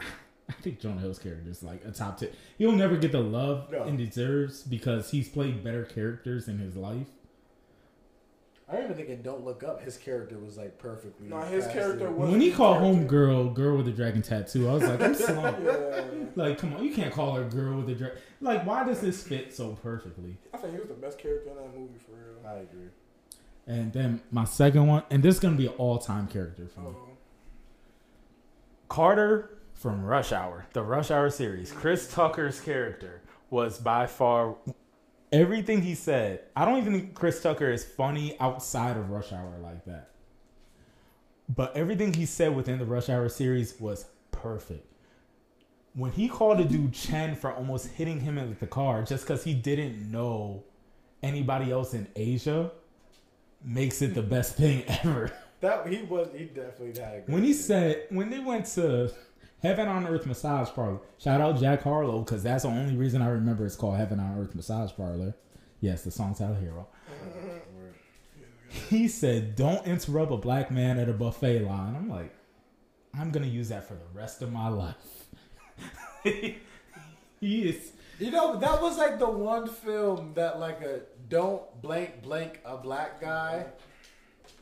I 0.00 0.52
think 0.60 0.78
Jonah 0.80 1.00
Hill's 1.00 1.18
character 1.18 1.50
is 1.50 1.62
like 1.62 1.82
a 1.86 1.90
top 1.90 2.18
ten. 2.18 2.28
He'll 2.58 2.72
never 2.72 2.96
get 2.96 3.12
the 3.12 3.20
love 3.20 3.70
No. 3.70 3.84
and 3.84 3.96
deserves 3.96 4.62
because 4.62 5.10
he's 5.10 5.28
played 5.28 5.64
better 5.64 5.84
characters 5.84 6.48
in 6.48 6.58
his 6.58 6.76
life. 6.76 7.06
I 8.68 8.76
don't 8.76 8.84
even 8.90 8.96
think 9.06 9.22
Don't 9.22 9.44
Look 9.44 9.62
Up 9.62 9.82
his 9.82 9.96
character 9.98 10.38
was 10.38 10.56
like 10.56 10.78
perfectly. 10.78 11.28
Nah, 11.28 11.44
his 11.44 11.64
casted. 11.64 11.82
character 11.82 12.10
was- 12.10 12.30
when 12.30 12.40
he 12.40 12.50
called 12.50 12.78
character. 12.78 12.96
home 12.98 13.06
girl, 13.06 13.48
girl 13.50 13.76
with 13.76 13.88
a 13.88 13.92
dragon 13.92 14.22
tattoo, 14.22 14.68
I 14.68 14.72
was 14.74 14.82
like, 14.84 15.00
I'm 15.02 15.14
slow. 15.14 15.56
Yeah. 15.62 16.24
like, 16.34 16.58
come 16.58 16.74
on, 16.74 16.82
you 16.84 16.94
can't 16.94 17.12
call 17.12 17.34
her 17.34 17.44
girl 17.44 17.76
with 17.76 17.88
a 17.90 17.94
dragon. 17.94 18.18
Like, 18.40 18.64
why 18.66 18.84
does 18.84 19.00
this 19.00 19.22
fit 19.22 19.54
so 19.54 19.72
perfectly? 19.82 20.36
I 20.52 20.56
think 20.56 20.72
he 20.74 20.78
was 20.80 20.88
the 20.88 20.94
best 20.94 21.18
character 21.18 21.50
in 21.50 21.56
that 21.56 21.78
movie 21.78 21.98
for 21.98 22.12
real. 22.12 22.46
I 22.50 22.60
agree. 22.60 22.88
And 23.66 23.92
then 23.92 24.22
my 24.30 24.44
second 24.44 24.86
one, 24.86 25.02
and 25.10 25.22
this 25.22 25.34
is 25.34 25.40
gonna 25.40 25.56
be 25.56 25.66
an 25.66 25.74
all-time 25.78 26.26
character 26.28 26.66
for 26.66 26.80
me. 26.80 26.86
Oh. 26.94 27.08
Carter 28.88 29.58
from 29.74 30.04
Rush 30.04 30.32
Hour, 30.32 30.66
the 30.72 30.82
Rush 30.82 31.10
Hour 31.10 31.30
series. 31.30 31.72
Chris 31.72 32.12
Tucker's 32.12 32.60
character 32.60 33.20
was 33.50 33.78
by 33.78 34.06
far 34.06 34.56
everything 35.34 35.82
he 35.82 35.94
said. 35.94 36.40
I 36.54 36.64
don't 36.64 36.78
even 36.78 36.92
think 36.92 37.14
Chris 37.14 37.42
Tucker 37.42 37.70
is 37.70 37.84
funny 37.84 38.38
outside 38.38 38.96
of 38.96 39.10
Rush 39.10 39.32
Hour 39.32 39.58
like 39.62 39.84
that. 39.86 40.10
But 41.48 41.76
everything 41.76 42.14
he 42.14 42.24
said 42.24 42.54
within 42.54 42.78
the 42.78 42.86
Rush 42.86 43.08
Hour 43.08 43.28
series 43.28 43.78
was 43.78 44.06
perfect. 44.30 44.86
When 45.94 46.12
he 46.12 46.28
called 46.28 46.60
a 46.60 46.64
dude 46.64 46.92
Chen 46.92 47.36
for 47.36 47.52
almost 47.52 47.88
hitting 47.88 48.20
him 48.20 48.36
with 48.36 48.60
the 48.60 48.66
car 48.66 49.02
just 49.02 49.24
because 49.24 49.44
he 49.44 49.54
didn't 49.54 50.10
know 50.10 50.64
anybody 51.22 51.70
else 51.70 51.94
in 51.94 52.06
Asia 52.16 52.70
makes 53.64 54.02
it 54.02 54.14
the 54.14 54.22
best 54.22 54.56
thing 54.56 54.84
ever. 55.04 55.32
That 55.60 55.86
he 55.88 56.02
was. 56.02 56.28
He 56.36 56.44
definitely 56.44 57.00
had. 57.00 57.14
A 57.14 57.20
good 57.20 57.34
When 57.34 57.42
he 57.42 57.52
said 57.52 58.06
when 58.10 58.30
they 58.30 58.40
went 58.40 58.66
to 58.74 59.12
Heaven 59.64 59.88
on 59.88 60.06
Earth 60.06 60.26
Massage 60.26 60.68
Parlor, 60.74 60.98
shout 61.16 61.40
out 61.40 61.58
Jack 61.58 61.84
Harlow 61.84 62.18
because 62.18 62.42
that's 62.42 62.64
the 62.64 62.68
only 62.68 62.94
reason 62.96 63.22
I 63.22 63.28
remember 63.28 63.64
it's 63.64 63.76
called 63.76 63.96
Heaven 63.96 64.20
on 64.20 64.38
Earth 64.38 64.54
Massage 64.54 64.92
Parlor. 64.94 65.34
Yes, 65.80 66.04
the 66.04 66.10
song's 66.10 66.38
Tyler 66.38 66.60
Herro. 66.62 66.84
He 68.90 69.08
said, 69.08 69.56
"Don't 69.56 69.86
interrupt 69.86 70.30
a 70.32 70.36
black 70.36 70.70
man 70.70 70.98
at 70.98 71.08
a 71.08 71.14
buffet 71.14 71.60
line." 71.60 71.96
I'm 71.96 72.10
like, 72.10 72.34
I'm 73.18 73.30
gonna 73.30 73.46
use 73.46 73.70
that 73.70 73.88
for 73.88 73.94
the 73.94 74.04
rest 74.12 74.42
of 74.42 74.52
my 74.52 74.68
life. 74.68 75.28
he 76.24 76.58
is. 77.40 77.92
You 78.18 78.32
know, 78.32 78.58
that 78.58 78.82
was 78.82 78.98
like 78.98 79.18
the 79.18 79.30
one 79.30 79.66
film 79.66 80.34
that 80.34 80.60
like 80.60 80.82
a 80.82 81.00
don't 81.30 81.62
blank 81.80 82.22
blank 82.22 82.60
a 82.66 82.76
black 82.76 83.18
guy 83.18 83.64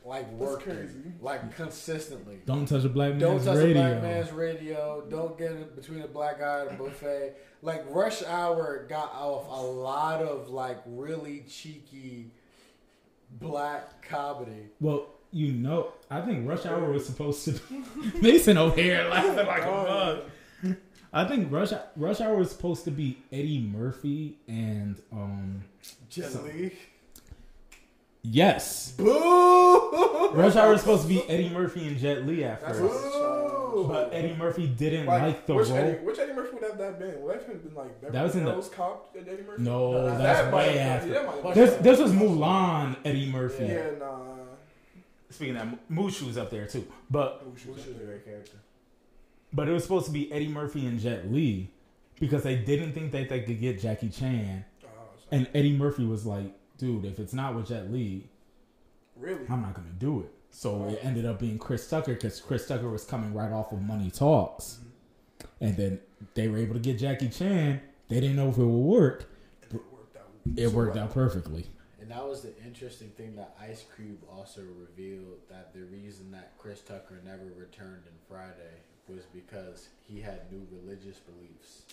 like 0.05 0.29
worked 0.33 0.63
crazy. 0.63 0.99
like 1.21 1.55
consistently. 1.55 2.39
Don't 2.45 2.65
touch 2.67 2.83
a 2.83 2.89
black 2.89 3.11
man's 3.11 3.21
Don't 3.21 3.43
touch 3.43 3.57
radio. 3.63 3.81
a 3.81 3.89
black 3.89 4.01
man's 4.03 4.31
radio. 4.31 5.05
Don't 5.09 5.37
get 5.37 5.51
in 5.51 5.65
between 5.75 6.01
a 6.01 6.07
black 6.07 6.39
guy 6.39 6.61
and 6.61 6.71
a 6.71 6.83
buffet. 6.83 7.35
Like 7.61 7.85
Rush 7.89 8.21
Hour 8.23 8.85
got 8.89 9.13
off 9.13 9.47
a 9.47 9.61
lot 9.65 10.21
of 10.21 10.49
like 10.49 10.79
really 10.85 11.45
cheeky 11.49 12.31
black 13.39 14.01
comedy. 14.07 14.69
Well, 14.79 15.07
you 15.31 15.51
know, 15.53 15.93
I 16.11 16.21
think 16.21 16.47
Rush 16.47 16.65
Hour 16.65 16.91
was 16.91 17.05
supposed 17.05 17.45
to. 17.45 17.59
Mason 18.21 18.57
O'Hare 18.59 19.03
here 19.03 19.09
laughing 19.09 19.45
like 19.47 19.63
a 19.63 19.65
bug. 19.65 20.75
I 21.11 21.25
think 21.27 21.51
Rush 21.51 21.71
Rush 21.95 22.21
Hour 22.21 22.35
was 22.35 22.51
supposed 22.51 22.83
to 22.85 22.91
be 22.91 23.17
Eddie 23.31 23.59
Murphy 23.59 24.37
and 24.47 25.01
um 25.11 25.63
Jet 26.09 26.31
So- 26.31 26.41
Li. 26.41 26.73
Yes, 28.23 28.91
Boo! 28.93 30.31
Rush 30.33 30.55
Hour 30.55 30.71
was 30.71 30.81
supposed 30.81 31.03
to 31.03 31.07
be 31.07 31.27
Eddie 31.29 31.49
Murphy 31.49 31.87
and 31.87 31.97
Jet 31.97 32.25
Li 32.25 32.43
at 32.43 32.61
That's 32.61 32.79
first, 32.79 33.03
Boo! 33.13 33.85
but 33.87 34.09
Eddie 34.13 34.35
Murphy 34.35 34.67
didn't 34.67 35.05
Like, 35.05 35.21
like 35.21 35.45
the 35.45 35.53
which, 35.55 35.67
role. 35.69 35.77
Eddie, 35.77 35.97
which 36.05 36.19
Eddie 36.19 36.33
Murphy 36.33 36.53
would 36.55 36.63
have 36.63 36.77
that 36.77 36.99
been? 36.99 37.21
Would 37.21 37.33
that 37.39 37.47
have 37.47 37.63
been 37.63 37.75
like 37.75 38.01
Beverly 38.01 38.13
That 38.13 38.23
was 38.23 38.35
in 38.35 38.45
the- 38.45 38.51
Hills 38.51 38.69
Cop 38.69 39.15
Eddie 39.15 39.43
Murphy? 39.43 39.63
No, 39.63 39.91
Nah, 39.91 40.17
that's 40.17 40.39
that 40.41 40.51
might- 40.51 40.67
way 40.67 40.75
yeah, 40.75 40.81
after. 40.81 41.09
that 41.09 41.43
might- 41.43 41.53
This 41.55 41.75
this 41.77 41.99
was 41.99 42.11
Mulan 42.11 42.95
Eddie 43.05 43.29
Murphy. 43.31 43.65
Yeah, 43.65 43.91
nah. 43.99 44.17
Speaking 45.29 45.55
of 45.57 45.69
that, 45.71 45.89
Mushu 45.91 46.27
was 46.27 46.37
up 46.37 46.49
there 46.51 46.67
too, 46.67 46.85
but 47.09 47.41
Who 47.43 47.57
should 47.57 47.71
Which 47.75 47.85
is 47.87 47.95
a 47.99 48.03
great 48.05 48.23
character. 48.23 48.57
but 49.51 49.67
it 49.67 49.71
was 49.71 49.81
supposed 49.83 50.05
to 50.05 50.11
be 50.11 50.31
Eddie 50.31 50.47
Murphy 50.47 50.85
and 50.85 50.99
Jet 50.99 51.31
Li 51.31 51.71
because 52.19 52.43
they 52.43 52.55
didn't 52.55 52.93
think 52.93 53.11
that 53.11 53.29
they 53.29 53.41
could 53.41 53.59
get 53.59 53.79
Jackie 53.81 54.09
Chan. 54.09 54.63
Oh, 54.83 54.87
And 55.31 55.47
Eddie 55.55 55.75
Murphy 55.75 56.05
was 56.05 56.25
like, 56.27 56.53
dude, 56.77 57.05
if 57.05 57.19
it's 57.19 57.33
not 57.33 57.55
with 57.55 57.67
Jet 57.67 57.91
Li, 57.91 58.27
really? 59.15 59.45
I'm 59.49 59.61
not 59.61 59.73
gonna 59.73 59.87
do 59.97 60.21
it. 60.21 60.31
So 60.49 60.87
it 60.87 60.99
ended 61.01 61.25
up 61.25 61.39
being 61.39 61.57
Chris 61.57 61.89
Tucker 61.89 62.13
because 62.13 62.39
Chris 62.39 62.67
Tucker 62.67 62.89
was 62.89 63.03
coming 63.03 63.33
right 63.33 63.51
off 63.51 63.71
of 63.71 63.81
Money 63.81 64.11
Talks, 64.11 64.79
mm-hmm. 64.79 65.65
and 65.65 65.77
then 65.77 65.99
they 66.35 66.47
were 66.47 66.57
able 66.57 66.75
to 66.75 66.79
get 66.79 66.99
Jackie 66.99 67.29
Chan. 67.29 67.81
They 68.07 68.19
didn't 68.19 68.35
know 68.35 68.49
if 68.49 68.57
it 68.57 68.65
would 68.65 68.67
work. 68.67 69.29
And 69.63 69.73
it 69.73 69.83
worked 69.91 70.17
out. 70.17 70.27
It 70.55 70.69
so 70.69 70.75
worked 70.75 70.95
well. 70.95 71.05
out 71.05 71.13
perfectly. 71.13 71.65
And 71.99 72.11
that 72.11 72.27
was 72.27 72.41
the 72.41 72.53
interesting 72.65 73.09
thing 73.11 73.35
that 73.37 73.55
Ice 73.61 73.85
Cube 73.95 74.19
also 74.29 74.61
revealed 74.61 75.39
that 75.49 75.73
the 75.73 75.85
reason 75.85 76.31
that 76.31 76.51
Chris 76.59 76.81
Tucker 76.81 77.21
never 77.25 77.45
returned 77.57 78.03
in 78.05 78.13
Friday 78.27 78.75
was 79.07 79.23
because 79.33 79.87
he 80.07 80.19
had 80.19 80.51
new 80.51 80.67
religious 80.71 81.17
beliefs. 81.19 81.83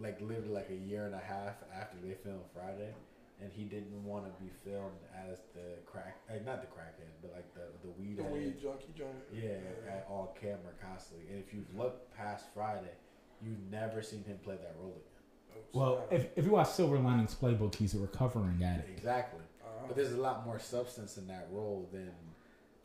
Like 0.00 0.20
literally 0.20 0.48
like 0.48 0.70
a 0.70 0.88
year 0.88 1.04
and 1.06 1.14
a 1.14 1.18
half 1.18 1.56
after 1.76 1.96
they 2.02 2.14
filmed 2.14 2.44
Friday, 2.54 2.94
and 3.42 3.52
he 3.52 3.64
didn't 3.64 4.04
want 4.04 4.24
to 4.24 4.42
be 4.42 4.50
filmed 4.64 5.00
as 5.28 5.38
the 5.54 5.82
crack, 5.84 6.16
like 6.30 6.44
not 6.46 6.60
the 6.60 6.68
crackhead, 6.68 7.10
but 7.20 7.32
like 7.34 7.52
the 7.54 7.62
the 7.84 7.92
weed. 7.98 8.16
The 8.18 8.22
weed 8.24 8.60
junkie 8.62 8.92
joint. 8.96 9.10
Yeah, 9.32 9.56
at 9.90 10.06
all 10.08 10.36
camera 10.40 10.72
constantly. 10.80 11.26
And 11.30 11.42
if 11.42 11.52
you 11.52 11.64
look 11.76 12.14
past 12.16 12.46
Friday, 12.54 12.94
you've 13.42 13.60
never 13.70 14.02
seen 14.02 14.24
him 14.24 14.38
play 14.44 14.56
that 14.56 14.74
role 14.80 14.92
again. 14.92 15.62
Well, 15.72 16.06
if, 16.10 16.26
if 16.36 16.44
you 16.44 16.52
watch 16.52 16.70
Silver 16.70 16.98
Linings 16.98 17.34
Playbook, 17.34 17.74
he's 17.74 17.94
a 17.94 17.98
recovering 17.98 18.62
addict. 18.62 18.88
Exactly. 18.90 19.40
Uh, 19.62 19.86
But 19.86 19.96
there's 19.96 20.12
a 20.12 20.20
lot 20.20 20.46
more 20.46 20.58
substance 20.58 21.16
in 21.18 21.26
that 21.26 21.48
role 21.50 21.88
than 21.92 22.10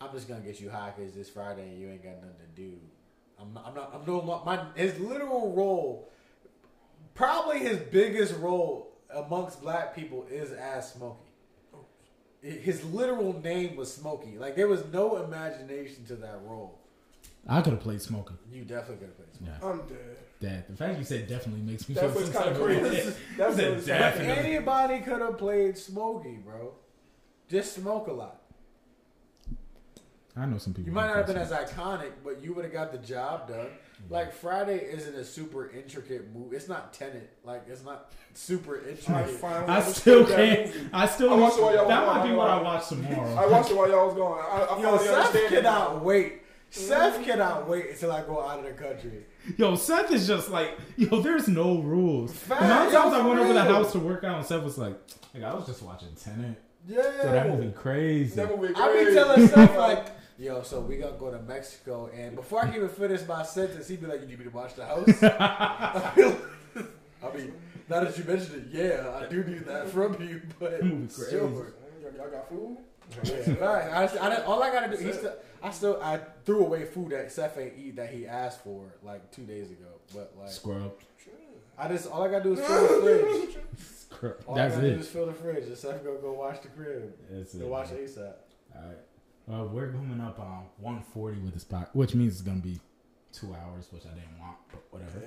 I'm 0.01 0.11
just 0.11 0.27
gonna 0.27 0.41
get 0.41 0.59
you 0.59 0.69
high 0.69 0.91
because 0.95 1.13
this 1.13 1.29
Friday 1.29 1.69
and 1.69 1.79
you 1.79 1.89
ain't 1.89 2.03
got 2.03 2.15
nothing 2.15 2.35
to 2.55 2.61
do. 2.61 2.73
I'm 3.39 3.53
not. 3.53 3.67
I'm 3.67 3.75
not. 3.75 3.91
I'm 3.93 4.05
no. 4.05 4.41
My 4.45 4.65
his 4.75 4.99
literal 4.99 5.53
role, 5.53 6.09
probably 7.13 7.59
his 7.59 7.77
biggest 7.77 8.35
role 8.39 8.96
amongst 9.13 9.61
black 9.61 9.95
people 9.95 10.25
is 10.29 10.51
as 10.51 10.91
Smokey. 10.93 11.23
His 12.41 12.83
literal 12.85 13.39
name 13.41 13.75
was 13.75 13.93
Smokey. 13.93 14.37
Like 14.37 14.55
there 14.55 14.67
was 14.67 14.83
no 14.93 15.23
imagination 15.23 16.05
to 16.05 16.15
that 16.17 16.39
role. 16.43 16.79
I 17.47 17.61
could 17.61 17.73
have 17.73 17.81
played 17.81 18.01
Smokey. 18.01 18.35
You 18.51 18.63
definitely 18.63 18.97
could 18.97 19.07
have 19.07 19.17
played 19.17 19.33
Smokey. 19.35 19.51
Yeah, 19.61 19.67
I'm 19.69 19.77
dead. 19.87 20.17
that 20.41 20.67
the 20.67 20.75
fact 20.75 20.99
you 20.99 21.03
said 21.05 21.27
definitely 21.27 21.61
makes 21.61 21.87
me 21.89 21.95
That 21.95 22.11
feel 22.11 22.21
was 22.21 22.31
some 22.31 22.43
kind 22.43 22.55
of 22.55 22.61
of 22.61 22.63
crazy. 22.67 23.13
That's 23.37 23.55
Said 23.55 23.75
what 23.75 23.85
definitely. 23.85 24.51
Anybody 24.53 24.99
could 24.99 25.21
have 25.21 25.37
played 25.37 25.77
Smokey, 25.77 26.37
bro. 26.43 26.73
Just 27.49 27.73
smoke 27.73 28.07
a 28.07 28.13
lot. 28.13 28.36
I 30.37 30.45
know 30.45 30.57
some 30.57 30.73
people. 30.73 30.89
You 30.89 30.95
might 30.95 31.07
not 31.07 31.17
have 31.17 31.27
been 31.27 31.37
as 31.37 31.51
iconic, 31.51 32.11
but 32.23 32.43
you 32.43 32.53
would 32.53 32.63
have 32.65 32.73
got 32.73 32.91
the 32.91 32.97
job 32.99 33.47
done. 33.47 33.67
Like 34.09 34.31
Friday 34.33 34.77
isn't 34.77 35.15
a 35.15 35.25
super 35.25 35.71
intricate 35.71 36.31
move. 36.33 36.53
It's 36.53 36.67
not 36.67 36.93
Tenet. 36.93 37.29
Like 37.43 37.63
it's 37.67 37.83
not 37.83 38.11
super 38.33 38.77
intricate. 38.87 39.29
finally 39.31 39.67
I 39.67 39.81
still 39.81 40.25
can't. 40.25 40.71
I 40.93 41.07
still. 41.07 41.33
I 41.33 41.35
watched 41.37 41.57
it 41.57 41.61
while 41.63 41.73
y'all 41.75 41.87
that 41.87 42.05
was 42.05 42.15
might 42.15 42.21
gone. 42.21 42.29
be 42.29 42.35
what 42.35 42.49
I 42.49 42.57
I- 42.57 42.61
watch 42.61 42.89
tomorrow. 42.89 43.35
I 43.35 43.47
watched 43.47 43.71
it 43.71 43.77
while 43.77 43.89
y'all 43.89 44.05
was 44.05 44.15
going. 44.15 44.39
I, 44.39 44.57
I 44.57 44.81
Yo, 44.81 44.97
Seth 44.97 45.49
cannot 45.49 45.95
now. 45.95 46.03
wait. 46.03 46.41
Seth 46.69 47.15
mm-hmm. 47.15 47.23
cannot 47.23 47.67
wait 47.67 47.89
until 47.91 48.11
I 48.11 48.21
go 48.23 48.41
out 48.41 48.59
of 48.59 48.65
the 48.65 48.71
country. 48.71 49.25
Yo, 49.57 49.75
Seth 49.75 50.11
is 50.11 50.27
just 50.27 50.49
like, 50.49 50.77
yo, 50.97 51.21
there's 51.21 51.47
no 51.47 51.79
rules. 51.79 52.33
The 52.33 52.37
Fact, 52.37 52.61
amount 52.61 52.87
of 52.87 52.93
times 52.93 53.13
I 53.13 53.21
for 53.21 53.27
went 53.29 53.39
over 53.39 53.53
the 53.53 53.63
house 53.63 53.91
to 53.93 53.99
work 53.99 54.23
out, 54.25 54.37
and 54.37 54.45
Seth 54.45 54.63
was 54.63 54.77
like, 54.77 54.95
like 55.33 55.43
I 55.43 55.53
was 55.53 55.65
just 55.65 55.81
watching 55.81 56.09
Tenet. 56.21 56.61
Yeah. 56.87 57.01
So 57.21 57.31
that 57.31 57.49
movie 57.49 57.71
crazy. 57.71 58.35
That 58.35 58.49
movie 58.55 58.73
I 58.75 58.87
be 58.87 58.93
crazy. 59.03 59.13
telling 59.13 59.47
Seth 59.47 59.77
like, 59.77 60.07
yo, 60.37 60.61
so 60.63 60.81
we 60.81 60.97
gonna 60.97 61.17
go 61.17 61.31
to 61.31 61.41
Mexico, 61.41 62.09
and 62.15 62.35
before 62.35 62.59
I 62.61 62.65
can 62.67 62.75
even 62.75 62.89
finish 62.89 63.25
my 63.27 63.43
sentence, 63.43 63.87
he'd 63.87 64.01
be 64.01 64.07
like, 64.07 64.21
"You 64.21 64.27
need 64.27 64.39
me 64.39 64.45
to 64.45 64.51
watch 64.51 64.75
the 64.75 64.85
house?" 64.85 65.07
I 67.23 67.35
mean, 67.35 67.53
now 67.89 68.01
that 68.03 68.17
you 68.17 68.23
mentioned 68.25 68.69
it, 68.71 68.77
yeah, 68.77 69.19
I 69.21 69.27
do 69.27 69.43
need 69.43 69.65
that 69.65 69.89
from 69.89 70.21
you, 70.21 70.41
but 70.59 70.71
That 70.71 70.79
crazy. 70.81 71.31
sure. 71.31 71.49
Y'all, 72.01 72.13
y'all 72.15 72.29
got 72.29 72.47
food? 72.49 72.77
Yeah, 73.23 73.53
right. 73.65 73.91
I, 73.91 74.03
I, 74.03 74.29
didn't- 74.29 74.45
all 74.45 74.61
I 74.61 74.69
gotta 74.71 74.95
do, 74.95 75.03
he 75.03 75.11
still, 75.13 75.33
I 75.63 75.71
still, 75.71 76.01
I 76.03 76.19
threw 76.45 76.65
away 76.65 76.85
food 76.85 77.11
that 77.11 77.31
Seth 77.31 77.57
ain't 77.57 77.73
eat 77.77 77.95
that 77.95 78.09
he 78.13 78.27
asked 78.27 78.63
for 78.63 78.83
like 79.01 79.31
two 79.31 79.43
days 79.45 79.71
ago. 79.71 79.87
But 80.13 80.33
like, 80.37 80.49
Scrub. 80.49 80.93
I 81.79 81.87
just 81.87 82.07
all 82.09 82.23
I 82.23 82.27
gotta 82.29 82.43
do 82.43 82.53
is 82.53 82.59
fill 82.59 82.81
the 83.01 83.57
fridge. 84.19 84.33
All 84.47 84.55
That's 84.55 84.73
I 84.73 84.77
gotta 84.77 84.89
do 84.89 84.95
it. 84.95 84.99
is 84.99 85.07
fill 85.07 85.25
the 85.27 85.33
fridge, 85.33 85.63
and 85.65 85.77
Seth 85.77 86.03
gonna 86.03 86.17
go 86.19 86.33
wash 86.33 86.59
the 86.59 86.67
crib. 86.69 87.13
That's 87.31 87.53
it. 87.55 87.61
Go 87.61 87.67
watch 87.67 87.91
man. 87.91 87.99
ASAP. 87.99 88.33
All 88.75 88.81
right. 88.87 88.97
Well, 89.47 89.67
we're 89.67 89.91
coming 89.93 90.19
up 90.19 90.39
on 90.39 90.65
140 90.79 91.39
with 91.39 91.53
this 91.53 91.61
spot, 91.61 91.89
which 91.93 92.13
means 92.13 92.33
it's 92.33 92.41
gonna 92.41 92.59
be 92.59 92.81
two 93.31 93.55
hours, 93.55 93.87
which 93.91 94.03
I 94.05 94.09
didn't 94.09 94.37
want, 94.39 94.57
but 94.69 94.83
whatever. 94.91 95.21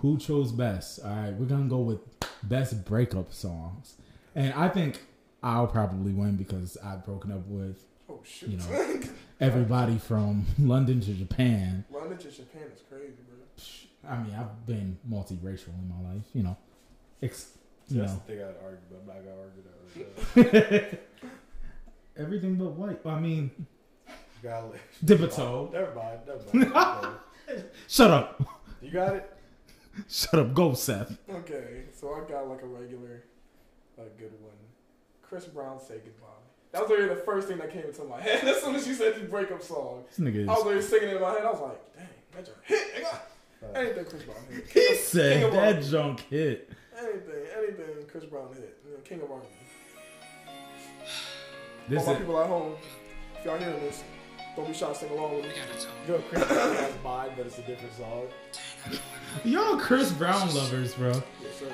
Who 0.00 0.18
chose 0.18 0.52
best? 0.52 1.00
All 1.02 1.10
right, 1.10 1.32
we're 1.32 1.46
gonna 1.46 1.68
go 1.68 1.78
with 1.78 2.00
best 2.42 2.84
breakup 2.84 3.32
songs, 3.32 3.96
and 4.34 4.52
I 4.52 4.68
think 4.68 5.00
I'll 5.42 5.66
probably 5.66 6.12
win 6.12 6.36
because 6.36 6.76
I've 6.84 7.04
broken 7.04 7.32
up 7.32 7.46
with 7.46 7.84
Oh 8.10 8.20
shoot! 8.22 8.50
You 8.50 8.58
know. 8.58 9.00
everybody 9.40 9.96
from 9.96 10.44
London 10.58 11.00
to 11.00 11.14
Japan. 11.14 11.84
London 11.90 12.18
to 12.18 12.30
Japan 12.30 12.64
is 12.74 12.82
crazy, 12.88 13.14
bro. 13.26 14.10
I 14.10 14.22
mean, 14.22 14.34
I've 14.34 14.66
been 14.66 14.98
multiracial 15.08 15.68
in 15.68 15.88
my 15.88 16.10
life, 16.12 16.24
you 16.34 16.42
know. 16.42 16.56
Ex- 17.22 17.56
you 17.88 18.00
That's 18.00 18.12
know, 18.12 18.22
the 18.26 18.32
thing 18.34 18.42
I'd 18.44 18.54
argue, 18.62 18.78
but 18.90 19.00
I'm 19.00 19.06
not 19.06 19.16
gonna 19.24 19.40
argue 19.40 20.72
that. 20.74 20.92
Right 20.92 21.00
everything 22.16 22.56
but 22.56 22.72
white. 22.72 23.00
I 23.06 23.18
mean, 23.20 23.50
now. 24.42 24.72
Dip 25.04 25.20
a 25.20 25.28
toe. 25.28 25.70
Never 25.72 25.94
mind. 25.94 26.20
Never 26.26 26.68
mind. 26.74 27.16
Shut 27.88 28.10
up. 28.10 28.42
you 28.80 28.90
got 28.90 29.16
it. 29.16 29.32
Shut 30.08 30.34
up. 30.40 30.54
Go, 30.54 30.74
Seth. 30.74 31.18
Okay, 31.30 31.84
so 31.94 32.12
I 32.14 32.28
got 32.30 32.48
like 32.48 32.62
a 32.62 32.66
regular, 32.66 33.24
a 33.98 34.02
good 34.18 34.32
one. 34.40 34.52
Chris 35.22 35.44
Brown 35.46 35.78
say 35.80 35.94
goodbye. 36.04 36.26
That 36.72 36.80
was 36.82 36.90
literally 36.90 37.14
the 37.14 37.20
first 37.20 37.48
thing 37.48 37.58
that 37.58 37.70
came 37.70 37.84
into 37.84 38.02
my 38.04 38.18
head 38.20 38.42
as 38.44 38.62
soon 38.62 38.74
as 38.74 38.86
you 38.86 38.94
said 38.94 39.14
the 39.16 39.20
breakup 39.28 39.62
song. 39.62 40.04
This 40.08 40.18
nigga 40.18 40.48
I 40.48 40.52
was 40.52 40.58
is. 40.60 40.64
literally 40.64 40.82
singing 40.86 41.08
it 41.10 41.16
in 41.16 41.22
my 41.22 41.30
head. 41.32 41.44
I 41.44 41.50
was 41.50 41.60
like, 41.60 41.96
dang, 41.96 42.06
that 42.32 42.46
just 42.46 42.56
hit. 42.64 42.94
nigga. 42.94 43.14
Uh, 43.62 43.78
anything 43.78 44.04
Chris 44.06 44.22
Brown 44.22 44.36
hit. 44.50 44.64
He 44.66 44.70
King 44.72 44.86
King 44.88 44.96
said 44.96 45.42
of 45.44 45.52
that 45.52 45.74
R&B. 45.76 45.88
junk 45.90 46.20
hit. 46.30 46.70
Anything, 46.98 47.44
anything 47.58 48.06
Chris 48.10 48.24
Brown 48.24 48.48
hit. 48.54 49.04
King 49.04 49.20
of 49.20 49.30
R&B. 49.30 49.46
This 51.88 52.06
All 52.06 52.12
my 52.14 52.18
people 52.18 52.40
at 52.40 52.46
home, 52.48 52.74
if 53.38 53.44
y'all 53.44 53.58
hearing 53.58 53.80
this, 53.80 54.04
don't 54.56 54.66
be 54.68 54.74
shy 54.74 54.88
to 54.88 54.94
sing 54.94 55.10
along 55.10 55.36
with 55.36 55.44
me. 55.46 55.50
Yo, 56.08 56.18
Chris 56.28 56.44
Brown 56.46 56.74
has 56.76 56.92
mine, 57.04 57.30
but 57.36 57.46
it's 57.46 57.58
a 57.58 57.62
different 57.62 57.94
song. 57.94 58.26
y'all 59.44 59.78
Chris 59.78 60.12
Brown 60.12 60.54
lovers, 60.54 60.94
bro. 60.94 61.12
Yes, 61.12 61.22
sir. 61.58 61.66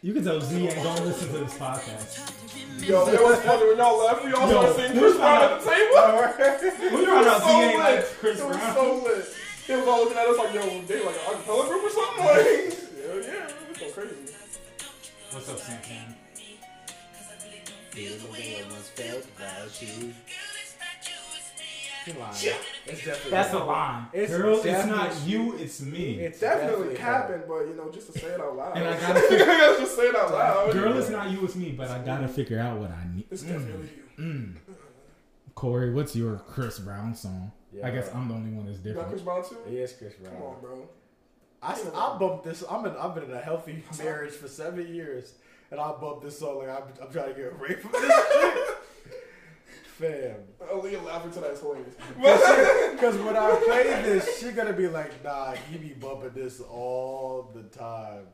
You 0.00 0.12
can 0.14 0.24
tell 0.24 0.40
Z 0.40 0.56
ain't 0.68 0.76
gonna 0.82 1.04
listen 1.04 1.28
to 1.32 1.38
this 1.38 1.54
podcast. 1.58 2.88
Yo, 2.88 3.06
it 3.08 3.20
was 3.22 3.38
funny 3.40 3.66
when 3.68 3.76
y'all 3.78 3.98
left. 4.04 4.24
We 4.24 4.32
all 4.32 4.48
Yo, 4.48 4.60
started 4.72 4.76
singing 4.76 4.98
Chris 4.98 5.16
Brown 5.16 5.42
at 5.42 5.60
the 5.60 5.70
table. 5.70 6.96
We 6.96 7.02
It 7.02 7.06
found 7.06 7.26
out 7.26 7.40
Z 7.42 7.46
so 7.48 7.60
ain't 7.60 7.76
lit. 7.76 7.84
like 7.96 8.04
Chris 8.18 8.38
it 8.40 8.46
was 8.46 8.56
Brown. 8.56 8.74
so 8.74 8.94
lit. 9.04 9.26
They 9.66 9.76
was 9.76 9.88
all 9.88 9.98
looking 10.04 10.18
at 10.18 10.26
us 10.26 10.38
like, 10.38 10.54
yo, 10.54 10.82
they 10.82 11.04
like 11.04 11.14
an 11.14 11.20
acapella 11.34 11.68
group 11.68 11.84
or 11.84 11.90
something. 11.90 12.24
Like, 12.24 12.36
yeah, 12.38 13.32
yeah, 13.32 13.48
it 13.48 13.68
was 13.68 13.78
so 13.78 13.90
crazy. 13.90 14.34
What's 15.32 15.48
up, 15.48 15.58
Sam 15.58 15.78
Cam? 17.92 18.72
He 22.04 22.12
lying. 22.12 22.34
It's 22.86 23.04
definitely 23.04 23.30
That's 23.30 23.50
the 23.50 23.58
line. 23.58 24.06
It's 24.12 24.34
Girl, 24.34 24.60
it's 24.64 24.86
not 24.86 25.12
you, 25.26 25.56
it's 25.58 25.80
me. 25.82 26.20
It's 26.20 26.40
Definitely 26.40 26.94
definitely 26.94 26.96
capping, 26.96 27.42
but 27.46 27.60
you 27.66 27.74
know, 27.74 27.90
just 27.90 28.12
to 28.12 28.18
say 28.18 28.28
it 28.28 28.40
out 28.40 28.56
loud. 28.56 28.76
And 28.76 28.88
I 28.88 28.98
gotta 29.00 29.20
figure- 29.28 29.44
just 29.78 29.96
say 29.96 30.04
it 30.04 30.16
out 30.16 30.32
loud. 30.32 30.72
Girl, 30.72 30.96
it's 30.96 31.10
not 31.10 31.30
you, 31.30 31.44
it's 31.44 31.56
me, 31.56 31.72
but 31.72 31.88
I 31.90 31.98
gotta 31.98 32.28
figure 32.28 32.58
out 32.60 32.78
what 32.78 32.90
I 32.90 33.04
need. 33.14 33.26
It's 33.30 33.42
definitely 33.42 33.88
you. 34.16 34.24
Mm. 34.24 34.54
Corey, 35.54 35.92
what's 35.92 36.14
your 36.16 36.36
Chris 36.38 36.78
Brown 36.78 37.14
song? 37.14 37.52
I 37.74 37.76
Yeah. 37.76 37.90
guess 37.90 38.10
I'm 38.14 38.28
the 38.28 38.34
only 38.34 38.52
one 38.52 38.66
that's 38.66 38.78
You 38.84 38.94
got 38.94 39.08
Chris 39.08 39.20
different. 39.20 39.48
Brown 39.50 39.64
too? 39.64 39.70
He 39.70 39.76
is 39.78 39.92
Chris 39.92 40.14
Brown. 40.14 40.34
Come 40.34 40.42
on, 40.44 40.60
bro. 40.60 40.88
I, 41.60 41.72
I 41.94 42.16
bumped 42.18 42.44
this. 42.44 42.62
I'm 42.70 42.86
in. 42.86 42.96
I've 42.96 43.14
been 43.16 43.24
in 43.24 43.32
a 43.32 43.40
healthy 43.40 43.82
marriage 43.98 44.32
for 44.32 44.46
seven 44.48 44.94
years, 44.94 45.34
and 45.70 45.80
I 45.80 45.92
bumped 45.92 46.22
this 46.22 46.38
song 46.38 46.58
like 46.58 46.68
I'm, 46.68 46.82
I'm 47.02 47.12
trying 47.12 47.34
to 47.34 47.40
get 47.40 47.52
away 47.52 47.74
from 47.74 47.92
this 47.92 48.02
shit. 48.32 48.76
Fam, 49.98 50.36
Aaliyah 50.60 51.04
laughing 51.04 51.32
to 51.32 51.40
that 51.40 51.50
is 51.52 51.60
hilarious. 51.60 51.94
because 52.92 53.16
when 53.18 53.36
I 53.36 53.60
play 53.66 53.82
this, 54.02 54.38
she 54.38 54.52
gonna 54.52 54.72
be 54.72 54.86
like, 54.86 55.24
"Nah, 55.24 55.52
he 55.52 55.76
be 55.76 55.88
bumping 55.94 56.30
this 56.34 56.60
all 56.60 57.50
the 57.52 57.64
time." 57.64 58.26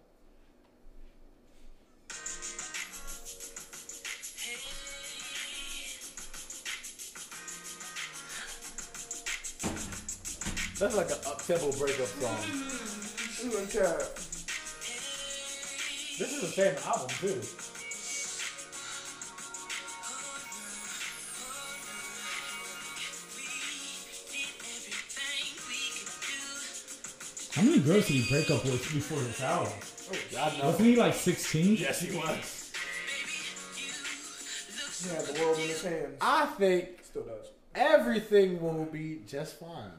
That's 10.78 10.96
like 10.96 11.06
an 11.06 11.18
up-tempo 11.26 11.72
breakup 11.78 12.06
song. 12.06 12.36
She's 13.32 13.54
a 13.54 13.66
cat. 13.66 14.23
This 16.18 16.32
is 16.32 16.40
the 16.42 16.46
same 16.46 16.76
album 16.86 17.08
too. 17.18 17.40
How 27.52 27.62
many 27.62 27.78
girls 27.78 28.06
did 28.08 28.14
he 28.16 28.28
break 28.28 28.50
up 28.50 28.64
with 28.64 28.82
before 28.92 29.20
this 29.20 29.40
album? 29.40 29.72
Oh, 30.12 30.38
I 30.40 30.58
know. 30.58 30.66
Wasn't 30.66 30.84
he 30.88 30.96
like 30.96 31.14
16? 31.14 31.76
Yes, 31.76 32.00
he 32.00 32.16
was. 32.16 32.72
He 35.02 35.14
had 35.14 35.24
the 35.26 35.40
world 35.40 35.58
in 35.58 35.68
his 35.68 35.84
hands. 35.84 36.16
I 36.20 36.46
think 36.58 36.88
Still 37.04 37.22
does. 37.22 37.50
everything 37.74 38.60
will 38.60 38.86
be 38.86 39.20
just 39.28 39.60
fine. 39.60 39.92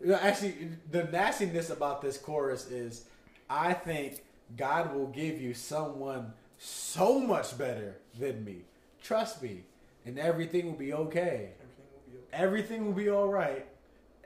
You 0.00 0.08
know, 0.12 0.18
actually, 0.20 0.54
the 0.90 1.04
nastiness 1.04 1.68
about 1.70 2.00
this 2.00 2.16
chorus 2.16 2.70
is, 2.70 3.04
I 3.48 3.72
think 3.72 4.22
God 4.56 4.94
will 4.94 5.08
give 5.08 5.40
you 5.40 5.54
someone 5.54 6.32
so 6.58 7.18
much 7.18 7.56
better 7.58 7.96
than 8.18 8.44
me. 8.44 8.62
Trust 9.02 9.42
me, 9.42 9.64
and 10.06 10.18
everything 10.18 10.66
will 10.66 10.78
be 10.78 10.92
okay. 10.92 11.50
Everything 11.60 11.86
will 11.92 12.12
be 12.12 12.18
okay. 12.18 12.26
Everything 12.32 12.86
will 12.86 12.92
be 12.92 13.08
all 13.10 13.28
right. 13.28 13.66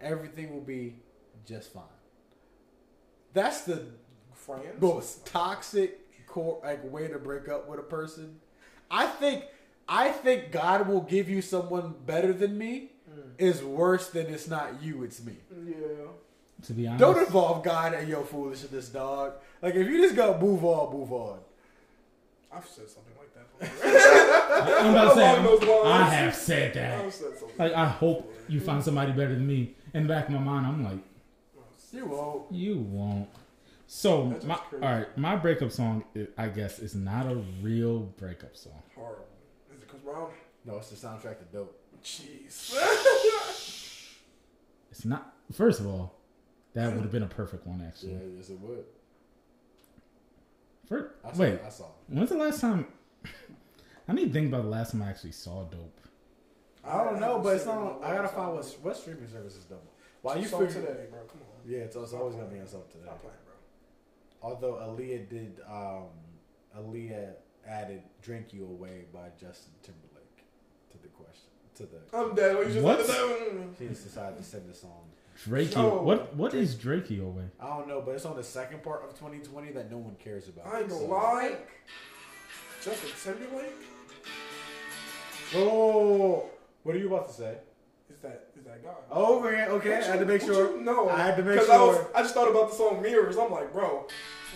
Everything 0.00 0.52
will 0.52 0.60
be 0.60 0.94
just 1.46 1.72
fine. 1.72 1.82
That's 3.32 3.62
the 3.62 3.86
Friends. 4.32 4.80
most 4.80 5.26
toxic 5.26 6.00
core 6.26 6.60
like 6.62 6.84
way 6.90 7.08
to 7.08 7.18
break 7.18 7.48
up 7.48 7.68
with 7.68 7.80
a 7.80 7.84
person. 7.84 8.40
I 8.90 9.06
think 9.06 9.44
I 9.88 10.10
think 10.10 10.52
God 10.52 10.86
will 10.86 11.00
give 11.00 11.28
you 11.28 11.42
someone 11.42 11.94
better 12.06 12.32
than 12.32 12.58
me 12.58 12.90
mm. 13.10 13.22
is 13.38 13.62
worse 13.62 14.10
than 14.10 14.26
it's 14.26 14.48
not 14.48 14.82
you, 14.82 15.02
it's 15.02 15.22
me. 15.24 15.36
Yeah. 15.66 15.76
To 16.66 16.72
be 16.72 16.86
honest, 16.86 17.00
Don't 17.00 17.18
involve 17.18 17.62
God 17.62 17.94
in 17.94 18.08
your 18.08 18.24
foolishness, 18.24 18.88
dog. 18.88 19.34
Like 19.62 19.74
if 19.74 19.86
you 19.86 20.02
just 20.02 20.16
gotta 20.16 20.38
move 20.38 20.64
on, 20.64 20.92
move 20.96 21.12
on. 21.12 21.38
I've 22.52 22.66
said 22.66 22.88
something 22.88 23.12
like 23.18 23.32
that. 23.34 23.58
before. 23.60 24.78
I'm 24.80 24.90
about 24.90 25.08
to 25.10 25.14
say, 25.20 25.30
Along 25.32 25.44
those 25.44 25.60
lines. 25.62 25.86
I 25.86 26.04
have 26.14 26.34
said 26.34 26.74
that. 26.74 27.04
I've 27.04 27.12
said 27.14 27.38
something. 27.38 27.58
Like, 27.58 27.72
I 27.74 27.86
hope 27.86 28.34
you 28.48 28.58
find 28.60 28.82
somebody 28.82 29.12
better 29.12 29.34
than 29.34 29.46
me. 29.46 29.74
In 29.94 30.02
the 30.04 30.08
back 30.08 30.26
of 30.26 30.32
my 30.32 30.38
mind, 30.40 30.66
I'm 30.66 30.82
like, 30.84 30.98
You 31.92 32.06
won't. 32.06 32.50
you 32.52 32.78
won't. 32.78 33.28
So, 33.86 34.24
my, 34.44 34.54
crazy. 34.56 34.84
all 34.84 34.92
right, 34.92 35.18
my 35.18 35.36
breakup 35.36 35.70
song, 35.72 36.04
i- 36.16 36.26
I 36.36 36.48
guess, 36.48 36.78
is 36.78 36.94
not 36.94 37.26
a 37.26 37.36
real 37.62 38.00
breakup 38.00 38.56
song. 38.56 38.82
Horrible. 38.94 39.24
Is 39.74 39.82
it 39.82 39.88
Chris 39.88 40.02
Brown? 40.02 40.30
No, 40.64 40.76
it's 40.78 40.90
the 40.90 40.96
soundtrack 41.06 41.38
to 41.38 41.44
dope. 41.52 41.78
Jeez. 42.02 42.74
It's 44.90 45.04
not. 45.04 45.34
First 45.52 45.80
of 45.80 45.86
all, 45.86 46.17
that 46.78 46.94
would 46.94 47.02
have 47.02 47.12
been 47.12 47.24
a 47.24 47.26
perfect 47.26 47.66
one, 47.66 47.82
actually. 47.86 48.12
Yeah, 48.12 48.18
yes 48.36 48.50
it 48.50 48.60
would. 48.60 48.84
Fir- 50.88 51.12
I 51.24 51.32
saw 51.32 51.38
wait, 51.38 51.60
I 51.66 51.68
saw. 51.68 51.84
when's 52.06 52.30
the 52.30 52.36
last 52.36 52.60
time? 52.60 52.86
I 54.08 54.12
need 54.12 54.28
to 54.28 54.32
think 54.32 54.48
about 54.48 54.62
the 54.62 54.68
last 54.68 54.92
time 54.92 55.02
I 55.02 55.10
actually 55.10 55.32
saw 55.32 55.64
Dope. 55.64 56.00
I 56.84 57.04
don't 57.04 57.20
know, 57.20 57.40
but 57.40 57.56
it's 57.56 57.64
haven't 57.64 57.84
not. 57.84 58.00
seen 58.00 58.02
it 58.02 58.04
in 58.04 58.04
a 58.04 58.06
I 58.06 58.16
gotta 58.16 58.28
find 58.28 58.54
what 58.54 58.76
what 58.82 58.96
streaming 58.96 59.28
service 59.28 59.56
is 59.56 59.64
double. 59.64 59.92
While 60.22 60.38
you 60.38 60.46
Song 60.46 60.66
figure 60.66 60.80
today, 60.80 61.06
bro. 61.10 61.20
Come 61.20 61.40
on. 61.42 61.70
Yeah, 61.70 61.78
it's, 61.80 61.96
it's 61.96 62.12
always 62.12 62.36
gonna 62.36 62.48
be 62.48 62.60
on 62.60 62.66
something 62.66 62.90
today. 62.90 63.04
Stop 63.04 63.20
playing, 63.20 63.36
bro. 63.44 64.50
Although 64.50 64.74
Aaliyah 64.74 65.28
did, 65.28 65.60
um, 65.68 66.08
Aaliyah 66.76 67.34
added 67.66 68.02
"Drink 68.22 68.54
You 68.54 68.64
Away" 68.64 69.04
by 69.12 69.28
Justin 69.38 69.72
Timberlake 69.82 70.44
to 70.92 70.98
the 71.02 71.08
question 71.08 71.50
to 71.74 71.82
the. 71.82 72.16
I'm 72.16 72.34
dead. 72.34 72.56
What 72.56 72.66
you 72.68 72.72
just 72.72 72.84
What? 72.84 73.76
She 73.78 73.88
just 73.88 74.04
decided 74.04 74.38
to 74.38 74.44
send 74.44 74.70
the 74.70 74.74
song. 74.74 75.10
Drakey. 75.46 75.74
Yo. 75.76 76.02
What 76.02 76.34
What 76.34 76.54
is 76.54 76.74
Drakey 76.74 77.22
away? 77.22 77.44
I 77.60 77.66
don't 77.68 77.86
know, 77.88 78.00
but 78.04 78.14
it's 78.14 78.24
on 78.24 78.36
the 78.36 78.42
second 78.42 78.82
part 78.82 79.02
of 79.04 79.10
2020 79.18 79.72
that 79.72 79.90
no 79.90 79.98
one 79.98 80.16
cares 80.22 80.48
about. 80.48 80.66
I 80.66 80.80
ain't 80.80 80.88
gonna 80.88 81.00
So- 81.00 81.06
lie. 81.06 81.56
Justin 82.82 83.10
Timberlake? 83.22 83.72
Oh, 85.54 86.44
what 86.82 86.94
are 86.94 86.98
you 86.98 87.06
about 87.08 87.28
to 87.28 87.34
say? 87.34 87.58
Is 88.12 88.20
that 88.20 88.48
is 88.58 88.64
that 88.64 88.82
guy? 88.84 88.90
Oh, 89.10 89.40
man, 89.40 89.70
okay. 89.72 89.94
I 89.94 90.02
had 90.02 90.20
to 90.20 90.26
make 90.26 90.42
sure. 90.42 90.76
you 90.76 90.80
know. 90.82 91.08
I 91.08 91.18
had 91.18 91.36
to 91.36 91.42
make 91.42 91.54
Because 91.54 91.70
I 91.70 91.78
was, 91.82 91.96
sure. 91.96 92.10
I 92.14 92.22
just 92.22 92.34
thought 92.34 92.50
about 92.50 92.70
the 92.70 92.76
song 92.76 93.00
Mirrors. 93.02 93.36
I'm 93.38 93.50
like, 93.50 93.72
bro, 93.72 94.06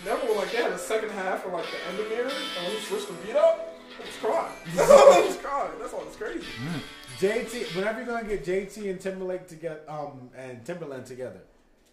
remember 0.03 0.27
when 0.27 0.37
like 0.37 0.51
they 0.51 0.57
had 0.57 0.71
a 0.71 0.77
second 0.77 1.11
half 1.11 1.45
or 1.45 1.51
like 1.51 1.65
the 1.65 1.89
end 1.89 1.99
of 1.99 2.09
Mirrors 2.09 2.33
and 2.59 2.73
we 2.73 2.79
switched 2.81 3.07
the 3.07 3.13
beat 3.25 3.35
up? 3.35 3.69
I 3.97 4.05
was 4.05 4.15
crying. 4.21 4.53
I 4.79 5.23
was 5.27 5.37
crying. 5.37 5.71
That's 5.79 5.93
all. 5.93 6.03
It's 6.07 6.15
crazy. 6.17 6.39
Mm. 6.41 6.81
JT, 7.19 7.75
whenever 7.75 7.99
you're 8.03 8.07
gonna 8.07 8.27
get 8.27 8.43
JT 8.45 8.89
and 8.89 8.99
Timberlake 8.99 9.47
together, 9.47 9.81
um, 9.87 10.29
and 10.37 10.65
Timberland 10.65 11.05
together, 11.05 11.41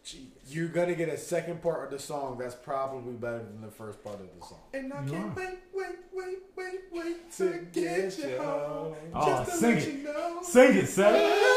Jeez. 0.05 0.27
you're 0.49 0.69
gonna 0.69 0.95
get 0.95 1.09
a 1.09 1.17
second 1.17 1.63
part 1.63 1.85
of 1.85 1.91
the 1.91 1.99
song 1.99 2.39
that's 2.39 2.55
probably 2.55 3.13
better 3.15 3.39
than 3.39 3.61
the 3.61 3.71
first 3.71 4.03
part 4.03 4.17
of 4.17 4.23
the 4.39 4.47
song. 4.47 4.59
And 4.75 4.93
I 4.93 5.05
You 5.05 5.11
can't 5.13 5.27
are. 5.39 5.41
wait, 5.41 5.59
wait, 5.75 5.97
wait, 6.13 6.39
wait, 6.57 6.81
wait 6.93 7.33
to 7.39 7.67
get 7.73 8.19
you 8.19 8.39
home. 8.39 8.95
Oh, 9.15 9.27
just 9.27 9.51
to 9.53 9.57
sing 9.59 9.75
let 9.75 9.83
it. 9.87 9.93
you 9.95 10.03
know. 10.05 10.39
Sing 10.43 10.77
it, 10.77 10.87
Seth. 10.89 11.47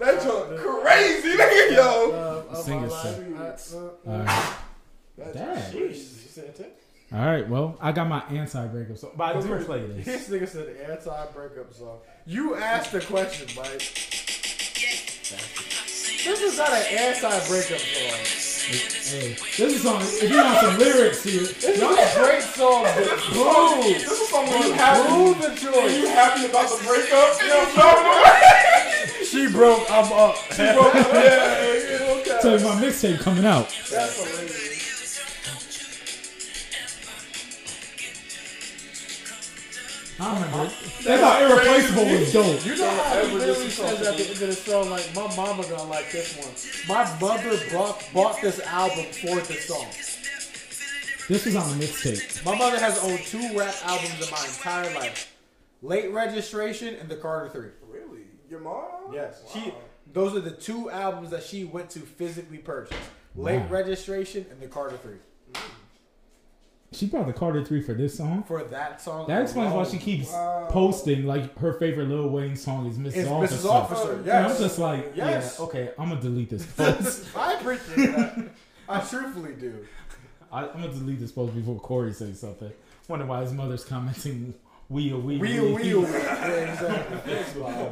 That 0.00 0.22
joint 0.22 0.56
crazy, 0.60 1.30
nigga, 1.36 1.74
yo. 1.74 2.12
Uh, 2.12 2.54
Sing 2.54 2.84
it, 2.84 2.90
Seth. 2.92 3.74
All 3.74 3.96
right. 4.06 4.54
That 7.10 7.16
Dang. 7.16 7.16
joint- 7.16 7.16
Jeez, 7.16 7.16
you 7.16 7.16
said 7.16 7.16
it? 7.16 7.20
All 7.20 7.26
right. 7.26 7.48
Well, 7.48 7.76
I 7.80 7.92
got 7.92 8.08
my 8.08 8.22
anti-breakup 8.30 8.98
song, 8.98 9.10
but 9.16 9.36
I 9.36 9.40
do 9.40 9.64
play 9.64 9.86
this. 9.86 10.04
This 10.04 10.28
nigga 10.28 10.48
said 10.48 10.76
anti-breakup 10.90 11.72
song. 11.74 11.98
You 12.26 12.54
asked 12.56 12.92
the 12.92 13.00
question, 13.00 13.46
Mike. 13.56 13.78
This 16.24 16.40
is 16.42 16.58
not 16.58 16.70
an 16.70 16.82
anti-breakup 16.98 17.78
song. 17.78 18.44
Hey, 18.68 19.32
this 19.32 19.58
is 19.60 19.82
song. 19.82 20.02
If 20.02 20.30
you 20.30 20.36
want 20.36 20.58
some 20.60 20.78
lyrics 20.78 21.22
here, 21.24 21.40
This 21.40 21.64
is 21.64 21.80
a 21.80 21.86
great 22.20 22.42
song, 22.42 22.84
This 22.84 24.10
is 24.20 24.28
something 24.28 24.52
you 24.62 24.68
Boo 24.68 24.72
happy. 24.74 25.40
the 25.40 25.78
Are 25.80 25.88
you 25.88 26.06
happy 26.08 26.44
about 26.44 26.68
the 26.68 26.76
breakup? 26.84 27.40
You 27.40 27.48
know 27.48 27.64
what 27.64 27.80
I'm? 29.18 29.24
She 29.24 29.46
broke, 29.50 29.90
I'm 29.90 30.12
up. 30.12 30.36
yeah, 30.58 30.74
yeah, 30.74 32.14
okay. 32.18 32.38
so 32.42 32.58
my 32.58 32.74
mixtape 32.82 33.20
coming 33.20 33.46
out. 33.46 33.68
That's 33.90 34.16
hilarious. 34.22 34.67
I 40.20 40.34
remember. 40.34 40.64
it. 40.64 41.04
They 41.04 41.16
thought 41.18 41.42
irreplaceable 41.42 42.04
was 42.04 42.32
dope. 42.32 42.64
You 42.66 42.76
know 42.76 42.90
how 42.90 43.14
he 43.14 43.28
Ever 43.28 43.38
literally 43.38 43.70
says 43.70 44.02
at 44.06 44.16
the 44.16 44.22
end 44.24 44.32
of 44.32 44.38
the 44.40 44.52
song, 44.52 44.90
like, 44.90 45.14
my 45.14 45.34
mama 45.36 45.62
gonna 45.68 45.84
like 45.84 46.10
this 46.10 46.36
one. 46.36 46.52
My 46.88 47.18
mother 47.20 47.56
brought, 47.70 48.04
bought 48.12 48.40
this 48.40 48.58
album 48.60 49.04
for 49.12 49.36
this 49.46 49.66
song. 49.66 49.86
This 51.28 51.44
was 51.44 51.56
on 51.56 51.70
a 51.70 51.74
mixtape. 51.74 52.44
My 52.44 52.56
mother 52.56 52.78
has 52.78 52.98
owned 53.04 53.20
two 53.20 53.56
rap 53.58 53.74
albums 53.84 54.14
in 54.24 54.30
my 54.30 54.44
entire 54.46 54.92
life. 54.94 55.34
Late 55.82 56.10
Registration 56.10 56.94
and 56.96 57.08
The 57.08 57.16
Carter 57.16 57.50
3. 57.50 57.68
Really? 57.88 58.22
Your 58.50 58.60
mom? 58.60 59.12
Yes. 59.12 59.42
Wow. 59.44 59.50
She 59.62 59.72
those 60.12 60.34
are 60.34 60.40
the 60.40 60.50
two 60.50 60.90
albums 60.90 61.30
that 61.30 61.42
she 61.42 61.64
went 61.64 61.90
to 61.90 61.98
physically 62.00 62.56
purchase. 62.58 62.96
Late 63.36 63.58
Wow. 63.60 63.66
Registration 63.68 64.46
and 64.50 64.58
The 64.58 64.66
Carter 64.66 64.96
3. 64.96 65.12
She 66.90 67.06
brought 67.06 67.26
the 67.26 67.32
Carter 67.34 67.62
Three 67.64 67.82
for 67.82 67.92
this 67.92 68.16
song. 68.16 68.44
For 68.44 68.62
that 68.64 69.00
song. 69.02 69.26
That 69.28 69.42
explains 69.42 69.74
why 69.74 69.84
she 69.84 69.98
keeps 69.98 70.32
Wow. 70.32 70.68
posting 70.70 71.26
like 71.26 71.56
her 71.58 71.74
favorite 71.74 72.08
Lil 72.08 72.28
Wayne 72.30 72.56
song 72.56 72.86
is 72.86 72.96
Mrs. 72.96 73.16
It's 73.16 73.28
Officer. 73.28 73.56
Mrs. 73.56 73.70
Officer. 73.70 74.12
And 74.20 74.30
I'm 74.30 74.56
just 74.58 74.78
like, 74.78 75.12
Yes. 75.14 75.56
yeah, 75.58 75.64
okay, 75.66 75.90
I'm 75.98 76.08
gonna 76.08 76.20
delete 76.22 76.48
this 76.50 76.64
post. 76.76 77.26
I 77.36 77.54
appreciate 77.54 78.16
that. 78.16 78.48
I 78.88 79.00
truthfully 79.00 79.52
do. 79.54 79.86
I, 80.50 80.62
I'm 80.66 80.80
gonna 80.80 80.88
delete 80.94 81.20
this 81.20 81.30
post 81.32 81.54
before 81.54 81.78
Corey 81.78 82.12
says 82.14 82.40
something. 82.40 82.72
Wonder 83.06 83.26
why 83.26 83.42
his 83.42 83.52
mother's 83.52 83.84
commenting 83.84 84.54
Wheel, 84.88 85.20
wheel. 85.20 85.38
yeah, 85.44 86.46
exactly. 86.46 87.34
That's 87.34 87.54
why. 87.56 87.90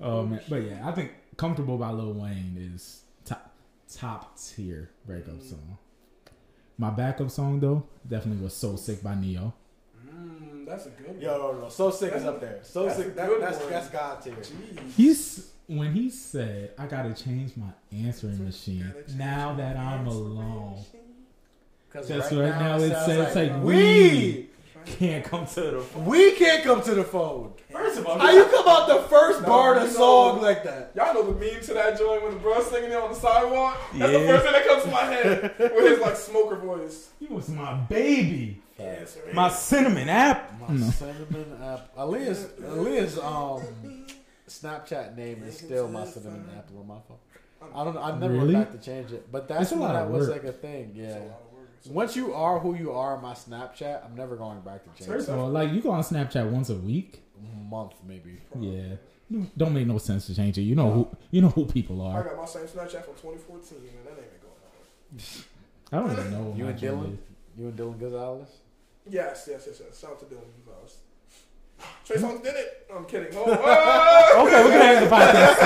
Oh 0.00 0.24
man, 0.24 0.40
but 0.48 0.62
yeah, 0.62 0.88
I 0.88 0.92
think 0.92 1.10
"Comfortable" 1.36 1.76
by 1.76 1.90
Lil 1.90 2.12
Wayne 2.12 2.56
is 2.76 3.00
top 3.24 3.52
top 3.92 4.38
tier 4.38 4.90
breakup 5.04 5.42
song. 5.42 5.76
My 6.78 6.90
backup 6.90 7.30
song 7.30 7.58
though 7.60 7.84
definitely 8.08 8.42
was 8.42 8.54
"So 8.54 8.76
Sick" 8.76 9.02
by 9.02 9.14
Ne-Yo. 9.16 9.52
Mm, 10.08 10.64
that's 10.64 10.86
a 10.86 10.90
good 10.90 11.08
one. 11.08 11.20
Yo, 11.20 11.52
no, 11.52 11.60
no. 11.62 11.68
So 11.68 11.90
sick 11.90 12.12
is 12.12 12.24
up 12.24 12.40
there. 12.40 12.60
So 12.62 12.86
That's 12.86 12.98
a 12.98 13.02
sick. 13.02 13.16
That, 13.16 13.28
good 13.28 13.42
that's 13.42 13.58
one. 13.58 13.70
that's 13.70 13.88
God 13.90 14.22
tier. 14.22 14.34
Jeez. 14.34 14.94
He's 14.96 15.50
when 15.66 15.92
he 15.92 16.08
said, 16.10 16.72
"I 16.78 16.86
gotta 16.86 17.12
change 17.14 17.56
my 17.56 17.66
answering 17.92 18.44
machine 18.44 18.92
now 19.16 19.54
that 19.54 19.76
I'm 19.76 20.06
alone." 20.06 20.76
machine. 20.76 20.84
Because 21.90 22.08
Just 22.08 22.32
right 22.32 22.48
now 22.50 22.76
it 22.76 22.90
sounds 22.90 23.06
says, 23.06 23.34
like, 23.34 23.62
we 23.62 24.50
Can't 24.86 25.24
come 25.24 25.46
to 25.46 25.60
the 25.60 25.80
phone. 25.80 26.04
we 26.06 26.32
can't 26.32 26.64
come 26.64 26.82
to 26.82 26.94
the 26.94 27.04
phone. 27.04 27.52
First 27.70 27.98
of 27.98 28.06
all, 28.06 28.18
How 28.18 28.30
you 28.30 28.44
come 28.46 28.66
out 28.66 28.88
the 28.88 29.02
first 29.08 29.42
No, 29.42 29.46
bar 29.48 29.74
of 29.76 29.82
the 29.82 29.90
song 29.90 30.36
know- 30.36 30.42
like 30.42 30.64
that? 30.64 30.92
Y'all 30.94 31.12
know 31.14 31.30
the 31.30 31.38
meme 31.38 31.60
to 31.62 31.74
that 31.74 31.98
joint 31.98 32.22
when 32.22 32.34
the 32.34 32.40
bro 32.40 32.60
singing 32.62 32.90
it 32.90 32.96
on 32.96 33.10
the 33.10 33.14
sidewalk? 33.14 33.76
That's 33.94 34.12
the 34.12 34.18
first 34.26 34.44
thing 34.44 34.52
that 34.52 34.66
comes 34.66 34.82
to 34.84 34.90
my 34.90 35.04
head 35.04 35.54
with 35.58 35.90
his 35.90 35.98
like 36.00 36.16
smoker 36.16 36.56
voice. 36.56 37.10
He 37.20 37.26
was 37.26 37.48
my 37.50 37.74
baby, 37.74 38.62
Yes, 38.78 39.14
sir. 39.14 39.20
my 39.34 39.48
cinnamon 39.50 40.08
apple. 40.08 40.68
My 40.68 40.74
No. 40.74 40.90
cinnamon 40.90 41.58
apple. 41.62 42.04
Aaliyah's, 42.06 42.44
Aaliyah's 42.60 43.18
um, 43.18 44.06
Snapchat 44.48 45.16
name 45.16 45.42
is 45.44 45.58
still 45.58 45.88
my 45.88 46.06
cinnamon 46.06 46.48
apple 46.56 46.80
on 46.80 46.86
my 46.88 46.98
phone. 47.06 47.18
I 47.74 47.84
don't 47.84 47.94
know. 47.94 48.02
I've 48.02 48.18
never 48.20 48.34
Really? 48.34 48.54
went 48.54 48.70
back 48.70 48.80
to 48.80 48.84
change 48.84 49.12
it, 49.12 49.30
but 49.30 49.48
that's 49.48 49.72
It's 49.72 49.72
when 49.72 49.92
that 49.92 50.08
was 50.08 50.28
like 50.28 50.44
a 50.44 50.52
thing. 50.52 50.94
That's 50.96 51.14
Yeah. 51.16 51.20
A 51.86 51.88
lot 51.88 51.90
of 51.90 51.96
words. 51.96 52.14
Once 52.14 52.16
you 52.16 52.34
are 52.34 52.58
who 52.58 52.74
you 52.74 52.92
are 52.92 53.16
on 53.16 53.22
my 53.22 53.32
Snapchat, 53.34 54.04
I'm 54.04 54.14
never 54.16 54.36
going 54.36 54.60
back 54.60 54.82
to 54.84 54.90
change 54.98 55.08
First 55.10 55.28
it. 55.28 55.32
like 55.32 55.72
you 55.72 55.80
go 55.80 55.90
on 55.90 56.02
Snapchat 56.02 56.50
once 56.50 56.70
a 56.70 56.74
week. 56.74 57.22
month 57.68 57.92
maybe. 58.06 58.40
Yeah, 58.58 58.96
don't 59.56 59.72
make 59.74 59.86
no 59.86 59.98
sense 59.98 60.26
to 60.26 60.34
change 60.34 60.58
it. 60.58 60.62
You 60.62 60.74
know 60.74 60.90
who 60.90 61.08
you 61.30 61.40
know 61.42 61.48
who 61.50 61.64
people 61.66 62.00
are. 62.02 62.14
I 62.16 62.20
are. 62.20 62.24
got 62.24 62.36
my 62.38 62.46
same 62.46 62.62
Snapchat 62.64 63.04
from 63.04 63.14
2014 63.14 63.78
and 63.78 64.06
that 64.06 64.22
ain't 64.22 64.40
going 64.42 64.54
on. 65.12 65.18
I 65.92 65.98
don't 66.00 66.12
even 66.18 66.30
know. 66.32 66.54
You 66.56 66.64
my 66.64 66.70
and 66.70 66.78
joint 66.78 67.00
Dylan? 67.00 67.12
is. 67.14 67.18
You 67.58 67.68
and 67.68 67.78
Dylan 67.78 68.00
Gonzalez? 68.00 68.48
Yes, 69.10 69.48
yes, 69.50 69.64
yes, 69.66 69.80
yes. 69.86 70.00
Shout 70.00 70.10
out 70.12 70.18
to 70.20 70.26
Dylan 70.26 70.44
Gonzalez. 70.64 70.96
Trey 72.04 72.16
Songz 72.16 72.42
did 72.42 72.54
it. 72.56 72.86
I'm 72.94 73.04
kidding. 73.04 73.28
Oh, 73.34 73.44
oh, 73.46 74.46
Okay, 74.46 74.64
we're 74.64 74.70
gonna 74.70 74.84
end 74.84 75.06
the 75.06 75.10
podcast. 75.14 75.58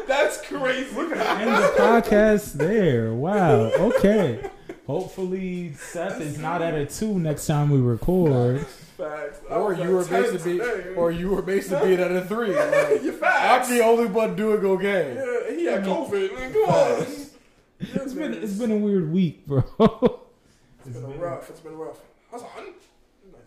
that's 0.06 0.40
crazy. 0.46 0.94
Look 0.94 1.12
at 1.12 1.18
the 1.18 1.30
end 1.30 1.50
the 1.50 1.72
podcast 1.78 2.52
there. 2.54 3.12
Wow. 3.14 3.70
Okay. 3.72 4.48
Hopefully 4.86 5.72
Seth 5.74 6.20
is 6.20 6.38
not 6.38 6.62
at 6.62 6.74
a 6.74 6.84
two 6.86 7.18
next 7.18 7.46
time 7.46 7.70
we 7.70 7.78
record. 7.78 8.66
Facts. 8.66 9.40
Or 9.48 9.72
you 9.72 9.82
at 9.82 9.88
were 9.90 10.04
10 10.04 10.22
based 10.22 10.32
to 10.38 10.44
be, 10.44 10.58
today. 10.58 10.94
or 10.94 11.10
you 11.10 11.30
were 11.30 11.42
based 11.42 11.70
to 11.70 11.80
be 11.80 11.94
at 11.94 12.10
a 12.12 12.22
three. 12.24 12.54
Like, 12.54 13.02
Your 13.02 13.12
facts. 13.14 13.68
I'm 13.70 13.76
the 13.76 13.82
only 13.84 14.06
one 14.06 14.36
doing 14.36 14.64
okay. 14.64 15.14
Yeah, 15.14 15.56
he 15.56 15.64
had 15.64 15.82
COVID. 15.84 16.34
Man, 16.34 16.52
come 16.52 16.62
on. 16.68 17.06
It's 17.80 18.12
been 18.12 18.34
it's 18.34 18.52
been 18.54 18.72
a 18.72 18.76
weird 18.76 19.10
week, 19.10 19.46
bro. 19.46 19.64
It's 20.84 20.98
been 20.98 21.18
rough. 21.18 21.48
It's 21.48 21.60
been 21.60 21.78
rough. 21.78 21.98
Hassan. 22.30 22.48
Nice 22.58 22.74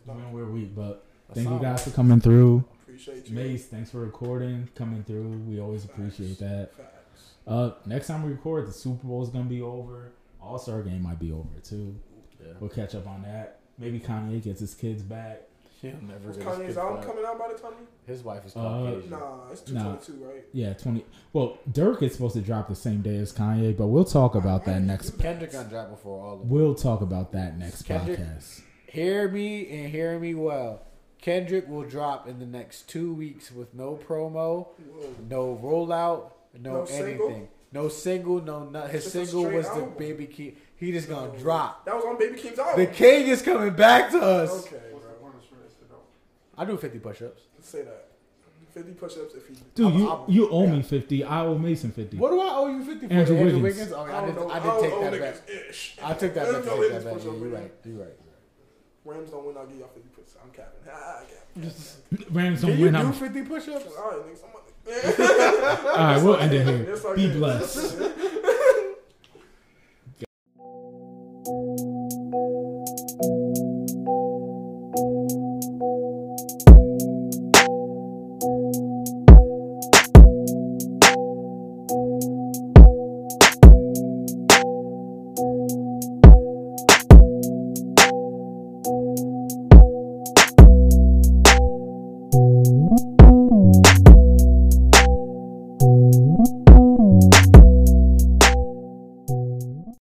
It's 0.04 0.08
dog. 0.08 0.18
been 0.18 0.26
a 0.26 0.32
weird 0.32 0.54
week, 0.54 0.76
but 0.76 1.06
thank 1.34 1.48
you 1.48 1.54
Hassan, 1.56 1.62
guys 1.62 1.84
for 1.84 1.92
coming 1.92 2.20
through. 2.20 2.64
Appreciate 2.84 3.28
you. 3.30 3.36
Mace, 3.36 3.66
thanks 3.68 3.90
for 3.92 4.00
recording, 4.00 4.68
coming 4.76 5.04
through. 5.04 5.30
We 5.48 5.60
always 5.62 5.86
appreciate 5.86 6.40
that. 6.40 6.72
Facts. 6.76 7.32
Uh, 7.48 7.72
next 7.86 8.08
time 8.08 8.24
we 8.24 8.32
record, 8.32 8.68
the 8.68 8.72
Super 8.74 9.08
Bowl 9.08 9.24
is 9.24 9.30
gonna 9.30 9.46
be 9.46 9.62
over. 9.62 10.12
All 10.42 10.60
Star 10.60 10.82
game 10.84 11.02
might 11.04 11.20
be 11.20 11.32
over 11.32 11.48
too. 11.64 11.96
Yeah. 12.40 12.54
We'll 12.60 12.70
catch 12.70 12.96
up 12.96 13.08
on 13.08 13.22
that. 13.24 13.60
Maybe 13.78 14.00
Kanye 14.00 14.44
gets 14.44 14.60
his 14.60 14.76
kids 14.76 15.02
back. 15.02 15.44
He'll 15.82 15.92
never 16.02 16.28
Was 16.28 16.38
get 16.38 16.46
his 16.48 16.56
Kanye's 16.58 16.66
kids 16.68 16.78
album 16.78 16.98
back. 16.98 17.06
coming 17.08 17.26
out 17.26 17.40
by 17.40 17.48
the 17.54 17.58
time? 17.60 17.74
His 18.06 18.24
wife 18.24 18.46
is 18.46 18.56
Uh, 18.56 18.62
Nah, 19.10 19.50
it's 19.52 19.70
Nah. 19.72 19.96
222, 19.96 20.24
right? 20.26 20.46
Yeah, 20.54 20.74
twenty. 20.74 21.06
Well, 21.32 21.58
Durk 21.72 22.04
is 22.04 22.14
supposed 22.14 22.36
to 22.36 22.42
drop 22.42 22.68
the 22.68 22.76
same 22.76 23.02
day 23.02 23.18
as 23.18 23.34
Kanye, 23.34 23.76
but 23.76 23.88
we'll 23.88 24.06
talk 24.06 24.36
about 24.36 24.66
that 24.66 24.82
next. 24.82 25.18
Kendrick 25.18 25.52
gonna 25.54 25.70
drop 25.70 25.90
before 25.90 26.24
all 26.24 26.34
of 26.36 26.40
them. 26.42 26.50
We'll 26.50 26.76
talk 26.76 27.02
about 27.02 27.32
that 27.32 27.58
next 27.58 27.84
Kendrick- 27.84 28.20
podcast. 28.20 28.62
Hear 28.94 29.28
me 29.28 29.68
and 29.72 29.90
hear 29.90 30.20
me 30.20 30.36
well. 30.36 30.84
Kendrick 31.20 31.68
will 31.68 31.82
drop 31.82 32.28
in 32.28 32.38
the 32.38 32.46
next 32.46 32.88
two 32.88 33.12
weeks 33.12 33.52
with 33.52 33.74
no 33.74 33.96
promo, 34.08 34.68
Whoa. 34.68 35.16
no 35.28 35.60
rollout, 35.64 36.32
no, 36.62 36.74
No 36.74 36.80
anything. 36.84 37.06
single? 37.18 37.50
No 37.72 37.90
single, 37.90 38.42
no 38.44 38.66
not. 38.66 38.92
His 38.92 39.04
Just 39.06 39.14
single 39.16 39.46
straight 39.46 39.56
was 39.58 39.70
the. 39.72 39.82
Baby 39.98 40.28
Keem. 40.28 40.54
He 40.76 40.92
just 40.92 41.10
gonna 41.10 41.36
drop. 41.40 41.86
That 41.86 41.96
was 41.96 42.06
on 42.06 42.20
Baby 42.20 42.38
Keem's 42.38 42.60
album. 42.60 42.86
The 42.86 42.92
King 42.92 43.30
is 43.30 43.42
coming 43.42 43.74
back 43.74 44.12
to 44.12 44.20
us. 44.22 44.68
Okay, 44.68 44.78
bro. 44.92 45.00
I 46.56 46.66
do 46.66 46.78
50 46.78 47.00
push-ups. 47.00 47.42
Let's 47.56 47.70
say 47.70 47.82
that. 47.82 48.10
50 48.76 48.92
push-ups 48.92 49.34
if 49.34 49.48
he. 49.48 49.56
Dude, 49.74 49.88
I'm- 49.88 49.98
you 50.00 50.10
I'm- 50.10 50.24
you 50.28 50.50
owe 50.52 50.66
yeah. 50.66 50.72
me 50.74 50.82
fifty. 50.84 51.24
I 51.24 51.46
owe 51.46 51.58
Mason 51.58 51.92
fifty. 51.92 52.18
What 52.18 52.30
do 52.32 52.40
I 52.42 52.54
owe 52.58 52.68
you 52.68 52.84
50 52.84 53.08
for? 53.08 53.14
Andrew 53.14 53.38
Andrew 53.38 53.60
Wiggins. 53.62 53.64
Wiggins? 53.64 53.92
Oh, 53.94 54.02
I 54.02 54.04
I, 54.04 54.12
don't 54.22 54.26
did, 54.28 54.36
know. 54.36 54.50
I 54.50 54.54
I 54.56 54.60
did 54.60 54.68
don't 54.68 54.82
take 54.84 55.00
that 55.00 55.14
niggas 55.14 55.48
back. 55.48 55.70
ish. 55.70 55.98
I 56.04 56.14
took 56.14 56.34
that 56.36 56.52
Let 56.52 56.54
back. 56.54 56.64
him 56.64 56.70
I 56.70 56.76
know 56.76 56.82
take 56.84 56.92
his 56.94 57.04
that 57.04 57.10
back. 57.10 57.14
push-up 57.24 57.34
Yeah, 57.34 57.40
you're 57.40 57.50
right. 57.50 57.72
You're 57.86 57.98
right. 58.00 58.20
Rams 59.06 59.30
don't 59.32 59.46
win. 59.46 59.58
I'll 59.58 59.66
give 59.66 59.80
y'all 59.80 59.90
fifty 59.90 60.10
push-ups. 60.10 60.38
I'm 60.44 60.52
capping. 60.52 60.80
I'm 60.94 61.72
capping. 62.16 62.26
Rams 62.36 62.62
don't 62.62 62.72
Can 62.72 62.82
win. 62.82 62.96
you 62.96 63.02
do 63.02 63.12
fifty 63.12 63.42
push-ups? 63.44 63.96
All 63.98 64.12
right, 64.12 64.20
nigga. 64.26 64.40
All 65.86 65.98
right, 65.98 66.22
we'll 66.24 66.36
end 66.38 66.54
it 66.54 66.66
here. 66.68 67.16
Be 67.16 67.30
blessed. 67.32 67.98